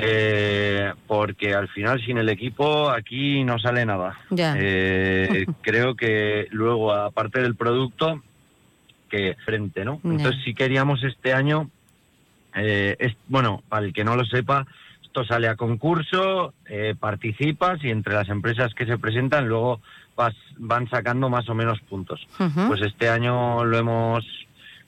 Eh, 0.00 0.92
porque 1.06 1.54
al 1.54 1.68
final 1.68 2.04
sin 2.04 2.18
el 2.18 2.28
equipo 2.28 2.90
aquí 2.90 3.44
no 3.44 3.58
sale 3.58 3.84
nada. 3.84 4.18
Eh, 4.36 5.46
creo 5.62 5.94
que 5.94 6.48
luego, 6.50 6.92
aparte 6.92 7.40
del 7.40 7.54
producto, 7.54 8.22
que 9.08 9.36
frente, 9.44 9.84
¿no? 9.84 10.00
Entonces 10.04 10.42
sí 10.44 10.54
queríamos 10.54 11.02
este 11.04 11.32
año, 11.32 11.70
eh, 12.54 12.96
es, 12.98 13.14
bueno, 13.28 13.62
para 13.68 13.86
el 13.86 13.92
que 13.92 14.04
no 14.04 14.16
lo 14.16 14.24
sepa, 14.24 14.66
esto 15.02 15.24
sale 15.24 15.48
a 15.48 15.56
concurso, 15.56 16.54
eh, 16.66 16.94
participas 16.98 17.82
y 17.84 17.90
entre 17.90 18.14
las 18.14 18.28
empresas 18.28 18.74
que 18.74 18.86
se 18.86 18.98
presentan 18.98 19.48
luego 19.48 19.80
vas, 20.16 20.34
van 20.56 20.88
sacando 20.88 21.28
más 21.28 21.48
o 21.48 21.54
menos 21.54 21.80
puntos. 21.80 22.26
Pues 22.66 22.82
este 22.82 23.08
año 23.08 23.64
lo 23.64 23.78
hemos, 23.78 24.24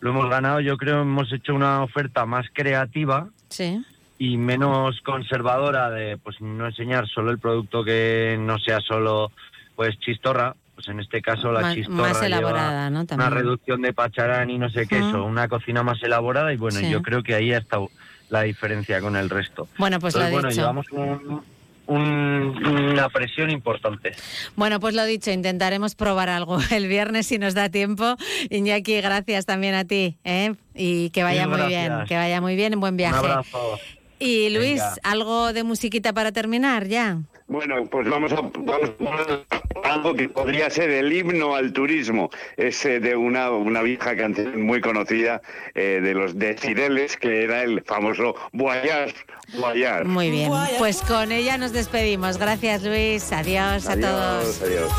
lo 0.01 0.11
hemos 0.11 0.29
ganado, 0.29 0.61
yo 0.61 0.77
creo 0.77 1.03
hemos 1.03 1.33
hecho 1.33 1.55
una 1.55 1.83
oferta 1.83 2.27
más 2.27 2.47
creativa 2.53 3.29
Sí. 3.49 3.85
Y 4.19 4.37
menos 4.39 5.01
conservadora 5.03 5.91
de 5.91 6.17
pues 6.17 6.41
no 6.41 6.67
enseñar 6.67 7.07
solo 7.09 7.31
el 7.31 7.39
producto 7.39 7.85
que 7.85 8.37
no 8.41 8.59
sea 8.59 8.81
solo 8.81 9.31
pues 9.75 9.99
chistorra 10.01 10.55
pues 10.75 10.89
en 10.89 11.01
este 11.01 11.21
caso 11.23 11.53
la 11.53 11.61
Más- 11.63 11.75
chistorra 11.75 11.97
más 12.01 12.15
lleva 12.23 12.27
elaborada, 12.27 12.91
¿no? 12.91 12.99
una 13.01 13.07
También. 13.07 13.31
reducción 13.33 13.83
de 13.83 13.93
pacharán 13.93 14.51
y 14.51 14.59
no 14.59 14.69
sé 14.71 14.87
qué 14.87 14.99
eso 14.99 15.25
una 15.25 15.49
cocina 15.49 15.83
más 15.83 16.03
elaborada 16.03 16.53
y 16.53 16.57
bueno 16.57 16.81
Sí. 16.81 16.91
yo 16.91 17.03
creo 17.03 17.23
que 17.23 17.35
ahí 17.35 17.53
ha 17.53 17.59
estado 17.59 17.89
la 18.31 18.43
diferencia 18.43 19.01
con 19.01 19.17
el 19.17 19.29
resto 19.31 19.69
Bueno, 19.79 20.01
pues 20.01 20.15
lo 20.15 20.23
Entonces, 20.25 20.33
bueno 20.33 20.49
dicho. 20.49 20.61
llevamos 20.63 20.87
un- 20.93 21.43
un- 21.89 22.67
una 22.93 23.09
presión 23.11 23.49
importante 23.51 24.13
Bueno, 24.57 24.81
pues 24.81 24.95
lo 24.95 25.05
dicho, 25.05 25.31
intentaremos 25.31 25.95
probar 25.95 26.29
algo 26.29 26.59
el 26.73 26.89
viernes 26.89 27.27
si 27.29 27.39
nos 27.39 27.55
da 27.55 27.69
tiempo. 27.69 28.17
Iñaki, 28.51 29.01
gracias 29.01 29.47
también 29.47 29.75
a 29.77 29.85
ti, 29.85 30.17
¿eh? 30.25 30.55
Y 30.75 31.11
que 31.11 31.23
vaya 31.23 31.47
muy 31.47 31.63
bien, 31.69 31.93
que 32.09 32.17
vaya 32.17 32.41
muy 32.41 32.57
bien, 32.57 32.79
buen 32.81 32.95
un 32.95 32.97
viaje. 32.97 33.17
abrazo 33.19 33.79
Y 34.19 34.51
Luis, 34.51 34.81
Venga. 34.81 34.95
algo 35.03 35.53
de 35.53 35.63
musiquita 35.63 36.13
para 36.13 36.33
terminar 36.33 36.87
ya. 36.87 37.19
Bueno, 37.49 37.87
pues 37.89 38.09
vamos 38.09 38.33
a, 38.33 38.41
vamos 38.41 38.89
a 38.89 38.93
poner 38.93 39.47
algo 39.85 40.15
que 40.15 40.29
podría 40.29 40.69
ser 40.69 40.91
el 40.91 41.13
himno 41.13 41.55
al 41.55 41.73
turismo. 41.73 42.29
Es 42.57 42.85
eh, 42.85 42.99
de 42.99 43.15
una, 43.15 43.51
una 43.51 43.83
vieja 43.83 44.17
canción 44.17 44.63
muy 44.63 44.81
conocida 44.81 45.41
eh, 45.75 46.01
de 46.03 46.15
los 46.15 46.37
Decibeles, 46.37 47.17
que 47.17 47.45
era 47.45 47.63
el 47.63 47.83
famoso 47.85 48.35
Voyage, 48.53 49.15
Voyage. 49.61 50.05
Muy 50.05 50.31
bien, 50.31 50.51
pues 50.79 51.03
con 51.03 51.31
ella 51.31 51.57
nos 51.57 51.73
despedimos. 51.73 52.37
Gracias 52.39 52.83
Luis, 52.83 53.33
adiós, 53.33 53.87
a 53.89 53.95
todos. 54.01 54.63
Adiós, 54.63 54.91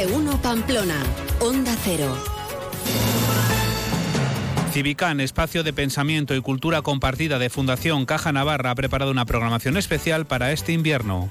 adiós. 0.00 0.06
Más 0.06 0.06
de 0.06 0.06
uno 0.06 0.40
Pamplona. 0.42 1.02
Onda 1.40 1.74
Cero. 1.84 2.16
Civicán, 4.72 5.20
espacio 5.20 5.64
de 5.64 5.72
pensamiento 5.72 6.34
y 6.34 6.40
cultura 6.40 6.82
compartida 6.82 7.38
de 7.38 7.50
Fundación 7.50 8.06
Caja 8.06 8.32
Navarra, 8.32 8.70
ha 8.70 8.74
preparado 8.74 9.10
una 9.10 9.24
programación 9.24 9.76
especial 9.76 10.26
para 10.26 10.52
este 10.52 10.72
invierno. 10.72 11.30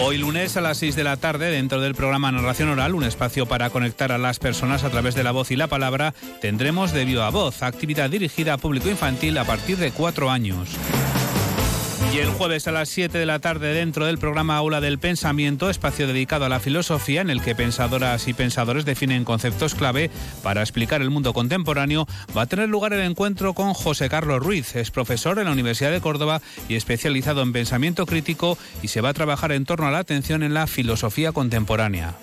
Hoy 0.00 0.18
lunes 0.18 0.56
a 0.56 0.60
las 0.60 0.78
6 0.78 0.94
de 0.94 1.04
la 1.04 1.16
tarde, 1.16 1.50
dentro 1.50 1.80
del 1.80 1.94
programa 1.94 2.30
Narración 2.30 2.68
Oral, 2.68 2.94
un 2.94 3.04
espacio 3.04 3.46
para 3.46 3.70
conectar 3.70 4.12
a 4.12 4.18
las 4.18 4.38
personas 4.38 4.84
a 4.84 4.90
través 4.90 5.14
de 5.14 5.24
la 5.24 5.32
voz 5.32 5.50
y 5.50 5.56
la 5.56 5.68
palabra, 5.68 6.14
tendremos 6.40 6.92
de 6.92 7.04
viva 7.04 7.30
voz, 7.30 7.62
actividad 7.62 8.10
dirigida 8.10 8.54
a 8.54 8.58
público 8.58 8.90
infantil 8.90 9.38
a 9.38 9.44
partir 9.44 9.78
de 9.78 9.92
cuatro 9.92 10.30
años. 10.30 10.68
Y 12.12 12.18
el 12.18 12.28
jueves 12.30 12.66
a 12.66 12.72
las 12.72 12.88
7 12.88 13.18
de 13.18 13.26
la 13.26 13.38
tarde 13.38 13.74
dentro 13.74 14.06
del 14.06 14.18
programa 14.18 14.56
Aula 14.56 14.80
del 14.80 14.98
Pensamiento, 14.98 15.70
espacio 15.70 16.06
dedicado 16.06 16.44
a 16.44 16.48
la 16.48 16.60
filosofía 16.60 17.20
en 17.20 17.30
el 17.30 17.42
que 17.42 17.54
pensadoras 17.54 18.28
y 18.28 18.34
pensadores 18.34 18.84
definen 18.84 19.24
conceptos 19.24 19.74
clave 19.74 20.10
para 20.42 20.62
explicar 20.62 21.02
el 21.02 21.10
mundo 21.10 21.32
contemporáneo, 21.32 22.06
va 22.36 22.42
a 22.42 22.46
tener 22.46 22.68
lugar 22.68 22.92
el 22.92 23.00
encuentro 23.00 23.54
con 23.54 23.74
José 23.74 24.08
Carlos 24.08 24.42
Ruiz, 24.42 24.76
es 24.76 24.90
profesor 24.90 25.38
en 25.38 25.46
la 25.46 25.52
Universidad 25.52 25.90
de 25.90 26.00
Córdoba 26.00 26.40
y 26.68 26.74
especializado 26.74 27.42
en 27.42 27.52
pensamiento 27.52 28.06
crítico 28.06 28.56
y 28.82 28.88
se 28.88 29.00
va 29.00 29.10
a 29.10 29.14
trabajar 29.14 29.52
en 29.52 29.64
torno 29.64 29.86
a 29.86 29.90
la 29.90 29.98
atención 29.98 30.42
en 30.42 30.54
la 30.54 30.66
filosofía 30.66 31.32
contemporánea. 31.32 32.14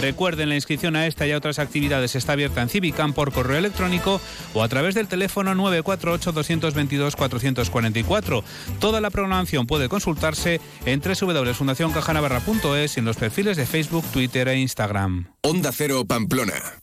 Recuerden, 0.00 0.48
la 0.48 0.56
inscripción 0.56 0.96
a 0.96 1.06
esta 1.06 1.28
y 1.28 1.32
a 1.32 1.36
otras 1.36 1.60
actividades 1.60 2.16
está 2.16 2.32
abierta 2.32 2.60
en 2.60 2.68
Civicam 2.68 3.12
por 3.12 3.32
correo 3.32 3.56
electrónico 3.56 4.20
o 4.52 4.64
a 4.64 4.68
través 4.68 4.96
del 4.96 5.06
teléfono 5.06 5.54
948-222-444. 5.54 8.42
Toda 8.80 9.00
la 9.00 9.10
programación 9.10 9.68
puede 9.68 9.88
consultarse 9.88 10.60
en 10.86 11.00
www.fundacioncajanavarra.es 11.00 12.96
y 12.96 13.00
en 13.00 13.06
los 13.06 13.16
perfiles 13.16 13.56
de 13.56 13.64
Facebook, 13.64 14.04
Twitter 14.12 14.48
e 14.48 14.58
Instagram. 14.58 15.28
Onda 15.42 15.70
Cero 15.72 16.04
Pamplona, 16.04 16.82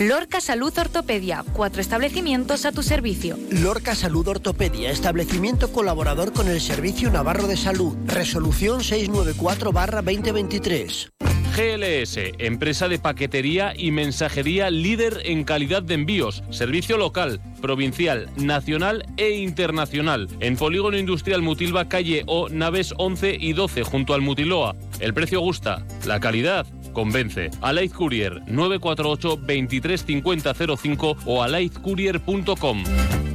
Lorca 0.00 0.40
Salud 0.40 0.76
Ortopedia, 0.76 1.44
cuatro 1.52 1.80
establecimientos 1.80 2.66
a 2.66 2.72
tu 2.72 2.82
servicio. 2.82 3.38
Lorca 3.50 3.94
Salud 3.94 4.26
Ortopedia, 4.26 4.90
establecimiento 4.90 5.70
colaborador 5.70 6.32
con 6.32 6.48
el 6.48 6.60
Servicio 6.60 7.12
Navarro 7.12 7.46
de 7.46 7.56
Salud. 7.56 7.96
Resolución 8.04 8.80
694-2023. 8.80 11.10
GLS, 11.56 12.18
empresa 12.38 12.88
de 12.88 12.98
paquetería 12.98 13.74
y 13.76 13.92
mensajería 13.92 14.68
líder 14.70 15.20
en 15.26 15.44
calidad 15.44 15.84
de 15.84 15.94
envíos, 15.94 16.42
servicio 16.50 16.98
local, 16.98 17.40
provincial, 17.62 18.28
nacional 18.36 19.06
e 19.16 19.36
internacional. 19.36 20.26
En 20.40 20.56
Polígono 20.56 20.98
Industrial 20.98 21.40
Mutilva, 21.40 21.88
calle 21.88 22.24
O, 22.26 22.48
naves 22.48 22.94
11 22.98 23.36
y 23.38 23.52
12, 23.52 23.84
junto 23.84 24.14
al 24.14 24.22
Mutiloa. 24.22 24.74
El 24.98 25.14
precio 25.14 25.38
gusta, 25.38 25.86
la 26.04 26.18
calidad 26.18 26.66
convence. 26.94 27.50
Alaid 27.60 27.92
Courier 27.92 28.42
948 28.46 29.40
235005 29.46 31.16
o 31.26 31.42
alaidcourier.com. 31.42 33.33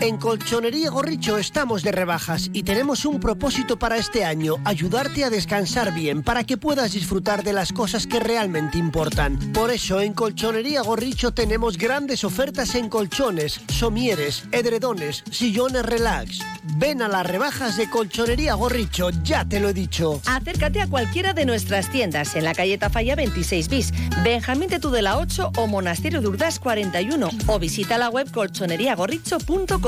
En 0.00 0.16
Colchonería 0.16 0.90
Gorricho 0.90 1.38
estamos 1.38 1.82
de 1.82 1.90
rebajas 1.90 2.50
y 2.52 2.62
tenemos 2.62 3.04
un 3.04 3.18
propósito 3.18 3.80
para 3.80 3.96
este 3.96 4.24
año, 4.24 4.54
ayudarte 4.64 5.24
a 5.24 5.30
descansar 5.30 5.92
bien 5.92 6.22
para 6.22 6.44
que 6.44 6.56
puedas 6.56 6.92
disfrutar 6.92 7.42
de 7.42 7.52
las 7.52 7.72
cosas 7.72 8.06
que 8.06 8.20
realmente 8.20 8.78
importan. 8.78 9.36
Por 9.52 9.72
eso 9.72 10.00
en 10.00 10.14
Colchonería 10.14 10.82
Gorricho 10.82 11.32
tenemos 11.32 11.78
grandes 11.78 12.22
ofertas 12.22 12.76
en 12.76 12.88
colchones, 12.88 13.60
somieres, 13.68 14.44
edredones, 14.52 15.24
sillones 15.32 15.84
relax. 15.84 16.42
Ven 16.76 17.02
a 17.02 17.08
las 17.08 17.26
rebajas 17.26 17.76
de 17.76 17.90
Colchonería 17.90 18.54
Gorricho, 18.54 19.10
ya 19.24 19.44
te 19.44 19.58
lo 19.58 19.70
he 19.70 19.74
dicho. 19.74 20.20
Acércate 20.26 20.80
a 20.80 20.86
cualquiera 20.86 21.32
de 21.32 21.44
nuestras 21.44 21.90
tiendas 21.90 22.36
en 22.36 22.44
la 22.44 22.54
calle 22.54 22.78
Tafalla 22.78 23.16
26 23.16 23.68
bis, 23.68 23.92
Benjamín 24.22 24.68
de 24.68 24.78
Tudela 24.78 25.18
8 25.18 25.52
o 25.56 25.66
Monasterio 25.66 26.20
de 26.20 26.28
Urdas 26.28 26.60
41 26.60 27.30
o 27.48 27.58
visita 27.58 27.98
la 27.98 28.10
web 28.10 28.30
colchoneriagorricho.com. 28.30 29.87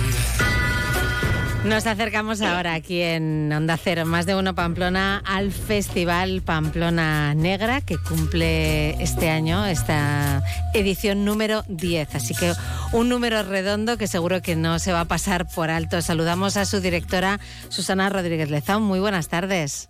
Nos 1.63 1.85
acercamos 1.85 2.41
ahora 2.41 2.73
aquí 2.73 3.01
en 3.01 3.53
Onda 3.53 3.77
Cero, 3.77 4.03
más 4.07 4.25
de 4.25 4.33
uno 4.33 4.55
Pamplona, 4.55 5.21
al 5.23 5.51
Festival 5.51 6.41
Pamplona 6.41 7.35
Negra, 7.35 7.81
que 7.81 7.99
cumple 7.99 9.01
este 9.01 9.29
año 9.29 9.67
esta 9.67 10.43
edición 10.73 11.23
número 11.23 11.63
10. 11.67 12.15
Así 12.15 12.33
que 12.33 12.53
un 12.93 13.09
número 13.09 13.43
redondo 13.43 13.97
que 13.99 14.07
seguro 14.07 14.41
que 14.41 14.55
no 14.55 14.79
se 14.79 14.91
va 14.91 15.01
a 15.01 15.05
pasar 15.05 15.47
por 15.53 15.69
alto. 15.69 16.01
Saludamos 16.01 16.57
a 16.57 16.65
su 16.65 16.81
directora, 16.81 17.39
Susana 17.69 18.09
Rodríguez 18.09 18.49
Lezón. 18.49 18.81
Muy 18.81 18.99
buenas 18.99 19.27
tardes. 19.27 19.89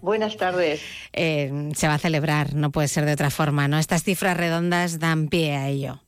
Buenas 0.00 0.36
tardes. 0.36 0.80
Eh, 1.12 1.70
se 1.76 1.86
va 1.86 1.94
a 1.94 1.98
celebrar, 1.98 2.54
no 2.54 2.72
puede 2.72 2.88
ser 2.88 3.04
de 3.04 3.12
otra 3.12 3.30
forma, 3.30 3.68
¿no? 3.68 3.78
Estas 3.78 4.02
cifras 4.02 4.36
redondas 4.36 4.98
dan 4.98 5.28
pie 5.28 5.54
a 5.54 5.68
ello. 5.68 6.02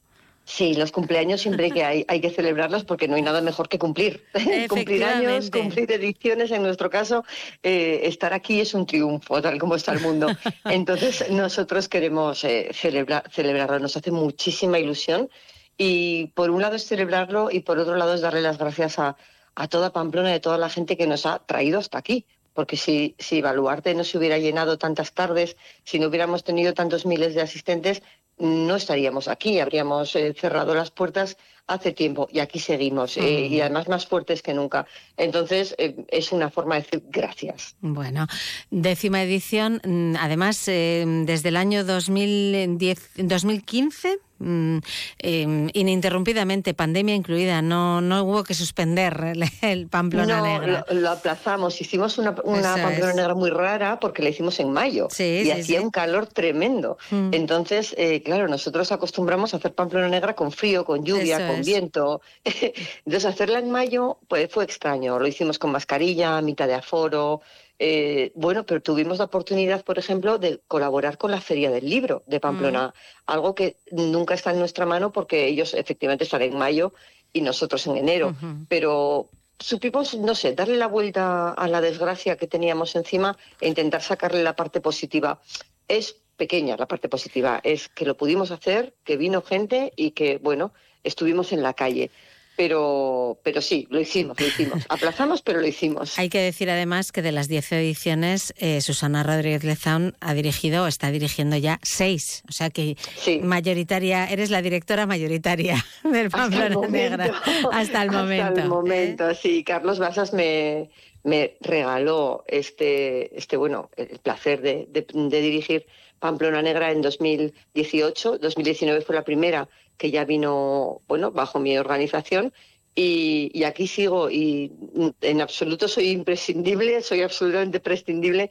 Sí, 0.46 0.74
los 0.74 0.92
cumpleaños 0.92 1.40
siempre 1.40 1.70
que 1.70 1.84
hay, 1.84 2.04
hay 2.06 2.20
que 2.20 2.28
celebrarlos 2.28 2.84
porque 2.84 3.08
no 3.08 3.16
hay 3.16 3.22
nada 3.22 3.40
mejor 3.40 3.68
que 3.68 3.78
cumplir. 3.78 4.24
cumplir 4.68 5.02
años, 5.04 5.50
cumplir 5.50 5.90
ediciones, 5.90 6.50
en 6.50 6.62
nuestro 6.62 6.90
caso, 6.90 7.24
eh, 7.62 8.00
estar 8.04 8.34
aquí 8.34 8.60
es 8.60 8.74
un 8.74 8.84
triunfo, 8.84 9.40
tal 9.40 9.58
como 9.58 9.74
está 9.74 9.92
el 9.92 10.00
mundo. 10.00 10.26
Entonces, 10.66 11.30
nosotros 11.30 11.88
queremos 11.88 12.44
eh, 12.44 12.68
celebrar, 12.72 13.24
celebrarlo, 13.30 13.78
nos 13.78 13.96
hace 13.96 14.10
muchísima 14.10 14.78
ilusión 14.78 15.30
y 15.78 16.26
por 16.34 16.50
un 16.50 16.60
lado 16.60 16.76
es 16.76 16.86
celebrarlo 16.86 17.50
y 17.50 17.60
por 17.60 17.78
otro 17.78 17.96
lado 17.96 18.14
es 18.14 18.20
darle 18.20 18.42
las 18.42 18.58
gracias 18.58 18.98
a, 18.98 19.16
a 19.54 19.68
toda 19.68 19.92
Pamplona 19.92 20.30
y 20.30 20.34
a 20.34 20.40
toda 20.40 20.58
la 20.58 20.68
gente 20.68 20.96
que 20.96 21.06
nos 21.06 21.24
ha 21.24 21.38
traído 21.38 21.78
hasta 21.78 21.98
aquí. 21.98 22.26
Porque 22.54 22.76
si, 22.76 23.14
si 23.18 23.42
Baluarte 23.42 23.94
no 23.94 24.04
se 24.04 24.16
hubiera 24.16 24.38
llenado 24.38 24.78
tantas 24.78 25.12
tardes, 25.12 25.56
si 25.84 25.98
no 25.98 26.08
hubiéramos 26.08 26.44
tenido 26.44 26.72
tantos 26.72 27.04
miles 27.04 27.34
de 27.34 27.42
asistentes, 27.42 28.02
no 28.38 28.76
estaríamos 28.76 29.28
aquí, 29.28 29.60
habríamos 29.60 30.16
eh, 30.16 30.32
cerrado 30.34 30.74
las 30.74 30.90
puertas 30.90 31.36
hace 31.66 31.92
tiempo 31.92 32.28
y 32.30 32.40
aquí 32.40 32.58
seguimos 32.58 33.16
eh, 33.16 33.46
y 33.46 33.60
además 33.60 33.88
más 33.88 34.06
fuertes 34.06 34.42
que 34.42 34.52
nunca. 34.54 34.86
Entonces 35.16 35.74
eh, 35.78 35.96
es 36.08 36.32
una 36.32 36.50
forma 36.50 36.74
de 36.76 36.82
decir 36.82 37.02
gracias. 37.08 37.76
Bueno, 37.80 38.26
décima 38.70 39.22
edición, 39.22 39.80
mm, 39.84 40.16
además 40.20 40.62
eh, 40.68 41.04
desde 41.24 41.48
el 41.48 41.56
año 41.56 41.84
2010, 41.84 43.10
2015 43.16 44.18
mm, 44.38 44.78
eh, 45.20 45.68
ininterrumpidamente, 45.72 46.74
pandemia 46.74 47.14
incluida, 47.14 47.62
no, 47.62 48.00
no 48.00 48.24
hubo 48.24 48.44
que 48.44 48.54
suspender 48.54 49.32
el, 49.34 49.44
el 49.62 49.86
Pamplona 49.88 50.38
no, 50.38 50.46
Negra. 50.46 50.84
Lo, 50.90 51.00
lo 51.00 51.10
aplazamos, 51.10 51.80
hicimos 51.80 52.18
una, 52.18 52.34
una 52.44 52.74
Pamplona 52.74 53.10
es. 53.10 53.16
Negra 53.16 53.34
muy 53.34 53.50
rara 53.50 54.00
porque 54.00 54.22
la 54.22 54.28
hicimos 54.28 54.60
en 54.60 54.70
mayo 54.70 55.08
Sí, 55.10 55.22
y 55.24 55.44
sí, 55.44 55.50
hacía 55.50 55.78
sí. 55.78 55.84
un 55.84 55.90
calor 55.90 56.26
tremendo. 56.26 56.98
Mm. 57.10 57.30
Entonces, 57.32 57.94
eh, 57.96 58.22
claro, 58.22 58.48
nosotros 58.48 58.92
acostumbramos 58.92 59.54
a 59.54 59.58
hacer 59.58 59.72
Pamplona 59.74 60.08
Negra 60.08 60.34
con 60.34 60.52
frío, 60.52 60.84
con 60.84 61.04
lluvia, 61.04 61.36
Eso 61.36 61.46
con 61.46 61.53
es. 61.60 61.66
viento. 61.66 62.20
Entonces, 62.44 63.24
hacerla 63.24 63.58
en 63.58 63.70
mayo 63.70 64.18
pues, 64.28 64.50
fue 64.50 64.64
extraño. 64.64 65.18
Lo 65.18 65.26
hicimos 65.26 65.58
con 65.58 65.72
mascarilla, 65.72 66.40
mitad 66.40 66.66
de 66.66 66.74
aforo. 66.74 67.40
eh, 67.78 68.32
bueno, 68.34 68.64
pero 68.64 68.80
tuvimos 68.80 69.18
la 69.18 69.24
oportunidad, 69.24 69.84
por 69.84 69.98
ejemplo, 69.98 70.38
de 70.38 70.60
colaborar 70.68 71.18
con 71.18 71.30
la 71.30 71.40
Feria 71.40 71.70
del 71.70 71.88
Libro 71.88 72.22
de 72.26 72.40
Pamplona, 72.40 72.94
algo 73.26 73.54
que 73.54 73.76
nunca 73.90 74.34
está 74.34 74.52
en 74.52 74.58
nuestra 74.58 74.86
mano 74.86 75.12
porque 75.12 75.46
ellos 75.46 75.74
efectivamente 75.74 76.24
están 76.24 76.42
en 76.42 76.56
mayo 76.56 76.92
y 77.32 77.40
nosotros 77.40 77.86
en 77.86 77.96
enero. 77.96 78.34
Pero 78.68 79.28
supimos, 79.58 80.14
no 80.14 80.34
sé, 80.34 80.54
darle 80.54 80.76
la 80.76 80.86
vuelta 80.86 81.50
a 81.50 81.68
la 81.68 81.80
desgracia 81.80 82.36
que 82.36 82.46
teníamos 82.46 82.94
encima 82.96 83.36
e 83.60 83.68
intentar 83.68 84.02
sacarle 84.02 84.42
la 84.42 84.56
parte 84.56 84.80
positiva. 84.80 85.40
Es 85.88 86.16
pequeña 86.36 86.76
la 86.76 86.86
parte 86.86 87.08
positiva, 87.08 87.60
es 87.62 87.88
que 87.88 88.04
lo 88.04 88.16
pudimos 88.16 88.50
hacer, 88.50 88.94
que 89.04 89.16
vino 89.16 89.42
gente 89.42 89.92
y 89.96 90.12
que, 90.12 90.38
bueno, 90.38 90.72
estuvimos 91.04 91.52
en 91.52 91.62
la 91.62 91.74
calle. 91.74 92.10
Pero, 92.56 93.36
pero 93.42 93.60
sí, 93.60 93.88
lo 93.90 94.00
hicimos, 94.00 94.38
lo 94.38 94.46
hicimos. 94.46 94.84
Aplazamos, 94.88 95.42
pero 95.42 95.60
lo 95.60 95.66
hicimos. 95.66 96.16
Hay 96.20 96.28
que 96.28 96.38
decir 96.38 96.70
además 96.70 97.10
que 97.10 97.20
de 97.20 97.32
las 97.32 97.48
10 97.48 97.72
ediciones, 97.72 98.54
eh, 98.58 98.80
Susana 98.80 99.24
Rodríguez 99.24 99.64
Lezaun 99.64 100.14
ha 100.20 100.34
dirigido 100.34 100.84
o 100.84 100.86
está 100.86 101.10
dirigiendo 101.10 101.56
ya 101.56 101.80
seis. 101.82 102.44
O 102.48 102.52
sea 102.52 102.70
que 102.70 102.96
mayoritaria, 103.42 104.26
eres 104.26 104.50
la 104.50 104.62
directora 104.62 105.04
mayoritaria 105.04 105.84
del 106.04 106.30
Pamplona. 106.30 106.88
Negra. 106.88 107.42
Hasta 107.72 108.02
el 108.02 108.12
momento. 108.12 108.44
Hasta 108.44 108.62
el 108.62 108.68
momento, 108.68 109.34
sí. 109.34 109.64
Carlos 109.64 109.98
Basas 109.98 110.32
me, 110.32 110.90
me 111.24 111.56
regaló 111.60 112.44
este, 112.46 113.36
este, 113.38 113.56
bueno, 113.56 113.90
el 113.96 114.18
placer 114.20 114.60
de, 114.62 114.86
de- 114.90 115.06
dirigir 115.40 115.86
Pamplona 116.18 116.62
Negra 116.62 116.92
en 116.92 117.02
2018. 117.02 118.38
2019 118.38 119.00
fue 119.02 119.14
la 119.14 119.24
primera 119.24 119.68
que 119.96 120.10
ya 120.10 120.24
vino, 120.24 121.02
bueno, 121.08 121.30
bajo 121.32 121.58
mi 121.60 121.76
organización. 121.78 122.52
Y, 122.96 123.50
y 123.52 123.64
aquí 123.64 123.88
sigo 123.88 124.30
y 124.30 124.72
en 125.20 125.40
absoluto 125.40 125.88
soy 125.88 126.10
imprescindible, 126.10 127.02
soy 127.02 127.22
absolutamente 127.22 127.80
prescindible, 127.80 128.50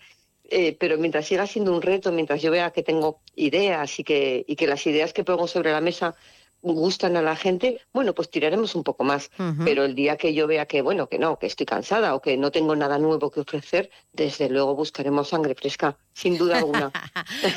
eh, 0.50 0.76
pero 0.80 0.98
mientras 0.98 1.26
siga 1.28 1.48
siendo 1.48 1.74
un 1.74 1.82
reto, 1.82 2.12
mientras 2.12 2.42
yo 2.42 2.52
vea 2.52 2.72
que 2.72 2.84
tengo 2.84 3.22
ideas 3.36 4.00
y 4.00 4.04
que, 4.04 4.44
y 4.48 4.56
que 4.58 4.68
las 4.68 4.86
ideas 4.86 5.14
que 5.14 5.24
pongo 5.24 5.48
sobre 5.48 5.72
la 5.72 5.80
mesa 5.82 6.16
gustan 6.64 7.18
a 7.18 7.22
la 7.22 7.36
gente, 7.36 7.82
bueno, 7.94 8.14
pues 8.16 8.30
tiraremos 8.32 8.74
un 8.74 8.84
poco 8.84 9.04
más. 9.04 9.30
Pero 9.66 9.84
el 9.86 9.94
día 9.96 10.18
que 10.18 10.34
yo 10.34 10.48
vea 10.48 10.66
que, 10.66 10.82
bueno, 10.82 11.08
que 11.08 11.20
no, 11.20 11.38
que 11.38 11.46
estoy 11.46 11.66
cansada 11.66 12.16
o 12.16 12.22
que 12.22 12.38
no 12.38 12.52
tengo 12.52 12.76
nada 12.76 12.98
nuevo 12.98 13.30
que 13.30 13.42
ofrecer, 13.42 13.92
desde 14.14 14.50
luego 14.50 14.76
buscaremos 14.76 15.28
sangre 15.30 15.54
fresca, 15.56 15.98
sin 16.14 16.38
duda 16.38 16.58
alguna. 16.60 16.92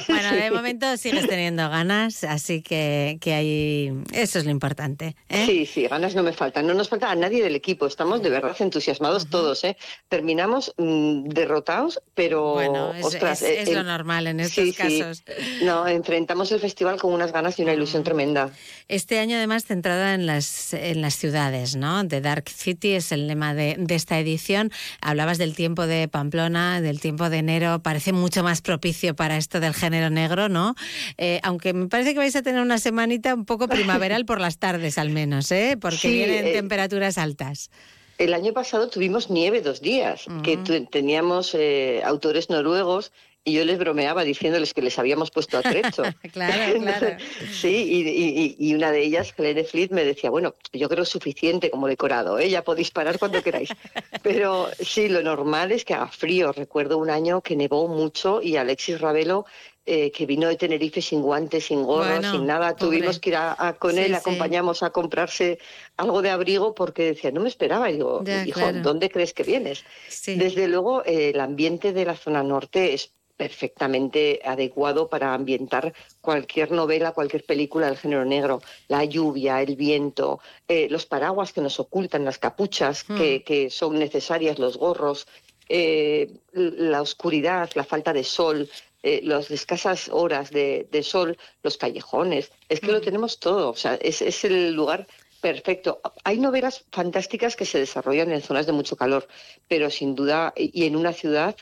Bueno, 0.08 0.32
de 0.32 0.50
momento 0.56 0.96
sigues 0.96 1.26
teniendo 1.28 1.68
ganas, 1.70 2.24
así 2.24 2.62
que, 2.62 3.18
que 3.20 3.34
hay, 3.34 3.92
eso 4.12 4.38
es 4.38 4.44
lo 4.44 4.50
importante. 4.50 5.14
¿eh? 5.28 5.44
Sí, 5.46 5.66
sí, 5.66 5.86
ganas 5.86 6.14
no 6.14 6.22
me 6.22 6.32
faltan. 6.32 6.66
No 6.66 6.74
nos 6.74 6.88
falta 6.88 7.10
a 7.10 7.14
nadie 7.14 7.42
del 7.42 7.54
equipo. 7.54 7.86
Estamos 7.86 8.22
de 8.22 8.30
verdad 8.30 8.56
entusiasmados 8.60 9.28
todos. 9.30 9.62
¿eh? 9.64 9.76
Terminamos 10.08 10.74
mm, 10.76 11.28
derrotados, 11.28 12.00
pero. 12.14 12.54
Bueno, 12.54 12.92
es, 12.94 13.04
ostras, 13.04 13.42
es- 13.42 13.68
eh, 13.68 13.72
lo 13.74 13.80
el- 13.80 13.86
normal 13.86 14.26
en 14.26 14.40
estos 14.40 14.64
sí, 14.64 14.72
sí. 14.72 14.98
casos. 15.00 15.22
No, 15.62 15.86
enfrentamos 15.86 16.50
el 16.52 16.60
festival 16.60 16.98
con 17.00 17.12
unas 17.12 17.32
ganas 17.32 17.58
y 17.58 17.62
una 17.62 17.72
ilusión 17.74 18.02
tremenda. 18.02 18.50
Este 18.88 19.18
año 19.18 19.36
además 19.36 19.64
centrada 19.64 20.14
en 20.14 20.26
las, 20.26 20.72
en 20.72 21.00
las 21.00 21.14
ciudades, 21.16 21.74
¿no? 21.74 22.06
The 22.06 22.20
Dark 22.20 22.48
City 22.48 22.92
es 22.92 23.10
el 23.10 23.26
lema 23.26 23.52
de, 23.52 23.74
de 23.78 23.94
esta 23.96 24.16
edición. 24.20 24.70
Hablabas 25.00 25.38
del 25.38 25.56
tiempo 25.56 25.88
de 25.88 26.06
Pamplona, 26.06 26.80
del 26.80 27.00
tiempo 27.00 27.28
de 27.28 27.38
enero, 27.38 27.80
parece 27.82 28.12
mucho 28.12 28.44
más 28.44 28.62
propicio 28.62 29.16
para 29.16 29.38
esto 29.38 29.58
del 29.58 29.74
género 29.74 30.08
negro, 30.08 30.48
¿no? 30.48 30.76
Eh, 31.18 31.40
aunque 31.42 31.72
me 31.72 31.88
parece 31.88 32.12
que 32.12 32.18
vais 32.20 32.36
a 32.36 32.42
tener 32.42 32.62
una 32.62 32.78
semanita 32.78 33.34
un 33.34 33.44
poco 33.44 33.66
primaveral 33.66 34.24
por 34.24 34.40
las 34.40 34.58
tardes 34.58 34.98
al 34.98 35.10
menos, 35.10 35.50
¿eh? 35.50 35.76
Porque 35.80 35.96
Sí, 35.98 36.12
vienen 36.12 36.46
eh, 36.46 36.52
temperaturas 36.52 37.18
altas. 37.18 37.70
El 38.18 38.34
año 38.34 38.52
pasado 38.52 38.88
tuvimos 38.88 39.30
nieve 39.30 39.62
dos 39.62 39.80
días, 39.80 40.26
que 40.44 40.58
tu- 40.58 40.86
teníamos 40.86 41.54
eh, 41.54 42.02
autores 42.04 42.50
noruegos 42.50 43.10
y 43.46 43.52
yo 43.54 43.64
les 43.64 43.78
bromeaba 43.78 44.24
diciéndoles 44.24 44.74
que 44.74 44.82
les 44.82 44.98
habíamos 44.98 45.30
puesto 45.30 45.56
atrecho. 45.56 46.02
claro, 46.32 46.78
claro. 46.80 47.16
Sí, 47.48 47.68
y, 47.68 48.08
y- 48.08 48.56
y 48.58 48.74
una 48.74 48.90
de 48.90 49.02
ellas, 49.04 49.32
Helene 49.38 49.64
Fleet, 49.64 49.90
me 49.92 50.04
decía, 50.04 50.30
bueno, 50.30 50.54
yo 50.72 50.88
creo 50.88 51.04
suficiente 51.04 51.70
como 51.70 51.86
decorado, 51.86 52.38
¿eh? 52.38 52.50
ya 52.50 52.62
podéis 52.64 52.90
parar 52.90 53.18
cuando 53.18 53.42
queráis. 53.42 53.70
Pero 54.22 54.68
sí, 54.80 55.08
lo 55.08 55.22
normal 55.22 55.70
es 55.72 55.84
que 55.84 55.94
haga 55.94 56.08
frío. 56.08 56.52
Recuerdo 56.52 56.98
un 56.98 57.08
año 57.08 57.40
que 57.40 57.54
nevó 57.56 57.86
mucho 57.86 58.42
y 58.42 58.56
Alexis 58.56 59.00
Ravelo, 59.00 59.46
eh, 59.88 60.10
que 60.10 60.26
vino 60.26 60.48
de 60.48 60.56
Tenerife 60.56 61.00
sin 61.00 61.22
guantes, 61.22 61.66
sin 61.66 61.84
gorro, 61.84 62.06
Bueno, 62.16 62.32
sin 62.32 62.44
nada, 62.46 62.74
pobre. 62.76 62.96
tuvimos 62.98 63.20
que 63.20 63.30
ir 63.30 63.36
a, 63.36 63.54
a- 63.68 63.74
con 63.78 63.92
Sí, 63.92 64.00
él, 64.00 64.08
sí. 64.08 64.14
acompañamos 64.16 64.82
a 64.82 64.90
comprarse 64.90 65.58
algo 65.96 66.22
de 66.22 66.30
abrigo 66.30 66.74
porque 66.74 67.04
decía, 67.04 67.30
no 67.30 67.40
me 67.40 67.48
esperaba. 67.48 67.88
Y 67.88 67.94
digo, 67.94 68.24
Ya, 68.24 68.44
hijo, 68.44 68.58
claro. 68.58 68.80
¿dónde 68.82 69.08
crees 69.10 69.32
que 69.32 69.44
vienes? 69.44 69.84
Desde 70.26 70.66
luego, 70.66 71.04
eh, 71.04 71.30
el 71.30 71.38
ambiente 71.40 71.92
de 71.92 72.04
la 72.04 72.16
zona 72.16 72.42
norte 72.42 72.94
es 72.94 73.12
perfectamente 73.36 74.40
adecuado 74.44 75.08
para 75.08 75.34
ambientar 75.34 75.92
cualquier 76.20 76.72
novela, 76.72 77.12
cualquier 77.12 77.44
película 77.44 77.86
del 77.86 77.98
género 77.98 78.24
negro. 78.24 78.62
La 78.88 79.04
lluvia, 79.04 79.60
el 79.62 79.76
viento, 79.76 80.40
eh, 80.68 80.88
los 80.90 81.06
paraguas 81.06 81.52
que 81.52 81.60
nos 81.60 81.78
ocultan, 81.78 82.24
las 82.24 82.38
capuchas 82.38 83.04
que, 83.04 83.44
que 83.44 83.70
son 83.70 83.98
necesarias, 83.98 84.58
los 84.58 84.76
gorros, 84.76 85.26
eh, 85.68 86.30
la 86.52 87.02
oscuridad, 87.02 87.70
la 87.74 87.84
falta 87.84 88.12
de 88.12 88.24
sol, 88.24 88.68
eh, 89.02 89.20
las 89.22 89.50
escasas 89.50 90.08
horas 90.08 90.50
de, 90.50 90.88
de 90.90 91.02
sol, 91.02 91.36
los 91.62 91.76
callejones. 91.76 92.50
Es 92.68 92.80
que 92.80 92.92
lo 92.92 93.00
tenemos 93.00 93.38
todo. 93.38 93.70
O 93.70 93.76
sea, 93.76 93.94
es, 93.96 94.22
es 94.22 94.44
el 94.44 94.72
lugar 94.72 95.06
perfecto. 95.40 96.00
Hay 96.24 96.38
novelas 96.38 96.84
fantásticas 96.90 97.54
que 97.54 97.66
se 97.66 97.78
desarrollan 97.78 98.32
en 98.32 98.42
zonas 98.42 98.66
de 98.66 98.72
mucho 98.72 98.96
calor, 98.96 99.28
pero 99.68 99.90
sin 99.90 100.14
duda, 100.14 100.52
y 100.56 100.86
en 100.86 100.96
una 100.96 101.12
ciudad, 101.12 101.54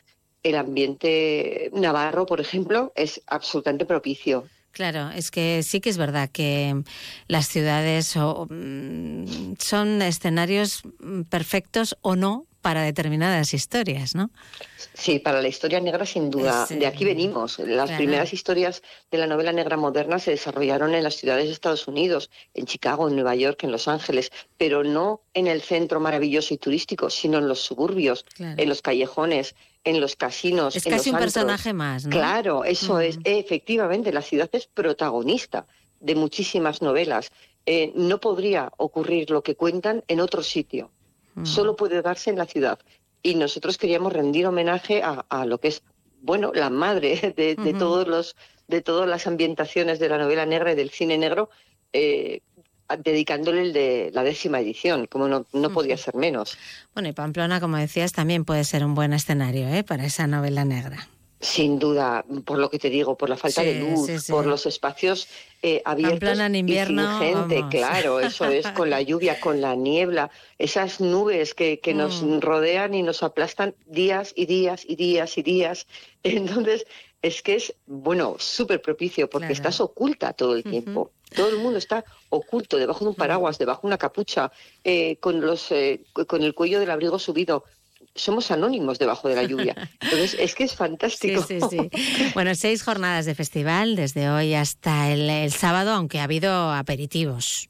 el 0.44 0.56
ambiente 0.56 1.70
navarro, 1.72 2.26
por 2.26 2.40
ejemplo, 2.40 2.92
es 2.94 3.20
absolutamente 3.26 3.86
propicio. 3.86 4.44
Claro, 4.70 5.10
es 5.10 5.30
que 5.30 5.62
sí 5.62 5.80
que 5.80 5.90
es 5.90 5.96
verdad 5.96 6.28
que 6.30 6.82
las 7.28 7.48
ciudades 7.48 8.14
mm, 8.16 9.54
son 9.58 10.02
escenarios 10.02 10.82
mm, 11.00 11.22
perfectos 11.22 11.96
o 12.02 12.16
no 12.16 12.46
para 12.64 12.80
determinadas 12.82 13.52
historias, 13.52 14.14
¿no? 14.14 14.30
Sí, 14.94 15.18
para 15.18 15.42
la 15.42 15.48
historia 15.48 15.80
negra 15.80 16.06
sin 16.06 16.30
duda. 16.30 16.64
Sí. 16.66 16.76
De 16.76 16.86
aquí 16.86 17.04
venimos. 17.04 17.58
Las 17.58 17.88
Claro. 17.88 17.96
primeras 17.98 18.32
historias 18.32 18.80
de 19.10 19.18
la 19.18 19.26
novela 19.26 19.52
negra 19.52 19.76
moderna 19.76 20.18
se 20.18 20.30
desarrollaron 20.30 20.94
en 20.94 21.02
las 21.04 21.16
ciudades 21.16 21.44
de 21.46 21.52
Estados 21.52 21.86
Unidos, 21.86 22.30
en 22.54 22.64
Chicago, 22.64 23.06
en 23.06 23.16
Nueva 23.16 23.34
York, 23.34 23.64
en 23.64 23.70
Los 23.70 23.86
Ángeles, 23.86 24.32
pero 24.56 24.82
no 24.82 25.20
en 25.34 25.46
el 25.46 25.60
centro 25.60 26.00
maravilloso 26.00 26.54
y 26.54 26.56
turístico, 26.56 27.10
sino 27.10 27.36
en 27.36 27.48
los 27.48 27.60
suburbios, 27.60 28.24
Claro. 28.34 28.60
en 28.62 28.68
los 28.70 28.80
callejones, 28.80 29.54
en 29.84 30.00
los 30.00 30.16
casinos. 30.16 30.74
Es 30.74 30.86
en 30.86 30.92
casi 30.92 31.10
los 31.10 31.12
un 31.12 31.14
antros. 31.16 31.34
personaje 31.34 31.72
más, 31.74 32.04
¿no? 32.06 32.10
Claro, 32.10 32.64
eso 32.64 32.98
es. 32.98 33.18
Efectivamente, 33.24 34.10
la 34.10 34.22
ciudad 34.22 34.48
es 34.52 34.66
protagonista 34.66 35.66
de 36.00 36.14
muchísimas 36.14 36.80
novelas. 36.80 37.30
Eh, 37.66 37.92
no 37.94 38.20
podría 38.20 38.70
ocurrir 38.78 39.30
lo 39.30 39.42
que 39.42 39.54
cuentan 39.54 40.02
en 40.08 40.20
otro 40.20 40.42
sitio. 40.42 40.90
Solo 41.42 41.74
puede 41.74 42.00
darse 42.00 42.30
en 42.30 42.38
la 42.38 42.46
ciudad. 42.46 42.78
Y 43.22 43.34
nosotros 43.34 43.76
queríamos 43.78 44.12
rendir 44.12 44.46
homenaje 44.46 45.02
a, 45.02 45.24
a 45.28 45.44
lo 45.46 45.58
que 45.58 45.68
es, 45.68 45.82
bueno, 46.22 46.52
la 46.54 46.70
madre 46.70 47.34
de, 47.36 47.56
de 47.56 47.74
todos 47.74 48.06
los, 48.06 48.36
de 48.68 48.80
todas 48.82 49.08
las 49.08 49.26
ambientaciones 49.26 49.98
de 49.98 50.08
la 50.08 50.18
novela 50.18 50.46
negra 50.46 50.72
y 50.72 50.76
del 50.76 50.90
cine 50.90 51.18
negro, 51.18 51.50
eh, 51.92 52.40
dedicándole 52.98 53.62
el 53.62 53.72
de 53.72 54.10
la 54.12 54.22
décima 54.22 54.60
edición, 54.60 55.06
como 55.06 55.26
no, 55.28 55.46
no 55.52 55.70
podía 55.70 55.96
ser 55.96 56.14
menos. 56.14 56.56
Bueno, 56.92 57.08
y 57.08 57.12
Pamplona, 57.12 57.60
como 57.60 57.76
decías, 57.76 58.12
también 58.12 58.44
puede 58.44 58.64
ser 58.64 58.84
un 58.84 58.94
buen 58.94 59.12
escenario 59.12 59.68
¿eh? 59.68 59.84
para 59.84 60.04
esa 60.04 60.26
novela 60.26 60.64
negra. 60.64 61.08
Sin 61.44 61.78
duda, 61.78 62.24
por 62.46 62.58
lo 62.58 62.70
que 62.70 62.78
te 62.78 62.88
digo, 62.88 63.16
por 63.18 63.28
la 63.28 63.36
falta 63.36 63.60
Sí, 63.60 63.66
de 63.68 63.74
luz, 63.80 64.06
sí, 64.06 64.18
sí. 64.18 64.32
por 64.32 64.46
los 64.46 64.64
espacios 64.64 65.28
eh, 65.60 65.82
abiertos 65.84 66.38
y 66.38 66.74
sin 66.86 66.98
gente, 67.18 67.54
vamos. 67.56 67.70
claro, 67.70 68.20
eso 68.20 68.46
es, 68.46 68.66
con 68.68 68.88
la 68.88 69.02
lluvia, 69.02 69.38
con 69.40 69.60
la 69.60 69.74
niebla, 69.74 70.30
esas 70.58 71.00
nubes 71.00 71.52
que, 71.54 71.80
que 71.80 71.92
nos 71.92 72.22
Mm. 72.22 72.40
rodean 72.40 72.94
y 72.94 73.02
nos 73.02 73.22
aplastan 73.22 73.74
días 73.84 74.32
y 74.34 74.46
días 74.46 74.84
y 74.88 74.96
días 74.96 75.36
y 75.36 75.42
días. 75.42 75.86
Entonces, 76.22 76.86
es 77.20 77.42
que 77.42 77.56
es, 77.56 77.74
bueno, 77.86 78.36
súper 78.38 78.80
propicio 78.80 79.28
porque 79.28 79.48
Claro. 79.48 79.54
estás 79.54 79.80
oculta 79.80 80.32
todo 80.32 80.54
el 80.56 80.62
tiempo. 80.64 81.10
Todo 81.36 81.48
el 81.50 81.56
mundo 81.56 81.78
está 81.78 82.04
oculto, 82.30 82.78
debajo 82.78 83.04
de 83.04 83.10
un 83.10 83.16
paraguas, 83.16 83.58
debajo 83.58 83.82
de 83.82 83.88
una 83.88 83.98
capucha, 83.98 84.50
eh, 84.84 85.16
con, 85.20 85.40
los, 85.42 85.70
eh, 85.72 86.00
con 86.26 86.42
el 86.42 86.54
cuello 86.54 86.80
del 86.80 86.90
abrigo 86.90 87.18
subido. 87.18 87.64
Somos 88.14 88.50
anónimos 88.50 88.98
debajo 88.98 89.28
de 89.28 89.34
la 89.36 89.42
lluvia. 89.42 89.74
Entonces, 90.00 90.36
es 90.38 90.54
que 90.54 90.64
es 90.64 90.70
Sí, 90.70 90.76
fantástico. 90.76 91.42
sí, 91.42 91.58
sí. 91.68 91.90
Bueno, 92.34 92.54
seis 92.54 92.82
jornadas 92.82 93.26
de 93.26 93.34
festival 93.34 93.96
desde 93.96 94.30
hoy 94.30 94.54
hasta 94.54 95.10
el, 95.12 95.28
el 95.28 95.52
sábado, 95.52 95.90
aunque 95.92 96.20
ha 96.20 96.24
habido 96.24 96.70
aperitivos. 96.72 97.68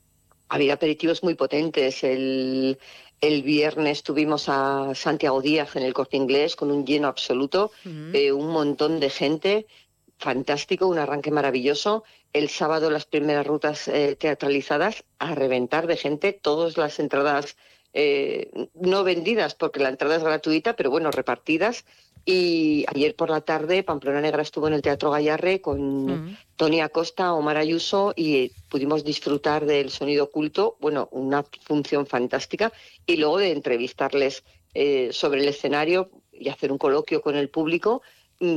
Ha 0.50 0.56
habido 0.56 0.74
aperitivos 0.74 1.22
muy 1.22 1.34
potentes. 1.34 2.04
El, 2.04 2.78
el 3.22 3.42
viernes 3.42 4.02
tuvimos 4.02 4.44
a 4.48 4.94
Santiago 4.94 5.40
Díaz 5.40 5.76
en 5.76 5.82
el 5.82 5.94
corte 5.94 6.18
inglés 6.18 6.56
con 6.56 6.70
un 6.70 6.84
lleno 6.84 7.08
absoluto, 7.08 7.72
eh, 8.12 8.30
un 8.30 8.48
montón 8.48 9.00
de 9.00 9.08
gente, 9.08 9.66
fantástico, 10.18 10.86
un 10.86 10.98
arranque 10.98 11.30
maravilloso. 11.30 12.04
El 12.34 12.48
sábado 12.50 12.90
las 12.90 13.06
primeras 13.06 13.46
rutas 13.46 13.88
eh, 13.88 14.16
teatralizadas 14.18 15.04
a 15.18 15.34
reventar 15.34 15.86
de 15.86 15.96
gente, 15.96 16.32
todas 16.32 16.76
las 16.76 16.98
entradas 16.98 17.56
eh, 17.94 18.50
no 18.74 19.04
vendidas 19.04 19.54
porque 19.54 19.80
la 19.80 19.88
entrada 19.88 20.16
es 20.16 20.24
gratuita, 20.24 20.74
pero 20.74 20.90
bueno, 20.90 21.10
repartidas. 21.10 21.84
Y 22.26 22.84
ayer 22.88 23.14
por 23.14 23.30
la 23.30 23.42
tarde 23.42 23.82
Pamplona 23.82 24.20
Negra 24.20 24.42
estuvo 24.42 24.66
en 24.66 24.74
el 24.74 24.82
Teatro 24.82 25.10
Gallarre 25.10 25.60
con 25.60 26.38
Tony 26.56 26.80
Acosta, 26.80 27.34
Omar 27.34 27.58
Ayuso 27.58 28.14
y 28.16 28.50
pudimos 28.70 29.04
disfrutar 29.04 29.66
del 29.66 29.90
sonido 29.90 30.24
oculto, 30.24 30.76
bueno, 30.80 31.08
una 31.12 31.44
función 31.62 32.06
fantástica. 32.06 32.72
Y 33.06 33.16
luego 33.16 33.38
de 33.38 33.52
entrevistarles 33.52 34.42
eh, 34.72 35.10
sobre 35.12 35.42
el 35.42 35.48
escenario 35.48 36.10
y 36.32 36.48
hacer 36.48 36.72
un 36.72 36.78
coloquio 36.78 37.20
con 37.20 37.36
el 37.36 37.48
público 37.50 38.00
mm, 38.00 38.04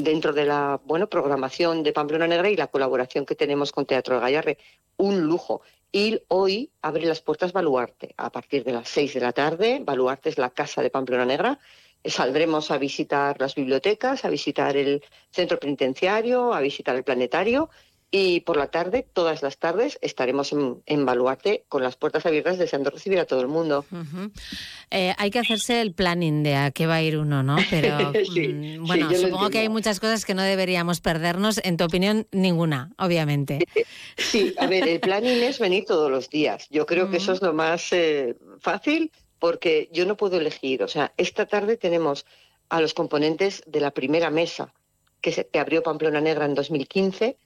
dentro 0.04 0.34
de 0.34 0.46
la 0.46 0.80
bueno 0.86 1.08
programación 1.08 1.84
de 1.84 1.94
Pamplona 1.94 2.28
Negra 2.28 2.50
y 2.50 2.56
la 2.56 2.68
colaboración 2.68 3.26
que 3.26 3.36
tenemos 3.36 3.72
con 3.72 3.86
Teatro 3.86 4.16
de 4.16 4.22
Gallarre. 4.22 4.58
Un 4.98 5.22
lujo. 5.22 5.62
Y 5.92 6.22
hoy 6.28 6.72
abre 6.82 7.06
las 7.06 7.22
puertas 7.22 7.54
Baluarte 7.54 8.14
a 8.18 8.30
partir 8.30 8.64
de 8.64 8.74
las 8.74 8.90
seis 8.90 9.14
de 9.14 9.22
la 9.22 9.32
tarde. 9.32 9.82
Baluarte 9.84 10.30
es 10.30 10.38
la 10.38 10.50
casa 10.50 10.82
de 10.82 10.90
Pamplona 10.90 11.26
Negra. 11.26 11.60
Saldremos 12.04 12.70
a 12.72 12.78
visitar 12.78 13.40
las 13.40 13.56
bibliotecas, 13.56 14.26
a 14.26 14.30
visitar 14.30 14.76
el 14.76 15.04
centro 15.32 15.60
penitenciario, 15.60 16.54
a 16.54 16.60
visitar 16.60 16.96
el 16.96 17.04
planetario 17.04 17.70
y 18.10 18.40
por 18.42 18.56
la 18.56 18.68
tarde, 18.68 19.06
todas 19.12 19.42
las 19.42 19.58
tardes, 19.58 20.00
estaremos 20.02 20.54
en, 20.54 20.82
en 20.86 21.06
Baluarte 21.06 21.66
con 21.68 21.84
las 21.84 21.98
puertas 21.98 22.26
abiertas 22.26 22.58
deseando 22.58 22.90
recibir 22.90 23.20
a 23.20 23.26
todo 23.26 23.42
el 23.42 23.50
mundo. 23.50 23.86
Eh, 24.92 25.14
hay 25.18 25.30
que 25.30 25.40
hacerse 25.40 25.82
el 25.82 25.94
planning 25.94 26.42
de 26.42 26.56
a 26.56 26.72
qué 26.72 26.88
va 26.88 26.96
a 26.96 27.02
ir 27.02 27.18
uno, 27.18 27.44
¿no? 27.44 27.58
Pero 27.70 28.14
Sí, 28.14 28.48
mm, 28.48 28.62
sí, 28.62 28.78
bueno, 28.78 29.14
supongo 29.14 29.50
que 29.50 29.60
hay 29.60 29.68
muchas 29.68 30.00
cosas 30.00 30.24
que 30.24 30.34
no 30.34 30.42
deberíamos 30.42 31.02
perdernos. 31.02 31.60
En 31.64 31.76
tu 31.76 31.84
opinión, 31.84 32.28
ninguna, 32.32 32.92
obviamente. 32.98 33.60
Sí, 34.18 34.54
a 34.58 34.66
ver, 34.66 34.88
el 34.88 35.00
planning 35.00 35.44
es 35.44 35.60
venir 35.60 35.86
todos 35.86 36.10
los 36.10 36.30
días. 36.30 36.68
Yo 36.70 36.86
creo 36.86 37.10
que 37.10 37.18
eso 37.18 37.34
es 37.34 37.42
lo 37.42 37.54
más 37.54 37.94
eh, 37.94 38.36
fácil 38.60 39.12
porque 39.38 39.90
yo 39.94 40.06
no 40.06 40.18
puedo 40.18 40.38
elegir. 40.38 40.82
O 40.82 40.88
sea, 40.88 41.14
esta 41.18 41.46
tarde 41.46 41.78
tenemos 41.78 42.26
a 42.70 42.82
los 42.82 42.94
componentes 42.94 43.64
de 43.68 43.80
la 43.80 43.92
primera 43.92 44.32
mesa 44.32 44.74
que, 45.22 45.32
se, 45.32 45.48
que 45.48 45.60
abrió 45.60 45.84
Pamplona 45.84 46.20
Negra 46.20 46.46
en 46.46 46.56
2015 46.56 47.38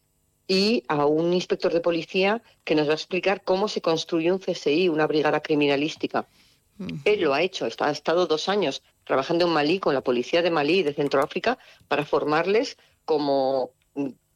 y 0.52 0.84
a 0.90 1.06
un 1.06 1.34
inspector 1.34 1.72
de 1.72 1.80
policía 1.80 2.44
que 2.66 2.76
nos 2.76 2.86
va 2.86 2.92
a 2.92 2.96
explicar 2.96 3.42
cómo 3.42 3.70
se 3.70 3.80
construye 3.80 4.34
un 4.34 4.40
CSI, 4.40 4.90
una 4.90 5.08
brigada 5.08 5.40
criminalística. 5.40 6.28
Él 7.06 7.22
lo 7.22 7.34
ha 7.34 7.42
hecho, 7.42 7.68
está, 7.68 7.88
ha 7.88 7.92
estado 7.92 8.28
dos 8.28 8.50
años 8.50 8.84
trabajando 9.06 9.46
en 9.46 9.54
Malí 9.54 9.80
con 9.80 9.94
la 9.94 10.02
policía 10.02 10.42
de 10.42 10.52
Malí 10.52 10.80
y 10.80 10.84
de 10.84 10.94
Centroáfrica 10.94 11.58
para 11.88 12.04
formarles 12.04 12.78
como, 13.06 13.72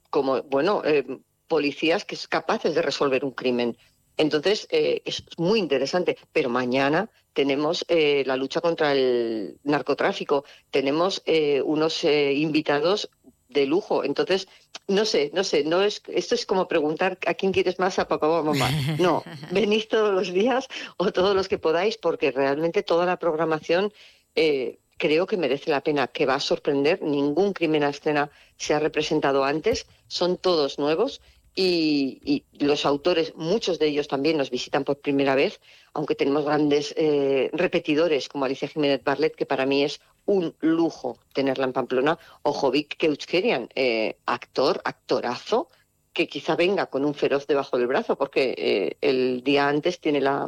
como 0.10 0.42
bueno, 0.44 0.84
eh, 0.86 1.06
policías 1.50 2.06
que 2.06 2.16
son 2.16 2.30
capaces 2.30 2.74
de 2.76 2.82
resolver 2.82 3.26
un 3.26 3.32
crimen. 3.32 3.76
Entonces, 4.16 4.70
eh, 4.72 5.02
es 5.04 5.22
muy 5.38 5.60
interesante. 5.60 6.18
Pero 6.32 6.50
mañana 6.50 7.10
tenemos 7.36 7.86
eh, 7.90 8.24
la 8.26 8.38
lucha 8.38 8.62
contra 8.62 8.94
el 8.94 9.60
narcotráfico, 9.64 10.46
tenemos 10.72 11.22
eh, 11.26 11.62
unos 11.62 12.04
eh, 12.06 12.34
invitados 12.34 13.10
de 13.56 13.65
lujo. 13.65 14.03
Entonces, 14.03 14.48
no 14.88 15.06
sé, 15.06 15.32
no 15.34 15.44
sé, 15.44 15.64
no 15.64 15.82
es, 15.82 16.03
esto 16.07 16.36
es 16.36 16.45
como 16.45 16.68
preguntar 16.68 17.18
a 17.26 17.34
quién 17.34 17.52
quieres 17.52 17.80
más, 17.80 17.98
a 17.98 18.07
papá 18.07 18.27
o 18.27 18.36
a 18.36 18.44
mamá. 18.44 18.69
No, 18.99 19.23
venís 19.52 19.88
todos 19.88 20.14
los 20.14 20.32
días 20.32 20.68
o 20.98 21.11
todos 21.11 21.36
los 21.36 21.48
que 21.48 21.57
podáis, 21.57 21.98
porque 21.98 22.32
realmente 22.32 22.84
toda 22.84 23.06
la 23.06 23.18
programación 23.18 23.91
eh, 24.36 24.77
creo 24.98 25.26
que 25.26 25.38
merece 25.38 25.72
la 25.72 25.82
pena, 25.82 26.07
que 26.07 26.26
va 26.26 26.36
a 26.36 26.40
sorprender. 26.40 27.02
Ningún 27.02 27.53
crimen 27.53 27.84
a 27.84 27.90
escena 27.90 28.30
se 28.57 28.73
ha 28.73 28.80
representado 28.80 29.44
antes, 29.44 29.88
son 30.07 30.38
todos 30.38 30.77
nuevos 30.77 31.22
y, 31.56 32.19
y 32.23 32.65
los 32.65 32.86
autores, 32.86 33.34
muchos 33.36 33.80
de 33.80 33.88
ellos 33.88 34.10
también 34.10 34.38
nos 34.38 34.49
visitan 34.52 34.84
por 34.84 34.99
primera 34.99 35.36
vez, 35.36 35.61
aunque 35.94 36.14
tenemos 36.14 36.44
grandes 36.44 36.94
eh, 36.98 37.49
repetidores 37.53 38.27
como 38.27 38.44
Alicia 38.44 38.68
Jiménez 38.68 39.02
Barlet, 39.03 39.36
que 39.36 39.45
para 39.45 39.65
mí 39.65 39.84
es 39.84 40.02
un 40.26 40.56
lujo 40.60 41.19
tenerla 41.34 41.65
en 41.65 41.73
Pamplona, 41.73 42.18
o 42.41 42.52
Jovic 42.52 42.97
Keuchkerian, 42.97 43.69
eh, 43.76 44.18
actor, 44.26 44.81
actorazo, 44.84 45.69
que 46.14 46.27
quizá 46.27 46.56
venga 46.56 46.88
con 46.88 47.03
un 47.06 47.14
feroz 47.14 47.45
debajo 47.45 47.77
del 47.77 47.88
brazo, 47.88 48.18
porque 48.18 48.56
eh, 48.57 48.97
el 49.02 49.43
día 49.43 49.68
antes 49.68 49.99
tiene 49.99 50.22
la, 50.22 50.47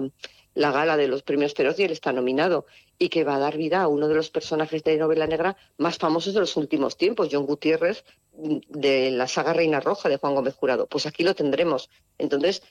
la 0.57 0.71
gala 0.71 0.97
de 0.97 1.07
los 1.07 1.21
premios 1.21 1.53
Feroz 1.53 1.79
y 1.79 1.83
él 1.83 1.91
está 1.91 2.11
nominado 2.11 2.65
y 2.97 3.09
que 3.09 3.23
va 3.23 3.35
a 3.35 3.39
dar 3.39 3.57
vida 3.57 3.83
a 3.83 3.87
uno 3.87 4.07
de 4.07 4.15
los 4.15 4.31
personajes 4.31 4.83
de 4.83 4.97
novela 4.97 5.27
negra 5.27 5.55
más 5.77 5.99
famosos 5.99 6.33
de 6.33 6.39
los 6.39 6.57
últimos 6.57 6.97
tiempos, 6.97 7.29
John 7.31 7.45
Gutiérrez, 7.45 8.03
de 8.33 9.11
la 9.11 9.27
saga 9.27 9.53
Reina 9.53 9.79
Roja 9.79 10.09
de 10.09 10.17
Juan 10.17 10.33
Gómez 10.33 10.55
Jurado. 10.55 10.87
Pues 10.87 11.05
aquí 11.05 11.23
lo 11.23 11.35
tendremos. 11.35 11.91
Entonces, 12.17 12.63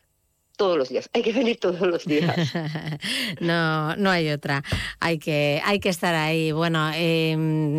todos 0.57 0.77
los 0.77 0.89
días. 0.89 1.09
Hay 1.13 1.23
que 1.23 1.33
venir 1.33 1.59
todos 1.59 1.81
los 1.81 2.05
días. 2.05 2.55
no, 3.41 3.95
no 3.97 4.11
hay 4.11 4.31
otra. 4.31 4.63
Hay 5.01 5.19
que, 5.19 5.61
hay 5.65 5.81
que 5.81 5.89
estar 5.89 6.15
ahí. 6.15 6.53
Bueno, 6.53 6.91
eh, 6.95 7.37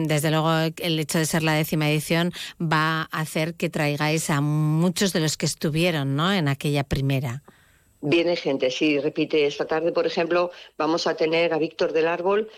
desde 0.08 0.32
luego 0.32 0.52
el 0.78 1.00
hecho 1.00 1.18
de 1.18 1.26
ser 1.26 1.44
la 1.44 1.54
décima 1.54 1.90
edición 1.90 2.32
va 2.62 3.08
a 3.12 3.22
hacer 3.22 3.56
que 3.56 3.70
traigáis 3.70 4.30
a 4.30 4.42
muchos 4.42 5.14
de 5.14 5.20
los 5.20 5.38
que 5.38 5.46
estuvieron 5.46 6.16
¿no? 6.16 6.32
en 6.32 6.48
aquella 6.48 6.84
primera. 6.84 7.44
Viene 8.02 8.36
gente, 8.36 8.70
sí, 8.70 9.00
repite. 9.00 9.48
Esta 9.48 9.66
tarde, 9.66 9.92
por 9.92 10.06
ejemplo, 10.06 10.52
vamos 10.78 11.08
a 11.08 11.16
tener 11.16 11.54
a 11.54 11.58
Víctor 11.58 11.94
del 11.94 12.08
Árbol, 12.08 12.50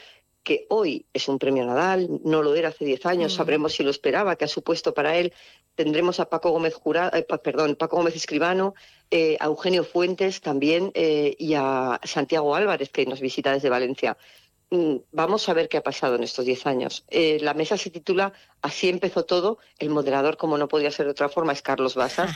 que 0.43 0.65
hoy 0.69 1.05
es 1.13 1.27
un 1.27 1.37
premio 1.37 1.65
Nadal, 1.65 2.07
no 2.23 2.41
lo 2.41 2.55
era 2.55 2.69
hace 2.69 2.85
10 2.85 3.05
años, 3.05 3.33
Mm. 3.33 3.37
sabremos 3.37 3.73
si 3.73 3.83
lo 3.83 3.91
esperaba, 3.91 4.35
que 4.35 4.45
ha 4.45 4.47
supuesto 4.47 4.93
para 4.93 5.17
él. 5.17 5.33
Tendremos 5.75 6.19
a 6.19 6.29
Paco 6.29 6.49
Gómez 6.51 6.73
Jurado, 6.73 7.15
eh, 7.17 7.25
perdón, 7.43 7.75
Paco 7.75 7.97
Gómez 7.97 8.15
Escribano, 8.15 8.73
eh, 9.11 9.37
a 9.39 9.45
Eugenio 9.45 9.83
Fuentes 9.83 10.41
también 10.41 10.91
eh, 10.93 11.35
y 11.37 11.53
a 11.55 11.99
Santiago 12.03 12.55
Álvarez, 12.55 12.89
que 12.89 13.05
nos 13.05 13.19
visita 13.21 13.53
desde 13.53 13.69
Valencia. 13.69 14.17
Mm, 14.71 14.97
Vamos 15.11 15.49
a 15.49 15.53
ver 15.53 15.67
qué 15.67 15.77
ha 15.77 15.83
pasado 15.83 16.15
en 16.15 16.23
estos 16.23 16.45
10 16.45 16.65
años. 16.67 17.03
Eh, 17.09 17.37
la 17.41 17.53
mesa 17.53 17.75
se 17.77 17.89
titula 17.89 18.33
Así 18.61 18.87
empezó 18.89 19.25
todo. 19.25 19.57
El 19.79 19.89
moderador, 19.89 20.37
como 20.37 20.57
no 20.57 20.67
podía 20.67 20.91
ser 20.91 21.05
de 21.05 21.11
otra 21.11 21.29
forma, 21.29 21.53
es 21.53 21.61
Carlos 21.61 21.95
Basas, 21.95 22.31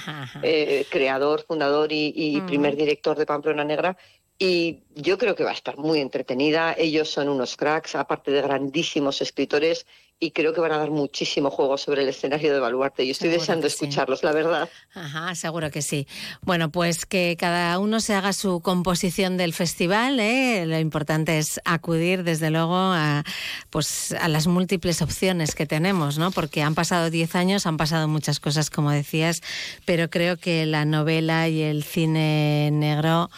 creador, 0.90 1.44
fundador 1.48 1.92
y, 1.92 2.14
y 2.16 2.42
Mm. 2.42 2.46
primer 2.48 2.76
director 2.76 3.18
de 3.18 3.26
Pamplona 3.26 3.64
Negra. 3.64 3.98
Y 4.38 4.84
yo 4.96 5.18
creo 5.18 5.36
que 5.36 5.44
va 5.44 5.52
a 5.52 5.54
estar 5.54 5.78
muy 5.78 6.00
entretenida. 6.00 6.74
Ellos 6.78 7.10
son 7.10 7.30
unos 7.30 7.56
cracks, 7.56 7.96
aparte 7.96 8.32
de 8.32 8.42
grandísimos 8.42 9.22
escritores, 9.22 9.86
y 10.24 10.32
creo 10.32 10.54
que 10.54 10.62
van 10.62 10.72
a 10.72 10.78
dar 10.78 10.90
muchísimo 10.90 11.52
juego 11.52 11.78
sobre 11.78 12.04
el 12.04 12.08
escenario 12.08 12.54
de 12.54 12.60
Baluarte. 12.62 13.04
Y 13.04 13.12
estoy 13.12 13.28
Seguro 13.28 13.42
deseando 13.42 13.68
sí. 13.68 13.74
escucharlos, 13.74 14.24
la 14.24 14.32
verdad. 14.32 14.70
Ajá, 14.94 15.36
seguro 15.36 15.70
que 15.70 15.82
sí. 15.82 16.08
Bueno, 16.44 16.72
pues 16.72 17.06
que 17.06 17.36
cada 17.38 17.78
uno 17.78 18.00
se 18.00 18.14
haga 18.14 18.32
su 18.32 18.62
composición 18.62 19.36
del 19.36 19.54
festival. 19.54 20.22
¿eh? 20.22 20.66
Lo 20.66 20.80
importante 20.80 21.40
es 21.40 21.60
acudir, 21.66 22.24
desde 22.24 22.52
luego, 22.52 22.78
a, 22.78 23.26
pues, 23.70 24.14
a 24.14 24.30
las 24.30 24.48
múltiples 24.48 25.02
opciones 25.02 25.56
que 25.56 25.66
tenemos, 25.66 26.18
¿no? 26.18 26.32
Porque 26.32 26.62
han 26.62 26.74
pasado 26.74 27.10
10 27.10 27.36
años, 27.36 27.66
han 27.66 27.76
pasado 27.76 28.08
muchas 28.08 28.40
cosas, 28.40 28.70
como 28.70 28.92
decías, 28.92 29.42
pero 29.84 30.10
creo 30.10 30.38
que 30.38 30.66
la 30.66 30.86
novela 30.86 31.50
y 31.50 31.64
el 31.64 31.84
cine 31.84 32.70
negro 32.72 33.30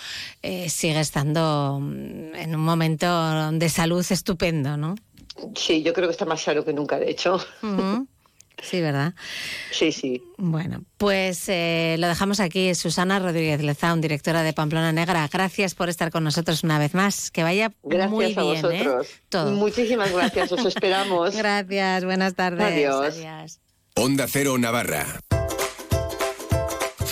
eh, 0.43 0.69
sigue 0.69 0.99
estando 0.99 1.79
mm, 1.81 2.35
en 2.35 2.55
un 2.55 2.61
momento 2.61 3.51
de 3.51 3.69
salud 3.69 4.05
estupendo, 4.07 4.77
¿no? 4.77 4.93
Sí, 5.55 5.83
yo 5.83 5.93
creo 5.93 6.07
que 6.07 6.13
está 6.13 6.25
más 6.25 6.43
claro 6.43 6.63
que 6.65 6.73
nunca, 6.73 6.97
de 6.99 7.09
hecho. 7.11 7.35
Ujú. 7.61 8.07
Sí, 8.63 8.79
¿verdad? 8.79 9.13
Sí, 9.71 9.91
sí. 9.91 10.23
Bueno, 10.37 10.83
pues 10.97 11.49
eh, 11.49 11.97
lo 11.99 12.07
dejamos 12.07 12.39
aquí. 12.39 12.73
Susana 12.73 13.19
Rodríguez 13.19 13.61
Lezaun, 13.61 13.99
directora 13.99 14.43
de 14.43 14.53
Pamplona 14.53 14.93
Negra. 14.93 15.27
Gracias 15.31 15.75
por 15.75 15.89
estar 15.89 16.09
con 16.09 16.23
nosotros 16.23 16.63
una 16.63 16.79
vez 16.79 16.93
más. 16.93 17.31
Que 17.31 17.43
vaya 17.43 17.73
Gracias 17.83 18.11
muy 18.11 18.25
a 18.25 18.27
bien, 18.29 18.39
¿eh? 18.39 18.61
vosotros. 18.61 19.07
Todo. 19.27 19.51
Muchísimas 19.51 20.11
gracias, 20.13 20.51
os 20.53 20.65
esperamos. 20.65 21.35
Gracias, 21.35 22.05
buenas 22.05 22.33
tardes. 22.33 22.65
Adiós. 22.65 23.15
Adiós. 23.17 23.59
Onda 23.95 24.25
Cero 24.27 24.57
Navarra. 24.57 25.05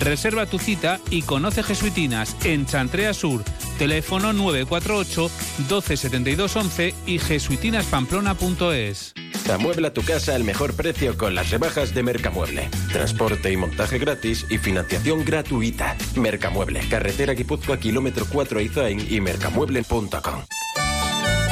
Reserva 0.00 0.46
tu 0.46 0.58
cita 0.58 1.00
y 1.10 1.22
conoce 1.22 1.62
Jesuitinas 1.62 2.36
en 2.44 2.66
Chantrea 2.66 3.14
Sur. 3.14 3.42
Teléfono 3.78 4.32
948 4.32 5.30
1272 5.58 6.56
11 6.56 6.94
y 7.06 7.18
jesuitinaspamplona.es. 7.18 9.14
Amuebla 9.52 9.92
tu 9.92 10.02
casa 10.02 10.34
al 10.34 10.44
mejor 10.44 10.74
precio 10.74 11.18
con 11.18 11.34
las 11.34 11.50
rebajas 11.50 11.94
de 11.94 12.02
Mercamueble. 12.02 12.68
Transporte 12.92 13.52
y 13.52 13.56
montaje 13.56 13.98
gratis 13.98 14.46
y 14.48 14.58
financiación 14.58 15.24
gratuita. 15.24 15.96
Mercamueble, 16.16 16.80
carretera 16.88 17.34
Guipúzcoa, 17.34 17.78
kilómetro 17.78 18.26
4 18.30 18.60
Izain 18.60 19.06
y 19.10 19.20
mercamueble.com. 19.20 20.44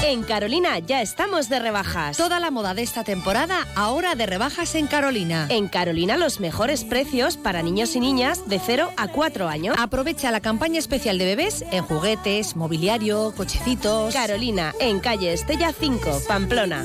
En 0.05 0.25
Carolina 0.25 0.81
ya 0.81 1.01
estamos 1.01 1.49
de 1.49 1.61
rebajas. 1.61 2.17
Toda 2.17 2.41
la 2.41 2.51
moda 2.51 2.75
de 2.75 2.83
esta 2.83 3.05
temporada 3.05 3.69
ahora 3.77 4.17
de 4.17 4.27
rebajas 4.27 4.75
en 4.75 4.89
Carolina. 4.89 5.47
En 5.49 5.69
Carolina 5.69 6.17
los 6.17 6.41
mejores 6.41 6.83
precios 6.83 7.37
para 7.37 7.63
niños 7.63 7.95
y 7.95 8.01
niñas 8.01 8.49
de 8.49 8.59
0 8.59 8.91
a 8.97 9.09
4 9.09 9.49
años. 9.49 9.77
Aprovecha 9.79 10.33
la 10.33 10.41
campaña 10.41 10.81
especial 10.81 11.19
de 11.19 11.25
bebés 11.25 11.65
en 11.71 11.85
juguetes, 11.85 12.57
mobiliario, 12.57 13.33
cochecitos. 13.37 14.13
Carolina, 14.13 14.75
en 14.81 14.99
calle 14.99 15.33
Estella 15.33 15.73
5, 15.73 16.23
Pamplona. 16.27 16.85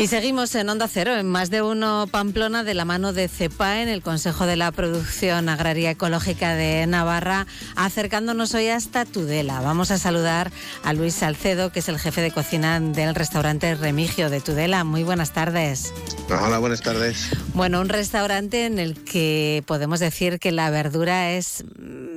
Y 0.00 0.06
seguimos 0.06 0.54
en 0.54 0.66
Onda 0.70 0.88
Cero, 0.88 1.14
en 1.14 1.26
más 1.26 1.50
de 1.50 1.60
uno 1.60 2.06
Pamplona, 2.10 2.64
de 2.64 2.72
la 2.72 2.86
mano 2.86 3.12
de 3.12 3.28
CEPA, 3.28 3.82
en 3.82 3.88
el 3.90 4.00
Consejo 4.00 4.46
de 4.46 4.56
la 4.56 4.72
Producción 4.72 5.50
Agraria 5.50 5.90
Ecológica 5.90 6.54
de 6.54 6.86
Navarra, 6.86 7.46
acercándonos 7.76 8.54
hoy 8.54 8.68
hasta 8.68 9.04
Tudela. 9.04 9.60
Vamos 9.60 9.90
a 9.90 9.98
saludar 9.98 10.50
a 10.84 10.94
Luis 10.94 11.16
Salcedo, 11.16 11.70
que 11.70 11.80
es 11.80 11.90
el 11.90 11.98
jefe 11.98 12.22
de 12.22 12.30
cocina 12.30 12.80
del 12.80 13.14
restaurante 13.14 13.74
Remigio 13.74 14.30
de 14.30 14.40
Tudela. 14.40 14.84
Muy 14.84 15.02
buenas 15.02 15.34
tardes. 15.34 15.92
Hola, 16.30 16.56
buenas 16.56 16.80
tardes. 16.80 17.28
Bueno, 17.52 17.82
un 17.82 17.90
restaurante 17.90 18.64
en 18.64 18.78
el 18.78 19.04
que 19.04 19.62
podemos 19.66 20.00
decir 20.00 20.38
que 20.38 20.50
la 20.50 20.70
verdura 20.70 21.32
es 21.32 21.62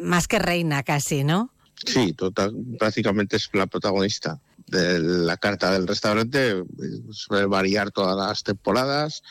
más 0.02 0.30
que 0.30 0.40
reina 0.40 0.84
casi, 0.84 1.26
¿no? 1.26 1.50
Sí, 1.86 2.14
total, 2.14 2.56
prácticamente 2.80 3.36
es 3.36 3.50
la 3.52 3.68
protagonista 3.68 4.40
de 4.68 5.00
la 5.00 5.38
carta 5.38 5.72
del 5.72 5.88
restaurante. 5.88 6.64
Suele 7.12 7.46
variar 7.46 7.92
todas 7.92 8.16
las 8.16 8.44
temporadas 8.44 9.22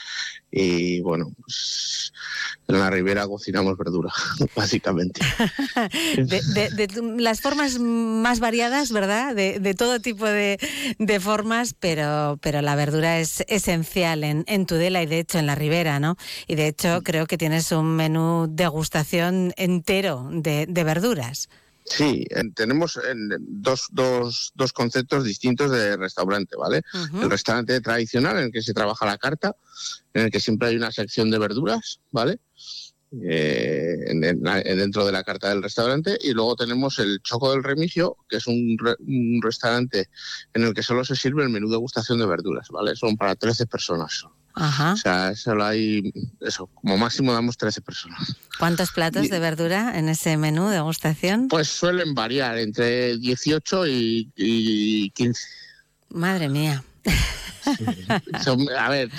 y 0.50 1.00
bueno, 1.00 1.32
pues 1.40 2.12
en 2.68 2.78
la 2.78 2.90
ribera 2.90 3.26
cocinamos 3.26 3.76
verdura, 3.78 4.12
básicamente. 4.54 5.20
de, 6.16 6.40
de- 6.54 6.70
de 6.86 7.02
las 7.22 7.40
formas 7.40 7.78
más 7.78 8.40
variadas, 8.40 8.92
¿verdad? 8.92 9.34
De, 9.34 9.59
de 9.59 9.74
todo 9.74 10.00
tipo 10.00 10.26
de, 10.26 10.59
formas, 11.20 11.74
pero, 11.78 12.38
pero 12.42 12.60
la 12.62 12.76
verdura 12.76 13.18
es 13.18 13.42
esencial 13.48 14.24
en, 14.24 14.44
en 14.46 14.66
Tudela 14.66 15.02
y 15.02 15.06
de 15.06 15.20
hecho 15.20 15.38
en 15.38 15.46
la 15.46 15.54
ribera, 15.54 16.00
¿no? 16.00 16.16
Y 16.46 16.54
de 16.54 16.68
hecho 16.68 17.02
creo 17.02 17.26
que 17.26 17.38
tienes 17.38 17.72
un 17.72 17.96
menú 17.96 18.46
degustación 18.50 19.52
entero 19.56 20.28
de 20.32 20.66
verduras. 20.84 21.48
Sí, 21.84 22.24
en- 22.30 22.54
tenemos 22.54 22.98
en, 23.09 23.28
dos, 23.40 23.86
dos, 23.90 24.52
dos 24.54 24.72
conceptos 24.72 25.24
distintos 25.24 25.70
de 25.70 25.96
restaurante, 25.96 26.56
¿vale? 26.56 26.82
El 27.22 27.30
restaurante 27.30 27.80
tradicional 27.80 28.38
en 28.38 28.44
el 28.44 28.52
que 28.52 28.62
se 28.62 28.72
trabaja 28.74 29.04
la 29.06 29.18
carta, 29.18 29.56
en 30.14 30.24
el 30.26 30.30
que 30.30 30.40
siempre 30.40 30.68
hay 30.68 30.76
una 30.76 30.92
sección 30.92 31.30
de 31.30 31.38
verduras, 31.38 32.00
¿vale? 32.12 32.38
Eh, 33.24 33.94
en- 34.06 34.20
dentro 34.78 35.04
de 35.04 35.12
la 35.12 35.22
carta 35.22 35.50
del 35.50 35.62
restaurante 35.62 36.16
y 36.22 36.32
luego 36.32 36.56
tenemos 36.56 36.98
el 36.98 37.20
Choco 37.22 37.50
del 37.52 37.62
Remigio, 37.62 38.16
que 38.28 38.38
es 38.38 38.46
un, 38.46 38.78
re- 38.78 38.96
un 39.00 39.40
restaurante 39.42 40.09
en 40.54 40.62
el 40.64 40.72
que 40.72 40.82
solo 40.82 41.04
se 41.04 41.14
sirve 41.14 41.42
el 41.42 41.50
menú 41.50 41.66
de 41.68 41.72
degustación 41.74 42.18
de 42.18 42.26
verduras, 42.26 42.68
¿vale? 42.70 42.96
Son 42.96 43.16
para 43.18 43.34
13 43.34 43.66
personas. 43.66 44.24
Ajá. 44.55 44.93
O 44.93 44.97
sea, 44.97 45.35
solo 45.35 45.65
hay, 45.65 46.12
eso, 46.41 46.66
como 46.74 46.99
máximo 46.99 47.33
damos 47.33 47.57
13 47.57 47.81
personas. 47.81 48.37
¿Cuántos 48.59 48.93
platos 48.93 49.29
de 49.29 49.39
verdura 49.39 49.99
en 49.99 50.09
ese 50.09 50.37
menú 50.37 50.69
degustación? 50.69 51.49
Pues 51.49 51.69
suelen 51.69 52.15
variar 52.15 52.59
entre 52.59 53.16
18 53.16 53.87
y, 53.87 54.31
y 54.37 55.11
15. 55.11 55.43
Madre 56.11 56.49
mía. 56.49 56.85
Son, 58.45 58.66
a 58.77 58.89
ver, 58.91 59.11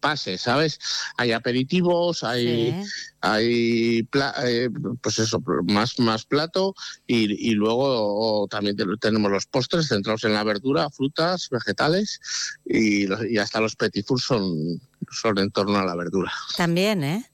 pase, 0.00 0.38
¿sabes? 0.38 0.78
Hay 1.16 1.32
aperitivos, 1.32 2.24
hay, 2.24 2.74
hay 3.20 4.02
pla- 4.04 4.34
eh, 4.44 4.68
pues 5.02 5.18
eso, 5.18 5.42
más, 5.64 5.98
más 5.98 6.24
plato 6.24 6.74
y, 7.06 7.50
y 7.50 7.52
luego 7.52 8.46
también 8.50 8.76
te- 8.76 8.84
tenemos 9.00 9.30
los 9.30 9.46
postres 9.46 9.88
centrados 9.88 10.24
en 10.24 10.32
la 10.34 10.44
verdura, 10.44 10.88
frutas, 10.90 11.48
vegetales 11.50 12.20
y, 12.64 13.06
y 13.32 13.38
hasta 13.38 13.60
los 13.60 13.76
petit 13.76 14.06
fours 14.06 14.24
son, 14.24 14.80
son 15.10 15.38
en 15.38 15.50
torno 15.50 15.78
a 15.78 15.84
la 15.84 15.94
verdura. 15.94 16.32
También, 16.56 17.04
¿eh? 17.04 17.24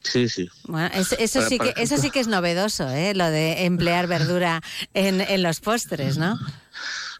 Sí, 0.00 0.28
sí. 0.28 0.48
Bueno, 0.64 0.88
eso, 0.94 1.16
eso 1.18 1.42
sí 1.42 1.58
que 1.58 1.74
eso 1.76 1.96
sí 1.98 2.10
que 2.10 2.20
es 2.20 2.28
novedoso, 2.28 2.88
¿eh? 2.90 3.14
Lo 3.14 3.26
de 3.30 3.64
emplear 3.64 4.06
verdura 4.06 4.60
en, 4.94 5.20
en 5.20 5.42
los 5.42 5.60
postres, 5.60 6.16
¿no? 6.18 6.38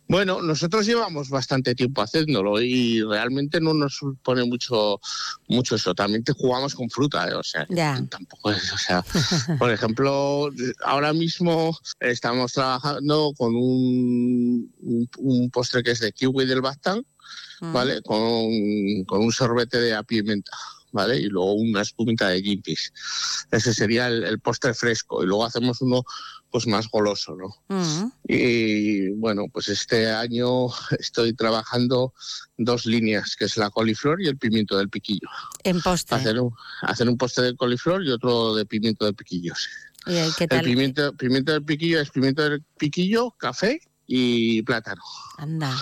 Bueno, 0.09 0.43
nosotros 0.43 0.86
llevamos 0.86 1.28
bastante 1.28 1.74
tiempo 1.74 2.02
haciéndolo 2.02 2.60
y 2.60 3.02
realmente 3.02 3.60
no 3.60 3.74
nos 3.74 3.97
supone 3.97 4.44
mucho 4.44 5.01
mucho 5.48 5.76
eso. 5.76 5.94
También 5.94 6.24
te 6.24 6.32
jugamos 6.32 6.74
con 6.74 6.89
fruta, 6.90 7.28
¿eh? 7.28 7.35
o 7.35 7.43
sea, 7.43 7.66
tampoco 8.10 8.51
es, 8.51 8.72
o 8.72 8.78
sea, 8.78 9.05
por 9.59 9.70
ejemplo, 9.70 10.51
ahora 10.85 11.12
mismo 11.12 11.78
estamos 12.01 12.52
trabajando 12.52 13.32
con 13.36 13.55
un, 13.55 14.72
un, 14.80 15.10
un 15.18 15.51
postre 15.51 15.82
que 15.82 15.93
es 15.93 16.01
de 16.01 16.12
kiwi 16.12 16.47
del 16.47 16.62
Bastán, 16.62 17.05
Mm. 17.60 17.72
¿vale? 17.72 18.02
Con, 18.02 19.05
con 19.05 19.20
un 19.20 19.32
sorbete 19.32 19.78
de 19.80 20.05
pimienta. 20.05 20.52
¿Vale? 20.90 21.18
Y 21.18 21.24
luego 21.24 21.52
una 21.52 21.82
espumita 21.82 22.28
de 22.28 22.40
gimpis. 22.40 22.94
Ese 23.51 23.74
sería 23.74 24.06
el, 24.09 24.24
el 24.24 24.40
postre 24.40 24.72
fresco. 24.72 25.22
Y 25.22 25.26
luego 25.26 25.44
hacemos 25.44 25.82
uno 25.82 26.02
pues 26.50 26.66
más 26.66 26.88
goloso, 26.88 27.36
¿no? 27.36 27.48
Mm. 27.68 28.10
Y 28.26 29.08
bueno, 29.10 29.44
pues 29.52 29.68
este 29.68 30.10
año 30.10 30.68
estoy 30.98 31.34
trabajando 31.34 32.14
dos 32.56 32.86
líneas, 32.86 33.36
que 33.36 33.44
es 33.46 33.56
la 33.56 33.70
coliflor 33.70 34.22
y 34.22 34.28
el 34.28 34.38
pimiento 34.38 34.76
del 34.78 34.88
piquillo. 34.88 35.28
En 35.62 35.80
postre. 35.82 36.16
Hacer 36.16 36.40
un, 36.40 36.52
hacer 36.82 37.08
un 37.08 37.16
postre 37.18 37.44
de 37.44 37.56
coliflor 37.56 38.04
y 38.04 38.10
otro 38.10 38.54
de 38.54 38.64
pimiento 38.66 39.04
del 39.04 39.14
piquillo. 39.14 39.52
¿Y 40.06 40.16
ahí 40.16 40.30
qué 40.38 40.44
El 40.44 40.50
tal? 40.50 40.64
pimiento, 40.64 41.12
pimiento 41.16 41.52
del 41.52 41.64
piquillo 41.64 42.00
es 42.00 42.10
pimiento 42.10 42.42
del 42.48 42.62
piquillo, 42.78 43.32
café 43.32 43.80
y 44.06 44.62
plátano. 44.62 45.02
Anda. 45.36 45.74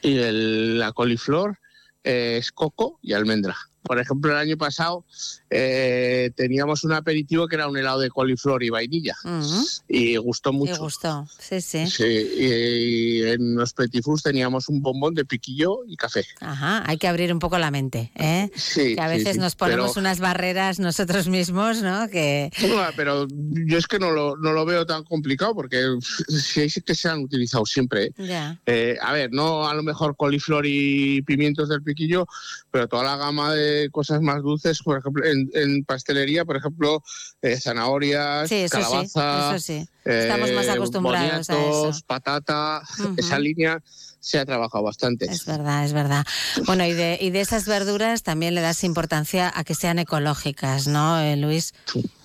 Y 0.00 0.16
el- 0.16 0.78
la 0.78 0.92
coliflor 0.92 1.58
eh, 2.04 2.38
es 2.38 2.50
coco 2.52 2.98
y 3.02 3.12
almendra. 3.12 3.56
Por 3.88 3.98
ejemplo, 3.98 4.30
el 4.30 4.38
año 4.38 4.56
pasado 4.56 5.04
eh, 5.50 6.30
teníamos 6.36 6.84
un 6.84 6.92
aperitivo 6.92 7.48
que 7.48 7.56
era 7.56 7.66
un 7.66 7.76
helado 7.76 8.00
de 8.00 8.10
coliflor 8.10 8.62
y 8.62 8.70
vainilla. 8.70 9.16
Mm. 9.24 9.62
Y 9.88 10.16
gustó 10.16 10.52
mucho. 10.52 10.72
Me 10.72 10.78
gustó, 10.78 11.26
sí, 11.38 11.60
sí. 11.60 11.86
Sí, 11.88 12.04
y 12.04 13.22
en 13.22 13.56
los 13.56 13.72
Petit 13.72 14.04
teníamos 14.22 14.68
un 14.68 14.82
bombón 14.82 15.14
de 15.14 15.24
piquillo 15.24 15.80
y 15.86 15.96
café. 15.96 16.24
Ajá, 16.40 16.84
hay 16.86 16.98
que 16.98 17.08
abrir 17.08 17.32
un 17.32 17.38
poco 17.38 17.58
la 17.58 17.70
mente, 17.70 18.12
¿eh? 18.14 18.50
Sí, 18.54 18.94
que 18.94 19.00
a 19.00 19.08
veces 19.08 19.34
sí, 19.34 19.38
nos 19.40 19.56
ponemos 19.56 19.92
pero- 19.92 20.00
unas 20.00 20.20
barreras 20.20 20.78
nosotros 20.78 21.28
mismos, 21.28 21.82
¿no? 21.82 22.08
Que 22.08 22.50
No, 22.68 22.82
pero 22.94 23.26
yo 23.28 23.78
es 23.78 23.86
que 23.86 23.98
no 23.98 24.10
lo, 24.10 24.36
no 24.36 24.52
lo 24.52 24.64
veo 24.64 24.86
tan 24.86 25.04
complicado 25.04 25.54
porque 25.54 25.82
sí 26.28 26.60
hay 26.60 26.68
que 26.70 26.94
se 26.94 27.08
han 27.08 27.20
utilizado 27.20 27.64
siempre. 27.66 28.04
¿eh? 28.06 28.12
ya. 28.18 28.60
Eh, 28.66 28.96
a 29.00 29.12
ver, 29.12 29.30
no 29.32 29.66
a 29.68 29.74
lo 29.74 29.82
mejor 29.82 30.16
coliflor 30.16 30.66
y 30.66 31.22
pimientos 31.22 31.68
del 31.68 31.82
piquillo, 31.82 32.26
pero 32.70 32.88
toda 32.88 33.04
la 33.04 33.16
gama 33.16 33.54
de 33.54 33.77
cosas 33.90 34.20
más 34.20 34.42
dulces, 34.42 34.82
por 34.82 34.98
ejemplo, 34.98 35.24
en, 35.24 35.48
en 35.54 35.84
pastelería, 35.84 36.44
por 36.44 36.56
ejemplo, 36.56 37.02
eh, 37.42 37.58
zanahorias, 37.60 38.48
Sí, 38.48 38.56
eso 38.56 38.76
sí, 38.76 38.82
calabaza, 38.82 39.56
eso 39.56 39.64
sí. 39.64 39.88
Estamos 40.04 40.52
más 40.52 40.66
eh, 40.66 40.70
acostumbrados 40.72 41.50
a 41.50 41.54
boniatos, 41.54 41.96
eso. 41.96 42.04
patata, 42.06 42.82
Ujú. 42.98 43.14
esa 43.16 43.38
línea 43.38 43.82
se 44.20 44.38
ha 44.38 44.44
trabajado 44.44 44.84
bastante. 44.84 45.26
Es 45.30 45.44
verdad, 45.46 45.84
es 45.84 45.92
verdad. 45.92 46.24
Bueno, 46.66 46.84
y 46.84 46.92
de, 46.92 47.18
y 47.20 47.30
de 47.30 47.40
esas 47.40 47.66
verduras 47.66 48.22
también 48.22 48.54
le 48.54 48.60
das 48.60 48.82
importancia 48.84 49.52
a 49.54 49.64
que 49.64 49.74
sean 49.74 49.98
ecológicas, 49.98 50.86
¿no, 50.88 51.20
eh, 51.20 51.36
Luis? 51.36 51.72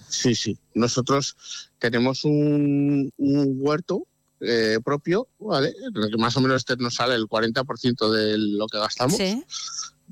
Sí, 0.10 0.36
sí. 0.36 0.58
Nosotros 0.74 1.36
tenemos 1.80 2.24
un, 2.26 3.12
un 3.18 3.56
huerto 3.60 4.04
eh, 4.46 4.80
propio, 4.84 5.28
¿vale? 5.40 5.74
Más 6.18 6.36
o 6.38 6.42
menos 6.42 6.58
este 6.58 6.76
nos 6.78 6.96
sale 6.96 7.16
el 7.16 7.28
40% 7.28 8.12
de 8.12 8.38
lo 8.38 8.68
que 8.68 8.78
gastamos, 8.78 9.16
Sí. 9.18 9.44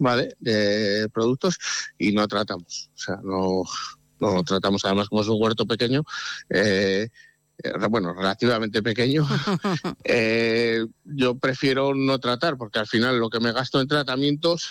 ¿Vale? 0.01 0.35
De 0.39 1.07
productos 1.13 1.57
y 1.99 2.11
no 2.11 2.27
tratamos. 2.27 2.89
O 2.95 2.97
sea, 2.97 3.17
no, 3.23 3.63
no 4.19 4.43
tratamos. 4.43 4.83
Además, 4.83 5.07
como 5.09 5.21
es 5.21 5.27
un 5.27 5.39
huerto 5.41 5.65
pequeño, 5.67 6.03
eh, 6.49 7.07
bueno, 7.89 8.11
relativamente 8.13 8.81
pequeño, 8.81 9.27
eh, 10.03 10.83
yo 11.05 11.37
prefiero 11.37 11.93
no 11.93 12.19
tratar 12.19 12.57
porque 12.57 12.79
al 12.79 12.87
final 12.87 13.19
lo 13.19 13.29
que 13.29 13.39
me 13.39 13.51
gasto 13.53 13.79
en 13.79 13.87
tratamientos 13.87 14.69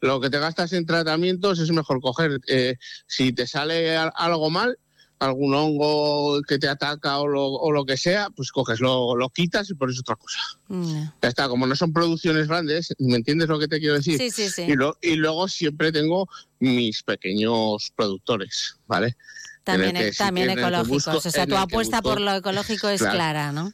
lo 0.00 0.20
que 0.20 0.30
te 0.30 0.40
gastas 0.40 0.72
en 0.72 0.84
tratamientos 0.84 1.60
es 1.60 1.70
mejor 1.70 2.00
coger. 2.00 2.40
eh, 2.48 2.74
si 3.06 3.32
te 3.32 3.46
sale 3.46 3.96
al- 3.96 4.12
algo 4.16 4.50
mal, 4.50 4.76
algún 5.24 5.54
hongo 5.54 6.40
que 6.42 6.58
te 6.58 6.68
ataca 6.68 7.18
o 7.18 7.28
lo, 7.28 7.46
o 7.46 7.70
lo 7.70 7.84
que 7.84 7.96
sea, 7.96 8.28
pues 8.30 8.50
coges, 8.50 8.80
lo, 8.80 9.14
lo 9.16 9.28
quitas 9.30 9.70
y 9.70 9.74
pones 9.74 9.98
otra 10.00 10.16
cosa. 10.16 10.38
Mm. 10.68 11.04
Ya 11.22 11.28
está, 11.28 11.48
como 11.48 11.66
no 11.66 11.76
son 11.76 11.92
producciones 11.92 12.48
grandes, 12.48 12.92
¿me 12.98 13.16
entiendes 13.16 13.48
lo 13.48 13.58
que 13.58 13.68
te 13.68 13.78
quiero 13.78 13.94
decir? 13.94 14.18
Sí, 14.18 14.30
sí, 14.30 14.48
sí. 14.50 14.62
Y, 14.62 14.74
lo- 14.74 14.96
y 15.00 15.14
luego 15.14 15.46
siempre 15.48 15.92
tengo 15.92 16.28
mis 16.58 17.02
pequeños 17.04 17.92
productores, 17.94 18.76
¿vale? 18.86 19.16
También, 19.64 19.94
que 19.94 20.10
sí- 20.12 20.18
también 20.18 20.48
que 20.54 20.60
ecológicos. 20.60 20.88
busco- 21.06 21.28
o 21.28 21.30
sea, 21.30 21.46
tu 21.46 21.56
apuesta 21.56 21.98
busco- 22.00 22.10
por 22.10 22.20
lo 22.20 22.34
ecológico 22.34 22.88
es 22.88 23.00
Claro. 23.00 23.14
clara, 23.16 23.52
¿no? 23.52 23.72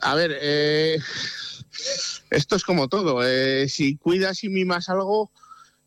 A 0.00 0.14
ver, 0.14 0.36
eh, 0.40 0.98
esto 2.30 2.56
es 2.56 2.64
como 2.64 2.88
todo. 2.88 3.20
eh, 3.22 3.68
si 3.68 3.96
cuidas 3.96 4.44
y 4.44 4.48
mimas 4.48 4.88
algo, 4.88 5.30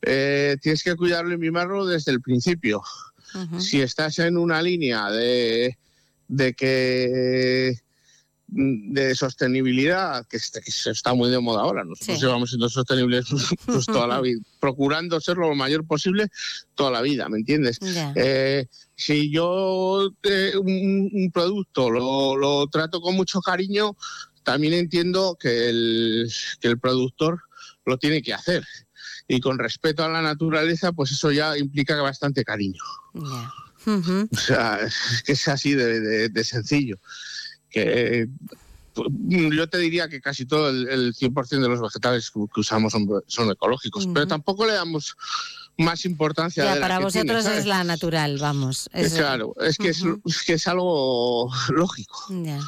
eh, 0.03 0.57
tienes 0.61 0.84
que 0.84 0.95
cuidarlo 0.95 1.34
y 1.34 1.38
mimarlo 1.38 1.86
desde 1.86 2.11
el 2.11 2.22
principio. 2.22 2.81
Si 3.60 3.82
estás 3.82 4.20
en 4.20 4.38
una 4.38 4.62
línea 4.62 5.10
de, 5.10 5.78
de 6.28 6.54
que 6.54 7.74
mm, 8.48 8.94
de 8.94 9.16
sostenibilidad, 9.16 10.26
que, 10.28 10.38
está 10.38 11.14
muy 11.14 11.30
de 11.30 11.40
moda 11.40 11.62
ahora. 11.62 11.84
Nosotros 11.84 12.18
Sí. 12.18 12.26
llevamos 12.26 12.50
siendo 12.50 12.70
sostenibles 12.70 13.26
pues, 13.66 13.86
toda 13.86 14.08
la 14.08 14.22
vida, 14.22 14.40
procurando 14.60 15.20
ser 15.20 15.38
lo 15.38 15.54
mayor 15.56 15.86
posible 15.86 16.28
toda 16.76 16.92
la 16.92 17.02
vida, 17.02 17.30
¿me 17.30 17.38
entiendes? 17.38 17.80
Eh, 18.16 18.66
si 18.96 19.32
yo 19.32 20.12
eh, 20.24 20.54
un, 20.58 21.10
un 21.14 21.32
producto 21.32 21.90
lo, 21.90 22.36
lo 22.36 22.68
trato 22.68 23.02
con 23.02 23.16
mucho 23.16 23.42
cariño, 23.42 23.96
también 24.44 24.74
entiendo 24.74 25.38
que 25.40 25.70
el, 25.70 26.32
que 26.60 26.68
el 26.68 26.80
productor 26.80 27.42
lo 27.86 27.98
tiene 27.98 28.22
que 28.22 28.34
hacer. 28.34 28.66
Y 29.32 29.40
con 29.42 29.60
respeto 29.60 30.04
a 30.04 30.10
la 30.10 30.24
naturaleza, 30.24 30.92
pues 30.92 31.12
eso 31.12 31.32
ya 31.32 31.56
implica 31.56 31.96
bastante 32.02 32.44
cariño. 32.44 32.82
O 34.32 34.38
sea, 34.38 34.80
es 34.82 35.22
que 35.24 35.34
es 35.34 35.48
así 35.48 35.74
de, 35.76 36.00
de- 36.02 36.30
de 36.30 36.44
sencillo. 36.44 36.98
Que 37.70 38.28
pues, 38.94 39.08
yo 39.56 39.70
te 39.70 39.78
diría 39.78 40.10
que 40.10 40.20
casi 40.20 40.46
todo 40.48 40.70
el, 40.70 40.90
el 40.90 41.14
100% 41.14 41.48
de 41.62 41.70
los 41.70 41.80
vegetales 41.80 42.32
que 42.32 42.60
usamos 42.60 42.92
son, 42.92 43.08
son 43.28 43.52
ecológicos, 43.52 44.08
pero 44.12 44.26
tampoco 44.28 44.66
le 44.66 44.74
damos 44.74 45.16
más 45.78 46.04
importancia 46.06 46.66
Ya, 46.66 46.74
de 46.74 46.80
la 46.80 46.86
para 46.88 46.98
que 46.98 47.04
vosotros 47.04 47.46
es 47.46 47.66
la 47.68 47.84
natural, 47.84 48.40
vamos. 48.40 48.88
Eh, 48.94 49.02
Es, 49.06 49.14
claro, 49.14 49.54
es 49.62 49.78
que, 49.78 49.90
es, 49.90 50.04
es 50.26 50.42
que 50.44 50.54
es 50.54 50.68
algo 50.68 51.50
lógico. 51.70 52.26
Ya. 52.32 52.60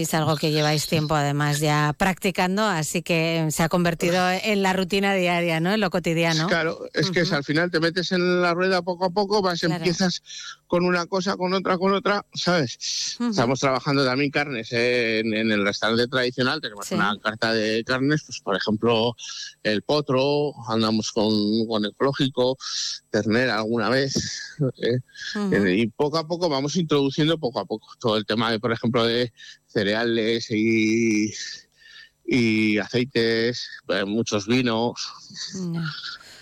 Y 0.00 0.04
es 0.04 0.14
algo 0.14 0.34
que 0.38 0.50
lleváis 0.50 0.86
tiempo 0.86 1.14
además 1.14 1.60
ya 1.60 1.94
practicando, 1.94 2.64
así 2.64 3.02
que 3.02 3.46
se 3.50 3.62
ha 3.62 3.68
convertido 3.68 4.30
en 4.30 4.62
la 4.62 4.72
rutina 4.72 5.12
diaria, 5.12 5.60
¿no? 5.60 5.74
En 5.74 5.80
lo 5.80 5.90
cotidiano. 5.90 6.46
Claro, 6.48 6.88
es 6.94 7.10
que 7.10 7.26
si 7.26 7.34
al 7.34 7.44
final 7.44 7.70
te 7.70 7.80
metes 7.80 8.10
en 8.12 8.40
la 8.40 8.54
rueda 8.54 8.80
poco 8.80 9.04
a 9.04 9.10
poco, 9.10 9.42
vas, 9.42 9.60
Claro. 9.60 9.74
empiezas 9.76 10.22
con 10.70 10.84
una 10.84 11.04
cosa, 11.06 11.36
con 11.36 11.52
otra, 11.52 11.76
con 11.78 11.92
otra, 11.92 12.24
¿sabes? 12.32 12.78
Estamos 13.18 13.58
trabajando 13.58 14.04
también 14.04 14.30
carnes 14.30 14.70
en, 14.70 15.34
en 15.34 15.50
el 15.50 15.64
restaurante 15.64 16.06
tradicional, 16.06 16.60
tenemos 16.60 16.86
Sí. 16.86 16.94
una 16.94 17.18
carta 17.18 17.52
de 17.52 17.82
carnes, 17.82 18.22
pues 18.24 18.38
por 18.40 18.54
ejemplo, 18.54 19.16
el 19.64 19.82
potro, 19.82 20.52
andamos 20.68 21.10
con, 21.10 21.66
con 21.66 21.84
ecológico, 21.86 22.56
ternera 23.10 23.56
alguna 23.58 23.88
vez, 23.88 24.14
¿eh? 24.80 25.00
Eh, 25.50 25.74
y 25.76 25.86
poco 25.88 26.18
a 26.18 26.28
poco 26.28 26.48
vamos 26.48 26.76
introduciendo 26.76 27.36
poco 27.36 27.58
a 27.58 27.64
poco 27.64 27.88
todo 27.98 28.16
el 28.16 28.24
tema 28.24 28.52
de, 28.52 28.60
por 28.60 28.70
ejemplo, 28.70 29.04
de 29.04 29.32
cereales 29.66 30.52
y, 30.52 31.32
y 32.24 32.78
aceites, 32.78 33.68
eh, 33.88 34.04
muchos 34.04 34.46
vinos, 34.46 34.94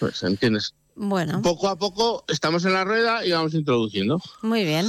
pues 0.00 0.22
entiendes. 0.22 0.74
Bueno, 1.00 1.42
Poco 1.42 1.68
a 1.68 1.76
poco 1.76 2.24
estamos 2.26 2.64
en 2.64 2.72
la 2.72 2.82
rueda 2.82 3.24
y 3.24 3.30
vamos 3.30 3.54
introduciendo. 3.54 4.20
muy 4.42 4.64
bien. 4.64 4.88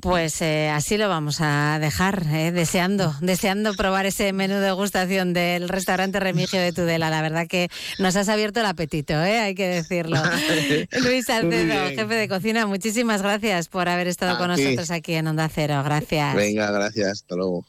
Pues 0.00 0.40
eh, 0.40 0.70
así 0.70 0.96
lo 0.96 1.08
vamos 1.10 1.38
a 1.40 1.78
dejar, 1.78 2.24
eh, 2.32 2.50
deseando, 2.50 3.14
deseando 3.20 3.74
probar 3.74 4.06
ese 4.06 4.32
menú 4.32 4.54
de 4.54 4.60
degustación 4.60 5.34
del 5.34 5.68
restaurante 5.68 6.18
Remigio 6.18 6.60
de 6.60 6.72
Tudela. 6.72 7.10
La 7.10 7.20
verdad 7.20 7.46
que 7.46 7.68
nos 7.98 8.16
has 8.16 8.30
abierto 8.30 8.60
el 8.60 8.66
apetito, 8.66 9.12
¿eh? 9.14 9.40
hay 9.40 9.54
que 9.54 9.66
decirlo. 9.68 10.16
Luis 11.04 11.26
Salcedo, 11.26 11.88
jefe 11.90 12.14
de 12.14 12.28
cocina, 12.28 12.66
muchísimas 12.66 13.20
gracias 13.20 13.68
por 13.68 13.88
haber 13.88 14.06
estado 14.08 14.36
A 14.36 14.38
con 14.38 14.54
ti. 14.54 14.62
nosotros 14.62 14.90
aquí 14.90 15.12
en 15.12 15.26
Onda 15.26 15.50
Cero. 15.52 15.82
Gracias. 15.84 16.34
Venga, 16.36 16.70
gracias, 16.70 17.08
hasta 17.08 17.36
luego. 17.36 17.66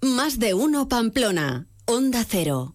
Más 0.00 0.38
de 0.38 0.54
uno 0.54 0.88
Pamplona. 0.88 1.66
Onda 1.86 2.24
Cero. 2.26 2.74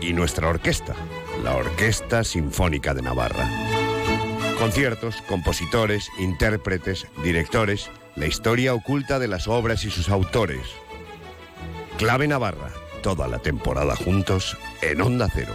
y 0.00 0.12
nuestra 0.12 0.48
orquesta, 0.48 0.94
la 1.42 1.56
Orquesta 1.56 2.24
Sinfónica 2.24 2.94
de 2.94 3.02
Navarra. 3.02 3.48
Conciertos, 4.58 5.22
compositores, 5.28 6.10
intérpretes, 6.18 7.06
directores, 7.22 7.90
la 8.16 8.26
historia 8.26 8.74
oculta 8.74 9.18
de 9.18 9.28
las 9.28 9.48
obras 9.48 9.84
y 9.84 9.90
sus 9.90 10.08
autores. 10.08 10.66
Clave 11.96 12.28
Navarra, 12.28 12.70
toda 13.02 13.28
la 13.28 13.38
temporada 13.38 13.94
juntos 13.96 14.56
en 14.82 15.00
Onda 15.00 15.28
Cero. 15.32 15.54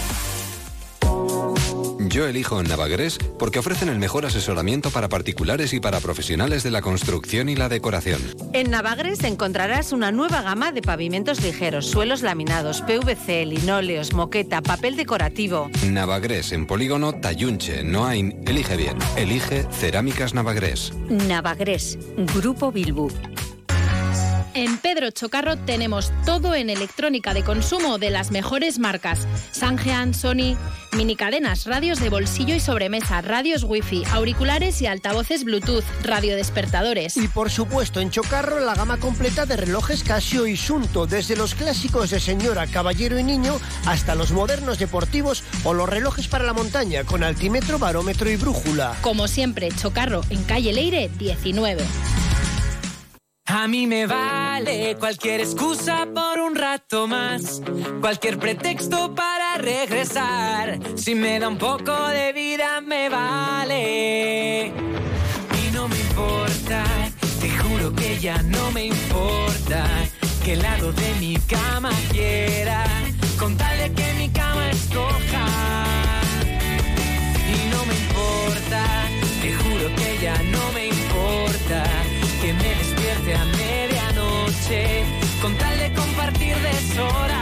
Yo 2.11 2.27
elijo 2.27 2.61
Navagrés 2.61 3.17
porque 3.39 3.59
ofrecen 3.59 3.87
el 3.87 3.97
mejor 3.97 4.25
asesoramiento 4.25 4.91
para 4.91 5.07
particulares 5.07 5.73
y 5.73 5.79
para 5.79 6.01
profesionales 6.01 6.61
de 6.61 6.69
la 6.69 6.81
construcción 6.81 7.47
y 7.47 7.55
la 7.55 7.69
decoración. 7.69 8.21
En 8.51 8.69
Navagres 8.69 9.23
encontrarás 9.23 9.93
una 9.93 10.11
nueva 10.11 10.41
gama 10.41 10.73
de 10.73 10.81
pavimentos 10.81 11.41
ligeros, 11.41 11.85
suelos 11.87 12.21
laminados, 12.21 12.81
PVC, 12.81 13.45
linóleos, 13.45 14.11
moqueta, 14.11 14.61
papel 14.61 14.97
decorativo. 14.97 15.71
Navagrés 15.87 16.51
en 16.51 16.67
polígono 16.67 17.13
Tayunche, 17.13 17.81
Noain. 17.81 18.43
Elige 18.45 18.75
bien. 18.75 18.97
Elige 19.15 19.65
Cerámicas 19.71 20.33
Navagrés. 20.33 20.91
Navagrés, 21.07 21.97
Grupo 22.35 22.73
Bilbu. 22.73 23.09
En 24.53 24.77
Pedro 24.79 25.11
Chocarro 25.11 25.57
tenemos 25.57 26.11
todo 26.25 26.55
en 26.55 26.69
electrónica 26.69 27.33
de 27.33 27.41
consumo 27.41 27.97
de 27.97 28.09
las 28.09 28.31
mejores 28.31 28.79
marcas. 28.79 29.25
Sangean, 29.51 30.13
Sony, 30.13 30.57
minicadenas, 30.91 31.65
radios 31.65 32.01
de 32.01 32.09
bolsillo 32.09 32.53
y 32.53 32.59
sobremesa, 32.59 33.21
radios 33.21 33.63
wifi, 33.63 34.03
auriculares 34.11 34.81
y 34.81 34.87
altavoces 34.87 35.45
Bluetooth, 35.45 35.85
radiodespertadores. 36.03 37.15
Y 37.15 37.29
por 37.29 37.49
supuesto, 37.49 38.01
en 38.01 38.09
Chocarro 38.09 38.59
la 38.59 38.75
gama 38.75 38.97
completa 38.97 39.45
de 39.45 39.55
relojes 39.55 40.03
Casio 40.03 40.45
y 40.45 40.57
Sunto, 40.57 41.07
desde 41.07 41.37
los 41.37 41.55
clásicos 41.55 42.09
de 42.09 42.19
señora, 42.19 42.67
caballero 42.67 43.17
y 43.17 43.23
niño 43.23 43.57
hasta 43.85 44.15
los 44.15 44.33
modernos 44.33 44.79
deportivos 44.79 45.45
o 45.63 45.73
los 45.73 45.87
relojes 45.87 46.27
para 46.27 46.43
la 46.43 46.53
montaña 46.53 47.05
con 47.05 47.23
altímetro, 47.23 47.79
barómetro 47.79 48.29
y 48.29 48.35
brújula. 48.35 48.97
Como 49.01 49.29
siempre, 49.29 49.69
Chocarro 49.69 50.23
en 50.29 50.43
calle 50.43 50.73
Leire 50.73 51.09
19. 51.17 51.85
A 53.53 53.67
mí 53.67 53.85
me 53.85 54.05
vale 54.05 54.95
cualquier 54.97 55.41
excusa 55.41 56.07
por 56.15 56.39
un 56.39 56.55
rato 56.55 57.05
más, 57.05 57.61
cualquier 57.99 58.39
pretexto 58.39 59.13
para 59.13 59.57
regresar. 59.57 60.79
Si 60.95 61.15
me 61.15 61.37
da 61.37 61.49
un 61.49 61.57
poco 61.57 62.07
de 62.07 62.31
vida 62.31 62.79
me 62.79 63.09
vale. 63.09 64.67
Y 64.67 65.71
no 65.73 65.89
me 65.89 65.99
importa, 65.99 66.85
te 67.41 67.49
juro 67.49 67.93
que 67.93 68.17
ya 68.19 68.41
no 68.41 68.71
me 68.71 68.85
importa 68.85 69.85
qué 70.45 70.55
lado 70.55 70.93
de 70.93 71.13
mi 71.19 71.35
cama 71.35 71.91
quiera, 72.09 72.85
con 73.37 73.57
tal 73.57 73.77
de 73.77 73.91
que 73.91 74.13
mi 74.13 74.29
cama 74.29 74.69
escoja. 74.71 75.90
a 83.29 83.45
medianoche, 83.45 85.05
con 85.41 85.55
tal 85.55 85.77
de 85.77 85.93
compartir 85.93 86.55
deshoras. 86.57 87.40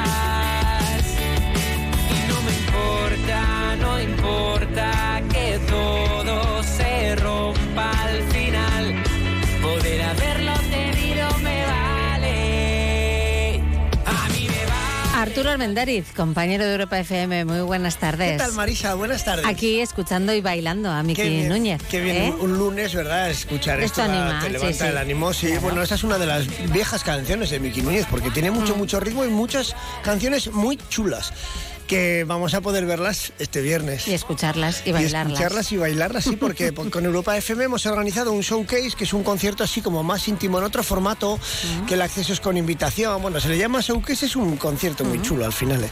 Arturo 15.22 15.50
Armendariz, 15.50 16.06
compañero 16.16 16.64
de 16.64 16.72
Europa 16.72 16.98
FM, 16.98 17.44
muy 17.44 17.60
buenas 17.60 17.98
tardes. 17.98 18.32
¿Qué 18.32 18.38
tal, 18.38 18.54
Marisa? 18.54 18.94
Buenas 18.94 19.26
tardes. 19.26 19.46
Aquí 19.46 19.82
escuchando 19.82 20.34
y 20.34 20.40
bailando 20.40 20.90
a 20.90 21.04
Miki 21.04 21.22
bien, 21.22 21.50
Núñez. 21.50 21.82
Qué 21.92 22.00
bien, 22.00 22.16
¿eh? 22.16 22.34
un 22.40 22.58
lunes, 22.58 22.94
¿verdad? 22.96 23.30
Escuchar 23.30 23.82
Esto 23.82 24.02
esto, 24.02 24.12
anima, 24.14 24.40
te 24.42 24.50
levanta 24.50 24.86
sí. 24.86 24.90
el 24.92 24.98
ánimo. 24.98 25.34
Sí, 25.34 25.52
bueno, 25.62 25.82
esa 25.82 25.96
es 25.96 26.06
una 26.06 26.18
de 26.18 26.26
las 26.26 26.48
viejas 26.72 27.04
canciones 27.04 27.50
de 27.50 27.60
Miki 27.60 27.82
Núñez, 27.82 28.06
porque 28.10 28.32
tiene 28.32 28.50
mucho, 28.50 28.76
Mm. 28.76 28.78
mucho 28.78 29.00
ritmo 29.02 29.26
y 29.26 29.28
muchas 29.28 29.76
canciones 30.04 30.52
muy 30.54 30.78
chulas 30.90 31.34
que 31.90 32.24
vamos 32.24 32.54
a 32.54 32.62
poder 32.62 32.86
verlas 32.86 33.34
este 33.40 33.62
viernes. 33.62 34.08
Y 34.08 34.14
escucharlas 34.14 34.84
y 34.86 34.92
bailarlas. 34.92 35.34
escucharlas 35.34 35.72
y 35.72 35.78
bailarlas, 35.78 36.24
sí, 36.24 36.36
porque 36.36 36.72
por- 36.72 36.90
con 36.92 37.04
Europa 37.04 37.36
FM 37.36 37.64
hemos 37.64 37.84
organizado 37.88 38.32
un 38.32 38.42
showcase, 38.42 38.92
que 38.96 39.06
es 39.06 39.14
un 39.14 39.24
concierto 39.24 39.64
así 39.64 39.82
como 39.82 40.04
más 40.04 40.28
íntimo 40.28 40.60
en 40.60 40.66
otro 40.66 40.84
formato, 40.84 41.40
que 41.88 41.96
el 41.96 42.02
acceso 42.04 42.32
es 42.32 42.40
con 42.40 42.58
invitación. 42.58 43.20
Bueno, 43.24 43.40
se 43.40 43.50
le 43.50 43.58
llama 43.58 43.82
showcase, 43.82 44.28
es 44.28 44.36
un 44.36 44.56
concierto 44.58 45.04
muy 45.04 45.20
chulo 45.24 45.46
al 45.46 45.52
final. 45.52 45.84
eh. 45.84 45.90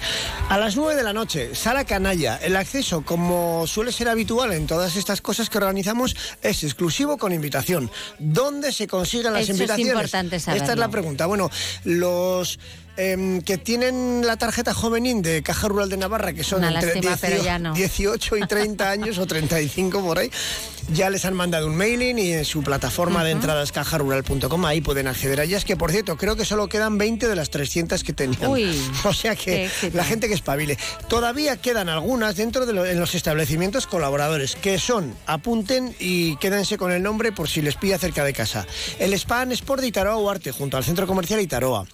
A 0.49 0.59
las 0.59 0.75
9 0.77 0.95
de 0.95 1.01
la 1.03 1.13
noche, 1.13 1.55
Sala 1.55 1.83
Canalla. 1.83 2.37
El 2.37 2.55
acceso, 2.55 3.01
como 3.03 3.65
suele 3.65 3.91
ser 3.91 4.07
habitual 4.07 4.53
en 4.53 4.67
todas 4.67 4.95
estas 4.97 5.19
cosas 5.21 5.49
que 5.49 5.57
organizamos, 5.57 6.15
es 6.43 6.63
exclusivo 6.63 7.17
con 7.17 7.33
invitación. 7.33 7.89
¿Dónde 8.19 8.71
se 8.71 8.85
consiguen 8.85 9.33
las 9.33 9.41
Eso 9.43 9.53
es 9.53 9.57
invitaciones? 9.61 9.93
importante 9.95 10.35
Esta 10.35 10.51
es 10.53 10.59
la 10.59 10.65
saberlo. 10.67 10.91
pregunta. 10.91 11.25
Bueno, 11.25 11.49
los 11.85 12.59
em, 12.97 13.41
que 13.41 13.57
tienen 13.57 14.25
la 14.25 14.37
tarjeta 14.37 14.73
juvenil 14.73 15.21
de 15.21 15.41
Caja 15.43 15.67
Rural 15.67 15.89
de 15.89 15.97
Navarra, 15.97 16.33
que 16.33 16.43
son 16.43 16.59
Una 16.59 16.73
entre 16.73 16.95
lástima, 16.95 17.17
pero 17.21 17.43
ya 17.43 17.59
no. 17.59 17.73
18 17.73 18.37
y 18.37 18.47
30 18.47 18.89
años 18.91 19.17
o 19.17 19.25
35 19.25 20.01
por 20.01 20.19
ahí, 20.19 20.31
ya 20.93 21.09
les 21.09 21.25
han 21.25 21.33
mandado 21.33 21.67
un 21.67 21.75
mailing 21.75 22.17
y 22.17 22.31
en 22.33 22.45
su 22.45 22.63
plataforma 22.63 23.23
de 23.23 23.31
entradas 23.31 23.71
cajarural.com 23.71 24.65
ahí 24.65 24.81
pueden 24.81 25.07
acceder 25.07 25.39
a 25.39 25.43
ellas, 25.43 25.65
que 25.65 25.75
por 25.77 25.91
cierto 25.91 26.17
creo 26.17 26.35
que 26.35 26.45
solo 26.45 26.67
quedan 26.69 26.97
20 26.97 27.27
de 27.27 27.35
las 27.35 27.49
300 27.49 28.03
que 28.03 28.13
tenían. 28.13 28.49
Uy, 28.49 28.81
o 29.03 29.13
sea 29.13 29.35
que 29.35 29.69
la 29.93 30.03
gente 30.03 30.27
que 30.27 30.33
espabile. 30.33 30.77
Todavía 31.09 31.57
quedan 31.57 31.89
algunas 31.89 32.35
dentro 32.35 32.65
de 32.65 32.73
lo- 32.73 32.85
en 32.85 32.99
los 32.99 33.15
establecimientos 33.15 33.85
colaboradores, 33.87 34.55
que 34.55 34.79
son, 34.79 35.13
apunten 35.25 35.95
y 35.99 36.35
quédense 36.37 36.77
con 36.77 36.91
el 36.91 37.03
nombre 37.03 37.31
por 37.31 37.49
si 37.49 37.61
les 37.61 37.75
pilla 37.75 37.97
cerca 37.97 38.23
de 38.23 38.33
casa. 38.33 38.65
El 38.99 39.13
Span 39.13 39.51
Sport 39.51 39.81
de 39.81 39.87
Itaroa 39.87 40.17
Huarte, 40.17 40.51
junto 40.51 40.77
al 40.77 40.83
centro 40.83 41.05
comercial 41.05 41.41
Itaroa. 41.41 41.85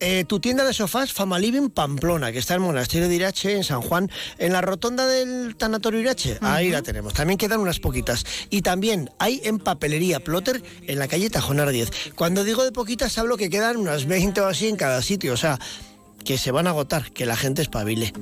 Eh, 0.00 0.24
tu 0.26 0.40
tienda 0.40 0.64
de 0.64 0.74
sofás 0.74 1.12
Fama 1.12 1.38
Living 1.38 1.68
Pamplona, 1.68 2.32
que 2.32 2.38
está 2.38 2.54
en 2.54 2.62
el 2.62 2.66
Monasterio 2.66 3.08
de 3.08 3.14
Irache, 3.14 3.56
en 3.56 3.64
San 3.64 3.80
Juan, 3.80 4.10
en 4.38 4.52
la 4.52 4.60
rotonda 4.60 5.06
del 5.06 5.56
Tanatorio 5.56 6.00
Irache. 6.00 6.38
Ahí 6.40 6.70
la 6.70 6.82
tenemos. 6.82 7.14
También 7.14 7.38
quedan 7.38 7.60
unas 7.60 7.80
poquitas. 7.80 8.24
Y 8.50 8.62
también 8.62 9.10
hay 9.18 9.40
en 9.44 9.58
Papelería 9.58 10.20
Plotter, 10.20 10.62
en 10.86 10.98
la 10.98 11.08
calle 11.08 11.30
Tajonar 11.30 11.70
10. 11.70 11.90
Cuando 12.16 12.44
digo 12.44 12.64
de 12.64 12.72
poquitas, 12.72 13.16
hablo 13.18 13.36
que 13.36 13.50
quedan 13.50 13.76
unas 13.76 14.06
20 14.06 14.40
o 14.40 14.46
así 14.46 14.68
en 14.68 14.76
cada 14.76 15.00
sitio. 15.00 15.32
O 15.32 15.36
sea, 15.36 15.58
que 16.24 16.38
se 16.38 16.50
van 16.50 16.66
a 16.66 16.70
agotar, 16.70 17.10
que 17.12 17.26
la 17.26 17.36
gente 17.36 17.62
espabile. 17.62 18.12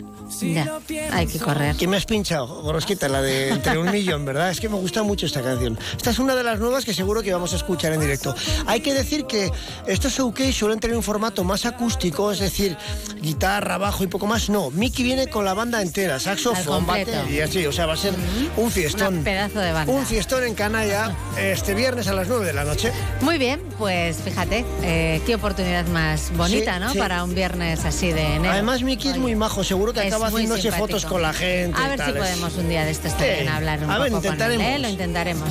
Ya, 0.40 0.80
hay 1.12 1.26
que 1.26 1.38
correr. 1.38 1.76
¿Qué 1.76 1.86
me 1.86 1.96
has 1.96 2.06
pinchado, 2.06 2.46
Gorosquita? 2.62 3.08
La 3.08 3.20
de 3.22 3.50
Entre 3.50 3.76
un 3.78 3.90
Millón, 3.90 4.24
¿verdad? 4.24 4.50
Es 4.50 4.60
que 4.60 4.68
me 4.68 4.76
gusta 4.76 5.02
mucho 5.02 5.26
esta 5.26 5.42
canción. 5.42 5.78
Esta 5.96 6.10
es 6.10 6.18
una 6.18 6.34
de 6.34 6.42
las 6.42 6.58
nuevas 6.58 6.84
que 6.84 6.94
seguro 6.94 7.22
que 7.22 7.32
vamos 7.32 7.52
a 7.52 7.56
escuchar 7.56 7.92
en 7.92 8.00
directo. 8.00 8.34
Hay 8.66 8.80
que 8.80 8.94
decir 8.94 9.26
que 9.26 9.50
estos 9.86 10.14
showcase 10.14 10.52
suelen 10.52 10.80
tener 10.80 10.96
un 10.96 11.02
formato 11.02 11.44
más 11.44 11.66
acústico, 11.66 12.32
es 12.32 12.40
decir, 12.40 12.76
guitarra, 13.20 13.78
bajo 13.78 14.02
y 14.04 14.06
poco 14.06 14.26
más. 14.26 14.48
No, 14.48 14.70
Mickey 14.70 15.04
viene 15.04 15.26
con 15.28 15.44
la 15.44 15.54
banda 15.54 15.80
entera, 15.82 16.18
saxofón, 16.18 16.86
batería, 16.86 17.24
y 17.30 17.40
así. 17.40 17.66
O 17.66 17.72
sea, 17.72 17.86
va 17.86 17.92
a 17.92 17.96
ser 17.98 18.14
un 18.56 18.70
fiestón. 18.70 19.18
Un 19.18 19.24
pedazo 19.24 19.60
de 19.60 19.72
banda. 19.72 19.92
Un 19.92 20.06
fiestón 20.06 20.44
en 20.44 20.54
Canalla 20.54 21.14
este 21.38 21.74
viernes 21.74 22.08
a 22.08 22.14
las 22.14 22.26
9 22.26 22.46
de 22.46 22.52
la 22.54 22.64
noche. 22.64 22.90
Muy 23.20 23.38
bien, 23.38 23.60
pues 23.78 24.16
fíjate, 24.16 24.64
eh, 24.82 25.20
qué 25.26 25.34
oportunidad 25.34 25.86
más 25.88 26.32
bonita, 26.36 26.74
Sí, 26.74 26.80
¿no? 26.80 26.92
sí. 26.92 26.98
Para 26.98 27.22
un 27.22 27.34
viernes 27.34 27.84
así 27.84 27.91
de 28.00 28.34
enero. 28.36 28.52
Además, 28.52 28.82
Mickey 28.82 29.10
es 29.12 29.18
muy 29.18 29.34
majo, 29.36 29.62
seguro 29.64 29.92
que 29.92 30.00
Es 30.00 30.06
acaba 30.06 30.28
haciéndose 30.28 30.62
simpático. 30.62 30.86
fotos 30.86 31.04
con 31.06 31.22
la 31.22 31.32
gente. 31.32 31.78
A 31.80 31.88
ver 31.88 32.00
si 32.04 32.12
podemos 32.12 32.54
un 32.56 32.68
día 32.68 32.84
de 32.84 32.90
estos 32.90 33.12
también 33.12 33.40
Sí. 33.42 33.46
hablar 33.48 33.84
un 33.84 33.90
A 33.90 33.98
ver, 33.98 34.10
poco 34.10 34.22
con 34.22 34.32
él, 34.32 34.40
intentaremos. 34.40 34.66
¿eh? 34.74 34.78
Lo 34.78 34.88
intentaremos. 34.88 35.48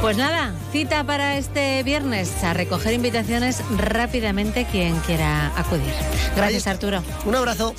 Pues 0.00 0.16
nada, 0.16 0.52
cita 0.72 1.04
para 1.04 1.38
este 1.38 1.82
viernes 1.84 2.30
a 2.42 2.52
recoger 2.54 2.92
invitaciones 2.92 3.62
rápidamente 3.76 4.66
quien 4.70 4.96
quiera 5.00 5.52
acudir. 5.56 5.92
Gracias, 6.34 6.66
Arturo. 6.66 7.02
Un 7.24 7.34
abrazo. 7.36 7.74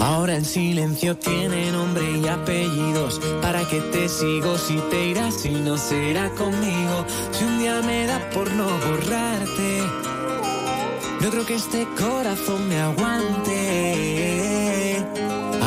Ahora 0.00 0.36
el 0.36 0.44
silencio 0.44 1.16
tiene 1.16 1.72
nombre 1.72 2.04
y 2.18 2.28
apellidos. 2.28 3.20
¿Para 3.42 3.66
qué 3.68 3.80
te 3.80 4.08
sigo 4.08 4.56
si 4.56 4.76
te 4.90 5.06
irás 5.06 5.34
si 5.34 5.50
no 5.50 5.76
será 5.76 6.30
conmigo? 6.30 7.04
Si 7.32 7.44
un 7.44 7.58
día 7.58 7.82
me 7.82 8.06
da 8.06 8.30
por 8.30 8.50
no 8.52 8.64
borrarte, 8.64 9.82
no 11.20 11.30
creo 11.30 11.44
que 11.46 11.56
este 11.56 11.86
corazón 11.98 12.68
me 12.68 12.80
aguante. 12.80 13.56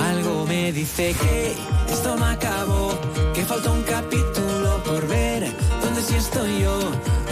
Algo 0.09 0.45
me 0.47 0.71
dice 0.71 1.13
que 1.21 1.53
esto 1.91 2.15
no 2.15 2.25
acabó, 2.25 2.97
que 3.33 3.43
falta 3.43 3.69
un 3.71 3.83
capítulo 3.83 4.81
por 4.85 5.07
ver. 5.07 5.50
Sí 6.07 6.15
estoy 6.15 6.61
yo, 6.61 6.79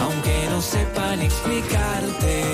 aunque 0.00 0.46
no 0.50 0.62
sepa 0.62 1.16
ni 1.16 1.24
explicarte. 1.24 2.44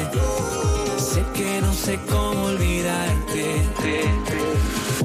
Sé 0.98 1.22
que 1.34 1.60
no 1.60 1.72
sé 1.72 1.98
cómo 2.10 2.44
olvidarte. 2.44 3.62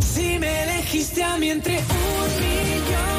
Si 0.02 0.40
me 0.40 0.64
elegiste 0.64 1.24
a 1.24 1.38
mí 1.38 1.50
entre 1.50 1.80
un 1.80 2.30
millón, 2.42 3.11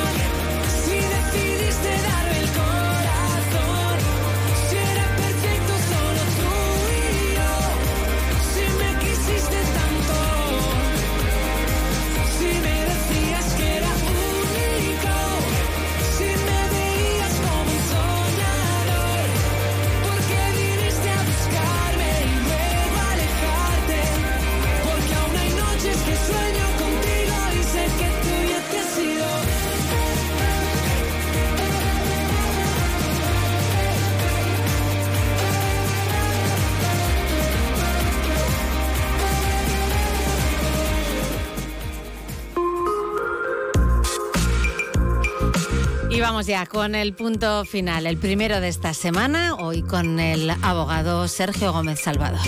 vamos 46.33 46.47
ya 46.47 46.65
con 46.65 46.95
el 46.95 47.13
punto 47.13 47.63
final, 47.67 48.07
el 48.07 48.17
primero 48.17 48.59
de 48.63 48.69
esta 48.69 48.95
semana, 48.95 49.55
hoy 49.55 49.83
con 49.83 50.19
el 50.19 50.49
abogado 50.49 51.29
Sergio 51.29 51.75
Gómez 51.75 52.01
Salvador. 52.01 52.41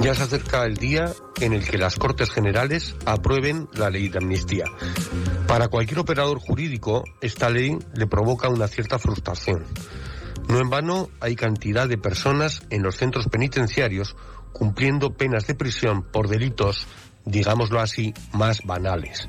Ya 0.00 0.14
se 0.14 0.22
acerca 0.22 0.64
el 0.64 0.76
día 0.76 1.12
en 1.40 1.52
el 1.52 1.68
que 1.68 1.76
las 1.76 1.96
Cortes 1.96 2.30
Generales 2.30 2.94
aprueben 3.04 3.68
la 3.72 3.90
ley 3.90 4.10
de 4.10 4.18
amnistía. 4.18 4.66
Para 5.48 5.66
cualquier 5.66 5.98
operador 5.98 6.38
jurídico, 6.38 7.02
esta 7.20 7.50
ley 7.50 7.78
le 7.94 8.06
provoca 8.06 8.48
una 8.48 8.68
cierta 8.68 9.00
frustración. 9.00 9.64
No 10.48 10.60
en 10.60 10.70
vano 10.70 11.08
hay 11.18 11.34
cantidad 11.34 11.88
de 11.88 11.98
personas 11.98 12.62
en 12.70 12.84
los 12.84 12.94
centros 12.94 13.26
penitenciarios 13.26 14.14
cumpliendo 14.52 15.14
penas 15.14 15.48
de 15.48 15.56
prisión 15.56 16.04
por 16.04 16.28
delitos, 16.28 16.86
digámoslo 17.24 17.80
así, 17.80 18.14
más 18.32 18.60
banales. 18.64 19.28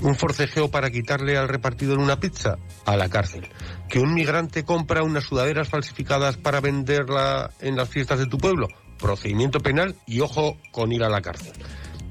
Un 0.00 0.14
forcejeo 0.14 0.70
para 0.70 0.90
quitarle 0.90 1.36
al 1.36 1.48
repartidor 1.48 1.98
una 1.98 2.20
pizza 2.20 2.56
a 2.86 2.96
la 2.96 3.08
cárcel. 3.08 3.48
Que 3.88 3.98
un 3.98 4.14
migrante 4.14 4.64
compra 4.64 5.02
unas 5.02 5.24
sudaderas 5.24 5.68
falsificadas 5.68 6.36
para 6.36 6.60
venderla 6.60 7.50
en 7.60 7.76
las 7.76 7.88
fiestas 7.88 8.18
de 8.18 8.26
tu 8.26 8.38
pueblo. 8.38 8.68
Procedimiento 8.98 9.60
penal 9.60 9.96
y 10.06 10.20
ojo 10.20 10.56
con 10.70 10.92
ir 10.92 11.02
a 11.02 11.08
la 11.08 11.20
cárcel. 11.20 11.52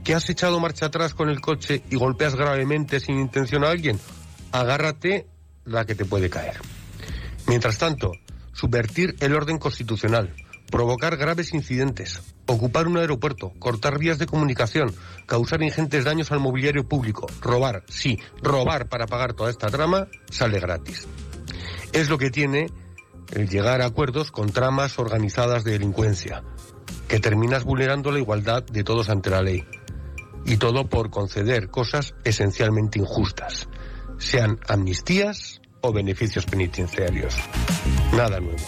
¿Que 0.03 0.15
has 0.15 0.29
echado 0.29 0.59
marcha 0.59 0.87
atrás 0.87 1.13
con 1.13 1.29
el 1.29 1.41
coche 1.41 1.81
y 1.89 1.95
golpeas 1.95 2.35
gravemente 2.35 2.99
sin 2.99 3.19
intención 3.19 3.63
a 3.63 3.69
alguien? 3.69 3.99
Agárrate 4.51 5.27
la 5.65 5.85
que 5.85 5.95
te 5.95 6.05
puede 6.05 6.29
caer. 6.29 6.55
Mientras 7.47 7.77
tanto, 7.77 8.11
subvertir 8.53 9.15
el 9.19 9.33
orden 9.33 9.57
constitucional, 9.57 10.33
provocar 10.69 11.17
graves 11.17 11.53
incidentes, 11.53 12.21
ocupar 12.45 12.87
un 12.87 12.97
aeropuerto, 12.97 13.53
cortar 13.59 13.97
vías 13.97 14.17
de 14.17 14.25
comunicación, 14.25 14.93
causar 15.25 15.61
ingentes 15.61 16.05
daños 16.05 16.31
al 16.31 16.39
mobiliario 16.39 16.87
público, 16.87 17.27
robar, 17.41 17.83
sí, 17.87 18.19
robar 18.41 18.89
para 18.89 19.07
pagar 19.07 19.33
toda 19.33 19.49
esta 19.49 19.67
trama, 19.67 20.07
sale 20.29 20.59
gratis. 20.59 21.07
Es 21.93 22.09
lo 22.09 22.17
que 22.17 22.29
tiene 22.29 22.67
el 23.31 23.49
llegar 23.49 23.81
a 23.81 23.85
acuerdos 23.85 24.31
con 24.31 24.51
tramas 24.51 24.99
organizadas 24.99 25.63
de 25.63 25.71
delincuencia, 25.71 26.43
que 27.07 27.19
terminas 27.19 27.63
vulnerando 27.63 28.11
la 28.11 28.19
igualdad 28.19 28.63
de 28.63 28.83
todos 28.83 29.09
ante 29.09 29.29
la 29.29 29.41
ley. 29.41 29.65
Y 30.45 30.57
todo 30.57 30.87
por 30.87 31.09
conceder 31.09 31.69
cosas 31.69 32.13
esencialmente 32.23 32.99
injustas, 32.99 33.67
sean 34.17 34.59
amnistías 34.67 35.61
o 35.81 35.91
beneficios 35.91 36.45
penitenciarios. 36.45 37.35
Nada 38.13 38.39
nuevo. 38.39 38.63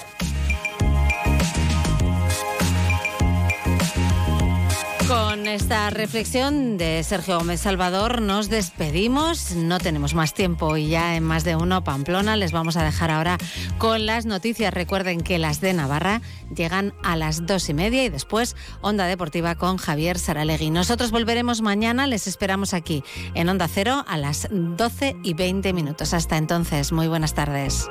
Esta 5.53 5.89
reflexión 5.89 6.77
de 6.77 7.03
Sergio 7.03 7.38
Gómez 7.38 7.61
Salvador 7.61 8.21
nos 8.21 8.49
despedimos. 8.49 9.55
No 9.55 9.80
tenemos 9.80 10.13
más 10.13 10.34
tiempo 10.34 10.77
y 10.77 10.89
ya 10.89 11.15
en 11.15 11.23
más 11.23 11.43
de 11.43 11.55
uno 11.55 11.84
Pamplona 11.84 12.35
les 12.35 12.51
vamos 12.51 12.77
a 12.77 12.84
dejar 12.84 13.11
ahora 13.11 13.38
con 13.77 14.05
las 14.05 14.26
noticias. 14.26 14.73
Recuerden 14.73 15.21
que 15.21 15.39
las 15.39 15.61
de 15.61 15.73
Navarra 15.73 16.21
llegan 16.55 16.93
a 17.03 17.15
las 17.15 17.45
dos 17.45 17.69
y 17.69 17.73
media 17.73 18.03
y 18.03 18.09
después 18.09 18.55
Onda 18.81 19.05
Deportiva 19.05 19.55
con 19.55 19.77
Javier 19.77 20.19
Saralegui. 20.19 20.69
Nosotros 20.69 21.11
volveremos 21.11 21.61
mañana, 21.61 22.05
les 22.07 22.27
esperamos 22.27 22.73
aquí 22.73 23.03
en 23.34 23.49
Onda 23.49 23.67
Cero 23.67 24.03
a 24.07 24.17
las 24.17 24.47
12 24.51 25.15
y 25.23 25.34
20 25.34 25.73
minutos. 25.73 26.13
Hasta 26.13 26.38
entonces, 26.38 26.91
muy 26.91 27.07
buenas 27.07 27.34
tardes. 27.34 27.89